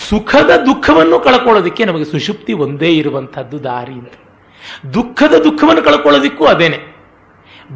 ಸುಖದ 0.10 0.52
ದುಃಖವನ್ನು 0.66 1.20
ಕಳ್ಕೊಳ್ಳೋದಕ್ಕೆ 1.20 1.86
ನಮಗೆ 1.86 2.06
ಸುಷುಪ್ತಿ 2.06 2.54
ಒಂದೇ 2.54 2.92
ಇರುವಂಥದ್ದು 2.92 3.64
ದಾರಿ 3.64 3.94
ಅಂತ. 3.94 4.14
ದುಃಖದ 4.94 5.34
ದುಃಖವನ್ನು 5.44 5.82
ಕಳ್ಕೊಳ್ಳೋದಿಕ್ಕೂ 5.82 6.46
ಅದೇನೆ. 6.46 6.80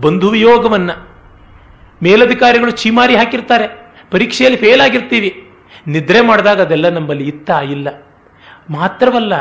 ಬಂಧು 0.01 0.29
ವಿಯೋಗವನ್ನ 0.29 0.91
ಮೇಲಧಿಕಾರಿಗಳು 2.03 2.71
ಚೀಮಾರಿ 2.71 3.15
ಹಾಕಿರ್ತಾರೆ, 3.15 3.67
ಪರೀಕ್ಷೆಯಲ್ಲಿ 4.11 4.59
ಫೇಲ್ 4.59 4.81
ಆಗಿರ್ತೀವಿ. 4.81 5.49
ನಿದ್ರೆ 5.87 6.21
ಮಾಡಿದಾಗ 6.21 6.61
ಅದೆಲ್ಲ 6.61 6.89
ನಮ್ಮಲ್ಲಿ 6.89 7.27
ಇತ್ತ 7.27 7.49
ಇಲ್ಲ. 7.49 7.87
ಮಾತ್ರವಲ್ಲ, 8.69 9.33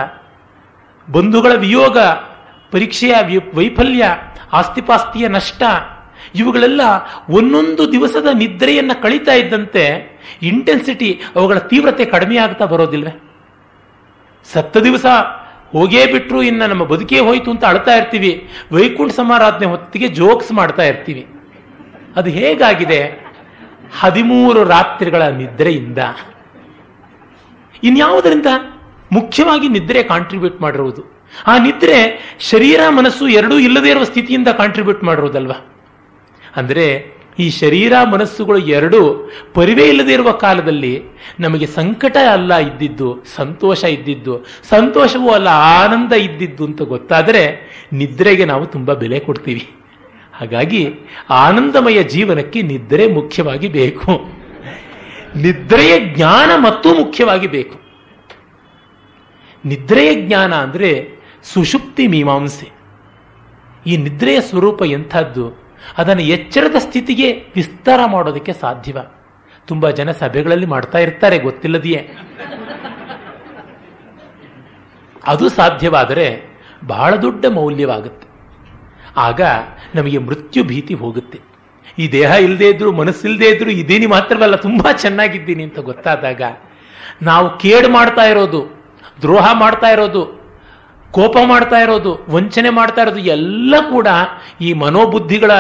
ಬಂಧುಗಳ 1.13 1.53
ವಿಯೋಗ, 1.55 1.99
ಪರೀಕ್ಷೆಯ 2.71 3.15
ವೈಫಲ್ಯ, 3.55 4.05
ಆಸ್ತಿಪಾಸ್ತಿಯ 4.53 5.29
ನಷ್ಟ 5.29 5.63
ಇವುಗಳೆಲ್ಲ 6.35 6.81
ಒಂದೊಂದು 7.29 7.93
ದಿವಸದ 7.93 8.29
ನಿದ್ರೆಯನ್ನ 8.35 8.93
ಕಳೀತಾ 9.03 9.33
ಇದ್ದಂತೆ 9.33 10.15
ಇಂಟೆನ್ಸಿಟಿ 10.43 11.21
ಅವುಗಳ 11.37 11.59
ತೀವ್ರತೆ 11.59 12.05
ಕಡಿಮೆ 12.05 12.37
ಆಗ್ತಾ 12.37 12.65
ಬರೋದಿಲ್ವೇ? 12.65 13.23
ಸತ್ತ 14.53 14.77
ದಿವಸ 14.77 15.07
ಹೋಗೇ 15.73 16.07
ಬಿಟ್ರು 16.07 16.43
ಇನ್ನ 16.43 16.67
ನಮ್ಮ 16.67 16.85
ಬದುಕೇ 16.85 17.19
ಹೋಯ್ತು 17.19 17.51
ಅಂತ 17.51 17.65
ಅಳ್ತಾ 17.65 17.95
ಇರ್ತೀವಿ. 17.95 18.49
ವೈಕುಂಠ 18.73 19.13
ಸಮಾರಾಧನೆ 19.13 19.67
ಹೊತ್ತಿಗೆ 19.67 20.09
ಜೋಕ್ಸ್ 20.09 20.53
ಮಾಡ್ತಾ 20.53 20.83
ಇರ್ತೀವಿ. 20.83 21.27
ಅದು 22.17 22.31
ಹೇಗಾಗಿದೆ? 22.31 23.25
ಹದಿಮೂರು 24.01 24.65
ರಾತ್ರಿಗಳ 24.65 25.23
ನಿದ್ರೆಯಿಂದ. 25.23 25.99
ಇನ್ಯಾವುದರಿಂದ? 27.83 28.47
ಮುಖ್ಯವಾಗಿ 29.13 29.69
ನಿದ್ರೆ 29.69 30.03
ಕಾಂಟ್ರಿಬ್ಯೂಟ್ 30.03 30.61
ಮಾಡಿರುವುದು. 30.61 31.25
ಆ 31.47 31.59
ನಿದ್ರೆ 31.59 32.19
ಶರೀರ, 32.41 32.81
ಮನಸ್ಸು 32.89 33.29
ಎರಡೂ 33.29 33.59
ಇಲ್ಲದೇ 33.59 33.91
ಇರುವ 33.91 34.05
ಸ್ಥಿತಿಯಿಂದ 34.05 34.49
ಕಾಂಟ್ರಿಬ್ಯೂಟ್ 34.49 35.05
ಮಾಡಿರುವುದಲ್ವಾ? 35.05 35.74
ಅಂದರೆ 36.57 37.15
ಈ 37.39 37.51
ಶರೀರ 37.51 37.93
ಮನಸ್ಸುಗಳು 38.13 38.59
ಎರಡು 38.59 39.31
ಪರಿವೇ 39.55 39.89
ಇಲ್ಲದೆ 39.89 40.13
ಇರುವ 40.13 40.33
ಕಾಲದಲ್ಲಿ 40.33 41.03
ನಮಗೆ 41.41 41.67
ಸಂಕಟ 41.67 42.17
ಅಲ್ಲ 42.33 42.59
ಇದ್ದಿದ್ದು, 42.59 43.25
ಸಂತೋಷ 43.37 43.85
ಇದ್ದಿದ್ದು, 43.85 44.47
ಸಂತೋಷವೂ 44.63 45.31
ಅಲ್ಲ, 45.31 45.49
ಆನಂದ 45.49 46.13
ಇದ್ದಿದ್ದು 46.13 46.65
ಅಂತ 46.65 46.83
ಗೊತ್ತಾದರೆ 46.83 47.43
ನಿದ್ರೆಗೆ 47.93 48.45
ನಾವು 48.45 48.67
ತುಂಬ 48.67 48.93
ಬೆಲೆ 48.93 49.21
ಕೊಡ್ತೀವಿ. 49.21 49.69
ಹಾಗಾಗಿ 50.35 50.89
ಆನಂದಮಯ 51.31 52.03
ಜೀವನಕ್ಕೆ 52.03 52.63
ನಿದ್ರೆ 52.63 53.13
ಮುಖ್ಯವಾಗಿ 53.13 53.69
ಬೇಕು. 53.69 54.13
ನಿದ್ರೆಯ 55.37 56.15
ಜ್ಞಾನ 56.15 56.51
ಮತ್ತು 56.57 56.95
ಮುಖ್ಯವಾಗಿ 56.95 57.47
ಬೇಕು. 57.47 57.77
ನಿದ್ರೆಯ 59.65 60.15
ಜ್ಞಾನ 60.15 60.55
ಅಂದರೆ 60.55 61.19
ಸುಷುಪ್ತಿ 61.43 62.07
ಮೀಮಾಂಸೆ. 62.07 62.73
ಈ 63.87 63.97
ನಿದ್ರೆಯ 63.97 64.41
ಸ್ವರೂಪ 64.41 64.83
ಎಂಥದ್ದು? 64.83 65.64
ಅದನ್ನು 65.99 66.23
ಎಚ್ಚರದ 66.23 66.77
ಸ್ಥಿತಿಗೆ 66.79 67.33
ವಿಸ್ತಾರ 67.55 68.01
ಮಾಡೋದಕ್ಕೆ 68.05 68.53
ಸಾಧ್ಯವ. 68.53 68.99
ತುಂಬಾ 69.67 69.91
ಜನ 69.91 70.11
ಸಭೆಗಳಲ್ಲಿ 70.11 70.67
ಮಾಡ್ತಾ 70.67 70.99
ಇರ್ತಾರೆ, 70.99 71.39
ಗೊತ್ತಿಲ್ಲದೆಯೇ. 71.39 72.17
ಅದು 75.27 75.49
ಸಾಧ್ಯವಾದರೆ 75.49 76.45
ಬಹಳ 76.87 77.17
ದೊಡ್ಡ 77.17 77.47
ಮೌಲ್ಯವಾಗುತ್ತೆ. 77.47 78.27
ಆಗ 79.17 79.41
ನಮಗೆ 79.95 80.19
ಮೃತ್ಯು 80.19 80.65
ಭೀತಿ 80.65 80.95
ಹೋಗುತ್ತೆ. 80.95 81.41
ಈ 81.99 82.13
ದೇಹ 82.13 82.31
ಇಲ್ಲದೇ 82.31 82.71
ಇದ್ರು 82.71 82.93
ಮನಸ್ಸಿಲ್ಲದೆ 82.93 83.49
ಇದ್ರು 83.49 83.71
ಇದೇನಿ 83.71 84.07
ಮಾತ್ರವಲ್ಲ, 84.07 84.57
ತುಂಬಾ 84.57 84.93
ಚೆನ್ನಾಗಿದ್ದೀನಿ 84.93 85.63
ಅಂತ 85.63 85.79
ಗೊತ್ತಾದಾಗ 85.79 86.43
ನಾವು 87.23 87.59
ಕೇಡು 87.59 87.89
ಮಾಡ್ತಾ 87.89 88.23
ಇರೋದು, 88.23 88.61
ದ್ರೋಹ 89.23 89.53
ಮಾಡ್ತಾ 89.53 89.87
ಇರೋದು 89.87 90.44
ಕೋಪ 91.17 91.37
ಮಾಡ್ತಾ 91.47 91.79
ಇರೋದು, 91.81 92.13
ವಂಚನೆ 92.31 92.71
ಮಾಡ್ತಾ 92.71 93.03
ಇರೋದು 93.03 93.23
ಎಲ್ಲ 93.37 93.75
ಕೂಡ 93.91 94.09
ಈ 94.61 94.73
ಮನೋಬುದ್ಧಿಗಳ 94.73 95.53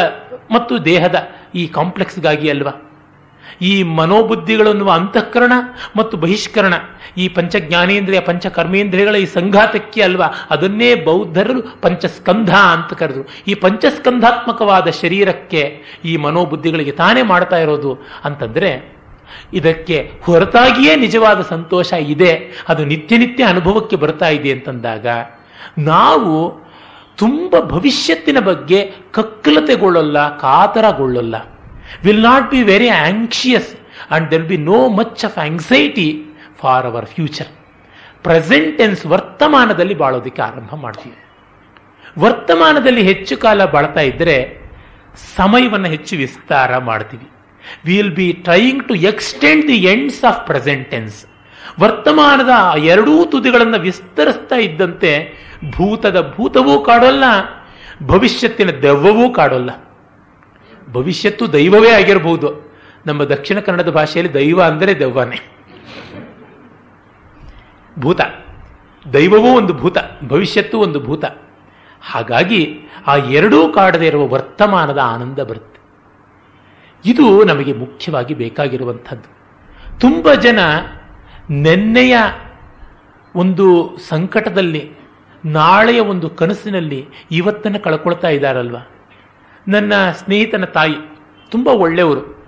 ಮತ್ತು 0.54 0.84
ದೇಹದ 0.84 1.16
ಈ 1.54 1.66
ಕಾಂಪ್ಲೆಕ್ಸ್ಗಾಗಿ 1.66 2.48
ಅಲ್ವಾ? 2.50 2.72
ಈ 3.62 3.82
ಮನೋಬುದ್ಧಿಗಳನ್ನು 3.82 4.86
ಅಂತಃಕರಣ 4.88 5.52
ಮತ್ತು 5.96 6.14
ಬಹಿಷ್ಕರಣ, 6.16 6.74
ಈ 7.18 7.24
ಪಂಚ 7.28 7.56
ಜ್ಞಾನೇಂದ್ರಿಯ 7.56 8.20
ಪಂಚ 8.20 8.46
ಈ 9.20 9.26
ಸಂಘಾತಕ್ಕೆ 9.34 10.02
ಅಲ್ವಾ? 10.02 10.28
ಅದನ್ನೇ 10.50 10.90
ಬೌದ್ಧರು 11.08 11.62
ಪಂಚಸ್ಕಂಧ 11.82 12.52
ಅಂತ 12.54 12.92
ಕರೆದ್ರು. 12.92 13.24
ಈ 13.48 13.54
ಪಂಚಸ್ಕಂಧಾತ್ಮಕವಾದ 13.54 14.88
ಶರೀರಕ್ಕೆ 15.02 15.62
ಈ 16.04 16.14
ಮನೋಬುದ್ಧಿಗಳಿಗೆ 16.16 16.92
ತಾನೇ 17.02 17.22
ಮಾಡ್ತಾ 17.22 17.56
ಇರೋದು 17.56 17.92
ಅಂತಂದ್ರೆ, 18.24 18.72
ಇದಕ್ಕೆ 19.54 19.96
ಹೊರತಾಗಿಯೇ 20.22 20.96
ನಿಜವಾದ 20.96 21.40
ಸಂತೋಷ 21.42 21.92
ಇದೆ, 21.92 22.32
ಅದು 22.68 22.84
ನಿತ್ಯ 22.84 23.16
ನಿತ್ಯ 23.16 23.44
ಅನುಭವಕ್ಕೆ 23.44 23.96
ಬರ್ತಾ 23.96 24.28
ಇದೆ 24.28 24.52
ಅಂತಂದಾಗ 24.52 25.06
ನಾವು 25.92 26.34
ತುಂಬ 27.22 27.54
ಭವಿಷ್ಯತ್ತಿನ 27.74 28.38
ಬಗ್ಗೆ 28.50 28.78
ಕಕ್ಕಲತೆಗೊಳ್ಳಲ್ಲ, 29.16 30.18
ಕಾತರಗೊಳ್ಳಲ್ಲ. 30.44 31.36
Will 32.04 32.24
not 32.30 32.46
be 32.54 32.60
very 32.72 32.90
anxious 33.08 33.70
and 34.14 34.26
there'll 34.32 34.48
be 34.52 34.58
no 34.70 34.78
much 35.00 35.22
of 35.28 35.36
anxiety 35.46 36.08
for 36.60 36.86
our 36.90 37.06
future 37.16 37.50
present tense 38.26 39.00
ವರ್ತಮಾನದಲ್ಲಿ 39.12 39.96
ಬಾಳೋದಕ್ಕೆ 40.02 40.42
ಆರಂಭ 40.48 40.74
ಮಾಡ್ತೀವಿ 40.84 41.16
ವರ್ತಮಾನದಲ್ಲಿ 42.22 43.02
ಹೆಚ್ಚು 43.10 43.34
ಕಾಲ 43.44 43.64
ಬಾಳ್ತಾ 43.74 44.02
ಇದ್ದರೆ 44.10 44.36
ಸಮಯವನ್ನು 45.36 45.88
ಹೆಚ್ಚು 45.94 46.14
ವಿಸ್ತಾರ 46.22 46.70
ಮಾಡ್ತೀವಿ. 46.88 47.26
Will 47.88 48.14
be 48.18 48.26
trying 48.46 48.82
to 48.88 48.94
extend 49.10 49.62
the 49.70 49.78
ends 49.92 50.20
of 50.30 50.40
present 50.50 50.86
tense 50.92 51.18
ವರ್ತಮಾನದ 51.80 52.52
ಎರಡೂ 52.82 53.24
ತುದಿಗಳನ್ನು 53.24 53.78
ವಿಸ್ತರಿಸ್ತಾ 53.78 54.56
ಇದ್ದಂತೆ 54.56 55.10
ಭೂತದ 55.76 56.34
ಭೂತವೂ 56.36 56.74
ಕಾಡೋಲ್ಲ, 56.80 57.24
ಭವಿಷ್ಯತ್ತಿನ 58.06 58.70
ದೆವ್ವವೂ 58.82 59.32
ಕಾಡೋಲ್ಲ. 59.32 59.70
ಭವಿಷ್ಯತ್ತು 60.92 61.52
ದೈವವೇ 61.52 61.90
ಆಗಿರಬಹುದು 61.90 62.48
ನಮ್ಮ 63.06 63.24
ದಕ್ಷಿಣ 63.24 63.58
ಕನ್ನಡದ 63.60 63.90
ಭಾಷೆಯಲ್ಲಿ 63.90 64.34
ದೈವ 64.34 64.62
ಅಂದರೆ 64.62 64.98
ದೆವ್ವನೇ. 64.98 65.38
ಭೂತ. 67.98 68.20
ದೈವವೂ 69.12 69.50
ಒಂದು 69.56 69.72
ಭೂತ, 69.74 69.98
ಭವಿಷ್ಯತ್ತು 70.28 70.76
ಒಂದು 70.80 71.00
ಭೂತ. 71.00 71.24
ಹಾಗಾಗಿ 72.02 72.60
ಆ 73.06 73.14
ಎರಡೂ 73.16 73.68
ಕಾಡದೇ 73.68 74.06
ಇರುವ 74.06 74.24
ವರ್ತಮಾನದ 74.28 74.98
ಆನಂದ 74.98 75.38
ಬರುತ್ತೆ. 75.38 75.80
ಇದು 77.04 77.44
ನಮಗೆ 77.44 77.72
ಮುಖ್ಯವಾಗಿ 77.72 78.34
ಬೇಕಾಗಿರುವಂಥದ್ದು. 78.34 79.28
ತುಂಬ 80.00 80.34
ಜನ 80.34 80.58
ನೆನ್ನೆಯ 81.50 82.16
ಒಂದು 83.36 83.98
ಸಂಕಟದಲ್ಲಿ, 84.08 84.90
ನಾಳೆಯ 85.44 86.00
ಒಂದು 86.00 86.30
ಕನಸಿನಲ್ಲಿ 86.30 87.08
ಇವತ್ತನ್ನು 87.30 87.78
ಕಳ್ಕೊಳ್ತಾ 87.78 88.28
ಇದ್ದಾರಲ್ವ? 88.28 88.76
ನನ್ನ 89.68 89.92
ಸ್ನೇಹಿತನ 90.10 90.64
ತಾಯಿ 90.64 90.94
ತುಂಬ 91.50 91.68
ಒಳ್ಳೆಯವರು. 91.68 92.44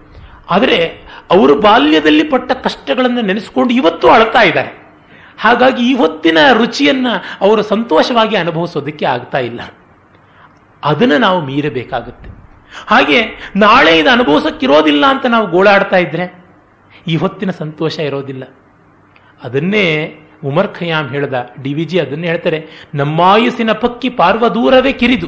ಆದರೆ 0.50 0.86
ಅವರು 1.30 1.60
ಬಾಲ್ಯದಲ್ಲಿ 1.60 2.24
ಪಟ್ಟ 2.24 2.52
ಕಷ್ಟಗಳನ್ನು 2.52 3.20
ನೆನೆಸ್ಕೊಂಡು 3.20 3.74
ಇವತ್ತು 3.74 4.08
ಅಳ್ತಾ 4.08 4.42
ಇದ್ದಾರೆ. 4.42 4.94
ಹಾಗಾಗಿ 5.38 5.90
ಇವತ್ತಿನ 5.90 6.38
ರುಚಿಯನ್ನು 6.52 7.24
ಅವರು 7.40 7.62
ಸಂತೋಷವಾಗಿ 7.62 8.36
ಅನುಭವಿಸೋದಕ್ಕೆ 8.36 9.06
ಆಗ್ತಾ 9.06 9.38
ಇಲ್ಲ. 9.38 9.60
ಅದನ್ನು 10.84 11.18
ನಾವು 11.18 11.40
ಮೀರಬೇಕಾಗುತ್ತೆ. 11.40 12.30
ಹಾಗೆ 12.86 13.22
ನಾಳೆ 13.56 13.98
ಇದು 13.98 14.10
ಅನುಭವಿಸೋಕ್ಕಿರೋದಿಲ್ಲ 14.10 15.06
ಅಂತ 15.06 15.26
ನಾವು 15.26 15.46
ಗೋಳಾಡ್ತಾ 15.46 15.96
ಇದ್ರೆ 15.96 16.44
ಇವತ್ತಿನ 17.06 17.50
ಸಂತೋಷ 17.50 17.98
ಇರೋದಿಲ್ಲ. 17.98 18.44
ಅದನ್ನೇ 19.44 20.16
ಉಮರ್ 20.44 20.74
ಖಯಾಮ್ 20.74 21.10
ಹೇಳ್ದ, 21.10 21.34
ಡಿ 21.62 21.74
ವಿ 21.74 21.84
ಜಿ 21.84 21.98
ಅದನ್ನೇ 21.98 22.26
ಹೇಳ್ತಾರೆ 22.26 22.66
ನಮ್ಮ 22.94 23.20
ಆಯುಸ್ಸಿನ 23.20 23.72
ಪಕ್ಕಿ 23.72 24.08
ಪಾರ್ವ 24.08 24.48
ದೂರವೇ 24.48 24.92
ಕಿರಿದು, 24.92 25.26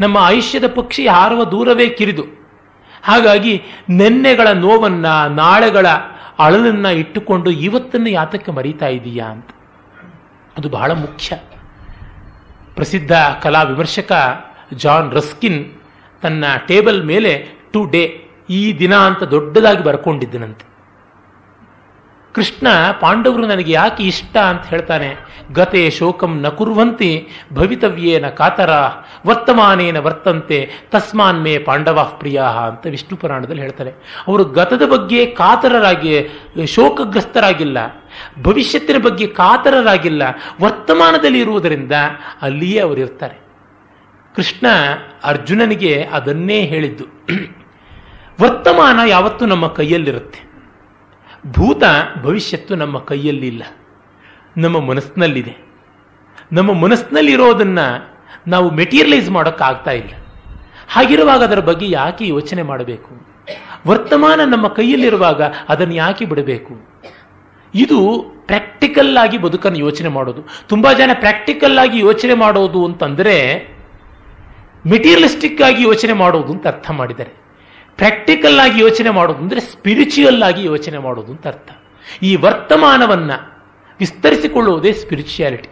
ನಮ್ಮ 0.00 0.18
ಆಯುಷ್ಯದ 0.18 0.66
ಪಕ್ಷಿ 0.66 1.08
ಹಾರುವ 1.08 1.44
ದೂರವೇ 1.44 1.88
ಕಿರಿದು. 1.88 2.24
ಹಾಗಾಗಿ 3.02 3.62
ನೆನ್ನೆಗಳ 3.90 4.48
ನೋವನ್ನ, 4.48 5.06
ನಾಳೆಗಳ 5.26 5.86
ಅಳಲನ್ನ 6.38 6.86
ಇಟ್ಟುಕೊಂಡು 6.86 7.50
ಇವತ್ತನ್ನು 7.50 8.10
ಯಾತಕ್ಕೆ 8.10 8.52
ಮರೀತಾ 8.52 8.86
ಇದೀಯಾ 8.86 9.26
ಅಂತ. 9.26 9.50
ಅದು 10.58 10.68
ಬಹಳ 10.68 10.90
ಮುಖ್ಯ. 10.90 11.36
ಪ್ರಸಿದ್ಧ 12.74 13.12
ಕಲಾ 13.42 13.62
ವಿಮರ್ಶಕ 13.62 14.12
ಜಾನ್ 14.74 15.12
ರಸ್ಕಿನ್ 15.12 15.64
ತನ್ನ 16.22 16.44
ಟೇಬಲ್ 16.68 17.04
ಮೇಲೆ 17.04 17.48
ಟು 17.72 17.84
ಡೇ 17.84 18.24
ಈ 18.50 18.78
ದಿನ 18.78 18.94
ಅಂತ 18.94 19.22
ದೊಡ್ಡದಾಗಿ 19.22 19.82
ಬರ್ಕೊಂಡಿದ್ದನಂತೆ. 19.82 20.71
ಕೃಷ್ಣ 22.34 22.66
ಪಾಂಡವರು 23.00 23.46
ನನಗೆ 23.46 23.72
ಯಾಕೆ 23.72 24.02
ಇಷ್ಟ 24.02 24.36
ಅಂತ 24.36 24.66
ಹೇಳ್ತಾನೆ. 24.66 25.16
ಗತೆ 25.52 25.90
ಶೋಕಂ 25.90 26.40
ನ 26.40 26.48
ಕುರ್ವಂತಿ 26.48 27.28
ಭವಿತವ್ಯೇನ 27.52 28.28
ಕಾತರ, 28.28 28.70
ವರ್ತಮಾನೇನ 29.26 29.98
ವರ್ತಂತೆ, 29.98 30.70
ತಸ್ಮಾನ್ 30.90 31.42
ಮೇ 31.42 31.58
ಪಾಂಡವ 31.58 32.12
ಪ್ರಿಯ 32.18 32.42
ಅಂತ 32.66 32.86
ವಿಷ್ಣು 32.86 33.16
ಪುರಾಣದಲ್ಲಿ 33.16 33.62
ಹೇಳ್ತಾರೆ 33.62 33.90
ಅವರು 34.28 34.44
ಗತದ 34.44 34.82
ಬಗ್ಗೆ 34.86 35.26
ಕಾತರರಾಗಿ, 35.26 36.28
ಶೋಕಗ್ರಸ್ತರಾಗಿಲ್ಲ. 36.66 37.78
ಭವಿಷ್ಯತ್ತಿನ 38.42 38.96
ಬಗ್ಗೆ 39.02 39.26
ಕಾತರರಾಗಿಲ್ಲ. 39.26 40.22
ವರ್ತಮಾನದಲ್ಲಿ 40.62 41.40
ಇರುವುದರಿಂದ 41.40 41.92
ಅಲ್ಲಿಯೇ 42.42 42.80
ಅವರಿರ್ತಾರೆ 42.80 43.36
ಕೃಷ್ಣ 44.36 44.66
ಅರ್ಜುನನಿಗೆ 45.24 46.08
ಅದನ್ನೇ 46.12 46.60
ಹೇಳಿದ್ದು. 46.60 47.04
ವರ್ತಮಾನ 48.42 49.00
ಯಾವತ್ತೂ 49.06 49.46
ನಮ್ಮ 49.46 49.66
ಕೈಯಲ್ಲಿರುತ್ತೆ. 49.66 50.51
ಭೂತ 51.50 51.82
ಭವಿಷ್ಯತ್ತು 52.22 52.74
ನಮ್ಮ 52.74 52.98
ಕೈಯಲ್ಲಿಲ್ಲ 52.98 53.62
ನಮ್ಮ 54.56 54.80
ಮನಸ್ಸಿನಲ್ಲಿದೆ. 54.80 55.56
ನಮ್ಮ 56.52 56.72
ಮನಸ್ಸಿನಲ್ಲಿರೋದನ್ನು 56.72 58.16
ನಾವು 58.46 58.70
ಮೆಟೀರಿಯಲೈಸ್ 58.70 59.30
ಮಾಡೋಕ್ಕಾಗ್ತಾ 59.30 59.90
ಇಲ್ಲ. 59.90 60.10
ಹಾಗಿರುವಾಗ 60.88 61.44
ಅದರ 61.44 61.58
ಬಗ್ಗೆ 61.58 61.90
ಯಾಕೆ 61.90 62.26
ಯೋಚನೆ 62.26 62.62
ಮಾಡಬೇಕು? 62.62 63.10
ವರ್ತಮಾನ 63.86 64.40
ನಮ್ಮ 64.44 64.68
ಕೈಯಲ್ಲಿರುವಾಗ 64.68 65.42
ಅದನ್ನು 65.68 65.94
ಯಾಕೆ 65.94 66.24
ಬಿಡಬೇಕು? 66.24 66.74
ಇದು 67.74 68.24
ಪ್ರಾಕ್ಟಿಕಲ್ 68.46 69.16
ಆಗಿ 69.16 69.38
ಬದುಕನ್ನು 69.38 69.78
ಯೋಚನೆ 69.78 70.08
ಮಾಡೋದು. 70.08 70.42
ತುಂಬಾ 70.68 70.92
ಜನ 70.92 71.10
ಪ್ರಾಕ್ಟಿಕಲ್ 71.14 71.78
ಆಗಿ 71.78 71.98
ಯೋಚನೆ 71.98 72.34
ಮಾಡೋದು 72.34 72.84
ಅಂತಂದರೆ 72.84 73.66
ಮೆಟೀರಿಯಲಿಸ್ಟಿಕ್ 74.86 75.62
ಆಗಿ 75.62 75.82
ಯೋಚನೆ 75.82 76.12
ಮಾಡೋದು 76.12 76.52
ಅಂತ 76.52 76.66
ಅರ್ಥ 76.66 76.90
ಮಾಡಿದ್ದಾರೆ. 76.90 77.41
ಪ್ರಾಕ್ಟಿಕಲ್ 77.98 78.58
ಆಗಿ 78.64 78.78
ಯೋಚನೆ 78.84 79.10
ಮಾಡೋದು 79.18 79.40
ಅಂದರೆ 79.44 79.60
ಸ್ಪಿರಿಚುವಲ್ 79.72 80.42
ಆಗಿ 80.48 80.62
ಯೋಚನೆ 80.72 80.98
ಮಾಡೋದು 81.06 81.30
ಅಂತ 81.34 81.46
ಅರ್ಥ. 81.52 81.70
ಈ 82.28 82.30
ವರ್ತಮಾನವನ್ನು 82.44 83.36
ವಿಸ್ತರಿಸಿಕೊಳ್ಳುವುದೇ 84.00 84.92
ಸ್ಪಿರಿಚುಯಾಲಿಟಿ 85.02 85.70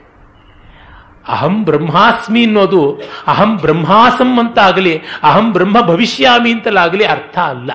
ಅಹಂ 1.35 1.57
ಬ್ರಹ್ಮಾಸ್ಮಿ 1.69 2.43
ಅನ್ನೋದು 2.49 2.81
ಅಹಂ 3.33 3.51
ಬ್ರಹ್ಮಾಸಂ 3.65 4.31
ಅಂತ 4.43 4.59
ಆಗಲಿ 4.69 4.95
ಅಹಂ 5.29 5.47
ಬ್ರಹ್ಮ 5.57 5.79
ಭವಿಷ್ಯಾಮಿ 5.91 6.51
ಅಂತಲಾಗಲಿ 6.57 7.05
ಅರ್ಥ 7.15 7.37
ಅಲ್ಲ. 7.55 7.71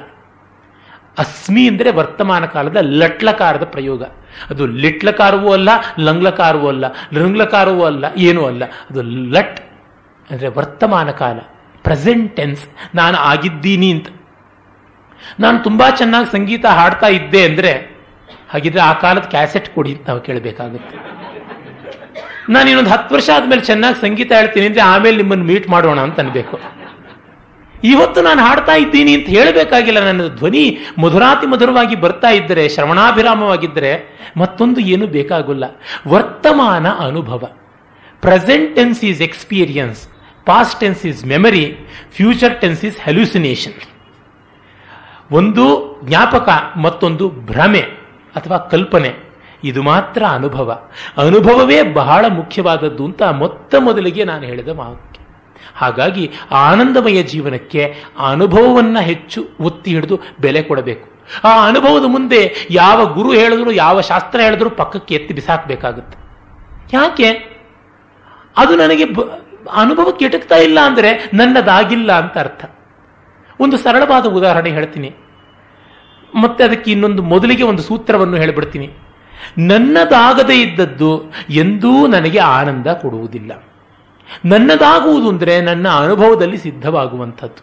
ಅಸ್ಮಿ 1.24 1.64
ಅಂದರೆ 1.72 1.90
ವರ್ತಮಾನ 1.98 2.46
ಕಾಲದ 2.54 2.80
ಲಟ್ಲಕಾರದ 3.02 3.66
ಪ್ರಯೋಗ. 3.76 4.04
ಅದು 4.52 4.64
ಲಿಟ್ಲಕಾರವೂ 4.84 5.50
ಅಲ್ಲ, 5.58 5.70
ಲಂಗ್ಲಕಾರವೂ 6.08 6.68
ಅಲ್ಲ, 6.74 6.86
ಲೃಂಗ್ಲಕಾರವೂ 7.18 7.84
ಅಲ್ಲ, 7.92 8.06
ಏನೂ 8.28 8.42
ಅಲ್ಲ. 8.52 8.64
ಅದು 8.90 9.02
ಲಟ್ 9.36 9.60
ಅಂದರೆ 10.30 10.50
ವರ್ತಮಾನ 10.58 11.10
ಕಾಲ 11.22 11.40
ಪ್ರೆಸೆಂಟ್ 11.86 12.28
ಟೆನ್ಸ್ 12.38 12.64
ನಾನು 13.00 13.18
ಆಗಿದ್ದೀನಿ 13.32 13.90
ಅಂತ. 13.96 14.08
ನಾನು 15.40 15.60
ತುಂಬಾ 15.60 15.90
ಚೆನ್ನಾಗಿ 15.90 16.32
ಸಂಗೀತ 16.32 16.66
ಹಾಡ್ತಾ 16.66 17.08
ಇದ್ದೆ 17.08 17.46
ಅಂದ್ರೆ, 17.46 17.96
ಹಾಗಿದ್ರೆ 18.50 18.82
ಆ 18.82 18.94
ಕಾಲದ 18.94 19.22
ಕ್ಯಾಸೆಟ್ 19.22 19.70
ಕೊಡಿ 19.70 19.92
ಅಂತ 19.96 20.08
ನಾವು 20.08 20.22
ಕೇಳಬೇಕಾಗುತ್ತೆ. 20.22 21.16
ನಾನು 22.50 22.68
ಇನ್ನೊಂದು 22.68 22.90
ಹತ್ತು 22.90 23.16
ವರ್ಷ 23.16 23.30
ಆದ್ಮೇಲೆ 23.36 23.62
ಚೆನ್ನಾಗಿ 23.62 24.02
ಸಂಗೀತ 24.02 24.32
ಹೇಳ್ತೀನಿ 24.32 24.66
ಅಂದ್ರೆ 24.66 24.82
ಆಮೇಲೆ 24.82 25.18
ನಿಮ್ಮನ್ನು 25.18 25.46
ಮೀಟ್ 25.46 25.70
ಮಾಡೋಣ 25.70 26.00
ಅಂತ 26.00 26.20
ಅನ್ಬೇಕು. 26.20 26.60
ಇವತ್ತು 27.84 28.22
ನಾನು 28.22 28.42
ಹಾಡ್ತಾ 28.42 28.74
ಇದ್ದೀನಿ 28.74 29.14
ಅಂತ 29.14 29.28
ಹೇಳಬೇಕಾಗಿಲ್ಲ 29.28 30.00
ನನ್ನ 30.00 30.28
ಧ್ವನಿ 30.28 30.78
ಮಧುರಾತಿ 31.00 31.48
ಮಧುರವಾಗಿ 31.48 31.96
ಬರ್ತಾ 31.96 32.30
ಇದ್ದರೆ, 32.30 32.70
ಶ್ರವಣಾಭಿರಾಮವಾಗಿದ್ದರೆ, 32.70 34.20
ಮತ್ತೊಂದು 34.38 34.82
ಏನು 34.82 35.08
ಬೇಕಾಗಲ್ಲ. 35.08 35.64
ವರ್ತಮಾನ 36.08 36.90
ಅನುಭವ. 36.90 37.50
Present 38.22 38.76
tense 38.76 39.06
is 39.06 39.22
experience 39.22 40.08
past 40.46 40.80
tense 40.80 41.06
is 41.06 41.26
memory 41.26 41.78
future 42.16 42.62
tense 42.62 42.86
is 42.86 43.02
hallucination 43.02 43.74
ಒಂದು 45.32 45.96
ಜ್ಞಾಪಕ, 46.04 46.50
ಮತ್ತೊಂದು 46.76 47.30
ಭ್ರಮೆ 47.30 47.80
ಅಥವಾ 48.36 48.58
ಕಲ್ಪನೆ. 48.58 49.26
ಇದು 49.64 49.84
ಮಾತ್ರ 49.84 50.24
ಅನುಭವ. 50.26 50.80
ಅನುಭವವೇ 51.18 51.84
ಬಹಳ 51.84 52.26
ಮುಖ್ಯವಾದದ್ದು 52.30 53.06
ಅಂತ 53.06 53.24
ಮೊತ್ತ 53.24 53.76
ಮೊದಲಿಗೆ 53.76 54.24
ನಾನು 54.24 54.44
ಹೇಳಿದ 54.44 54.68
ಮಾತು 54.68 55.26
ಹಾಗಾಗಿ 55.76 56.32
ಆನಂದಮಯ 56.52 57.24
ಜೀವನಕ್ಕೆ 57.24 57.96
ಅನುಭವವನ್ನ 58.28 59.00
ಹೆಚ್ಚು 59.00 59.48
ಒತ್ತಿ 59.60 59.92
ಹಿಡಿದು 59.92 60.20
ಬೆಲೆ 60.40 60.62
ಕೊಡಬೇಕು. 60.62 61.10
ಆ 61.44 61.68
ಅನುಭವದ 61.68 62.06
ಮುಂದೆ 62.06 62.56
ಯಾವ 62.72 63.14
ಗುರು 63.14 63.34
ಹೇಳಿದ್ರು, 63.34 63.72
ಯಾವ 63.72 64.02
ಶಾಸ್ತ್ರ 64.02 64.40
ಹೇಳಿದ್ರು 64.40 64.70
ಪಕ್ಕಕ್ಕೆ 64.70 65.16
ಎತ್ತಿ 65.16 65.34
ಬಿಸಾಕಬೇಕಾಗುತ್ತೆ. 65.34 66.18
ಯಾಕೆ? 66.94 67.32
ಅದು 68.58 68.76
ನನಗೆ 68.76 69.04
ಅನುಭವಕ್ಕೆ 69.74 70.26
ಎಟಕ್ತಾ 70.26 70.56
ಇಲ್ಲ 70.56 70.80
ಅಂದರೆ 70.80 71.30
ನನ್ನದಾಗಿಲ್ಲ 71.34 72.12
ಅಂತ 72.12 72.38
ಅರ್ಥ. 72.38 72.75
ಒಂದು 73.60 73.78
ಸರಳವಾದ 73.78 74.26
ಉದಾಹರಣೆ 74.26 74.70
ಹೇಳ್ತೀನಿ. 74.70 75.10
ಮತ್ತೆ 76.34 76.62
ಅದಕ್ಕೆ 76.64 76.90
ಇನ್ನೊಂದು 76.92 77.22
ಮೊದಲಿಗೆ 77.24 77.64
ಒಂದು 77.64 77.82
ಸೂತ್ರವನ್ನು 77.82 78.38
ಹೇಳಿಬಿಡ್ತೀನಿ. 78.38 78.88
ನನ್ನದಾಗದೇ 79.68 80.58
ಇದ್ದದ್ದು 80.62 81.12
ಎಂದೂ 81.56 81.92
ನನಗೆ 82.08 82.40
ಆನಂದ 82.58 82.88
ಕೊಡುವುದಿಲ್ಲ. 82.88 83.52
ನನ್ನದಾಗುವುದು 84.46 85.28
ಅಂದರೆ 85.30 85.54
ನನ್ನ 85.62 85.88
ಅನುಭವದಲ್ಲಿ 86.04 86.58
ಸಿದ್ಧವಾಗುವಂಥದ್ದು. 86.58 87.62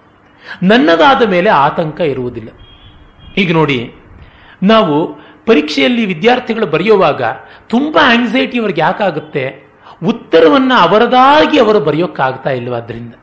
ನನ್ನದಾದ 0.63 1.23
ಮೇಲೆ 1.29 1.51
ಆತಂಕ 1.65 2.01
ಇರುವುದಿಲ್ಲ. 2.13 2.51
ಈಗ 3.37 3.53
ನೋಡಿ, 3.53 3.79
ನಾವು 4.63 4.97
ಪರೀಕ್ಷೆಯಲ್ಲಿ 5.47 6.03
ವಿದ್ಯಾರ್ಥಿಗಳು 6.07 6.67
ಬರೆಯುವಾಗ 6.67 7.23
ತುಂಬ 7.69 7.95
ಆಂಗ್ಸೈಟಿ 8.03 8.57
ಅವ್ರಿಗೆ 8.59 8.81
ಯಾಕಾಗುತ್ತೆ? 8.81 9.45
ಉತ್ತರವನ್ನು 10.07 10.77
ಅವರದಾಗಿ 10.87 11.57
ಅವರು 11.59 11.81
ಬರೆಯೋಕ್ಕಾಗ್ತಾ 11.81 12.51
ಇಲ್ವ 12.51 12.75
ಅದರಿಂದ 12.75 13.15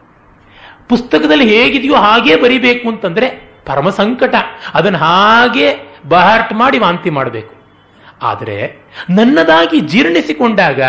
ಪುಸ್ತಕದಲ್ಲಿ 0.89 1.57
ಹೇಗಿದೆಯೋ 1.57 1.95
ಹಾಗೇ 1.95 2.35
ಬರಿಬೇಕು 2.35 2.89
ಅಂತಂದ್ರೆ 2.89 3.49
ಪರಮ 3.65 3.89
ಸಂಕಟ. 3.89 4.35
ಅದನ್ನು 4.73 4.97
ಹಾಗೆ 4.97 5.97
ಬಹಾರ್ಟ್ 6.09 6.53
ಮಾಡಿ 6.53 6.79
ವಾಂತಿ 6.79 7.09
ಮಾಡಬೇಕು. 7.09 7.55
ಆದರೆ 8.21 8.87
ನನ್ನದಾಗಿ 9.09 9.79
ಜೀರ್ಣಿಸಿಕೊಂಡಾಗ 9.79 10.81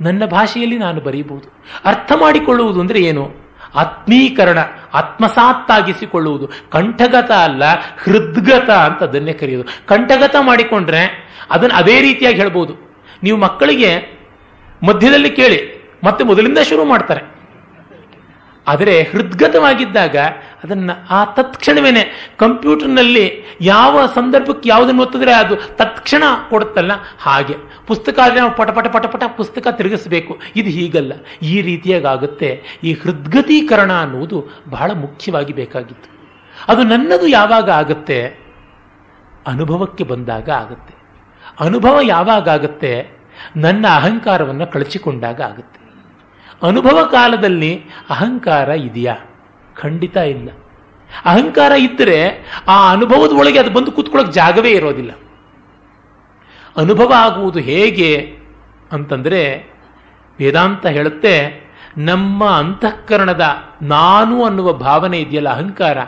ನನ್ನ 0.00 0.24
ಭಾಷೆಯಲ್ಲಿ 0.24 0.78
ನಾನು 0.78 1.00
ಬರೀಬಹುದು. 1.00 1.64
ಅರ್ಥ 1.84 2.12
ಮಾಡಿಕೊಳ್ಳುವುದು 2.20 2.80
ಅಂದ್ರೆ 2.80 2.98
ಏನು? 2.98 3.44
ಆತ್ಮೀಕರಣ, 3.74 4.58
ಆತ್ಮಸಾತ್ತಾಗಿಸಿಕೊಳ್ಳುವುದು. 4.94 6.48
ಕಂಠಗತ 6.48 7.30
ಅಲ್ಲ, 7.30 7.62
ಹೃದ್ಗತ 8.02 8.70
ಅಂತ 8.70 9.02
ಅದನ್ನೇ 9.02 9.32
ಕರೆಯೋದು. 9.32 9.86
ಕಂಠಗತ 9.86 10.36
ಮಾಡಿಕೊಂಡ್ರೆ 10.40 11.28
ಅದನ್ನು 11.50 11.76
ಅದೇ 11.76 12.00
ರೀತಿಯಾಗಿ 12.00 12.36
ಹೇಳ್ಬೋದು. 12.36 13.00
ನೀವು 13.22 13.38
ಮಕ್ಕಳಿಗೆ 13.38 14.20
ಮಧ್ಯದಲ್ಲಿ 14.82 15.30
ಕೇಳಿ, 15.30 15.90
ಮತ್ತೆ 16.04 16.24
ಮೊದಲಿಂದ 16.24 16.58
ಶುರು 16.58 16.84
ಮಾಡ್ತಾರೆ. 16.84 17.33
ಆದರೆ 18.66 19.02
ಹೃದ್ಗತವಾಗಿದ್ದಾಗ 19.02 20.16
ಅದನ್ನು 20.64 21.06
ಆ 21.10 21.24
ತತ್ಕ್ಷಣವೇನೆ 21.24 22.32
ಕಂಪ್ಯೂಟರ್ನಲ್ಲಿ 22.38 23.44
ಯಾವ 23.60 24.06
ಸಂದರ್ಭಕ್ಕೆ 24.14 24.68
ಯಾವುದನ್ನು 24.68 25.02
ಒತ್ತಿದ್ರೆ 25.02 25.32
ಅದು 25.32 25.56
ತತ್ಕ್ಷಣ 25.56 26.22
ಕೊಡುತ್ತಲ್ಲ 26.50 26.92
ಹಾಗೆ. 27.18 27.54
ಪುಸ್ತಕ 27.86 28.18
ಆದರೆ 28.18 28.40
ನಾವು 28.40 28.56
ಪಟ 28.56 28.70
ಪಟ 28.70 28.86
ಪಟ 28.86 29.06
ಪಟ 29.06 29.22
ಪುಸ್ತಕ 29.36 29.68
ತಿರುಗಿಸಬೇಕು. 29.68 30.38
ಇದು 30.56 30.70
ಹೀಗಲ್ಲ. 30.70 31.12
ಈ 31.42 31.62
ರೀತಿಯಾಗುತ್ತೆ 31.62 32.62
ಈ 32.84 32.92
ಹೃದ್ಗತೀಕರಣ 32.92 33.92
ಅನ್ನುವುದು 33.92 34.62
ಬಹಳ 34.68 34.90
ಮುಖ್ಯವಾಗಿ 34.92 35.52
ಬೇಕಾಗಿತ್ತು. 35.52 36.10
ಅದು 36.68 36.82
ನನ್ನದು 36.82 37.26
ಯಾವಾಗ 37.26 37.70
ಆಗುತ್ತೆ? 37.70 38.44
ಅನುಭವಕ್ಕೆ 39.46 40.04
ಬಂದಾಗ 40.04 40.50
ಆಗುತ್ತೆ. 40.50 40.94
ಅನುಭವ 41.60 41.98
ಯಾವಾಗ 42.02 42.48
ಆಗುತ್ತೆ? 42.48 43.10
ನನ್ನ 43.56 43.86
ಅಹಂಕಾರವನ್ನು 43.88 44.66
ಕಳಚಿಕೊಂಡಾಗ 44.66 45.42
ಆಗುತ್ತೆ. 45.42 45.83
ಅನುಭವ 46.62 46.98
ಕಾಲದಲ್ಲಿ 47.14 47.72
ಅಹಂಕಾರ 48.10 48.68
ಇದೆಯಾ? 48.88 49.14
ಖಂಡಿತ 49.76 50.16
ಇಲ್ಲ. 50.34 50.48
ಅಹಂಕಾರ 51.30 51.72
ಇದ್ದರೆ 51.86 52.18
ಆ 52.68 52.76
ಅನುಭವದ 52.92 53.32
ಒಳಗೆ 53.40 53.58
ಅದು 53.62 53.70
ಬಂದು 53.76 53.90
ಕೂತ್ಕೊಳ್ಳೋಕೆ 53.96 54.32
ಜಾಗವೇ 54.32 54.72
ಇರೋದಿಲ್ಲ. 54.78 55.12
ಅನುಭವ 56.76 57.10
ಆಗುವುದು 57.26 57.60
ಹೇಗೆ 57.68 58.10
ಅಂತಂದರೆ 58.92 59.42
ವೇದಾಂತ 60.38 60.84
ಹೇಳುತ್ತೆ, 60.96 61.34
ನಮ್ಮ 62.08 62.44
ಅಂತಃಕರಣದ 62.62 63.44
ನಾನು 63.92 64.36
ಅನ್ನುವ 64.44 64.68
ಭಾವನೆ 64.86 65.18
ಇದೆಯಲ್ಲ 65.20 65.50
ಅಹಂಕಾರ, 65.56 65.98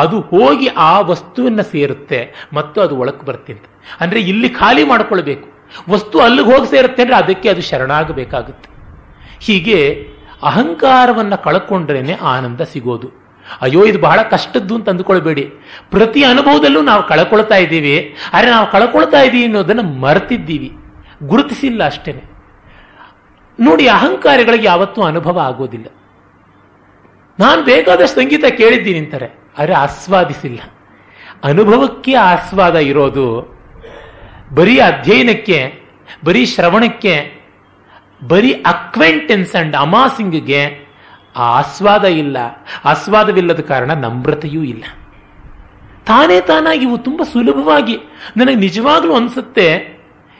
ಅದು 0.00 0.18
ಹೋಗಿ 0.32 0.68
ಆ 0.90 0.92
ವಸ್ತುವನ್ನು 1.10 1.64
ಸೇರುತ್ತೆ, 1.72 2.20
ಮತ್ತು 2.52 2.80
ಅದು 2.84 2.96
ಒಳಕ್ಕೆ 3.02 3.26
ಬರ್ತಿಂತ 3.26 3.64
ಅಂದರೆ 4.00 4.20
ಇಲ್ಲಿ 4.32 4.50
ಖಾಲಿ 4.60 4.84
ಮಾಡಿಕೊಳ್ಬೇಕು. 4.84 5.46
ವಸ್ತು 5.94 6.16
ಅಲ್ಲಿಗೆ 6.18 6.48
ಹೋಗಿ 6.52 6.68
ಸೇರುತ್ತೆ 6.74 7.02
ಅಂದರೆ 7.02 7.18
ಅದಕ್ಕೆ 7.22 7.48
ಅದು 7.48 7.64
ಶರಣಾಗಬೇಕಾಗುತ್ತೆ. 7.70 8.68
ಹೀಗೆ 9.42 10.08
ಅಹಂಕಾರವನ್ನು 10.42 11.42
ಕಳ್ಕೊಂಡ್ರೇನೆ 11.42 12.12
ಆನಂದ 12.12 12.60
ಸಿಗೋದು. 12.60 13.22
ಅಯ್ಯೋ, 13.62 13.84
ಇದು 13.84 13.98
ಬಹಳ 13.98 14.22
ಕಷ್ಟದ್ದು 14.22 14.74
ಅಂತ 14.74 14.88
ಅಂದುಕೊಳ್ಬೇಡಿ. 14.88 15.52
ಪ್ರತಿ 15.90 16.24
ಅನುಭವದಲ್ಲೂ 16.24 16.82
ನಾವು 16.82 17.02
ಕಳ್ಕೊಳ್ತಾ 17.02 17.54
ಇದ್ದೀವಿ. 17.54 18.16
ಆದರೆ 18.32 18.50
ನಾವು 18.50 18.70
ಕಳ್ಕೊಳ್ತಾ 18.70 19.20
ಇದ್ದೀವಿ 19.20 19.44
ಅನ್ನೋದನ್ನು 19.44 19.82
ಮರೆತಿದ್ದೀವಿ. 19.82 20.72
ಗುರುತಿಸಿಲ್ಲ 21.22 21.86
ಅಷ್ಟೇನೆ. 21.86 22.22
ನೋಡಿ, 23.60 23.88
ಅಹಂಕಾರಗಳಿಗೆ 23.88 24.66
ಯಾವತ್ತೂ 24.66 25.02
ಅನುಭವ 25.02 25.38
ಆಗೋದಿಲ್ಲ. 25.38 25.86
ನಾನು 27.40 27.62
ಬೇಕಾದಷ್ಟು 27.62 28.20
ಸಂಗೀತ 28.20 28.44
ಕೇಳಿದ್ದೀನಿ 28.44 28.98
ಅಂತಾರೆ. 28.98 29.28
ಆದರೆ 29.58 29.72
ಆಸ್ವಾದಿಸಿಲ್ಲ. 29.72 30.58
ಅನುಭವಕ್ಕೆ 31.44 32.14
ಆಸ್ವಾದ 32.14 32.76
ಇರೋದು 32.76 33.56
ಬರೀ 34.54 34.78
ಅಧ್ಯಯನಕ್ಕೆ, 34.78 35.82
ಬರೀ 36.24 36.46
ಶ್ರವಣಕ್ಕೆ 36.46 37.41
ಬರೀ 38.30 38.50
ಅಕ್ವೆಂಟೆನ್ಸ್ 38.72 39.54
ಅಂಡ್ 39.60 39.74
ಅಮಾಸಿಂಗ್ಗೆ 39.84 40.62
ಆ 41.42 41.44
ಆಸ್ವಾದ 41.60 42.04
ಇಲ್ಲ. 42.22 42.36
ಆಸ್ವಾದವಿಲ್ಲದ 42.90 43.60
ಕಾರಣ 43.70 43.90
ನಮ್ರತೆಯೂ 44.04 44.62
ಇಲ್ಲ. 44.72 44.84
ತಾನೇ 46.10 46.36
ತಾನಾಗಿ 46.50 46.84
ಇವು 46.88 46.96
ತುಂಬ 47.06 47.20
ಸುಲಭವಾಗಿ 47.32 47.96
ನನಗೆ 48.38 48.58
ನಿಜವಾಗ್ಲೂ 48.66 49.12
ಅನ್ಸುತ್ತೆ, 49.20 49.66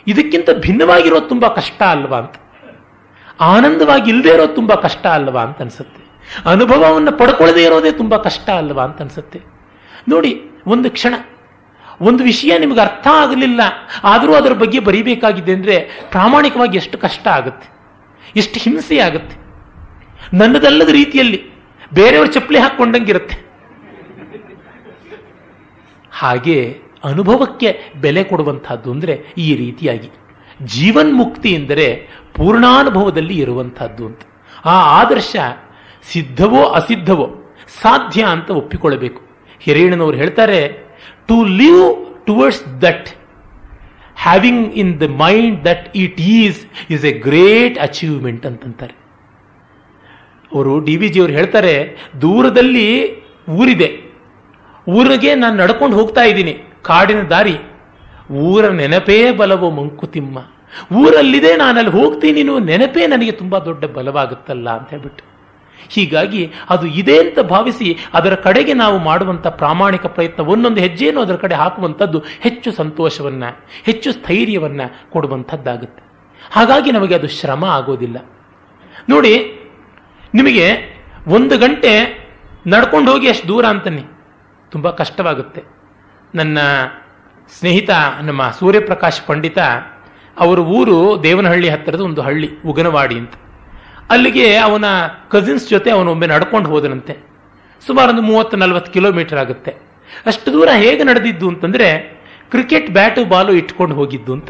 ಇದಕ್ಕಿಂತ 0.07 0.51
ಭಿನ್ನವಾಗಿರೋದು 0.65 1.29
ತುಂಬ 1.33 1.47
ಕಷ್ಟ 1.59 1.81
ಅಲ್ವಾ 1.95 2.19
ಅಂತ. 2.23 2.37
ಆನಂದವಾಗಿ 3.51 4.09
ಇಲ್ಲದೆ 4.13 4.31
ಇರೋದು 4.37 4.55
ತುಂಬ 4.61 4.73
ಕಷ್ಟ 4.87 5.05
ಅಲ್ವಾ 5.19 5.43
ಅಂತ 5.49 5.61
ಅನ್ಸುತ್ತೆ. 5.67 6.01
ಅನುಭವವನ್ನು 6.53 7.13
ಪಡ್ಕೊಳ್ಳದೇ 7.21 7.63
ಇರೋದೇ 7.69 7.93
ತುಂಬ 8.01 8.15
ಕಷ್ಟ 8.27 8.49
ಅಲ್ವಾ 8.63 8.83
ಅಂತ 8.89 9.01
ಅನ್ಸುತ್ತೆ. 9.07 9.41
ನೋಡಿ, 10.13 10.33
ಒಂದು 10.75 10.89
ಕ್ಷಣ, 10.97 11.15
ಒಂದು 12.09 12.23
ವಿಷಯ 12.31 12.53
ನಿಮಗೆ 12.59 12.83
ಅರ್ಥ 12.89 13.07
ಆಗಲಿಲ್ಲ, 13.25 13.61
ಆದರೂ 14.13 14.33
ಅದರ 14.41 14.55
ಬಗ್ಗೆ 14.63 14.79
ಬರೀಬೇಕಾಗಿದೆ 14.89 15.53
ಅಂದರೆ 15.59 15.77
ಪ್ರಾಮಾಣಿಕವಾಗಿ 16.15 16.77
ಎಷ್ಟು 16.83 16.97
ಕಷ್ಟ 17.07 17.27
ಆಗುತ್ತೆ. 17.39 17.69
ಎಷ್ಟು 18.37 18.61
ಹಿಂಸೆ 18.61 18.99
ಆಗುತ್ತೆ. 18.99 19.37
ನನ್ನದಲ್ಲದ 20.37 20.89
ರೀತಿಯಲ್ಲಿ 20.89 21.51
ಬೇರೆಯವ್ರ 21.95 22.31
ಚಪ್ಪಲಿ 22.31 22.59
ಹಾಕ್ಕೊಂಡಂಗಿರುತ್ತೆ. 22.59 23.37
ಹಾಗೆ 26.13 26.79
ಅನುಭವಕ್ಕೆ 27.05 27.81
ಬೆಲೆ 28.01 28.25
ಕೊಡುವಂತಹದ್ದು 28.25 28.91
ಅಂದರೆ 28.93 29.35
ಈ 29.39 29.57
ರೀತಿಯಾಗಿ. 29.57 30.11
ಜೀವನ್ಮುಕ್ತಿ 30.65 31.53
ಎಂದರೆ 31.53 32.09
ಪೂರ್ಣಾನುಭವದಲ್ಲಿ 32.35 33.39
ಇರುವಂತಹದ್ದು 33.41 34.07
ಅಂತ. 34.07 34.21
ಆ 34.65 35.01
ಆದರ್ಶ 35.01 35.37
ಸಿದ್ಧವೋ 36.03 36.65
ಅಸಿದ್ಧವೋ 36.65 37.55
ಸಾಧ್ಯ 37.83 38.25
ಅಂತ 38.25 38.51
ಒಪ್ಪಿಕೊಳ್ಳಬೇಕು. 38.51 39.23
ಹಿರೇಣನವರು 39.61 40.17
ಹೇಳ್ತಾರೆ 40.17 40.61
to 41.29 41.45
live 41.45 41.83
towards 42.27 42.83
that 42.83 43.09
having 44.23 44.75
in 44.75 45.01
the 45.01 45.03
mind 45.03 45.65
that 45.65 45.97
it 45.97 46.21
is 46.21 46.67
is 46.91 47.05
a 47.05 47.13
great 47.13 47.79
achievement 47.79 48.47
ಅಂತಂತಾರೆ. 48.47 48.95
ಅವರು 50.55 50.81
ಡಿ 50.81 50.97
ವಿ 50.97 51.09
ಜಿ 51.09 51.21
ಅವರು 51.21 51.33
ಹೇಳ್ತಾರೆ, 51.33 51.97
ದೂರದಲ್ಲಿ 52.21 52.87
ಊರಿದೆ. 53.49 53.91
ಊರಿಗೆ 54.89 55.35
ನಾನು 55.35 55.57
ನಡ್ಕೊಂಡು 55.57 55.97
ಹೋಗ್ತಾ 55.97 56.23
ಇದ್ದೀನಿ. 56.23 56.55
ಕಾಡಿನ 56.83 57.23
ದಾರಿ. 57.23 57.57
ಊರ 58.31 58.69
ನೆನಪೇ 58.69 59.33
ಬಲವೋ 59.33 59.71
ಮಂಕುತಿಮ್ಮ. 59.71 60.39
ಊರಲ್ಲಿದೆ 60.97 61.57
ನಾನು 61.57 61.79
ಅಲ್ಲಿ 61.79 61.93
ಹೋಗ್ತೀನಿ 61.93 62.43
ನೆನಪೇ 62.65 63.07
ನನಗೆ 63.07 63.33
ತುಂಬಾ 63.33 63.59
ದೊಡ್ಡ 63.59 63.85
ಬಲವಾಗುತ್ತಲ್ಲ 63.85 64.71
ಅಂತ 64.71 64.91
ಹೇಳ್ಬಿಟ್ಟು. 64.91 65.32
ಹೀಗಾಗಿ 65.95 66.43
ಅದು 66.71 66.87
ಇದೆ 67.01 67.17
ಅಂತ 67.19 67.39
ಭಾವಿಸಿ 67.39 67.89
ಅದರ 68.15 68.35
ಕಡೆಗೆ 68.35 68.75
ನಾವು 68.75 68.99
ಮಾಡುವಂಥ 68.99 69.47
ಪ್ರಾಮಾಣಿಕ 69.47 70.07
ಪ್ರಯತ್ನ, 70.07 70.43
ಒಂದೊಂದು 70.43 70.81
ಹೆಜ್ಜೆಯನ್ನು 70.81 71.21
ಅದರ 71.21 71.37
ಕಡೆ 71.37 71.55
ಹಾಕುವಂಥದ್ದು 71.55 72.19
ಹೆಚ್ಚು 72.41 72.73
ಸಂತೋಷವನ್ನ, 72.73 73.45
ಹೆಚ್ಚು 73.85 74.13
ಸ್ಥೈರ್ಯವನ್ನ 74.13 74.81
ಕೊಡುವಂಥದ್ದಾಗುತ್ತೆ. 75.11 76.03
ಹಾಗಾಗಿ 76.51 76.93
ನಮಗೆ 76.93 77.15
ಅದು 77.15 77.29
ಶ್ರಮ 77.29 77.65
ಆಗೋದಿಲ್ಲ. 77.65 78.19
ನೋಡಿ, 79.09 79.35
ನಿಮಗೆ 80.35 80.67
ಒಂದು 81.27 81.59
ಗಂಟೆ 81.59 81.93
ನಡ್ಕೊಂಡು 82.67 83.13
ಹೋಗಿ 83.13 83.29
ಅಷ್ಟು 83.29 83.49
ದೂರ 83.49 83.65
ಅಂತಾನೆ 83.67 84.03
ತುಂಬ 84.71 84.91
ಕಷ್ಟವಾಗುತ್ತೆ. 84.91 85.63
ನನ್ನ 86.35 86.59
ಸ್ನೇಹಿತ, 87.59 87.91
ನಮ್ಮ 88.23 88.43
ಸೂರ್ಯಪ್ರಕಾಶ್ 88.59 89.23
ಪಂಡಿತ, 89.27 89.59
ಅವರ 90.39 90.59
ಊರು 90.59 90.97
ದೇವನಹಳ್ಳಿ 91.23 91.69
ಹತ್ತಿರದ 91.69 92.01
ಒಂದು 92.01 92.23
ಹಳ್ಳಿ, 92.23 92.49
ಉಗನವಾಡಿ 92.67 93.15
ಅಂತ. 93.15 93.35
ಅಲ್ಲಿಗೆ 94.13 94.57
ಅವನ 94.57 94.85
ಕಸಿನ್ಸ್ 95.31 95.71
ಜೊತೆ 95.71 95.91
ಅವನು 95.91 96.11
ಒಮ್ಮೆ 96.11 96.27
ನಡ್ಕೊಂಡು 96.27 96.69
ಹೋದನಂತೆ. 96.69 97.27
ಸುಮಾರು 97.87 98.11
ಒಂದು 98.11 98.23
ಮೂವತ್ತು 98.23 98.57
ನಲವತ್ತು 98.57 98.93
ಕಿಲೋಮೀಟರ್ 98.93 99.39
ಆಗುತ್ತೆ. 99.39 99.71
ಅಷ್ಟು 100.27 100.53
ದೂರ 100.53 100.69
ಹೇಗೆ 100.77 101.05
ನಡೆದಿದ್ದು 101.05 101.49
ಅಂತಂದ್ರೆ 101.49 102.21
ಕ್ರಿಕೆಟ್ 102.51 102.91
ಬ್ಯಾಟು 102.91 103.25
ಬಾಲು 103.25 103.53
ಇಟ್ಕೊಂಡು 103.53 103.95
ಹೋಗಿದ್ದು 103.95 104.33
ಅಂತ. 104.33 104.49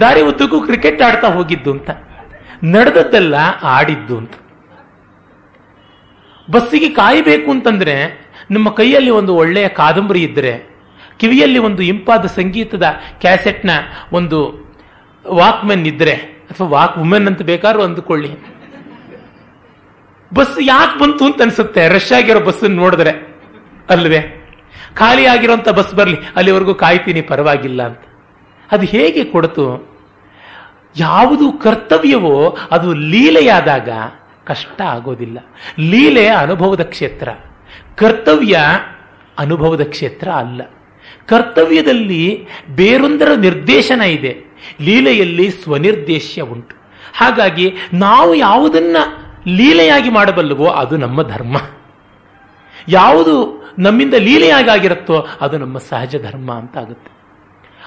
ದಾರಿ 0.00 0.20
ಉದ್ದಕ್ಕೂ 0.20 0.60
ಕ್ರಿಕೆಟ್ 0.60 1.02
ಆಡ್ತಾ 1.02 1.28
ಹೋಗಿದ್ದು 1.28 1.72
ಅಂತ. 1.72 1.90
ನಡೆದದ್ದೆಲ್ಲ 2.64 3.34
ಆಡಿದ್ದು 3.62 4.18
ಅಂತ. 4.18 4.32
ಬಸ್ಸಿಗೆ 6.50 6.88
ಕಾಯಬೇಕು 6.88 7.50
ಅಂತಂದ್ರೆ 7.50 8.26
ನಮ್ಮ 8.50 8.70
ಕೈಯಲ್ಲಿ 8.70 9.10
ಒಂದು 9.10 9.34
ಒಳ್ಳೆಯ 9.34 9.68
ಕಾದಂಬರಿ 9.68 10.22
ಇದ್ದರೆ 10.22 10.76
ಕಿವಿಯಲ್ಲಿ 11.18 11.58
ಒಂದು 11.58 11.82
ಇಂಪಾದ 11.82 12.24
ಸಂಗೀತದ 12.26 12.84
ಕ್ಯಾಸೆಟ್ನ 13.20 13.70
ಒಂದು 14.12 14.66
ವಾಕ್ಮೆನ್ 15.28 15.86
ಇದ್ರೆ, 15.86 16.12
ಅಥವಾ 16.50 16.66
ವಾಕ್ 16.68 16.98
ವುಮೆನ್ 16.98 17.26
ಅಂತ 17.26 17.42
ಬೇಕಾದ್ರೂ 17.42 17.82
ಅಂದುಕೊಳ್ಳಿ. 17.82 18.51
ಬಸ್ 20.34 20.58
ಯಾಕೆ 20.62 20.98
ಬಂತು 20.98 21.24
ಅಂತ 21.24 21.42
ಅನ್ಸುತ್ತೆ? 21.42 21.88
ರಶ್ 21.88 22.12
ಆಗಿರೋ 22.12 22.40
ಬಸ್ 22.40 22.64
ನೋಡಿದ್ರೆ, 22.64 23.36
ಅಲ್ವೇ? 23.90 24.38
ಖಾಲಿ 24.94 25.26
ಆಗಿರೋಂಥ 25.26 25.68
ಬಸ್ 25.68 25.94
ಬರಲಿ, 25.94 26.16
ಅಲ್ಲಿವರೆಗೂ 26.36 26.74
ಕಾಯ್ತೀನಿ, 26.74 27.20
ಪರವಾಗಿಲ್ಲ 27.20 27.82
ಅಂತ. 27.82 27.98
ಅದು 28.72 28.86
ಹೇಗೆ 28.86 29.24
ಕೊಡ್ತು? 29.24 29.92
ಯಾವುದು 30.98 31.52
ಕರ್ತವ್ಯವೋ, 31.52 32.58
ಅದು 32.70 32.94
ಲೀಲೆಯಾದಾಗ 32.94 33.88
ಕಷ್ಟ 34.44 34.80
ಆಗೋದಿಲ್ಲ. 34.80 35.38
ಲೀಲೆ 35.78 36.26
ಅನುಭವದ 36.26 36.80
ಕ್ಷೇತ್ರ. 36.80 37.28
ಕರ್ತವ್ಯ 37.96 38.58
ಅನುಭವದ 39.38 39.80
ಕ್ಷೇತ್ರ 39.80 40.28
ಅಲ್ಲ. 40.28 40.62
ಕರ್ತವ್ಯದಲ್ಲಿ 41.26 42.46
ಬೇರೊಂದರ 42.70 43.28
ನಿರ್ದೇಶನ 43.32 44.00
ಇದೆ. 44.00 44.36
ಲೀಲೆಯಲ್ಲಿ 44.82 45.50
ಸ್ವನಿರ್ದೇಶ್ಯ 45.50 46.42
ಉಂಟು. 46.42 46.76
ಹಾಗಾಗಿ 47.14 47.74
ನಾವು 47.94 48.34
ಯಾವುದನ್ನ 48.34 48.96
ಲೀಲೆಯಾಗಿ 49.46 50.10
ಮಾಡಬಲ್ಲವೋ 50.10 50.66
ಅದು 50.66 50.96
ನಮ್ಮ 50.96 51.22
ಧರ್ಮ. 51.22 51.56
ಯಾವುದು 52.88 53.62
ನಮ್ಮಿಂದ 53.78 54.14
ಲೀಲೆಯಾಗಿ 54.14 54.70
ಆಗಿರುತ್ತೋ 54.70 55.26
ಅದು 55.40 55.58
ನಮ್ಮ 55.58 55.78
ಸಹಜ 55.78 56.16
ಧರ್ಮ 56.22 56.52
ಅಂತ 56.52 56.78
ಆಗುತ್ತೆ 56.78 57.10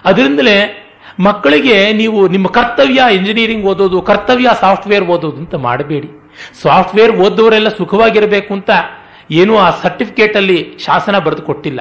ಅದರಿಂದಲೇ 0.05 0.81
ಮಕ್ಕಳಿಗೆ 1.19 1.93
ನೀವು 1.93 2.27
ನಿಮ್ಮ 2.27 2.47
ಕರ್ತವ್ಯ 2.47 3.01
ಇಂಜಿನಿಯರಿಂಗ್ 3.15 3.65
ಓದೋದು, 3.65 4.01
ಕರ್ತವ್ಯ 4.01 4.49
ಸಾಫ್ಟ್ವೇರ್ 4.61 5.03
ಓದೋದು 5.03 5.37
ಅಂತ 5.37 5.55
ಮಾಡಬೇಡಿ. 5.55 6.09
ಸಾಫ್ಟ್ವೇರ್ 6.61 7.11
ಓದೋರೆಲ್ಲ 7.11 7.69
ಸುಖವಾಗಿರಬೇಕು 7.69 8.53
ಅಂತ 8.53 8.69
ಏನೂ 9.31 9.57
ಆ 9.57 9.69
ಸರ್ಟಿಫಿಕೇಟ್ 9.69 10.35
ಅಲ್ಲಿ 10.37 10.77
ಶಾಸನ 10.85 11.19
ಬರೆದು 11.19 11.41
ಕೊಟ್ಟಿಲ್ಲ. 11.41 11.79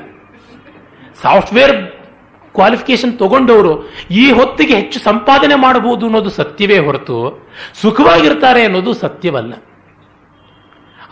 ಸಾಫ್ಟ್ವೇರ್ 1.23 1.94
ಕ್ವಾಲಿಫಿಕೇಶನ್ 2.55 3.19
ತಗೊಂಡವರು 3.19 3.91
ಈ 4.11 4.31
ಹೊತ್ತಿಗೆ 4.31 4.75
ಹೆಚ್ಚು 4.75 5.01
ಸಂಪಾದನೆ 5.01 5.55
ಮಾಡಬಹುದು 5.55 6.07
ಅನ್ನೋದು 6.07 6.31
ಸತ್ಯವೇ 6.31 6.79
ಹೊರತು 6.79 7.49
ಸುಖವಾಗಿರ್ತಾರೆ 7.75 8.65
ಅನ್ನೋದು 8.65 8.95
ಸತ್ಯವಲ್ಲ. 8.95 9.55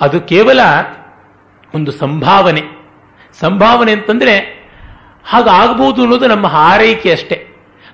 ಅದು 0.01 0.21
ಕೇವಲ 0.21 0.61
ಒಂದು 1.75 1.93
ಸಂಭಾವನೆ. 1.93 2.63
ಸಂಭಾವನೆ 3.41 3.93
ಅಂತಂದ್ರೆ 3.93 4.63
ಹಾಗಾಗಬಹುದು 5.25 6.03
ಅನ್ನೋದು 6.03 6.27
ನಮ್ಮ 6.27 6.47
ಹಾರೈಕೆ 6.47 7.13
ಅಷ್ಟೇ. 7.13 7.49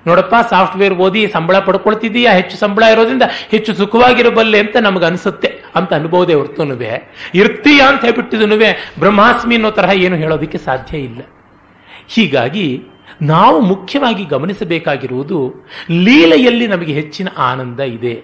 ನೋಡಪ್ಪ, 0.07 0.35
ಸಾಫ್ಟ್ವೇರ್ 0.49 0.93
ಓದಿ 0.93 1.27
ಸಂಬಳ 1.27 1.59
ಪಡ್ಕೊಳ್ತಿದೀಯಾ 1.59 2.33
ಹೆಚ್ಚು 2.33 2.57
ಸಂಬಳ 2.57 2.83
ಇರೋದ್ರಿಂದ 2.83 3.23
ಹೆಚ್ಚು 3.49 3.73
ಸುಖವಾಗಿರಬಲ್ಲೆ 3.73 4.59
ಅಂತ 4.59 4.77
ನಮ್ಗೆ 4.77 5.05
ಅನಿಸುತ್ತೆ 5.05 5.63
ಅಂತ 5.75 5.93
ಅನ್ಬೋದೇ 5.93 6.33
ಹೊರತುನುವೆ. 6.33 7.01
ಇರ್ತೀಯ 7.35 7.81
ಅಂತ 7.81 8.01
ಹೇಳ್ಬಿಟ್ಟಿದನುವೆ 8.01 8.93
ಬ್ರಹ್ಮಾಸ್ಮಿ 8.99 9.55
ಅನ್ನೋ 9.55 9.71
ತರಹ 9.71 9.91
ಏನು 9.91 10.15
ಹೇಳೋದಕ್ಕೆ 10.15 10.57
ಸಾಧ್ಯ 10.57 10.97
ಇಲ್ಲ. 10.97 11.21
ಹೀಗಾಗಿ 12.07 12.83
ನಾವು 13.21 13.59
ಮುಖ್ಯವಾಗಿ 13.59 14.25
ಗಮನಿಸಬೇಕಾಗಿರುವುದು 14.25 15.67
ಲೀಲೆಯಲ್ಲಿ 15.91 16.67
ನಮಗೆ 16.67 16.93
ಹೆಚ್ಚಿನ 16.93 17.27
ಆನಂದ 17.37 17.79
ಇದೆ. 17.79 18.23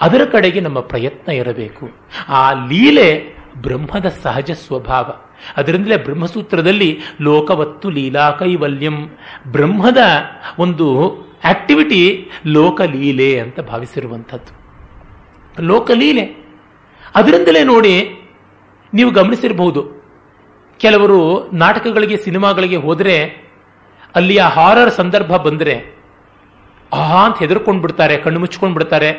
ಅದರ 0.00 0.24
ಕಡೆಗೆ 0.32 0.60
ನಮ್ಮ 0.60 0.80
ಪ್ರಯತ್ನ 0.80 1.32
ಇರಬೇಕು. 1.32 1.88
ಆ 2.28 2.52
ಲೀಲೆ 2.52 3.36
ಬ್ರಹ್ಮದ 3.56 4.06
ಸಹಜ 4.22 4.50
ಸ್ವಭಾವ. 4.50 5.14
ಅದರಿಂದಲೇ 5.56 5.96
ಬ್ರಹ್ಮಸೂತ್ರದಲ್ಲಿ 5.96 7.00
ಲೋಕವತ್ತು 7.20 7.90
ಲೀಲಾ 7.90 8.30
ಕೈವಲ್ಯಂ 8.30 9.08
ಬ್ರಹ್ಮದ 9.46 9.98
ಒಂದು 10.58 11.16
ಆಕ್ಟಿವಿಟಿ 11.44 12.30
ಲೋಕಲೀಲೆ 12.46 13.40
ಅಂತ 13.40 13.60
ಭಾವಿಸಿರುವಂಥದ್ದು. 13.60 14.66
ಲೋಕಲೀಲೆ. 15.62 16.46
ಅದರಿಂದಲೇ 17.14 17.64
ನೋಡಿ 17.64 18.20
ನೀವು 18.94 19.10
ಗಮನಿಸಿರಬಹುದು. 19.10 19.96
ಕೆಲವರು 20.78 21.50
ನಾಟಕಗಳಿಗೆ, 21.52 22.16
ಸಿನಿಮಾಗಳಿಗೆ 22.16 22.76
ಹೋದರೆ 22.76 23.45
ಅಲ್ಲಿಯ 24.16 24.42
ಹಾರರ್ 24.42 24.90
ಸಂದರ್ಭ 24.90 25.36
ಬಂದರೆ, 25.36 25.96
ಆಹಾ 26.92 27.26
ಅಂತ 27.26 27.38
ಹೆದರ್ಕೊಂಡು 27.38 27.80
ಬಿಡ್ತಾರೆ, 27.80 28.16
ಕಣ್ಣು 28.16 28.40
ಮುಚ್ಕೊಂಡು 28.40 28.74
ಬಿಡ್ತಾರೆ. 28.74 29.10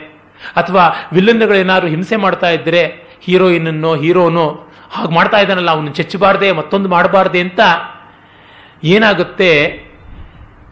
ಅಥವಾ 0.55 1.09
ವಿಲನ್ಗಳೇನಾದ್ರು 1.13 1.87
ಹಿಂಸೆ 1.87 2.15
ಮಾಡ್ತಾ 2.15 2.49
ಇದ್ರೆ 2.49 2.85
ಹೀರೋಯಿನನ್ನೋ 3.21 3.95
ಹೀರೋನೋ, 3.95 4.67
ಹಾಗೆ 4.91 5.15
ಮಾಡ್ತಾ 5.15 5.37
ಇದ್ದಾನಲ್ಲ, 5.37 5.71
ಅವನು 5.71 5.87
ಚೆಚ್ಚಬಾರ್ದೆ, 5.87 6.51
ಮತ್ತೊಂದು 6.51 6.89
ಮಾಡಬಾರ್ದೆ 6.89 7.39
ಅಂತ 7.39 7.59
ಏನಾಗುತ್ತೆ? 8.83 9.83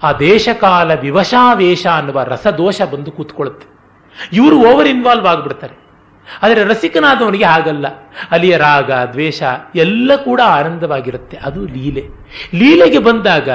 ಆ 0.04 0.14
ದೇಶಕಾಲ 0.14 0.94
ವಿವಶಾವೇಶ 0.94 1.88
ಅನ್ನುವ 1.88 2.24
ರಸದೋಷ 2.24 2.82
ಬಂದು 2.82 3.12
ಕೂತ್ಕೊಳ್ಳುತ್ತೆ. 3.12 3.68
ಇವರು 4.34 4.60
ಓವರ್ 4.60 4.88
ಇನ್ವಾಲ್ವ್ 4.88 5.28
ಆಗಿಬಿಡ್ತಾರೆ. 5.28 5.86
ಆದರೆ 6.44 6.64
ರಸಿಕನಾದವನಿಗೆ 6.64 7.44
ಹಾಗಲ್ಲ. 7.44 7.86
ಅಲ್ಲಿಯ 8.32 8.58
ರಾಗ, 8.58 8.92
ದ್ವೇಷ 8.92 9.44
ಎಲ್ಲ 9.76 10.16
ಕೂಡ 10.16 10.42
ಆನಂದವಾಗಿರುತ್ತೆ. 10.46 11.38
ಅದು 11.38 11.66
ಲೀಲೆ. 11.66 12.04
ಲೀಲೆಗೆ 12.56 13.00
ಬಂದಾಗ 13.00 13.50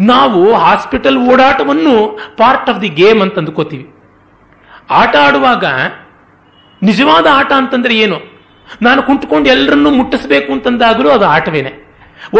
ನಾವು 0.00 0.54
ಹಾಸ್ಪಿಟಲ್ 0.54 1.18
ಓಡಾಟವನ್ನು 1.18 2.18
ಪಾರ್ಟ್ 2.36 2.70
ಆಫ್ 2.70 2.82
ದಿ 2.82 2.88
ಗೇಮ್ 2.88 3.22
ಅಂತ 3.22 3.38
ಅಂದ್ಕೋತೀವಿ. 3.38 3.94
ಆಟ 4.90 5.16
ಆಡುವಾಗ 5.16 5.64
ನಿಜವಾದ 6.82 7.26
ಆಟ 7.32 7.52
ಅಂತಂದ್ರೆ 7.52 7.98
ಏನು? 7.98 8.18
ನಾನು 8.82 9.02
ಕುಂಟ್ಕೊಂಡು 9.02 9.48
ಎಲ್ಲರನ್ನೂ 9.48 9.90
ಮುಟ್ಟಿಸಬೇಕು 9.90 10.52
ಅಂತಂದಾಗಲೂ 10.52 11.08
ಅದು 11.08 11.26
ಆಟವೇನೆ. 11.26 11.72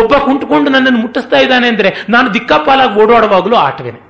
ಒಬ್ಬ 0.02 0.14
ಕುಂಟ್ಕೊಂಡು 0.16 0.70
ನನ್ನನ್ನು 0.70 0.98
ಮುಟ್ಟಿಸ್ತಾ 0.98 1.38
ಇದ್ದಾನೆ 1.38 1.68
ಅಂದ್ರೆ 1.68 2.06
ನಾನು 2.08 2.34
ದಿಕ್ಕಾಪಾಲಾಗಿ 2.34 3.00
ಓಡಾಡುವಾಗಲೂ 3.00 3.56
ಆಟವೇನೆ. 3.56 4.00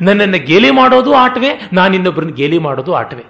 ನನ್ನನ್ನು 0.00 0.38
ಗೇಲಿ 0.38 0.70
ಮಾಡೋದು 0.70 1.14
ಆಟವೇ 1.14 1.68
ನಾನು 1.72 1.94
ಇನ್ನೊಬ್ಬರನ್ನು 1.94 2.34
ಗೇಲಿ 2.34 2.58
ಮಾಡೋದು 2.58 2.94
ಆಟವೇ. 2.94 3.24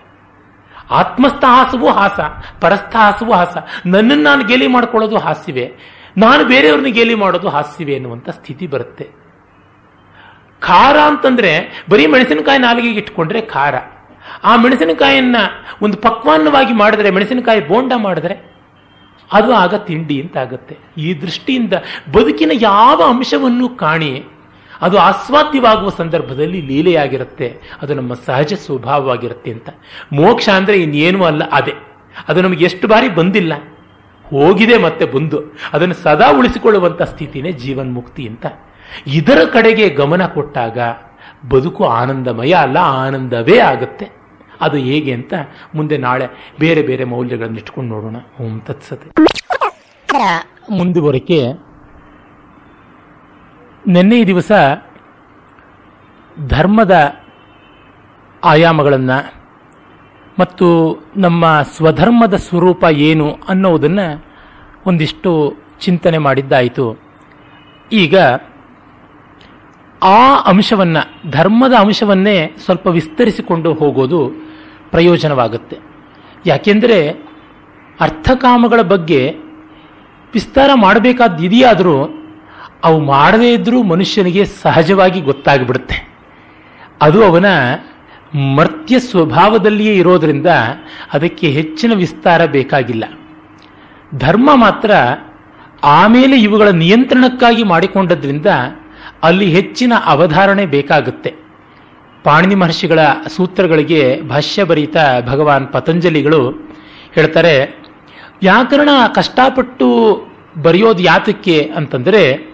ಆತ್ಮಸ್ಥಹಾಸವೂ 0.90 1.89
ಹಾಸ 1.89 2.20
ಪರಸ್ಥಹಾಸವೂ 2.60 3.32
ಹಾಸ. 3.32 3.56
ನನ್ನನ್ನು 3.86 4.24
ನಾನು 4.24 4.44
ಗೇಲಿ 4.44 4.66
ಮಾಡ್ಕೊಳ್ಳೋದು 4.66 5.19
ಹಾಸ್ಯವೇ, 5.19 5.73
ನಾನು 6.16 6.44
ಬೇರೆಯವ್ರನ್ನ 6.44 6.86
ಗೇಲಿ 6.86 7.14
ಮಾಡೋದು 7.14 7.48
ಹಾಸ್ಯವೇ 7.48 7.93
ಎನ್ನುವಂಥ 7.93 8.31
ಸ್ಥಿತಿ 8.31 8.66
ಬರುತ್ತೆ. 8.66 9.23
ಖಾರ 10.62 10.97
ಅಂತಂದ್ರೆ 10.97 11.84
ಬರೀ 11.90 12.06
ಮೆಣಸಿನಕಾಯಿ 12.06 12.59
ನಾಲಿಗೆಗೆ 12.59 12.98
ಇಟ್ಕೊಂಡ್ರೆ 12.98 13.40
ಖಾರ. 13.40 13.74
ಆ 14.44 14.56
ಮೆಣಸಿನಕಾಯಿಯನ್ನ 14.56 15.36
ಒಂದು 15.82 15.97
ಪಕ್ವಾನ್ನವಾಗಿ 15.97 16.72
ಮಾಡಿದ್ರೆ, 16.72 17.10
ಮೆಣಸಿನಕಾಯಿ 17.10 17.68
ಬೋಂಡ 17.68 17.93
ಮಾಡಿದ್ರೆ 17.97 18.52
ಅದು 19.32 19.55
ಆಗ 19.55 19.74
ತಿಂಡಿ 19.74 20.20
ಅಂತ 20.22 20.36
ಆಗುತ್ತೆ. 20.36 20.76
ಈ 20.98 21.20
ದೃಷ್ಟಿಯಿಂದ 21.20 21.72
ಬದುಕಿನ 22.12 22.51
ಯಾವ 22.55 23.02
ಅಂಶವನ್ನು 23.02 23.68
ಕಾಣಿ 23.68 24.24
ಅದು 24.80 24.98
ಆಸ್ವಾದ್ಯವಾಗುವ 24.98 25.90
ಸಂದರ್ಭದಲ್ಲಿ 25.90 26.60
ಲೀಲೆಯಾಗಿರುತ್ತೆ. 26.60 27.60
ಅದು 27.82 27.94
ನಮ್ಮ 27.94 28.14
ಸಹಜ 28.14 28.55
ಸ್ವಭಾವವಾಗಿರುತ್ತೆ 28.55 29.51
ಅಂತ. 29.51 29.68
ಮೋಕ್ಷ 30.12 30.48
ಅಂದ್ರೆ 30.48 30.82
ಇನ್ನೇನೂ 30.82 31.24
ಅಲ್ಲ, 31.24 31.43
ಅದೇ. 31.52 31.74
ಅದು 32.28 32.43
ನಮಗೆ 32.43 32.64
ಎಷ್ಟು 32.64 32.89
ಬಾರಿ 32.89 33.09
ಬಂದಿಲ್ಲ. 33.09 33.52
ಹೋಗಿದೆ 34.24 34.78
ಮತ್ತೆ 34.78 35.05
ಬಂದು. 35.05 35.40
ಅದನ್ನು 35.72 35.94
ಸದಾ 35.94 36.32
ಉಳಿಸಿಕೊಳ್ಳುವಂತ 36.32 37.02
ಸ್ಥಿತಿನೇ 37.02 37.52
ಜೀವನ್ಮುಕ್ತಿ 37.52 38.28
ಅಂತ. 38.28 38.47
ಇದರ 39.06 39.40
ಕಡೆಗೆ 39.52 39.89
ಗಮನ 40.01 40.23
ಕೊಟ್ಟಾಗ 40.27 40.78
ಬದುಕು 41.51 41.85
ಆನಂದಮಯ 42.01 42.52
ಅಲ್ಲ 42.66 42.78
ಆನಂದವೇ 43.05 43.59
ಆಗುತ್ತೆ. 43.59 44.06
ಅದು 44.60 44.77
ಹೇಗೆ 44.77 45.12
ಅಂತ 45.12 45.35
ಮುಂದೆ 45.74 45.97
ನಾಳೆ 45.98 46.27
ಬೇರೆ 46.60 46.82
ಬೇರೆ 46.82 47.05
ಮೌಲ್ಯಗಳನ್ನು 47.05 47.56
ಇಟ್ಕೊಂಡು 47.56 47.90
ನೋಡೋಣ. 47.94 48.16
ಓಂ 48.40 48.55
ತತ್ಸತೆ 48.60 49.09
ಮುಂದುವರಿಕೆ. 50.70 51.39
ನಿನ್ನೆ 53.86 54.16
ಈ 54.20 54.24
ದಿವಸ 54.27 54.52
ಧರ್ಮದ 56.48 56.94
ಆಯಾಮಗಳನ್ನು 58.44 59.19
ಮತ್ತು 60.39 60.69
ನಮ್ಮ 61.16 61.44
ಸ್ವಧರ್ಮದ 61.62 62.35
ಸ್ವರೂಪ 62.35 62.85
ಏನು 63.10 63.27
ಅನ್ನೋದನ್ನು 63.48 64.06
ಒಂದಿಷ್ಟು 64.86 65.31
ಚಿಂತನೆ 65.81 66.19
ಮಾಡಿದ್ದಾಯಿತು. 66.19 66.86
ಈಗ 67.93 68.16
ಆ 70.03 70.37
ಅಂಶವನ್ನು, 70.47 71.31
ಧರ್ಮದ 71.31 71.73
ಅಂಶವನ್ನೇ 71.73 72.51
ಸ್ವಲ್ಪ 72.65 72.87
ವಿಸ್ತರಿಸಿಕೊಂಡು 72.87 73.74
ಹೋಗೋದು 73.74 74.31
ಪ್ರಯೋಜನವಾಗುತ್ತೆ. 74.91 75.79
ಯಾಕೆಂದರೆ 76.47 77.11
ಅರ್ಥಕಾಮಗಳ 78.01 78.81
ಬಗ್ಗೆ 78.81 79.31
ವಿಸ್ತಾರ 80.35 80.70
ಮಾಡಬೇಕಾದ 80.74 81.41
ಇದೆಯಾದರೂ 81.41 82.19
ಅವು 82.85 83.01
ಮಾಡದೇ 83.01 83.55
ಇದ್ದರೂ 83.55 83.83
ಮನುಷ್ಯನಿಗೆ 83.83 84.45
ಸಹಜವಾಗಿ 84.45 85.20
ಗೊತ್ತಾಗಿಬಿಡುತ್ತೆ. 85.20 86.12
ಅದು 87.03 87.24
ಅವನ 87.24 87.45
ಮರ್ತ್ಯ 88.55 88.99
ಸ್ವಭಾವದಲ್ಲಿಯೇ 88.99 89.95
ಇರೋದರಿಂದ 89.95 90.47
ಅದಕ್ಕೆ 91.12 91.49
ಹೆಚ್ಚಿನ 91.49 91.95
ವಿಸ್ತಾರ 91.95 92.45
ಬೇಕಾಗಿಲ್ಲ. 92.45 93.05
ಧರ್ಮ 94.19 94.51
ಮಾತ್ರ 94.55 94.91
ಆಮೇಲೆ 95.85 96.41
ಇವುಗಳ 96.41 96.69
ನಿಯಂತ್ರಣಕ್ಕಾಗಿ 96.69 97.62
ಮಾಡಿಕೊಂಡದ್ರಿಂದ 97.62 98.47
ಅಲ್ಲಿ 99.23 99.47
ಹೆಚ್ಚಿನ 99.47 99.93
ಅವಧಾರಣೆ 100.07 100.66
ಬೇಕಾಗುತ್ತೆ. 100.66 101.31
ಪಾಣಿನಿ 102.24 102.55
ಮಹರ್ಷಿಗಳ 102.55 102.99
ಸೂತ್ರಗಳಿಗೆ 103.36 104.20
ಭಾಷ್ಯ 104.28 104.65
ಬರೀತ 104.65 104.97
ಭಗವಾನ್ 105.27 105.69
ಪತಂಜಲಿಗಳು 105.69 106.70
ಹೇಳ್ತಾರೆ, 107.12 107.81
ವ್ಯಾಕರಣ 108.40 108.89
ಕಷ್ಟಪಟ್ಟು 109.15 109.89
ಬರೆಯೋದು 110.62 111.03
ಯಾತಕ್ಕೆ 111.03 111.73
ಅಂತಂದರೆ, 111.77 112.53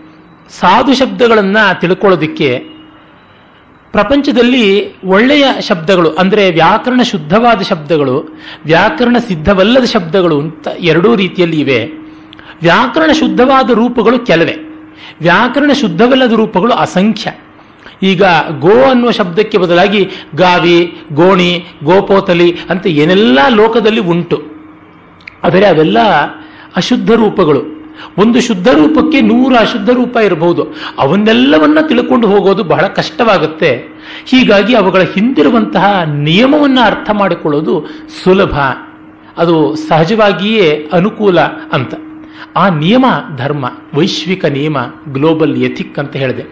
ಸಾಧು 0.50 0.94
ಶಬ್ದಗಳನ್ನು 0.94 1.80
ತಿಳ್ಕೊಳ್ಳೋದಿಕ್ಕೆ. 1.80 2.58
ಪ್ರಪಂಚದಲ್ಲಿ 3.92 5.00
ಒಳ್ಳೆಯ 5.02 5.44
ಶಬ್ದಗಳು, 5.60 6.10
ಅಂದರೆ 6.10 6.50
ವ್ಯಾಕರಣ 6.50 7.02
ಶುದ್ಧವಾದ 7.02 7.60
ಶಬ್ದಗಳು, 7.62 8.38
ವ್ಯಾಕರಣ 8.64 9.16
ಸಿದ್ಧವಲ್ಲದ 9.18 9.84
ಶಬ್ದಗಳು 9.84 10.40
ಅಂತ 10.40 10.68
ಎರಡೂ 10.78 11.16
ರೀತಿಯಲ್ಲಿ 11.16 11.60
ಇವೆ. 11.60 11.80
ವ್ಯಾಕರಣ 12.62 13.12
ಶುದ್ಧವಾದ 13.12 13.70
ರೂಪಗಳು 13.70 14.18
ಕೆಲವೇ. 14.18 14.56
ವ್ಯಾಕರಣ 15.20 15.72
ಶುದ್ಧವಲ್ಲದ 15.72 16.32
ರೂಪಗಳು 16.32 16.72
ಅಸಂಖ್ಯ. 16.72 17.32
ಈಗ 18.02 18.22
ಗೋ 18.58 18.82
ಅನ್ನುವ 18.90 19.10
ಶಬ್ದಕ್ಕೆ 19.10 19.58
ಬದಲಾಗಿ 19.58 20.10
ಗಾವಿ, 20.34 20.96
ಗೋಣಿ, 21.12 21.66
ಗೋಪೋತಲಿ 21.84 22.56
ಅಂತ 22.70 22.86
ಏನೆಲ್ಲ 22.86 23.38
ಲೋಕದಲ್ಲಿ 23.54 24.00
ಉಂಟು. 24.00 24.42
ಆದರೆ 25.44 25.66
ಅವೆಲ್ಲ 25.66 25.98
ಅಶುದ್ಧ 26.76 27.10
ರೂಪಗಳು. 27.10 27.78
ಒಂದು 28.18 28.40
ಶುದ್ಧ 28.40 28.68
ರೂಪಕ್ಕೆ 28.68 29.20
ನೂರು 29.20 29.56
ಅಶುದ್ಧ 29.56 29.90
ರೂಪ 29.90 30.16
ಇರಬಹುದು. 30.16 30.62
ಅವನ್ನೆಲ್ಲವನ್ನ 30.98 31.78
ತಿಳ್ಕೊಂಡು 31.88 32.26
ಹೋಗೋದು 32.26 32.64
ಬಹಳ 32.64 32.86
ಕಷ್ಟವಾಗುತ್ತೆ. 32.86 33.72
ಹೀಗಾಗಿ 34.26 34.74
ಅವುಗಳ 34.74 35.00
ಹಿಂದಿರುವಂತಹ 35.00 36.02
ನಿಯಮವನ್ನು 36.06 36.80
ಅರ್ಥ 36.80 37.10
ಮಾಡಿಕೊಳ್ಳೋದು 37.10 37.86
ಸುಲಭ. 38.24 38.60
ಅದು 39.38 39.76
ಸಹಜವಾಗಿಯೇ 39.76 40.88
ಅನುಕೂಲ 40.92 41.40
ಅಂತ. 41.72 41.94
ಆ 42.56 42.68
ನಿಯಮ 42.68 43.04
ಧರ್ಮ, 43.36 43.66
ವೈಶ್ವಿಕ 43.94 44.44
ನಿಯಮ 44.44 44.76
ಗ್ಲೋಬಲ್ 45.12 45.56
ಎಥಿಕ್ 45.56 45.98
ಅಂತ 45.98 46.16
ಹೇಳಿದೆ. 46.16 46.42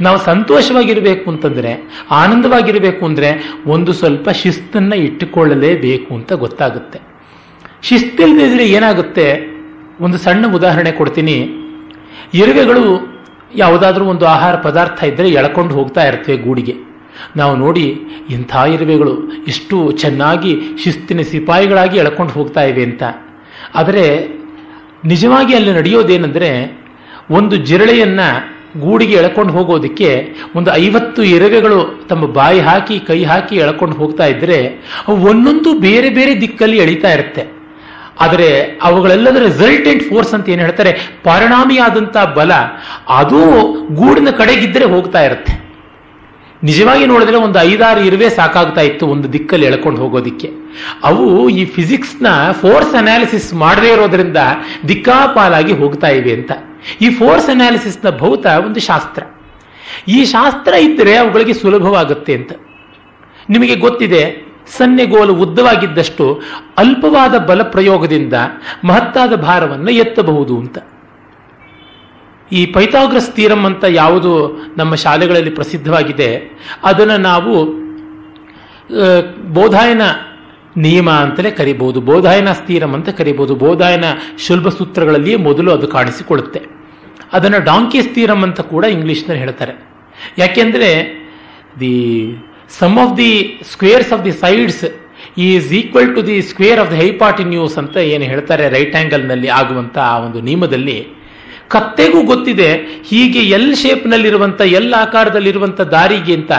ನಾವು 0.00 0.18
ಸಂತೋಷವಾಗಿರಬೇಕು 0.18 1.30
ಅಂತಂದ್ರೆ, 1.30 2.04
ಆನಂದವಾಗಿರಬೇಕು 2.10 3.06
ಅಂದ್ರೆ 3.06 3.52
ಒಂದು 3.66 3.92
ಸ್ವಲ್ಪ 3.92 4.28
ಶಿಸ್ತನ್ನ 4.28 4.92
ಇಟ್ಟುಕೊಳ್ಳಲೇಬೇಕು 4.92 6.14
ಅಂತ 6.14 6.32
ಗೊತ್ತಾಗುತ್ತೆ. 6.32 7.00
ಶಿಸ್ತಿಲ್ದಿದ್ರೆ 7.82 8.66
ಏನಾಗುತ್ತೆ? 8.66 9.54
ಒಂದು 10.00 10.18
ಸಣ್ಣ 10.18 10.54
ಉದಾಹರಣೆ 10.54 10.92
ಕೊಡ್ತೀನಿ. 10.92 11.48
ಇರುವೆಗಳು 12.34 13.14
ಯಾವುದಾದ್ರೂ 13.54 14.04
ಒಂದು 14.04 14.26
ಆಹಾರ 14.26 14.54
ಪದಾರ್ಥ 14.56 15.04
ಇದ್ದರೆ 15.04 15.28
ಎಳ್ಕೊಂಡು 15.28 15.74
ಹೋಗ್ತಾ 15.74 16.06
ಇರ್ತವೆ 16.06 16.36
ಗೂಡಿಗೆ. 16.36 16.74
ನಾವು 17.36 17.56
ನೋಡಿ, 17.56 18.00
ಇಂಥ 18.30 18.56
ಇರುವೆಗಳು 18.68 19.32
ಎಷ್ಟು 19.48 19.92
ಚೆನ್ನಾಗಿ 19.92 20.56
ಶಿಸ್ತಿನ 20.84 21.20
ಸಿಪಾಯಿಗಳಾಗಿ 21.20 21.98
ಎಳ್ಕೊಂಡು 21.98 22.32
ಹೋಗ್ತಾ 22.32 22.62
ಇವೆ 22.62 22.82
ಅಂತ. 22.82 23.02
ಆದರೆ 23.74 24.28
ನಿಜವಾಗಿ 25.04 25.54
ಅಲ್ಲಿ 25.54 25.72
ನಡೆಯೋದೇನೆಂದರೆ 25.72 26.50
ಒಂದು 27.30 27.56
ಜಿರಳೆಯನ್ನು 27.56 28.54
ಗೂಡಿಗೆ 28.80 29.14
ಎಳ್ಕೊಂಡು 29.14 29.52
ಹೋಗೋದಕ್ಕೆ 29.52 30.36
ಒಂದು 30.56 30.74
ಐವತ್ತು 30.74 31.22
ಇರುವೆಗಳು 31.22 32.06
ತಮ್ಮ 32.08 32.26
ಬಾಯಿ 32.26 32.60
ಹಾಕಿ, 32.60 32.98
ಕೈ 32.98 33.24
ಹಾಕಿ 33.24 33.56
ಎಳ್ಕೊಂಡು 33.56 33.96
ಹೋಗ್ತಾ 33.96 34.26
ಇದ್ರೆ 34.26 34.66
ಅವು 35.08 35.26
ಒಂದೊಂದು 35.26 35.78
ಬೇರೆ 35.78 36.10
ಬೇರೆ 36.10 36.40
ದಿಕ್ಕಲ್ಲಿ 36.40 36.78
ಎಳಿತಾ 36.78 37.12
ಇರುತ್ತೆ. 37.12 37.44
ಆದರೆ 38.20 38.78
ಅವುಗಳೆಲ್ಲದ 38.82 39.36
ರಿಸಲ್ಟೆಂಟ್ 39.36 40.02
ಫೋರ್ಸ್ 40.02 40.34
ಅಂತ 40.34 40.48
ಏನು 40.48 40.60
ಹೇಳ್ತಾರೆ? 40.60 40.92
ಪರಿಣಾಮಿಯಾದಂತಹ 41.24 42.24
ಬಲ 42.24 42.52
ಅದು 43.08 43.40
ಗೂಡಿನ 43.94 44.30
ಕಡೆಗಿದ್ದರೆ 44.30 44.84
ಹೋಗ್ತಾ 44.84 45.22
ಇರುತ್ತೆ. 45.22 45.54
ನಿಜವಾಗಿ 46.64 47.06
ನೋಡಿದ್ರೆ 47.06 47.36
ಒಂದು 47.36 47.58
ಐದಾರು 47.58 48.00
ಇರುವೆ 48.00 48.30
ಸಾಕಾಗ್ತಾ 48.30 48.80
ಇತ್ತು 48.80 49.06
ಒಂದು 49.06 49.32
ದಿಕ್ಕಲ್ಲಿ 49.32 49.66
ಎಳ್ಕೊಂಡು 49.66 50.00
ಹೋಗೋದಿಕ್ಕೆ. 50.00 50.63
ಅವು 51.08 51.26
ಈ 51.60 51.62
ಫಿಸಿಕ್ಸ್ನ 51.76 52.28
ಫೋರ್ಸ್ 52.62 52.94
ಅನಾಲಿಸಿಸ್ 53.00 53.48
ಮಾಡದೇ 53.62 53.90
ಇರೋದ್ರಿಂದ 53.96 54.40
ದಿಕ್ಕಾಪಾಲಾಗಿ 54.90 55.74
ಹೋಗ್ತಾ 55.80 56.10
ಇವೆ 56.18 56.32
ಅಂತ. 56.38 56.52
ಈ 57.04 57.08
ಫೋರ್ಸ್ 57.20 57.50
ಅನಾಲಿಸಿಸ್ನ 57.54 58.10
ಭೌತ 58.22 58.46
ಒಂದು 58.66 58.80
ಶಾಸ್ತ್ರ. 58.88 59.22
ಈ 60.16 60.18
ಶಾಸ್ತ್ರ 60.34 60.72
ಇದ್ದರೆ 60.86 61.14
ಅವುಗಳಿಗೆ 61.22 61.54
ಸುಲಭವಾಗುತ್ತೆ 61.62 62.32
ಅಂತ. 62.38 62.52
ನಿಮಗೆ 63.54 63.76
ಗೊತ್ತಿದೆ, 63.86 64.22
ಸನ್ನೆಗೋಲು 64.78 65.32
ಉದ್ದವಾಗಿದ್ದಷ್ಟು 65.44 66.26
ಅಲ್ಪವಾದ 66.82 67.34
ಬಲ 67.48 67.62
ಪ್ರಯೋಗದಿಂದ 67.74 68.34
ಮಹತ್ತಾದ 68.88 69.32
ಭಾರವನ್ನು 69.48 69.92
ಎತ್ತಬಹುದು 70.04 70.54
ಅಂತ. 70.62 70.78
ಈ 72.58 72.60
ಪೈಥಾಗ್ರಸ್ 72.74 73.28
ತೀರಂ 73.36 73.62
ಅಂತ 73.68 73.84
ಯಾವುದು 74.02 74.32
ನಮ್ಮ 74.80 74.92
ಶಾಲೆಗಳಲ್ಲಿ 75.04 75.52
ಪ್ರಸಿದ್ಧವಾಗಿದೆ, 75.58 76.30
ಅದನ್ನು 76.90 77.18
ನಾವು 77.30 77.54
ಬೋಧಾಯನ 79.56 80.04
ನಿಯಮ 80.76 81.10
ಅಂತಲೇ 81.10 81.50
ಕರಿಬಹುದು. 81.50 82.00
ಬೋಧಾಯನ 82.00 82.52
ಸ್ಥಿರಂ 82.52 82.92
ಅಂತ 82.92 83.08
ಕರಿಬಹುದು. 83.08 83.54
ಬೋಧಾಯನ 83.54 84.04
ಶುಲ್ಭ 84.46 84.68
ಸೂತ್ರಗಳಲ್ಲಿಯೇ 84.68 85.36
ಮೊದಲು 85.36 85.72
ಅದು 85.72 85.88
ಕಾಣಿಸಿಕೊಳ್ಳುತ್ತೆ. 85.88 86.60
ಅದನ್ನು 87.32 87.64
ಡಾಂಕಿ 87.64 88.02
ಸ್ಥಿರಂ 88.02 88.42
ಅಂತ 88.42 88.60
ಕೂಡ 88.60 88.84
ಇಂಗ್ಲಿಷ್ನಲ್ಲಿ 88.84 89.42
ಹೇಳ್ತಾರೆ. 89.42 89.72
ಯಾಕೆಂದ್ರೆ 90.38 90.90
the 91.80 92.34
sum 92.78 92.98
of 92.98 93.16
the 93.16 93.60
squares 93.72 94.12
of 94.12 94.24
the 94.24 94.32
sides 94.32 94.84
is 95.38 95.72
equal 95.72 96.14
to 96.14 96.26
the 96.26 96.42
square 96.42 96.80
of 96.80 96.90
the 96.90 96.96
hypotenuse 96.96 97.78
ಅಂತ 97.78 97.96
ಏನು 97.96 98.24
ಹೇಳ್ತಾರೆ 98.24 98.68
ರೈಟ್ 98.68 98.96
ಆಂಗಲ್ನಲ್ಲಿ 98.96 99.48
ಆಗುವಂತ 99.48 99.98
ಆ 99.98 100.18
ಒಂದು 100.18 100.40
ನಿಯಮದಲ್ಲಿ 100.40 101.23
ಕತ್ತೆಗೂ 101.74 102.22
ಗೊತ್ತಿದೆ 102.22 102.68
ಹೀಗೆ 103.04 103.38
ಎಲ್ 103.38 103.76
ಶೇಪ್ನಲ್ಲಿರುವಂಥ 103.76 104.60
ಎಲ್ 104.60 104.94
ಆಕಾರದಲ್ಲಿರುವಂಥ 104.94 105.80
ದಾರಿಗಿಂತ 105.80 106.52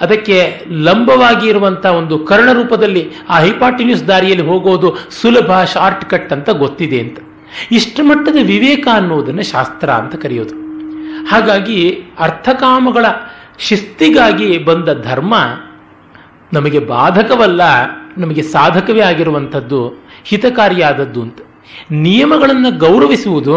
ಅದಕ್ಕೆ 0.00 0.64
ಲಂಬವಾಗಿ 0.70 1.48
ಇರುವಂಥ 1.48 1.86
ಒಂದು 1.86 2.18
ಕರ್ಣ 2.18 2.52
ರೂಪದಲ್ಲಿ 2.52 3.10
ಆ 3.28 3.38
ಹೈಪಾಟಿನ್ಯೂಸ್ 3.38 4.08
ದಾರಿಯಲ್ಲಿ 4.08 4.46
ಹೋಗೋದು 4.46 4.96
ಸುಲಭ 5.10 5.64
ಶಾರ್ಟ್ 5.64 6.04
ಕಟ್ 6.04 6.32
ಅಂತ 6.32 6.50
ಗೊತ್ತಿದೆ 6.50 7.00
ಅಂತ. 7.00 7.18
ಇಷ್ಟು 7.72 8.04
ಮಟ್ಟದ 8.04 8.38
ವಿವೇಕ 8.42 8.88
ಅನ್ನೋದನ್ನು 8.92 9.42
ಶಾಸ್ತ್ರ 9.42 9.90
ಅಂತ 9.90 10.14
ಕರೆಯೋದು. 10.14 10.54
ಹಾಗಾಗಿ 11.26 12.04
ಅರ್ಥಕಾಮಗಳ 12.18 13.06
ಶಿಸ್ತಿಗಾಗಿ 13.58 14.58
ಬಂದ 14.58 14.88
ಧರ್ಮ 15.02 15.34
ನಮಗೆ 16.52 16.78
ಬಾಧಕವಲ್ಲ, 16.78 17.62
ನಮಗೆ 18.18 18.42
ಸಾಧಕವೇ 18.42 19.00
ಆಗಿರುವಂಥದ್ದು, 19.00 19.80
ಹಿತಕಾರಿಯಾದದ್ದು 20.24 21.22
ಅಂತ. 21.22 21.38
ನಿಯಮಗಳನ್ನು 21.90 22.78
ಗೌರವಿಸುವುದು 22.78 23.56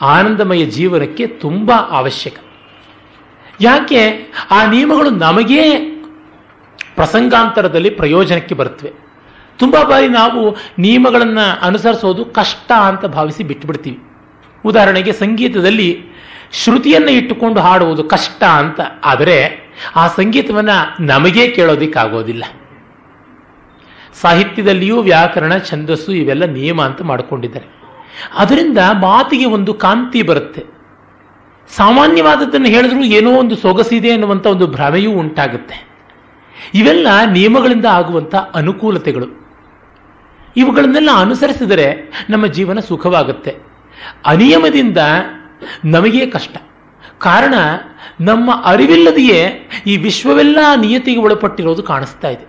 ಆನಂದಮಯ 0.00 0.64
ಜೀವನಕ್ಕೆ 0.64 1.26
ತುಂಬ 1.26 1.72
ಅವಶ್ಯಕ. 1.72 2.34
ಯಾಕೆ? 3.60 4.32
ಆ 4.50 4.70
ನಿಯಮಗಳು 4.70 5.10
ನಮಗೇ 5.10 5.92
ಪ್ರಸಂಗಾಂತರದಲ್ಲಿ 6.94 7.90
ಪ್ರಯೋಜನಕ್ಕೆ 7.90 8.54
ಬರುತ್ತವೆ. 8.54 8.92
ತುಂಬ 9.58 9.82
ಬಾರಿ 9.82 10.08
ನಾವು 10.08 10.56
ನಿಯಮಗಳನ್ನು 10.78 11.66
ಅನುಸರಿಸೋದು 11.66 12.24
ಕಷ್ಟ 12.24 12.72
ಅಂತ 12.72 13.04
ಭಾವಿಸಿ 13.04 13.44
ಬಿಟ್ಟುಬಿಡ್ತೀವಿ 13.44 13.98
ಉದಾಹರಣೆಗೆ 14.64 15.12
ಸಂಗೀತದಲ್ಲಿ 15.12 16.02
ಶ್ರುತಿಯನ್ನು 16.52 17.10
ಇಟ್ಟುಕೊಂಡು 17.10 17.60
ಹಾಡುವುದು 17.60 18.04
ಕಷ್ಟ 18.04 18.44
ಅಂತ 18.44 18.80
ಆದರೆ 19.04 19.66
ಆ 19.96 20.06
ಸಂಗೀತವನ್ನು 20.06 21.04
ನಮಗೇ 21.04 21.48
ಕೇಳೋದಿಕ್ಕಾಗೋದಿಲ್ಲ. 21.48 22.44
ಸಾಹಿತ್ಯದಲ್ಲಿಯೂ 24.20 25.02
ವ್ಯಾಕರಣ, 25.02 25.58
ಛಂದಸ್ಸು 25.58 26.12
ಇವೆಲ್ಲ 26.12 26.44
ನಿಯಮ 26.44 26.82
ಅಂತ 26.82 27.02
ಮಾಡಿಕೊಂಡಿದ್ದಾರೆ. 27.02 27.75
ಅದರಿಂದ 28.34 28.78
ಮಾತಿಗೆ 28.78 29.44
ಒಂದು 29.44 29.74
ಕಾಂತಿ 29.74 30.22
ಬರುತ್ತೆ. 30.22 30.64
ಸಾಮಾನ್ಯವಾದದ್ದನ್ನು 31.68 32.66
ಹೇಳಿದ್ರು 32.66 33.04
ಏನೋ 33.04 33.30
ಒಂದು 33.30 33.56
ಸೊಗಸಿದೆ 33.56 34.10
ಅನ್ನುವಂಥ 34.10 34.46
ಒಂದು 34.46 34.66
ಭ್ರಮೆಯೂ 34.66 35.12
ಉಂಟಾಗುತ್ತೆ. 35.12 35.88
ಇವೆಲ್ಲ 36.74 37.08
ನಿಯಮಗಳಿಂದ 37.32 37.84
ಆಗುವಂಥ 37.84 38.34
ಅನುಕೂಲತೆಗಳು. 38.34 39.46
ಇವುಗಳನ್ನೆಲ್ಲ 40.56 41.10
ಅನುಸರಿಸಿದರೆ 41.16 42.10
ನಮ್ಮ 42.30 42.46
ಜೀವನ 42.46 42.78
ಸುಖವಾಗುತ್ತೆ. 42.78 43.56
ಅನಿಯಮದಿಂದ 44.26 44.98
ನಮಗೆ 45.84 46.26
ಕಷ್ಟ. 46.26 46.56
ಕಾರಣ 47.18 47.54
ನಮ್ಮ 48.20 48.62
ಅರಿವಿಲ್ಲದೆಯೇ 48.64 49.70
ಈ 49.86 49.96
ವಿಶ್ವವೆಲ್ಲ 49.96 50.58
ನಿಯತಿಗೆ 50.80 51.20
ಒಳಪಟ್ಟಿರೋದು 51.20 51.82
ಕಾಣಿಸ್ತಾ 51.82 52.28
ಇದೆ. 52.28 52.46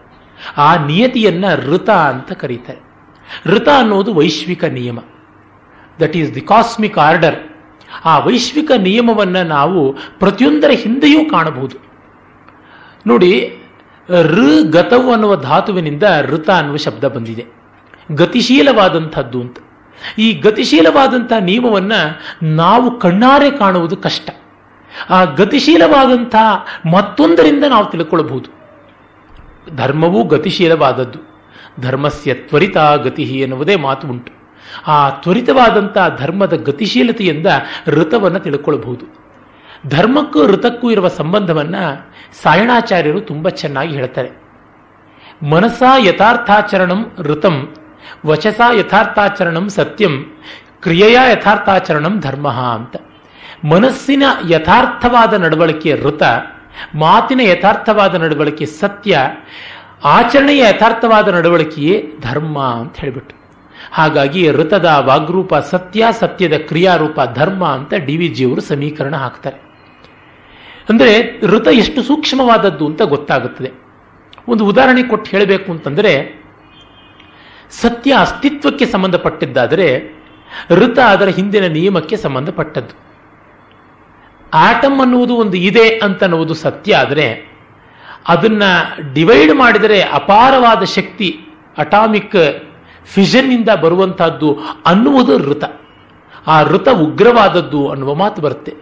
ಆ 0.58 0.86
ನಿಯತಿಯನ್ನ 0.86 1.46
ಋತ 1.56 1.90
ಅಂತ 1.90 2.32
ಕರೀತಾರೆ. 2.32 2.80
ಋತ 3.46 3.70
ಅನ್ನೋದು 3.70 4.14
ವೈಶ್ವಿಕ 4.14 4.64
ನಿಯಮ. 4.64 5.00
That 6.02 6.18
is 6.18 6.36
the 6.36 6.42
cosmic 6.42 6.98
order 6.98 7.36
ಆ 8.06 8.20
ವೈಶ್ವಿಕ 8.20 8.72
ನಿಯಮವನ್ನು 8.78 9.44
ನಾವು 9.44 9.94
ಪ್ರತಿಯೊಂದರ 10.20 10.70
ಹಿಂದೆಯೂ 10.70 11.26
ಕಾಣಬಹುದು. 11.26 11.78
ನೋಡಿ, 13.08 13.58
ಋ 14.22 14.62
ಗತವು 14.70 15.12
ಅನ್ನುವ 15.12 15.36
ಧಾತುವಿನಿಂದ 15.36 16.04
ಋತ 16.22 16.50
ಅನ್ನುವ 16.50 16.76
ಶಬ್ದ 16.76 17.04
ಬಂದಿದೆ. 17.04 17.46
ಗತಿಶೀಲವಾದಂಥದ್ದು 18.12 19.42
ಅಂತ. 19.42 19.58
ಈ 20.18 20.34
ಗತಿಶೀಲವಾದಂಥ 20.34 21.34
ನಿಯಮವನ್ನು 21.40 22.20
ನಾವು 22.56 23.00
ಕಣ್ಣಾರೆ 23.00 23.52
ಕಾಣುವುದು 23.52 23.98
ಕಷ್ಟ. 23.98 24.30
ಆ 25.10 25.24
ಗತಿಶೀಲವಾದಂಥ 25.24 26.36
ಮತ್ತೊಂದರಿಂದ 26.92 27.64
ನಾವು 27.64 27.86
ತಿಳ್ಕೊಳ್ಳಬಹುದು 27.86 28.50
ಧರ್ಮವೂ 29.76 30.24
ಗತಿಶೀಲವಾದದ್ದು. 30.24 31.20
ಧರ್ಮಸ್ಯ 31.82 32.34
ತ್ವರಿತ 32.34 32.78
ಗತಿ 32.78 33.24
ಎನ್ನುವುದೇ 33.24 33.76
ಮಾತು 33.76 34.08
ಉಂಟು 34.08 34.37
ಆ 34.88 35.10
ತ್ವರಿತವಾದಂಥ 35.10 35.98
ಧರ್ಮದ 36.18 36.54
ಗತಿಶೀಲತೆಯಿಂದ 36.54 37.48
ಋತವನ್ನು 37.88 38.40
ತಿಳ್ಕೊಳ್ಬಹುದು. 38.40 39.28
ಧರ್ಮಕ್ಕೂ 39.88 40.48
ಋತಕ್ಕೂ 40.48 40.92
ಇರುವ 40.92 41.08
ಸಂಬಂಧವನ್ನ 41.08 41.76
ಸಾಯಣಾಚಾರ್ಯರು 42.44 43.22
ತುಂಬ 43.22 43.50
ಚೆನ್ನಾಗಿ 43.50 43.94
ಹೇಳ್ತಾರೆ. 43.94 44.48
ಮನಸ 45.50 45.84
ಯಥಾರ್ಥಾಚರಣಂ 45.98 47.12
ಋತಂ, 47.20 47.74
ವಚಸ 48.26 48.62
ಯಥಾರ್ಥಾಚರಣಂ 48.74 49.70
ಸತ್ಯಂ, 49.70 50.26
ಕ್ರಿಯೆಯ 50.82 51.18
ಯಥಾರ್ಥಾಚರಣಂ 51.32 52.20
ಧರ್ಮ 52.20 52.52
ಅಂತ. 52.52 52.96
ಮನಸ್ಸಿನ 53.66 54.24
ಯಥಾರ್ಥವಾದ 54.50 55.34
ನಡವಳಿಕೆ 55.34 56.02
ಋತ, 56.02 56.24
ಮಾತಿನ 56.96 57.40
ಯಥಾರ್ಥವಾದ 57.40 58.16
ನಡವಳಿಕೆ 58.16 58.66
ಸತ್ಯ, 58.66 59.20
ಆಚರಣೆಯ 60.04 60.64
ಯಥಾರ್ಥವಾದ 60.70 61.28
ನಡವಳಿಕೆಯೇ 61.28 62.12
ಧರ್ಮ 62.22 62.64
ಅಂತ 62.64 62.98
ಹೇಳಿಬಿಟ್ಟು. 62.98 63.37
ಹಾಗಾಗಿ 63.92 64.52
ಋತದ 64.52 64.86
ವಾಗ್ರೂಪ 65.00 65.56
ಸತ್ಯ, 65.56 66.06
ಸತ್ಯದ 66.12 66.58
ಕ್ರಿಯಾರೂಪ 66.58 67.20
ಧರ್ಮ 67.36 67.66
ಅಂತ 67.66 67.94
ಡಿ 67.94 68.18
ವಿ 68.18 68.28
ಜಿಯವರು 68.28 68.62
ಸಮೀಕರಣ 68.62 69.16
ಹಾಕ್ತಾರೆ. 69.16 69.68
ಅಂದರೆ 70.90 71.42
ಋತ 71.42 71.68
ಎಷ್ಟು 71.68 72.04
ಸೂಕ್ಷ್ಮವಾದದ್ದು 72.04 72.86
ಅಂತ 72.86 73.02
ಗೊತ್ತಾಗುತ್ತದೆ. 73.02 73.72
ಒಂದು 74.48 74.66
ಉದಾಹರಣೆ 74.66 75.04
ಕೊಟ್ಟು 75.04 75.32
ಹೇಳಬೇಕು 75.32 75.72
ಅಂತಂದರೆ, 75.72 76.44
ಸತ್ಯ 77.72 78.16
ಅಸ್ತಿತ್ವಕ್ಕೆ 78.20 78.86
ಸಂಬಂಧಪಟ್ಟಿದ್ದಾದರೆ 78.86 80.18
ಋತ 80.70 81.00
ಅದರ 81.00 81.28
ಹಿಂದಿನ 81.28 81.68
ನಿಯಮಕ್ಕೆ 81.68 82.18
ಸಂಬಂಧಪಟ್ಟದ್ದು. 82.18 83.08
ಆಟಮ್ 84.54 85.02
ಅನ್ನುವುದು 85.02 85.36
ಒಂದು 85.36 85.58
ಇದೆ 85.58 85.90
ಅಂತ 85.90 86.24
ಅನ್ನುವುದು 86.24 86.54
ಸತ್ಯ 86.54 86.96
ಆದರೆ, 86.96 87.58
ಅದನ್ನ 88.28 88.64
ಡಿವೈಡ್ 89.14 89.54
ಮಾಡಿದರೆ 89.54 90.02
ಅಪಾರವಾದ 90.02 90.84
ಶಕ್ತಿ, 90.84 91.40
ಅಟಾಮಿಕ್ 91.78 92.36
ಫಿಷನ್ನಿಂದ 93.14 93.70
ಬರುವಂತಹದ್ದು 93.70 94.60
ಅನ್ನುವುದು 94.86 95.38
ಋತ. 95.38 95.64
ಆ 96.48 96.64
ಋತ 96.64 96.90
ಉಗ್ರವಾದದ್ದು 96.90 97.90
ಅನ್ನುವ 97.90 98.16
ಮಾತು 98.16 98.42
ಬರುತ್ತೆ. 98.42 98.74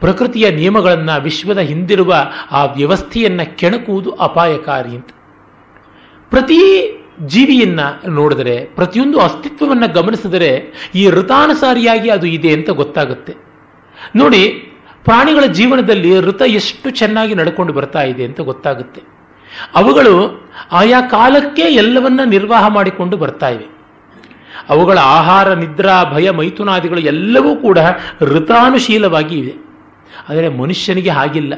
ಪ್ರಕೃತಿಯ 0.00 0.50
ನಿಯಮಗಳನ್ನು 0.50 1.22
ವಿಶ್ವದ 1.22 1.58
ಹಿಂದಿರುವ 1.58 2.14
ಆ 2.50 2.64
ವ್ಯವಸ್ಥೆಯನ್ನು 2.64 3.56
ಕೆಣಕುವುದು 3.56 4.10
ಅಪಾಯಕಾರಿ 4.10 4.90
ಅಂತ. 4.90 5.08
ಪ್ರತಿ 6.30 6.58
ಜೀವಿಯನ್ನ 7.26 7.80
ನೋಡಿದರೆ, 8.08 8.64
ಪ್ರತಿಯೊಂದು 8.64 9.20
ಅಸ್ತಿತ್ವವನ್ನು 9.20 9.92
ಗಮನಿಸಿದರೆ, 9.92 10.72
ಈ 10.94 11.08
ಋತಾನುಸಾರಿಯಾಗಿ 11.08 12.10
ಅದು 12.10 12.26
ಇದೆ 12.26 12.52
ಅಂತ 12.52 12.70
ಗೊತ್ತಾಗುತ್ತೆ. 12.70 13.34
ನೋಡಿ, 14.16 14.48
ಪ್ರಾಣಿಗಳ 15.04 15.44
ಜೀವನದಲ್ಲಿ 15.46 16.20
ಋತ 16.20 16.42
ಎಷ್ಟು 16.46 16.90
ಚೆನ್ನಾಗಿ 16.90 17.34
ನಡ್ಕೊಂಡು 17.34 17.72
ಬರ್ತಾ 17.72 18.02
ಇದೆ 18.02 18.24
ಅಂತ 18.24 18.40
ಗೊತ್ತಾಗುತ್ತೆ. 18.40 19.02
ಅವುಗಳು 19.74 20.42
ಆಯಾ 20.72 21.00
ಕಾಲಕ್ಕೆ 21.00 21.62
ಎಲ್ಲವನ್ನ 21.62 22.20
ನಿರ್ವಾಹ 22.26 22.68
ಮಾಡಿಕೊಂಡು 22.68 23.16
ಬರ್ತಾ 23.16 23.48
ಇವೆ. 23.48 23.71
ಅವುಗಳ 24.68 24.98
ಆಹಾರ, 24.98 25.54
ನಿದ್ರಾ, 25.54 26.04
ಭಯ, 26.04 26.30
ಮೈಥುನಾದಿಗಳು 26.30 27.00
ಎಲ್ಲವೂ 27.00 27.56
ಕೂಡ 27.56 27.78
ಋತಾನುಶೀಲವಾಗಿ 28.20 29.38
ಇವೆ. 29.38 29.54
ಆದರೆ 30.28 30.48
ಮನುಷ್ಯನಿಗೆ 30.48 31.10
ಹಾಗಿಲ್ಲ. 31.10 31.54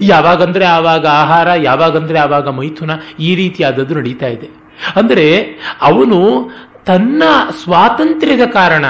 ಯಾವಾಗಂದ್ರೆ 0.00 0.64
ಆವಾಗ 0.64 1.06
ಆಹಾರ, 1.06 1.48
ಯಾವಾಗಂದ್ರೆ 1.56 2.18
ಆವಾಗ 2.18 2.48
ಮೈಥುನ 2.48 2.90
ಈ 3.20 3.34
ರೀತಿಯಾದದ್ದು 3.34 3.94
ನಡೀತಾ 3.94 4.26
ಇದೆ. 4.26 4.48
ಅಂದರೆ 4.96 5.42
ಅವನು 5.82 6.50
ತನ್ನ 6.86 7.22
ಸ್ವಾತಂತ್ರ್ಯದ 7.62 8.46
ಕಾರಣ 8.52 8.84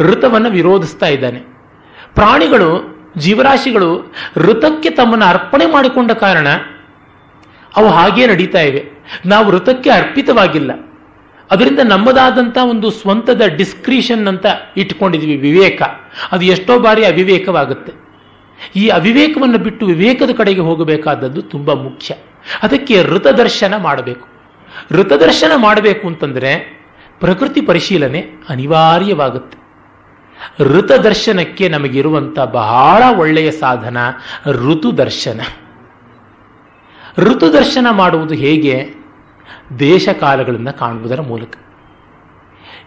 ಋತವನ್ನು 0.00 0.50
ವಿರೋಧಿಸ್ತಾ 0.50 1.06
ಇದ್ದಾನೆ. 1.06 1.38
ಪ್ರಾಣಿಗಳು, 2.14 3.00
ಜೀವರಾಶಿಗಳು 3.16 4.14
ಋತಕ್ಕೆ 4.36 4.90
ತಮ್ಮನ್ನು 4.90 5.26
ಅರ್ಪಣೆ 5.26 5.66
ಮಾಡಿಕೊಂಡ 5.66 6.10
ಕಾರಣ 6.10 6.46
ಅವು 7.76 7.88
ಹಾಗೇ 7.88 8.26
ನಡೀತಾ 8.26 8.60
ಇವೆ. 8.60 8.90
ನಾವು 9.26 9.50
ಋತಕ್ಕೆ 9.50 9.90
ಅರ್ಪಿತವಾಗಿಲ್ಲ. 9.90 10.70
ಅದರಿಂದ 11.50 11.78
ನಮ್ಮದಾದಂಥ 11.84 12.58
ಒಂದು 12.70 12.90
ಸ್ವಂತದ 12.90 13.42
ಡಿಸ್ಕ್ರಿಷನ್ 13.46 14.28
ಅಂತ 14.28 14.46
ಇಟ್ಕೊಂಡಿದ್ವಿ 14.76 15.36
ವಿವೇಕ. 15.36 15.82
ಅದು 16.32 16.44
ಎಷ್ಟೋ 16.44 16.78
ಬಾರಿ 16.78 17.04
ಅವಿವೇಕವಾಗುತ್ತೆ. 17.04 17.92
ಈ 18.76 18.88
ಅವಿವೇಕವನ್ನು 18.88 19.58
ಬಿಟ್ಟು 19.58 19.86
ವಿವೇಕದ 19.86 20.30
ಕಡೆಗೆ 20.36 20.60
ಹೋಗಬೇಕಾದದ್ದು 20.60 21.42
ತುಂಬಾ 21.42 21.74
ಮುಖ್ಯ. 21.74 22.14
ಅದಕ್ಕೆ 22.62 23.02
ಋತದರ್ಶನ 23.02 23.74
ಮಾಡಬೇಕು. 23.76 24.28
ಋತದರ್ಶನ 24.90 25.52
ಮಾಡಬೇಕು 25.56 26.06
ಅಂತಂದ್ರೆ 26.06 26.80
ಪ್ರಕೃತಿ 27.20 27.60
ಪರಿಶೀಲನೆ 27.60 28.26
ಅನಿವಾರ್ಯವಾಗುತ್ತೆ. 28.48 29.58
ಋತದರ್ಶನಕ್ಕೆ 30.60 31.68
ನಮಗಿರುವಂತ 31.68 32.40
ಬಹಳ 32.40 33.02
ಒಳ್ಳೆಯ 33.18 33.50
ಸಾಧನ 33.50 33.96
ಋತು 34.46 34.98
ದರ್ಶನ 34.98 35.40
ಋತು 37.18 37.52
ದರ್ಶನ 37.52 37.86
ಮಾಡುವುದು 37.90 38.34
ಹೇಗೆ? 38.34 38.99
ದೇಶ 39.78 40.08
ಕಾಲಗಳನ್ನು 40.08 40.78
ಕಾಣುವುದರ 40.78 41.20
ಮೂಲಕ. 41.20 41.54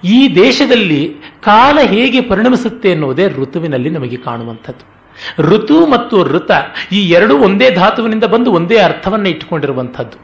ಈ 0.03 0.35
ದೇಶದಲ್ಲಿ 0.35 1.15
ಕಾಲ 1.43 1.80
ಹೇಗೆ 1.81 2.22
ಪರಿಣಮಿಸುತ್ತೆ 2.22 2.91
ಎನ್ನುವುದೇ 2.91 3.27
ಋತುವಿನಲ್ಲಿ 3.27 3.89
ನಮಗೆ 3.89 4.18
ಕಾಣುವಂಥದ್ದು. 4.18 4.93
ಋತು 5.41 5.88
ಮತ್ತು 5.88 6.23
ಋತ 6.23 6.51
ಈ 6.91 7.10
ಎರಡೂ 7.10 7.38
ಒಂದೇ 7.38 7.72
ಧಾತುವಿನಿಂದ 7.72 8.23
ಬಂದು 8.23 8.51
ಒಂದೇ 8.51 8.77
ಅರ್ಥವನ್ನು 8.77 9.30
ಇಟ್ಟುಕೊಂಡಿರುವಂಥದ್ದು. 9.30 10.18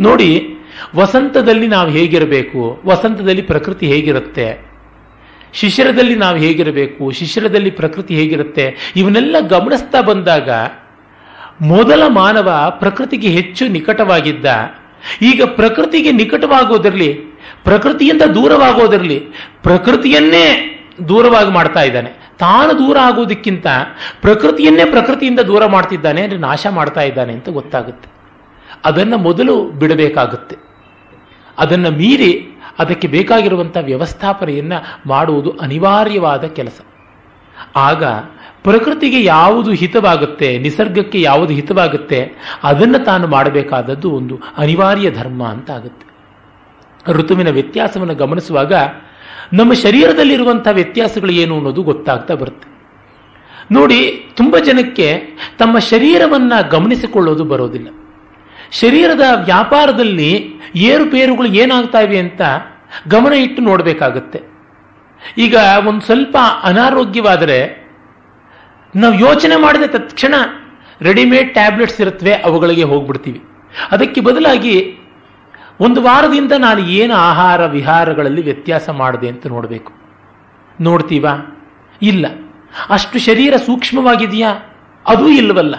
ನೋಡಿ, 0.00 0.48
ವಸಂತದಲ್ಲಿ 0.96 1.68
ನಾವು 1.68 1.88
ಹೇಗಿರಬೇಕು, 1.88 2.82
ವಸಂತದಲ್ಲಿ 2.86 3.42
ಪ್ರಕೃತಿ 3.42 3.86
ಹೇಗಿರುತ್ತೆ, 3.86 4.72
ಶಿಶಿರದಲ್ಲಿ 5.52 6.14
ನಾವು 6.14 6.36
ಹೇಗಿರಬೇಕು, 6.36 7.10
ಶಿಶಿರದಲ್ಲಿ 7.10 7.70
ಪ್ರಕೃತಿ 7.70 8.14
ಹೇಗಿರುತ್ತೆ, 8.14 8.92
ಇವನ್ನೆಲ್ಲ 8.96 9.36
ಗಮನಿಸ್ತಾ 9.40 10.00
ಬಂದಾಗ 10.00 10.50
ಮೊದಲ 11.60 12.02
ಮಾನವ 12.06 12.76
ಪ್ರಕೃತಿಗೆ 12.78 13.28
ಹೆಚ್ಚು 13.28 13.68
ನಿಕಟವಾಗಿದ್ದ 13.68 14.46
ಈಗ 15.22 15.42
ಪ್ರಕೃತಿಗೆ 15.44 16.12
ನಿಕಟವಾಗೋದಿರಲಿ, 16.12 17.14
ಪ್ರಕೃತಿಯಿಂದ 17.64 18.22
ದೂರವಾಗೋದಿರಲಿ, 18.22 19.18
ಪ್ರಕೃತಿಯನ್ನೇ 19.62 20.68
ದೂರವಾಗಿ 21.08 21.50
ಮಾಡ್ತಾ 21.50 21.82
ಇದ್ದಾನೆ. 21.82 22.22
ತಾನು 22.38 22.78
ದೂರ 22.78 22.96
ಆಗೋದಕ್ಕಿಂತ 22.98 23.66
ಪ್ರಕೃತಿಯನ್ನೇ 24.20 24.84
ಪ್ರಕೃತಿಯಿಂದ 24.84 25.40
ದೂರ 25.40 25.66
ಮಾಡ್ತಿದ್ದಾನೆ 25.66 26.22
ಅಂದರೆ 26.22 26.38
ನಾಶ 26.38 26.66
ಮಾಡ್ತಾ 26.70 27.00
ಇದ್ದಾನೆ 27.00 27.32
ಅಂತ 27.32 27.48
ಗೊತ್ತಾಗುತ್ತೆ. 27.48 28.08
ಅದನ್ನು 28.84 29.18
ಮೊದಲು 29.18 29.64
ಬಿಡಬೇಕಾಗುತ್ತೆ. 29.64 30.56
ಅದನ್ನು 31.58 31.90
ಮೀರಿ 31.90 32.46
ಅದಕ್ಕೆ 32.78 33.08
ಬೇಕಾಗಿರುವಂಥ 33.08 33.76
ವ್ಯವಸ್ಥಾಪನೆಯನ್ನು 33.76 35.08
ಮಾಡುವುದು 35.08 35.50
ಅನಿವಾರ್ಯವಾದ 35.60 36.44
ಕೆಲಸ. 36.44 36.80
ಆಗ 37.76 38.04
ಪ್ರಕೃತಿಗೆ 38.64 39.24
ಯಾವುದು 39.24 39.70
ಹಿತವಾಗುತ್ತೆ, 39.72 40.58
ನಿಸರ್ಗಕ್ಕೆ 40.58 41.20
ಯಾವುದು 41.20 41.54
ಹಿತವಾಗುತ್ತೆ, 41.54 42.32
ಅದನ್ನು 42.62 43.04
ತಾನು 43.04 43.26
ಮಾಡಬೇಕಾದದ್ದು 43.26 44.10
ಒಂದು 44.10 44.40
ಅನಿವಾರ್ಯ 44.58 45.10
ಧರ್ಮ 45.10 45.46
ಅಂತ 45.46 45.70
ಆಗುತ್ತೆ 45.70 46.06
ಋತುವಿನ 47.12 47.50
ವ್ಯತ್ಯಾಸವನ್ನು 47.50 48.14
ಗಮನಿಸುವಾಗ 48.14 48.72
ನಮ್ಮ 49.52 49.72
ಶರೀರದಲ್ಲಿರುವಂಥ 49.72 50.68
ವ್ಯತ್ಯಾಸಗಳು 50.72 51.32
ಏನು 51.32 51.56
ಅನ್ನೋದು 51.56 51.82
ಗೊತ್ತಾಗ್ತಾ 51.82 52.34
ಬರುತ್ತೆ. 52.34 52.68
ನೋಡಿ, 53.74 54.26
ತುಂಬ 54.36 54.58
ಜನಕ್ಕೆ 54.58 55.22
ತಮ್ಮ 55.58 55.78
ಶರೀರವನ್ನು 55.78 56.70
ಗಮನಿಸಿಕೊಳ್ಳೋದು 56.70 57.44
ಬರೋದಿಲ್ಲ. 57.44 57.88
ಶರೀರದ 58.72 59.20
ವ್ಯಾಪಾರದಲ್ಲಿ 59.44 60.54
ಏರುಪೇರುಗಳು 60.76 61.48
ಏನಾಗ್ತಾ 61.48 62.00
ಇವೆ 62.00 62.18
ಅಂತ 62.18 62.40
ಗಮನ 63.08 63.32
ಇಟ್ಟು 63.32 63.62
ನೋಡಬೇಕಾಗತ್ತೆ. 63.62 64.40
ಈಗ 65.38 65.56
ಒಂದು 65.86 66.00
ಸ್ವಲ್ಪ 66.00 66.36
ಅನಾರೋಗ್ಯವಾದರೆ 66.62 67.81
ನಾವು 68.96 69.14
ಯೋಚನೆ 69.14 69.56
ಮಾಡಿದ 69.56 69.82
ತಕ್ಷಣ 69.82 70.34
ರೆಡಿಮೇಡ್ 71.02 71.52
ಟ್ಯಾಬ್ಲೆಟ್ಸ್ 71.52 72.00
ಇರುತ್ತವೆ, 72.00 72.34
ಅವುಗಳಿಗೆ 72.34 72.82
ಹೋಗ್ಬಿಡ್ತೀವಿ. 72.82 73.44
ಅದಕ್ಕೆ 73.90 74.20
ಬದಲಾಗಿ 74.20 74.98
ಒಂದು 75.80 76.02
ವಾರದಿಂದ 76.02 76.52
ನಾನು 76.52 76.80
ಏನು 76.80 77.14
ಆಹಾರ 77.14 77.66
ವಿಹಾರಗಳಲ್ಲಿ 77.66 78.42
ವ್ಯತ್ಯಾಸ 78.42 78.88
ಮಾಡಿದೆ 78.88 79.28
ಅಂತ 79.28 79.46
ನೋಡಬೇಕು. 79.46 79.92
ನೋಡ್ತೀವಾ? 80.80 81.58
ಇಲ್ಲ. 82.02 82.26
ಅಷ್ಟು 82.90 83.18
ಶರೀರ 83.18 83.56
ಸೂಕ್ಷ್ಮವಾಗಿದೆಯಾ? 83.56 84.54
ಅದೂ 85.06 85.28
ಇಲ್ಲವಲ್ಲ 85.28 85.74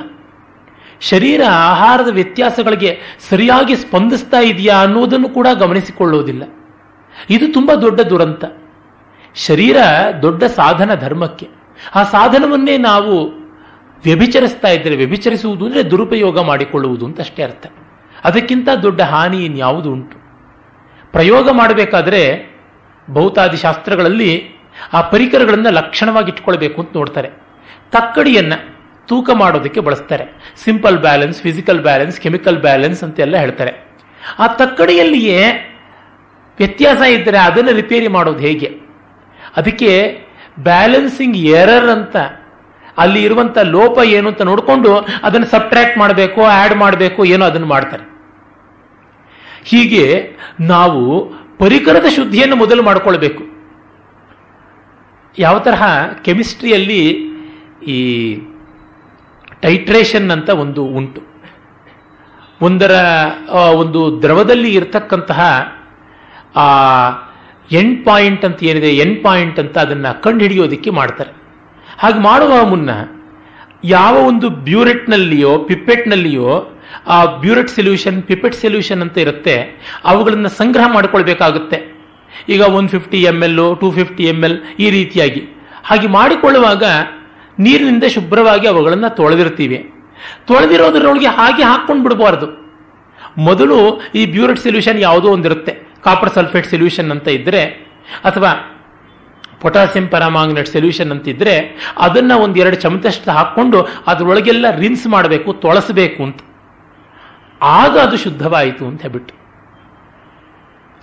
ಶರೀರ 0.99 1.41
ಆಹಾರದ 1.49 2.07
ವ್ಯತ್ಯಾಸಗಳಿಗೆ 2.07 2.99
ಸರಿಯಾಗಿ 3.29 3.75
ಸ್ಪಂದಿಸ್ತಾ 3.75 4.39
ಇದೆಯಾ 4.39 4.75
ಅನ್ನೋದನ್ನು 4.75 5.29
ಕೂಡ 5.29 5.47
ಗಮನಿಸಿಕೊಳ್ಳುವುದಿಲ್ಲ 5.59 6.43
ಇದು 7.29 7.53
ತುಂಬಾ 7.53 7.75
ದೊಡ್ಡ 7.75 8.01
ದುರಂತ. 8.01 8.45
ಶರೀರ 9.35 9.77
ದೊಡ್ಡ 10.21 10.43
ಸಾಧನ 10.43 10.95
ಧರ್ಮಕ್ಕೆ. 10.95 11.62
ಆ 11.95 12.03
ಸಾಧನವನ್ನೇ 12.03 12.77
ನಾವು 12.77 13.27
ವ್ಯಭಿಚರಿಸ್ತಾ 14.03 14.67
ಇದ್ದರೆ 14.67 14.95
ವ್ಯಭಿಚರಿಸುವುದು 14.95 15.65
ಅಂದರೆ 15.65 15.91
ದುರುಪಯೋಗ 15.91 16.39
ಮಾಡಿಕೊಳ್ಳುವುದು 16.39 17.05
ಅಂತ 17.05 17.19
ಅಷ್ಟೇ 17.19 17.43
ಅರ್ಥ. 17.43 17.67
ಅದಕ್ಕಿಂತ 18.23 18.69
ದೊಡ್ಡ 18.81 19.01
ಹಾನಿ 19.01 19.45
ಇನ್ಯಾವುದು 19.45 19.91
ಉಂಟು. 19.91 20.17
ಪ್ರಯೋಗ 21.11 21.49
ಮಾಡಬೇಕಾದ್ರೆ 21.49 22.53
ಭೌತಾದಿ 23.11 23.57
ಶಾಸ್ತ್ರಗಳಲ್ಲಿ 23.57 24.49
ಆ 24.93 25.01
ಪರಿಕರಗಳನ್ನು 25.01 25.69
ಲಕ್ಷಣವಾಗಿ 25.69 26.31
ಇಟ್ಕೊಳ್ಬೇಕು 26.31 26.81
ಅಂತ 26.81 26.97
ನೋಡ್ತಾರೆ. 26.97 27.29
ತಕ್ಕಡಿಯನ್ನು 27.91 28.73
ತೂಕ 29.07 29.29
ಮಾಡೋದಕ್ಕೆ 29.33 29.79
ಬಳಸ್ತಾರೆ. 29.79 30.55
Simple 30.63 30.97
balance, 30.97 31.41
physical 31.41 31.81
balance, 31.81 32.21
chemical 32.21 32.57
balance 32.57 33.03
ಅಂತೆಲ್ಲ 33.03 33.37
ಹೇಳ್ತಾರೆ. 33.37 33.71
ಆ 34.39 34.47
ತಕ್ಕಡಿಯಲ್ಲಿಯೇ 34.47 35.39
ವ್ಯತ್ಯಾಸ 36.57 37.01
ಇದ್ದರೆ 37.01 37.37
ಅದನ್ನು 37.37 37.71
ರಿಪೇರಿ 37.71 38.07
ಮಾಡೋದು 38.07 38.39
ಹೇಗೆ? 38.39 38.79
ಅದಕ್ಕೆ 39.57 39.91
ಬ್ಯಾಲೆನ್ಸಿಂಗ್ 40.59 41.37
ಎರರ್ 41.37 41.89
ಅಂತ. 41.89 42.15
ಅಲ್ಲಿ 42.97 43.23
ಇರುವಂತ 43.23 43.57
ಲೋಪ 43.57 43.97
ಏನು 44.05 44.29
ಅಂತ 44.29 44.41
ನೋಡಿಕೊಂಡು 44.41 44.89
ಅದನ್ನು 45.23 45.47
ಸಬ್ಟ್ರಾಕ್ಟ್ 45.47 45.97
ಮಾಡಬೇಕು 45.97 46.43
ಆ್ಯಡ್ 46.43 46.75
ಮಾಡಬೇಕು, 46.75 47.25
ಏನೋ 47.25 47.45
ಅದನ್ನು 47.45 47.67
ಮಾಡ್ತಾರೆ. 47.67 48.05
ಹೀಗೆ 49.63 50.37
ನಾವು 50.59 51.33
ಪರಿಕರದ 51.57 52.05
ಶುದ್ಧಿಯನ್ನು 52.15 52.55
ಮೊದಲು 52.55 52.83
ಮಾಡಿಕೊಳ್ಬೇಕು. 52.83 53.43
ಯಾವ 55.39 55.59
ತರಹ 55.59 55.83
ಕೆಮಿಸ್ಟ್ರಿಯಲ್ಲಿ 56.21 57.01
ಈ 57.87 57.99
ಟೈಟ್ರೇಷನ್ 59.61 60.31
ಅಂತ 60.31 60.49
ಒಂದು 60.49 60.83
ಉಂಟು. 60.83 61.21
ಒಂದರ 62.61 62.91
ಒಂದು 63.53 64.21
ದ್ರವದಲ್ಲಿ 64.21 64.75
ಇರತಕ್ಕಂತಹ, 64.75 65.41
ಆ 66.55 66.65
ಎಂಡ್ 67.79 67.97
ಪಾಯಿಂಟ್ 68.05 68.45
ಅಂತ 68.45 68.63
ಏನಿದೆ 68.63 68.91
ಎನ್ 69.03 69.15
ಪಾಯಿಂಟ್ 69.23 69.59
ಅಂತ 69.59 69.77
ಅದನ್ನು 69.77 70.11
ಕಂಡು 70.23 70.41
ಹಿಡಿಯೋದಕ್ಕೆ 70.45 70.89
ಮಾಡ್ತಾರೆ. 70.89 71.31
ಹಾಗೆ 72.01 72.19
ಮಾಡುವ 72.19 72.53
ಮುನ್ನ 72.71 72.91
ಯಾವ 73.95 74.15
ಒಂದು 74.29 74.47
ಬ್ಯೂರೆಟ್ನಲ್ಲಿಯೋ, 74.49 75.51
ಪಿಪೆಟ್ನಲ್ಲಿಯೋ, 75.69 76.51
ಆ 77.07 77.17
ಬ್ಯೂರೆಟ್ 77.43 77.69
ಸೊಲ್ಯೂಷನ್, 77.69 78.17
ಪಿಪೆಟ್ 78.29 78.55
ಸೊಲ್ಯೂಷನ್ 78.55 79.01
ಅಂತ 79.05 79.17
ಇರುತ್ತೆ, 79.17 79.55
ಅವುಗಳನ್ನು 80.05 80.49
ಸಂಗ್ರಹ 80.59 80.85
ಮಾಡಿಕೊಳ್ಬೇಕಾಗುತ್ತೆ. 80.93 81.79
ಈಗ 82.49 82.61
one 82.77 82.87
fifty 82.89 83.19
M 83.31 83.39
L, 83.47 83.57
two 83.81 83.87
fifty 83.91 84.23
M 84.23 84.39
L 84.47 84.57
ಈ 84.79 84.89
ರೀತಿಯಾಗಿ. 84.97 85.41
ಹಾಗೆ 85.89 86.07
ಮಾಡಿಕೊಳ್ಳುವಾಗ 86.17 86.83
ನೀರಿನಿಂದ 87.65 88.05
ಶುಭ್ರವಾಗಿ 88.15 88.67
ಅವುಗಳನ್ನು 88.67 89.09
ತೊಳೆದಿರ್ತೀವಿ. 89.19 89.79
ತೊಳೆದಿರೋದ್ರೊಳಗೆ 90.49 91.29
ಹಾಗೆ 91.39 91.63
ಹಾಕ್ಕೊಂಡು 91.63 92.03
ಬಿಡಬಾರ್ದು 92.03 92.47
ಮೊದಲು 93.47 93.77
ಈ 94.15 94.21
ಬ್ಯೂರೆಟ್ 94.25 94.61
ಸೊಲ್ಯೂಷನ್ 94.65 94.99
ಯಾವುದೋ 94.99 95.27
ಒಂದಿರುತ್ತೆ. 95.29 95.73
ಕಾಪರ್ 96.03 96.33
ಸಲ್ಫೇಟ್ 96.33 96.67
ಸೊಲ್ಯೂಷನ್ 96.67 97.11
ಅಂತ 97.11 97.27
ಇದ್ರೆ, 97.27 97.63
ಅಥವಾ 98.23 98.69
ಪೊಟ್ಯಾಸಿಯಂ 99.61 100.07
ಪರಾಮಾಂಗ್ನೇಟ್ 100.07 100.67
ಸೊಲ್ಯೂಷನ್ 100.67 101.11
ಅಂತಿದ್ರೆ 101.11 101.75
ಅದನ್ನ 101.97 102.31
ಒಂದ್ 102.31 102.57
ಎರಡು 102.57 102.75
ಚಮಚಷ್ಟು 102.75 103.31
ಹಾಕ್ಕೊಂಡು 103.31 103.87
ಅದರೊಳಗೆಲ್ಲ 104.07 104.65
ರಿನ್ಸ್ 104.75 105.07
ಮಾಡಬೇಕು, 105.07 105.53
ತೊಳಸಬೇಕು 105.53 106.23
ಅಂತ. 106.23 106.39
ಆಗ 107.61 107.97
ಅದು 107.97 108.17
ಶುದ್ಧವಾಯಿತು 108.17 108.85
ಅಂತ 108.85 109.01
ಹೇಳ್ಬಿಟ್ಟು. 109.01 109.43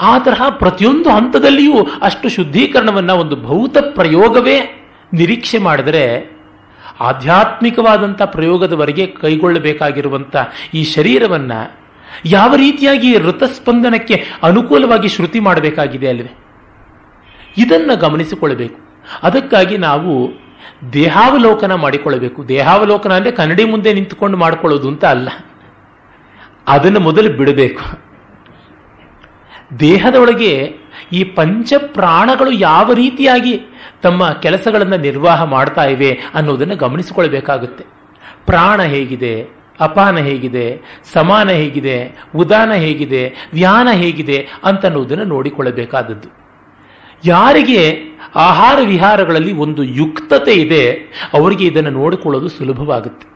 ಆ 0.00 0.18
ತರಹ 0.18 0.48
ಪ್ರತಿಯೊಂದು 0.48 1.10
ಹಂತದಲ್ಲಿಯೂ 1.10 1.86
ಅಷ್ಟು 2.02 2.28
ಶುದ್ಧೀಕರಣವನ್ನ 2.28 3.10
ಒಂದು 3.10 3.36
ಭೌತ 3.36 3.76
ಪ್ರಯೋಗವೇ 3.78 4.86
ನಿರೀಕ್ಷೆ 5.12 5.58
ಮಾಡಿದರೆ 5.58 6.36
ಆಧ್ಯಾತ್ಮಿಕವಾದಂಥ 7.00 8.22
ಪ್ರಯೋಗದವರೆಗೆ 8.22 9.06
ಕೈಗೊಳ್ಳಬೇಕಾಗಿರುವಂಥ 9.06 10.36
ಈ 10.74 10.84
ಶರೀರವನ್ನ 10.84 11.52
ಯಾವ 12.26 12.54
ರೀತಿಯಾಗಿ 12.54 13.18
ಋತಸ್ಪಂದನಕ್ಕೆ 13.18 14.24
ಅನುಕೂಲವಾಗಿ 14.42 15.08
ಶ್ರುತಿ 15.08 15.40
ಮಾಡಬೇಕಾಗಿದೆ 15.40 16.08
ಅಲ್ವೇ 16.08 16.38
ಇದನ್ನು 17.58 17.96
ಗಮನಿಸಿಕೊಳ್ಳಬೇಕು. 17.96 18.80
ಅದಕ್ಕಾಗಿ 19.22 19.78
ನಾವು 19.78 20.32
ದೇಹಾವಲೋಕನ 20.92 21.74
ಮಾಡಿಕೊಳ್ಳಬೇಕು. 21.74 22.48
ದೇಹಾವಲೋಕನ 22.48 23.12
ಅಂದರೆ 23.12 23.30
ಕನ್ನಡಿ 23.30 23.64
ಮುಂದೆ 23.64 23.92
ನಿಂತುಕೊಂಡು 23.92 24.36
ಮಾಡಿಕೊಳ್ಳೋದು 24.36 24.88
ಅಂತ 24.88 25.04
ಅಲ್ಲ. 25.04 25.28
ಅದನ್ನು 26.68 27.00
ಮೊದಲು 27.00 27.32
ಬಿಡಬೇಕು. 27.32 28.10
ದೇಹದೊಳಗೆ 29.80 30.74
ಈ 31.12 31.24
ಪಂಚ 31.24 31.72
ಪ್ರಾಣಗಳು 31.78 32.50
ಯಾವ 32.50 32.92
ರೀತಿಯಾಗಿ 32.92 33.60
ತಮ್ಮ 34.02 34.30
ಕೆಲಸಗಳನ್ನು 34.30 34.96
ನಿರ್ವಾಹ 34.96 35.44
ಮಾಡ್ತಾ 35.44 35.84
ಇವೆ 35.84 36.18
ಅನ್ನೋದನ್ನು 36.34 36.76
ಗಮನಿಸಿಕೊಳ್ಬೇಕಾಗುತ್ತೆ 36.76 37.84
ಪ್ರಾಣ 38.46 38.82
ಹೇಗಿದೆ? 38.82 39.59
ಅಪಾನ 39.80 40.18
ಹೇಗಿದೆ, 40.18 40.82
ಸಮಾನ 41.12 41.50
ಹೇಗಿದೆ, 41.50 42.18
ಉದಾನ 42.34 42.72
ಹೇಗಿದೆ 42.72 43.34
ವ್ಯಾನ 43.52 43.88
ಹೇಗಿದೆ 43.92 44.48
ಅಂತನ್ನುವುದನ್ನು 44.64 45.24
ನೋಡಿಕೊಳ್ಳಬೇಕಾದದ್ದು. 45.24 46.28
ಯಾರಿಗೆ 47.24 48.00
ಆಹಾರ 48.34 48.78
ವಿಹಾರಗಳಲ್ಲಿ 48.84 49.52
ಒಂದು 49.52 49.82
ಯುಕ್ತತೆ 49.82 50.52
ಇದೆ, 50.52 50.94
ಅವರಿಗೆ 51.32 51.66
ಇದನ್ನು 51.66 51.90
ನೋಡಿಕೊಳ್ಳೋದು 51.90 52.48
ಸುಲಭವಾಗುತ್ತೆ. 52.48 53.26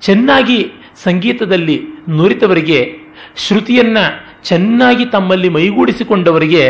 ಚೆನ್ನಾಗಿ 0.00 0.72
ಸಂಗೀತದಲ್ಲಿ 1.04 1.82
ನುರಿತವರಿಗೆ, 2.10 2.98
ಶ್ರುತಿಯನ್ನ 3.36 3.98
ಚೆನ್ನಾಗಿ 4.42 5.04
ತಮ್ಮಲ್ಲಿ 5.04 5.48
ಮೈಗೂಡಿಸಿಕೊಂಡವರಿಗೆ, 5.48 6.64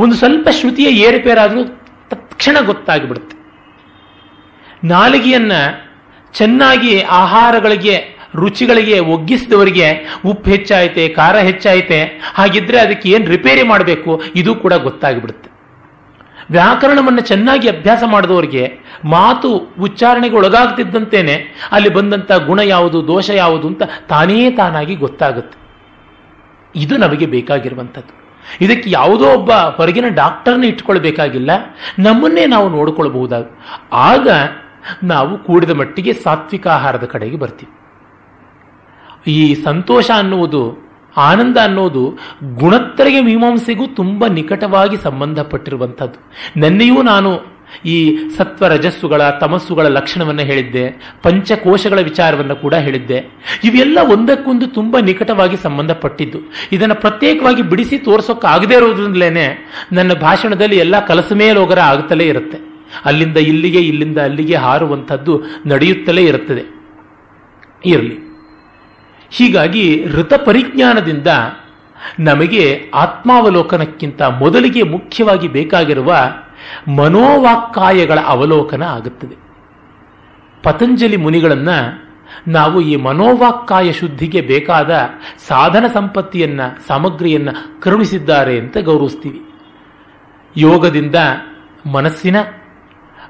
ಒಂದು 0.00 0.14
ಸ್ವಲ್ಪ 0.14 0.48
ಶ್ರುತಿಯ 0.48 0.86
ಏರುಪೇರಾದರೂ 0.86 1.64
ತಕ್ಷಣ 2.10 2.56
ಗೊತ್ತಾಗಿಬಿಡುತ್ತೆ. 2.66 3.36
ನಾಲಿಗೆಯನ್ನ 4.84 5.52
ಚೆನ್ನಾಗಿ 6.32 7.00
ಆಹಾರಗಳಿಗೆ 7.00 8.17
ರುಚಿಗಳಿಗೆ 8.36 8.98
ಒಗ್ಗಿಸಿದವರಿಗೆ 8.98 10.06
ಉಪ್ಪು 10.24 10.50
ಹೆಚ್ಚಾಯಿತೆ, 10.50 11.08
ಖಾರ 11.08 11.36
ಹೆಚ್ಚಾಯಿತೆ, 11.36 12.20
ಹಾಗಿದ್ರೆ 12.34 12.80
ಅದಕ್ಕೆ 12.80 13.08
ಏನು 13.08 13.26
ರಿಪೇರಿ 13.26 13.62
ಮಾಡಬೇಕು, 13.62 14.22
ಇದು 14.34 14.54
ಕೂಡ 14.54 14.72
ಗೊತ್ತಾಗಿಬಿಡುತ್ತೆ. 14.72 15.50
ವ್ಯಾಕರಣವನ್ನು 16.50 17.20
ಚೆನ್ನಾಗಿ 17.20 17.68
ಅಭ್ಯಾಸ 17.68 18.02
ಮಾಡಿದವರಿಗೆ 18.06 18.78
ಮಾತು 19.04 19.56
ಉಚ್ಚಾರಣೆಗೆ 19.80 20.36
ಒಳಗಾಗ್ತಿದ್ದಂತೇನೆ 20.36 21.68
ಅಲ್ಲಿ 21.72 21.88
ಬಂದಂತ 21.88 22.32
ಗುಣ 22.32 22.58
ಯಾವುದು, 22.58 23.06
ದೋಷ 23.06 23.30
ಯಾವುದು 23.30 23.68
ಅಂತ 23.68 23.82
ತಾನೇ 24.08 24.50
ತಾನಾಗಿ 24.50 24.94
ಗೊತ್ತಾಗುತ್ತೆ. 24.94 25.58
ಇದು 26.74 26.96
ನಮಗೆ 26.96 27.26
ಬೇಕಾಗಿರುವಂಥದ್ದು. 27.26 28.18
ಇದಕ್ಕೆ 28.60 28.90
ಯಾವುದೋ 28.90 29.24
ಒಬ್ಬ 29.24 29.52
ಹೊರಗಿನ 29.52 30.04
ಡಾಕ್ಟರ್ನ 30.08 30.64
ಇಟ್ಕೊಳ್ಬೇಕಾಗಿಲ್ಲ 30.64 31.50
ನಮ್ಮನ್ನೇ 31.98 32.46
ನಾವು 32.46 32.68
ನೋಡಿಕೊಳ್ಬಹುದಾಗ 32.68 33.44
ಆಗ 33.92 34.28
ನಾವು 35.04 35.38
ಕೂಡಿದ 35.38 35.70
ಮಟ್ಟಿಗೆ 35.70 36.12
ಸಾತ್ವಿಕ 36.12 36.66
ಆಹಾರದ 36.66 37.04
ಕಡೆಗೆ 37.04 37.36
ಬರ್ತೀವಿ. 37.36 37.87
ಈ 39.26 39.54
ಸಂತೋಷ 39.54 40.10
ಅನ್ನುವುದು, 40.16 40.88
ಆನಂದ 41.16 41.56
ಅನ್ನೋದು 41.56 42.18
ಗುಣತ್ತರಿಗೆ 42.54 43.20
ಮೀಮಾಂಸೆಗೂ 43.20 43.86
ತುಂಬ 43.86 44.26
ನಿಕಟವಾಗಿ 44.26 44.96
ಸಂಬಂಧಪಟ್ಟಿರುವಂಥದ್ದು. 44.96 46.32
ನೆನ್ನೆಯೂ 46.60 47.02
ನಾನು 47.02 47.58
ಈ 47.84 48.16
ಸತ್ವ 48.36 48.66
ರಜಸ್ಸುಗಳ 48.66 49.30
ತಮಸ್ಸುಗಳ 49.30 49.86
ಲಕ್ಷಣವನ್ನು 49.86 50.42
ಹೇಳಿದ್ದೆ, 50.42 51.12
ಪಂಚಕೋಶಗಳ 51.22 52.00
ವಿಚಾರವನ್ನು 52.00 52.56
ಕೂಡ 52.56 52.74
ಹೇಳಿದ್ದೆ. 52.74 53.24
ಇವೆಲ್ಲ 53.64 53.98
ಒಂದಕ್ಕೊಂದು 54.12 54.66
ತುಂಬ 54.66 54.98
ನಿಕಟವಾಗಿ 54.98 55.56
ಸಂಬಂಧಪಟ್ಟಿದ್ದು. 55.56 56.38
ಇದನ್ನು 56.72 56.94
ಪ್ರತ್ಯೇಕವಾಗಿ 56.94 57.62
ಬಿಡಿಸಿ 57.62 57.98
ತೋರಿಸೋಕ್ಕಾಗದೇ 57.98 58.74
ಇರೋದ್ರಿಂದಲೇ 58.74 59.68
ನನ್ನ 59.92 60.12
ಭಾಷಣದಲ್ಲಿ 60.12 60.78
ಎಲ್ಲ 60.78 61.06
ಕಲಸ 61.06 61.32
ಮೇಲೋಗರ 61.32 61.80
ಆಗುತ್ತಲೇ 61.80 62.24
ಇರುತ್ತೆ. 62.24 62.58
ಅಲ್ಲಿಂದ 63.04 63.36
ಇಲ್ಲಿಗೆ, 63.36 63.78
ಇಲ್ಲಿಂದ 63.78 64.18
ಅಲ್ಲಿಗೆ 64.18 64.54
ಹಾರುವಂಥದ್ದು 64.54 65.42
ನಡೆಯುತ್ತಲೇ 65.66 66.24
ಇರುತ್ತದೆ. 66.24 66.62
ಇರಲಿ. 67.86 68.27
ಹೀಗಾಗಿ 69.30 70.04
ಋತ 70.04 70.34
ಪರಿಜ್ಞಾನದಿಂದ 70.34 71.26
ನಮಗೆ 72.18 72.90
ಆತ್ಮಾವಲೋಕನಕ್ಕಿಂತ 72.94 74.22
ಮೊದಲಿಗೆ 74.22 74.82
ಮುಖ್ಯವಾಗಿ 74.82 75.48
ಬೇಕಾಗಿರುವ 75.48 76.14
ಮನೋವಾಕ್ಕಾಯಗಳ 76.96 78.18
ಅವಲೋಕನ 78.26 78.82
ಆಗುತ್ತದೆ. 78.82 79.36
ಪತಂಜಲಿ 80.62 81.16
ಮುನಿಗಳನ್ನು 81.16 82.08
ನಾವು 82.48 82.80
ಈ 82.80 82.96
ಮನೋವಾಕ್ಕಾಯ 82.96 83.92
ಶುದ್ಧಿಗೆ 83.92 84.40
ಬೇಕಾದ 84.40 85.10
ಸಾಧನ 85.48 85.84
ಸಂಪತ್ತಿಯನ್ನು, 85.94 86.88
ಸಾಮಗ್ರಿಯನ್ನು 86.88 87.80
ಕರುಣಿಸಿದ್ದಾರೆ 87.80 88.58
ಅಂತ 88.58 88.78
ಗೌರವಿಸ್ತೀವಿ. 88.78 89.42
ಯೋಗದಿಂದ 90.56 91.14
ಮನಸ್ಸಿನ, 91.92 92.36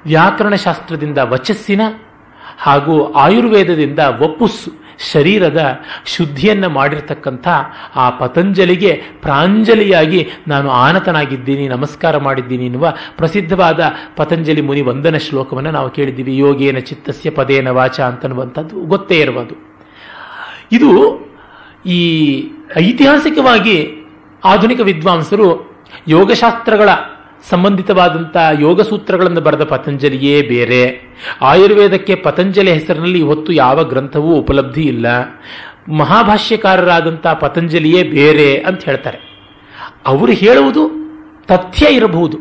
ವ್ಯಾಕರಣಶಾಸ್ತ್ರದಿಂದ 0.06 1.18
ವಚಸ್ಸಿನ 1.18 1.80
ಹಾಗೂ 2.58 3.12
ಆಯುರ್ವೇದದಿಂದ 3.12 3.98
ವಪುಸ್ಸು 3.98 4.87
ಶರೀರದ 5.12 5.60
ಶುದ್ಧಿಯನ್ನು 6.14 6.68
ಮಾಡಿರ್ತಕ್ಕಂಥ 6.68 7.48
ಆ 7.96 8.06
ಪತಂಜಲಿಗೆ 8.20 8.92
ಪ್ರಾಂಜಲಿಯಾಗಿ 9.22 10.20
ನಾನು 10.48 10.68
ಆನತನಾಗಿದ್ದೀನಿ, 10.70 11.68
ನಮಸ್ಕಾರ 11.68 12.16
ಮಾಡಿದ್ದೀನಿ 12.26 12.66
ಎನ್ನುವ 12.66 12.92
ಪ್ರಸಿದ್ಧವಾದ 13.16 13.80
ಪತಂಜಲಿ 14.16 14.60
ಮುನಿ 14.60 14.82
ವಂದನ 14.90 15.16
ಶ್ಲೋಕವನ್ನು 15.26 15.70
ನಾವು 15.70 15.90
ಕೇಳಿದ್ದೀವಿ. 15.90 16.34
ಯೋಗೇನ 16.38 16.78
ಚಿತ್ತಸ್ಯ 16.78 17.30
ಪದೇನ 17.30 17.70
ವಾಚ 17.78 18.00
ಅಂತನ್ನುವಂಥದ್ದು, 18.00 18.76
ಗೊತ್ತೇ 18.92 19.18
ಇರಬಹುದು 19.20 19.56
ಇದು 20.72 20.90
ಈ 21.86 22.00
ಐತಿಹಾಸಿಕವಾಗಿ 22.76 23.76
ಆಧುನಿಕ 24.44 24.80
ವಿದ್ವಾಂಸರು 24.80 25.46
ಯೋಗಶಾಸ್ತ್ರಗಳ 26.08 26.88
ಸಂಬಂಧಿತವಾದಂಥ 27.50 28.36
ಯೋಗ 28.60 28.80
ಸೂತ್ರಗಳನ್ನು 28.80 29.40
ಬರೆದ 29.40 29.64
ಪತಂಜಲಿಯೇ 29.64 30.42
ಬೇರೆ. 30.42 30.82
ಆಯುರ್ವೇದಕ್ಕೆ 31.42 32.14
ಪತಂಜಲಿ 32.14 32.72
ಹೆಸರಿನಲ್ಲಿ 32.72 33.18
ಇವತ್ತು 33.18 33.52
ಯಾವ 33.52 33.84
ಗ್ರಂಥವೂ 33.84 34.30
ಉಪಲಬ್ಧಿ 34.34 34.82
ಇಲ್ಲ. 34.82 35.06
ಮಹಾಭಾಷ್ಯಕಾರರಾದಂಥ 35.98 37.26
ಪತಂಜಲಿಯೇ 37.26 38.02
ಬೇರೆ 38.02 38.48
ಅಂತ 38.58 38.84
ಹೇಳ್ತಾರೆ. 38.84 39.20
ಅವರು 40.06 40.32
ಹೇಳುವುದು 40.32 40.82
ತಥ್ಯ 41.46 41.86
ಇರಬಹುದು, 41.90 42.36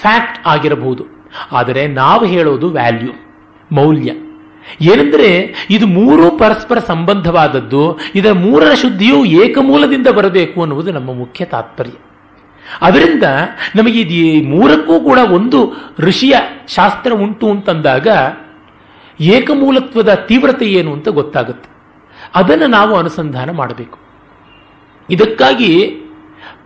ಫ್ಯಾಕ್ಟ್ 0.00 0.38
ಆಗಿರಬಹುದು. 0.46 1.04
ಆದರೆ 1.52 1.86
ನಾವು 1.86 2.24
ಹೇಳೋದು 2.24 2.66
ವ್ಯಾಲ್ಯೂ, 2.70 3.14
ಮೌಲ್ಯ. 3.72 4.10
ಏನೆಂದರೆ 4.80 5.28
ಇದು 5.70 5.86
ಮೂರು 5.86 6.24
ಪರಸ್ಪರ 6.38 6.78
ಸಂಬಂಧವಾದದ್ದು, 6.86 7.82
ಇದರ 8.14 8.32
ಮೂರರ 8.32 8.72
ಶುದ್ಧಿಯು 8.74 9.18
ಏಕಮೂಲದಿಂದ 9.24 10.08
ಬರಬೇಕು 10.08 10.56
ಅನ್ನುವುದು 10.60 10.92
ನಮ್ಮ 10.92 11.10
ಮುಖ್ಯ 11.14 11.44
ತಾತ್ಪರ್ಯ. 11.44 11.96
ಅದರಿಂದ 12.82 13.22
ನಮಗೆ 13.76 14.00
ಇದು 14.00 14.48
ಮೂರಕ್ಕೂ 14.48 15.00
ಕೂಡ 15.00 15.18
ಒಂದು 15.18 15.72
ಋಷಿಯ 15.98 16.36
ಶಾಸ್ತ್ರ 16.68 17.12
ಉಂಟು 17.12 17.50
ಅಂತಂದಾಗ 17.50 18.08
ಏಕಮೂಲತ್ವದ 19.20 20.14
ತೀವ್ರತೆ 20.14 20.64
ಏನು 20.64 20.92
ಅಂತ 20.92 21.08
ಗೊತ್ತಾಗುತ್ತೆ. 21.08 21.70
ಅದನ್ನು 22.34 22.66
ನಾವು 22.66 22.96
ಅನುಸಂಧಾನ 22.96 23.50
ಮಾಡಬೇಕು. 23.50 23.98
ಇದಕ್ಕಾಗಿ 25.10 25.96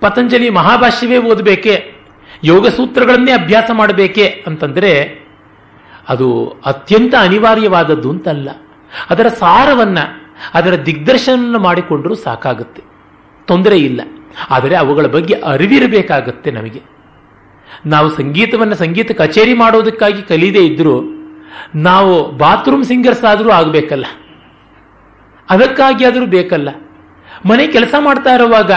ಪತಂಜಲಿ 0.01 0.51
ಮಹಾಭಾಷ್ಯವೇ 0.51 1.18
ಓದಬೇಕೆ 1.18 1.94
ಯೋಗ 2.44 2.68
ಸೂತ್ರಗಳನ್ನೇ 2.68 3.32
ಅಭ್ಯಾಸ 3.32 3.70
ಮಾಡಬೇಕೆ 3.72 4.44
ಅಂತಂದ್ರೆ 4.47 5.20
ಅದು 6.09 6.56
ಅತ್ಯಂತ 6.66 7.14
ಅನಿವಾರ್ಯವಾದದ್ದು 7.20 8.10
ಅಂತಲ್ಲ. 8.10 8.48
ಅದರ 9.10 9.28
ಸಾರವನ್ನು, 9.28 10.32
ಅದರ 10.55 10.82
ದಿಗ್ದರ್ಶನ 10.82 11.56
ಮಾಡಿಕೊಂಡರೂ 11.56 12.14
ಸಾಕಾಗುತ್ತೆ. 12.14 12.82
ತೊಂದರೆ 13.47 13.78
ಇಲ್ಲ. 13.78 14.01
ಆದರೆ 14.51 14.77
ಅವುಗಳ 14.77 15.07
ಬಗ್ಗೆ 15.07 15.35
ಅರಿವಿರಬೇಕಾಗತ್ತೆ 15.35 16.51
ನಮಗೆ. 16.51 16.82
ನಾವು 17.86 18.09
ಸಂಗೀತವನ್ನು 18.09 18.74
ಸಂಗೀತ 18.74 19.12
ಕಚೇರಿ 19.12 19.55
ಮಾಡೋದಕ್ಕಾಗಿ 19.55 20.23
ಕಲಿಯದೇ 20.23 20.66
ಇದ್ದರೂ 20.66 21.02
ನಾವು 21.74 22.32
ಬಾತ್ರೂಮ್ 22.32 22.85
ಸಿಂಗರ್ಸ್ 22.85 23.24
ಆದರೂ 23.24 23.51
ಆಗಬೇಕಲ್ಲ. 23.51 24.07
ಅದಕ್ಕಾಗಿ 25.51 26.05
ಆದರೂ 26.05 26.27
ಬೇಕಲ್ಲ. 26.27 26.69
ಮನೆ 27.47 27.66
ಕೆಲಸ 27.66 27.94
ಮಾಡ್ತಾ 27.98 28.35
ಇರುವಾಗ 28.35 28.70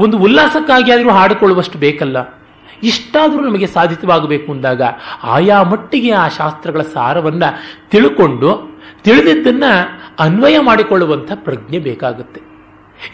ಒಂದು 0.00 0.18
ಉಲ್ಲಾಸಕ್ಕಾಗಿ 0.18 0.92
ಆದರೂ 0.92 1.10
ಹಾಡಿಕೊಳ್ಳುವಷ್ಟು 1.10 1.78
ಬೇಕಲ್ಲ. 1.78 2.38
ಇಷ್ಟಾದರೂ 2.82 3.40
ನಮಗೆ 3.40 3.66
ಸಾಧಿತವಾಗಬೇಕು 3.66 4.52
ಅಂದಾಗ 4.52 4.82
ಆಯಾ 5.22 5.62
ಮಟ್ಟಿಗೆ 5.62 6.10
ಆ 6.10 6.28
ಶಾಸ್ತ್ರಗಳ 6.28 6.82
ಸಾರವನ್ನು 6.82 7.62
ತಿಳ್ಕೊಂಡು 7.90 8.80
ತಿಳಿದಿದ್ದನ್ನ 9.02 9.64
ಅನ್ವಯ 10.18 10.58
ಮಾಡಿಕೊಳ್ಳುವಂಥ 10.58 11.32
ಪ್ರಜ್ಞೆ 11.34 11.78
ಬೇಕಾಗುತ್ತೆ. 11.78 12.57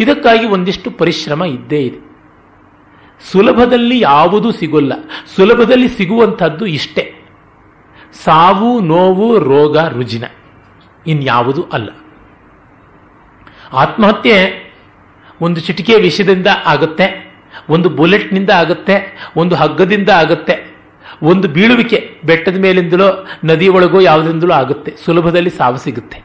ಇದಕ್ಕಾಗಿ 0.01 0.47
ಒಂದಿಷ್ಟು 0.47 0.91
ಪರಿಶ್ರಮ 0.91 1.45
ಇದ್ದೇ 1.45 1.81
ಇದೆ. 1.81 2.15
ಸುಲಭದಲ್ಲಿ 3.33 4.01
ಯಾವುದೂ 4.01 4.53
ಸಿಗೋಲ್ಲ. 4.53 4.93
ಸುಲಭದಲ್ಲಿ 5.37 5.89
ಸಿಗುವಂಥದ್ದು 5.89 6.67
ಇಷ್ಟೇ. 6.67 7.15
ಸಾವು, 8.25 8.81
ನೋವು, 8.81 9.39
ರೋಗ, 9.39 9.79
ರುಜಿನ. 9.79 10.25
ಇನ್ಯಾವುದು 11.07 11.67
ಅಲ್ಲ. 11.73 11.91
ಆತ್ಮಹತ್ಯೆ 13.73 14.65
ಒಂದು 15.41 15.61
ಚಿಟಿಕೆ 15.61 15.97
ವಿಷದಿಂದ 15.97 16.47
ಆಗುತ್ತೆ, 16.65 17.33
ಒಂದು 17.69 17.89
ಬುಲೆಟ್ನಿಂದ 17.89 18.51
ಆಗುತ್ತೆ, 18.51 19.19
ಒಂದು 19.37 19.55
ಹಗ್ಗದಿಂದ 19.55 20.09
ಆಗುತ್ತೆ, 20.09 20.75
ಒಂದು 21.23 21.49
ಬೀಳುವಿಕೆ 21.49 22.19
ಬೆಟ್ಟದ 22.25 22.57
ಮೇಲಿಂದಲೋ, 22.57 23.27
ನದಿ 23.45 23.69
ಯಾವುದರಿಂದಲೋ 24.03 24.55
ಆಗುತ್ತೆ. 24.55 24.97
ಸುಲಭದಲ್ಲಿ 25.05 25.51
ಸಾವು 25.51 25.77
ಸಿಗುತ್ತೆ. 25.77 26.25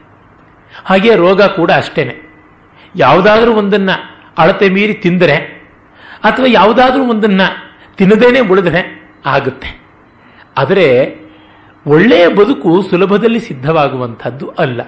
ಹಾಗೆ 0.84 1.16
ರೋಗ 1.16 1.42
ಕೂಡ 1.42 1.70
ಅಷ್ಟೇನೆ. 1.70 2.29
ಯಾವುದಾದ್ರೂ 2.96 3.52
ಒಂದನ್ನ 3.52 3.90
ಅಳತೆ 4.38 4.68
ಮೀರಿ 4.68 4.94
ತಿಂದರೆ 4.94 5.36
ಅಥವಾ 6.24 6.46
ಯಾವುದಾದ್ರೂ 6.48 7.04
ಒಂದನ್ನ 7.04 7.40
ತಿನ್ನದೇನೆ 7.96 8.40
ಉಳಿದ್ರೆ 8.40 9.12
ಆಗುತ್ತೆ. 9.26 9.80
ಆದರೆ 10.58 11.18
ಒಳ್ಳೆಯ 11.86 12.28
ಬದುಕು 12.28 12.82
ಸುಲಭದಲ್ಲಿ 12.82 13.40
ಸಿದ್ಧವಾಗುವಂಥದ್ದು 13.40 14.48
ಅಲ್ಲ. 14.48 14.80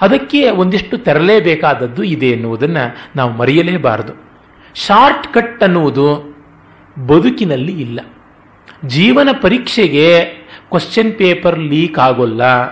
ಅದಕ್ಕೆ 0.00 0.50
ಒಂದಿಷ್ಟು 0.50 0.98
ತೆರಲೇಬೇಕಾದದ್ದು 0.98 2.02
ಇದೆ 2.02 2.26
ಎನ್ನುವುದನ್ನು 2.26 2.96
ನಾವು 3.16 3.30
ಮರೆಯಲೇಬಾರದು. 3.30 4.12
ಶಾರ್ಟ್ 4.74 5.34
ಕಟ್ 5.34 5.62
ಅನ್ನುವುದು 5.62 6.36
ಬದುಕಿನಲ್ಲಿ 7.06 7.80
ಇಲ್ಲ. 7.80 8.00
ಜೀವನ 8.84 9.28
ಪರೀಕ್ಷೆಗೆ 9.40 10.24
ಕ್ವಶನ್ 10.68 11.12
ಪೇಪರ್ 11.12 11.58
ಲೀಕ್ 11.58 11.98
ಆಗೋಲ್ಲ. 11.98 12.66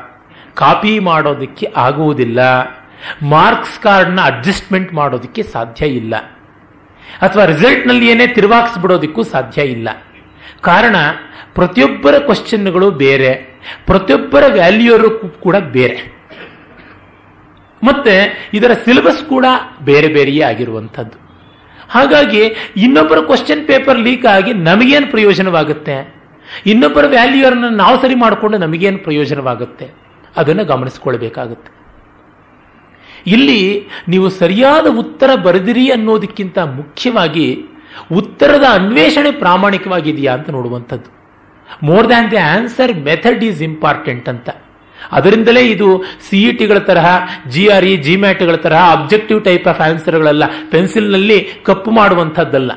ಕಾಪಿ 0.55 0.98
ಮಾಡೋದಕ್ಕೆ 0.98 1.73
ಆಗುವುದಿಲ್ಲ. 1.77 2.40
ಮಾರ್ಕ್ಸ್ 3.23 3.81
ಕಾರ್ಡ್ನ 3.81 4.21
ಅಡ್ಜಸ್ಟ್ಮೆಂಟ್ 4.21 4.95
ಮಾಡೋದಕ್ಕೆ 4.95 5.43
ಸಾಧ್ಯ 5.43 5.87
ಇಲ್ಲ. 5.87 6.16
ಅಥವಾ 7.23 7.45
ರಿಸಲ್ಟ್ನಲ್ಲಿ 7.45 8.09
ಏನೇ 8.09 8.27
ತಿರುವಾಕ್ಸ್ಬಿಡೋದಕ್ಕೂ 8.27 9.23
ಸಾಧ್ಯ 9.23 9.62
ಇಲ್ಲ. 9.62 9.89
ಕಾರಣ, 10.61 10.97
ಪ್ರತಿಯೊಬ್ಬರ 11.55 12.19
ಕ್ವಶನ್ಗಳು 12.19 12.91
ಬೇರೆ, 12.91 13.61
ಪ್ರತಿಯೊಬ್ಬರ 13.87 14.45
ವ್ಯಾಲ್ಯೂರು 14.53 15.11
ಕೂಡ 15.29 15.57
ಬೇರೆ. 15.57 16.15
ಮತ್ತೆ 17.83 18.49
ಇದರ 18.55 18.71
ಸಿಲೆಬಸ್ 18.85 19.25
ಕೂಡ 19.25 19.47
ಬೇರೆ 19.83 20.09
ಬೇರೆಯೇ 20.09 20.43
ಆಗಿರುವಂಥದ್ದು. 20.43 21.25
ಹಾಗಾಗಿ 21.91 22.43
ಇನ್ನೊಬ್ಬರ 22.77 23.19
ಕ್ವಶನ್ 23.19 23.66
ಪೇಪರ್ 23.66 24.01
ಲೀಕ್ 24.01 24.27
ಆಗಿ 24.27 24.53
ನಮಗೇನು 24.53 25.07
ಪ್ರಯೋಜನವಾಗುತ್ತೆ? 25.07 26.15
ಇನ್ನೊಬ್ಬರ 26.66 27.05
ವ್ಯಾಲ್ಯೂರನ್ನು 27.07 27.71
ನಾವು 27.71 28.03
ಸರಿ 28.03 28.15
ಮಾಡಿಕೊಂಡು 28.15 28.59
ನಮಗೇನು 28.59 28.99
ಪ್ರಯೋಜನವಾಗುತ್ತೆ? 28.99 29.91
ಅದನ್ನು 30.37 30.65
ಗಮನಿಸ್ಕೊಳ್ಬೇಕಾಗುತ್ತೆ. 30.65 31.84
ಇಲ್ಲಿ 33.26 33.88
ನೀವು 34.09 34.28
ಸರಿಯಾದ 34.28 34.86
ಉತ್ತರ 34.86 35.34
ಬರೆದಿರಿ 35.34 35.90
ಅನ್ನೋದಕ್ಕಿಂತ 35.90 36.59
ಮುಖ್ಯವಾಗಿ 36.59 37.64
ಉತ್ತರದ 38.12 38.64
ಅನ್ವೇಷಣೆ 38.70 39.30
ಪ್ರಾಮಾಣಿಕವಾಗಿದೆಯಾ 39.30 40.34
ಅಂತ 40.34 40.51
ನೋಡುವಂಥದ್ದು. 40.51 41.14
More 41.82 42.09
than 42.09 42.30
the 42.30 42.36
answer 42.36 42.98
method 42.98 43.44
is 43.44 43.62
important 43.62 44.28
ಅಂತ. 44.28 44.48
ಅದರಿಂದಲೇ 45.12 45.60
ಇದು 45.60 46.05
ಸಿಇಟಿಗಳ 46.30 46.78
ತರಹ 46.78 47.06
ಜಿ 47.48 47.68
ಆರ್ 47.68 47.84
ಇ 47.84 47.96
ಜಿ 47.96 48.16
ಮ್ಯಾಟ್ಗಳ 48.16 48.55
ತರಹ 48.55 48.92
ಅಬ್ಜೆಕ್ಟಿವ್ 48.92 49.44
ಟೈಪ್ 49.44 49.68
ಆಫ್ 49.68 49.80
ಆನ್ಸರ್ಗಳಲ್ಲ 49.80 50.44
ಪೆನ್ಸಿಲ್ನಲ್ಲಿ 50.70 51.48
ಕಪ್ಪು 51.64 51.90
ಮಾಡುವಂಥದ್ದಲ್ಲ. 51.90 52.72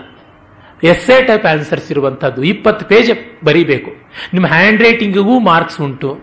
ಎಸ್ 0.84 1.10
ಎ 1.10 1.24
ಟೈಪ್ 1.24 1.46
ಆನ್ಸರ್ಸ್ 1.46 1.92
ಇರುವಂಥದ್ದು. 1.92 2.44
ಇಪ್ಪತ್ತು 2.44 2.86
ಪೇಜ್ 2.86 3.46
ಬರೀಬೇಕು. 3.46 3.92
ನಿಮ್ಮ 4.34 4.48
ಹ್ಯಾಂಡ್ 4.48 4.82
ರೈಟಿಂಗಿಗೂ 4.82 5.40
ಮಾರ್ಕ್ಸ್ 5.40 5.82
ಉಂಟು. 5.82 6.20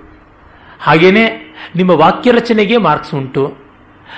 ಹಾಗೇನೆ 0.80 1.55
ನಿಮ್ಮ 1.76 1.90
ವಾಕ್ಯ 1.90 2.30
ರಚನೆಗೆ 2.30 2.76
ಮಾರ್ಕ್ಸ್ 2.76 3.14
ಉಂಟು. 3.14 3.64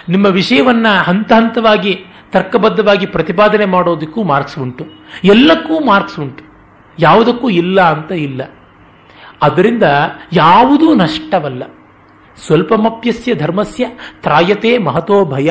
ನಿಮ್ಮ 0.09 0.27
ವಿಷಯವನ್ನ 0.27 0.87
ಹಂತ 1.05 1.33
ಹಂತವಾಗಿ, 1.33 2.05
ತರ್ಕಬದ್ಧವಾಗಿ 2.33 3.07
ಪ್ರತಿಪಾದನೆ 3.07 3.65
ಮಾಡೋದಕ್ಕೂ 3.65 4.23
ಮಾರ್ಕ್ಸ್ 4.23 4.59
ಉಂಟು. 4.59 4.87
ಎಲ್ಲಕ್ಕೂ 5.25 5.81
ಮಾರ್ಕ್ಸ್ 5.81 6.21
ಉಂಟು. 6.21 6.45
ಯಾವುದಕ್ಕೂ 6.99 7.51
ಇಲ್ಲ 7.51 7.81
ಅಂತ 7.81 8.13
ಇಲ್ಲ. 8.13 8.43
ಅದರಿಂದ 9.43 9.83
ಯಾವುದೂ 10.33 10.95
ನಷ್ಟವಲ್ಲ. 10.95 11.63
ಸ್ವಲ್ಪಮಪ್ಯಸ್ಯ 12.47 13.35
ಧರ್ಮಸ್ಯ 13.35 13.87
ತ್ರಾಯತೆ 14.23 14.79
ಮಹತೋ 14.79 15.25
ಭಯ 15.25 15.51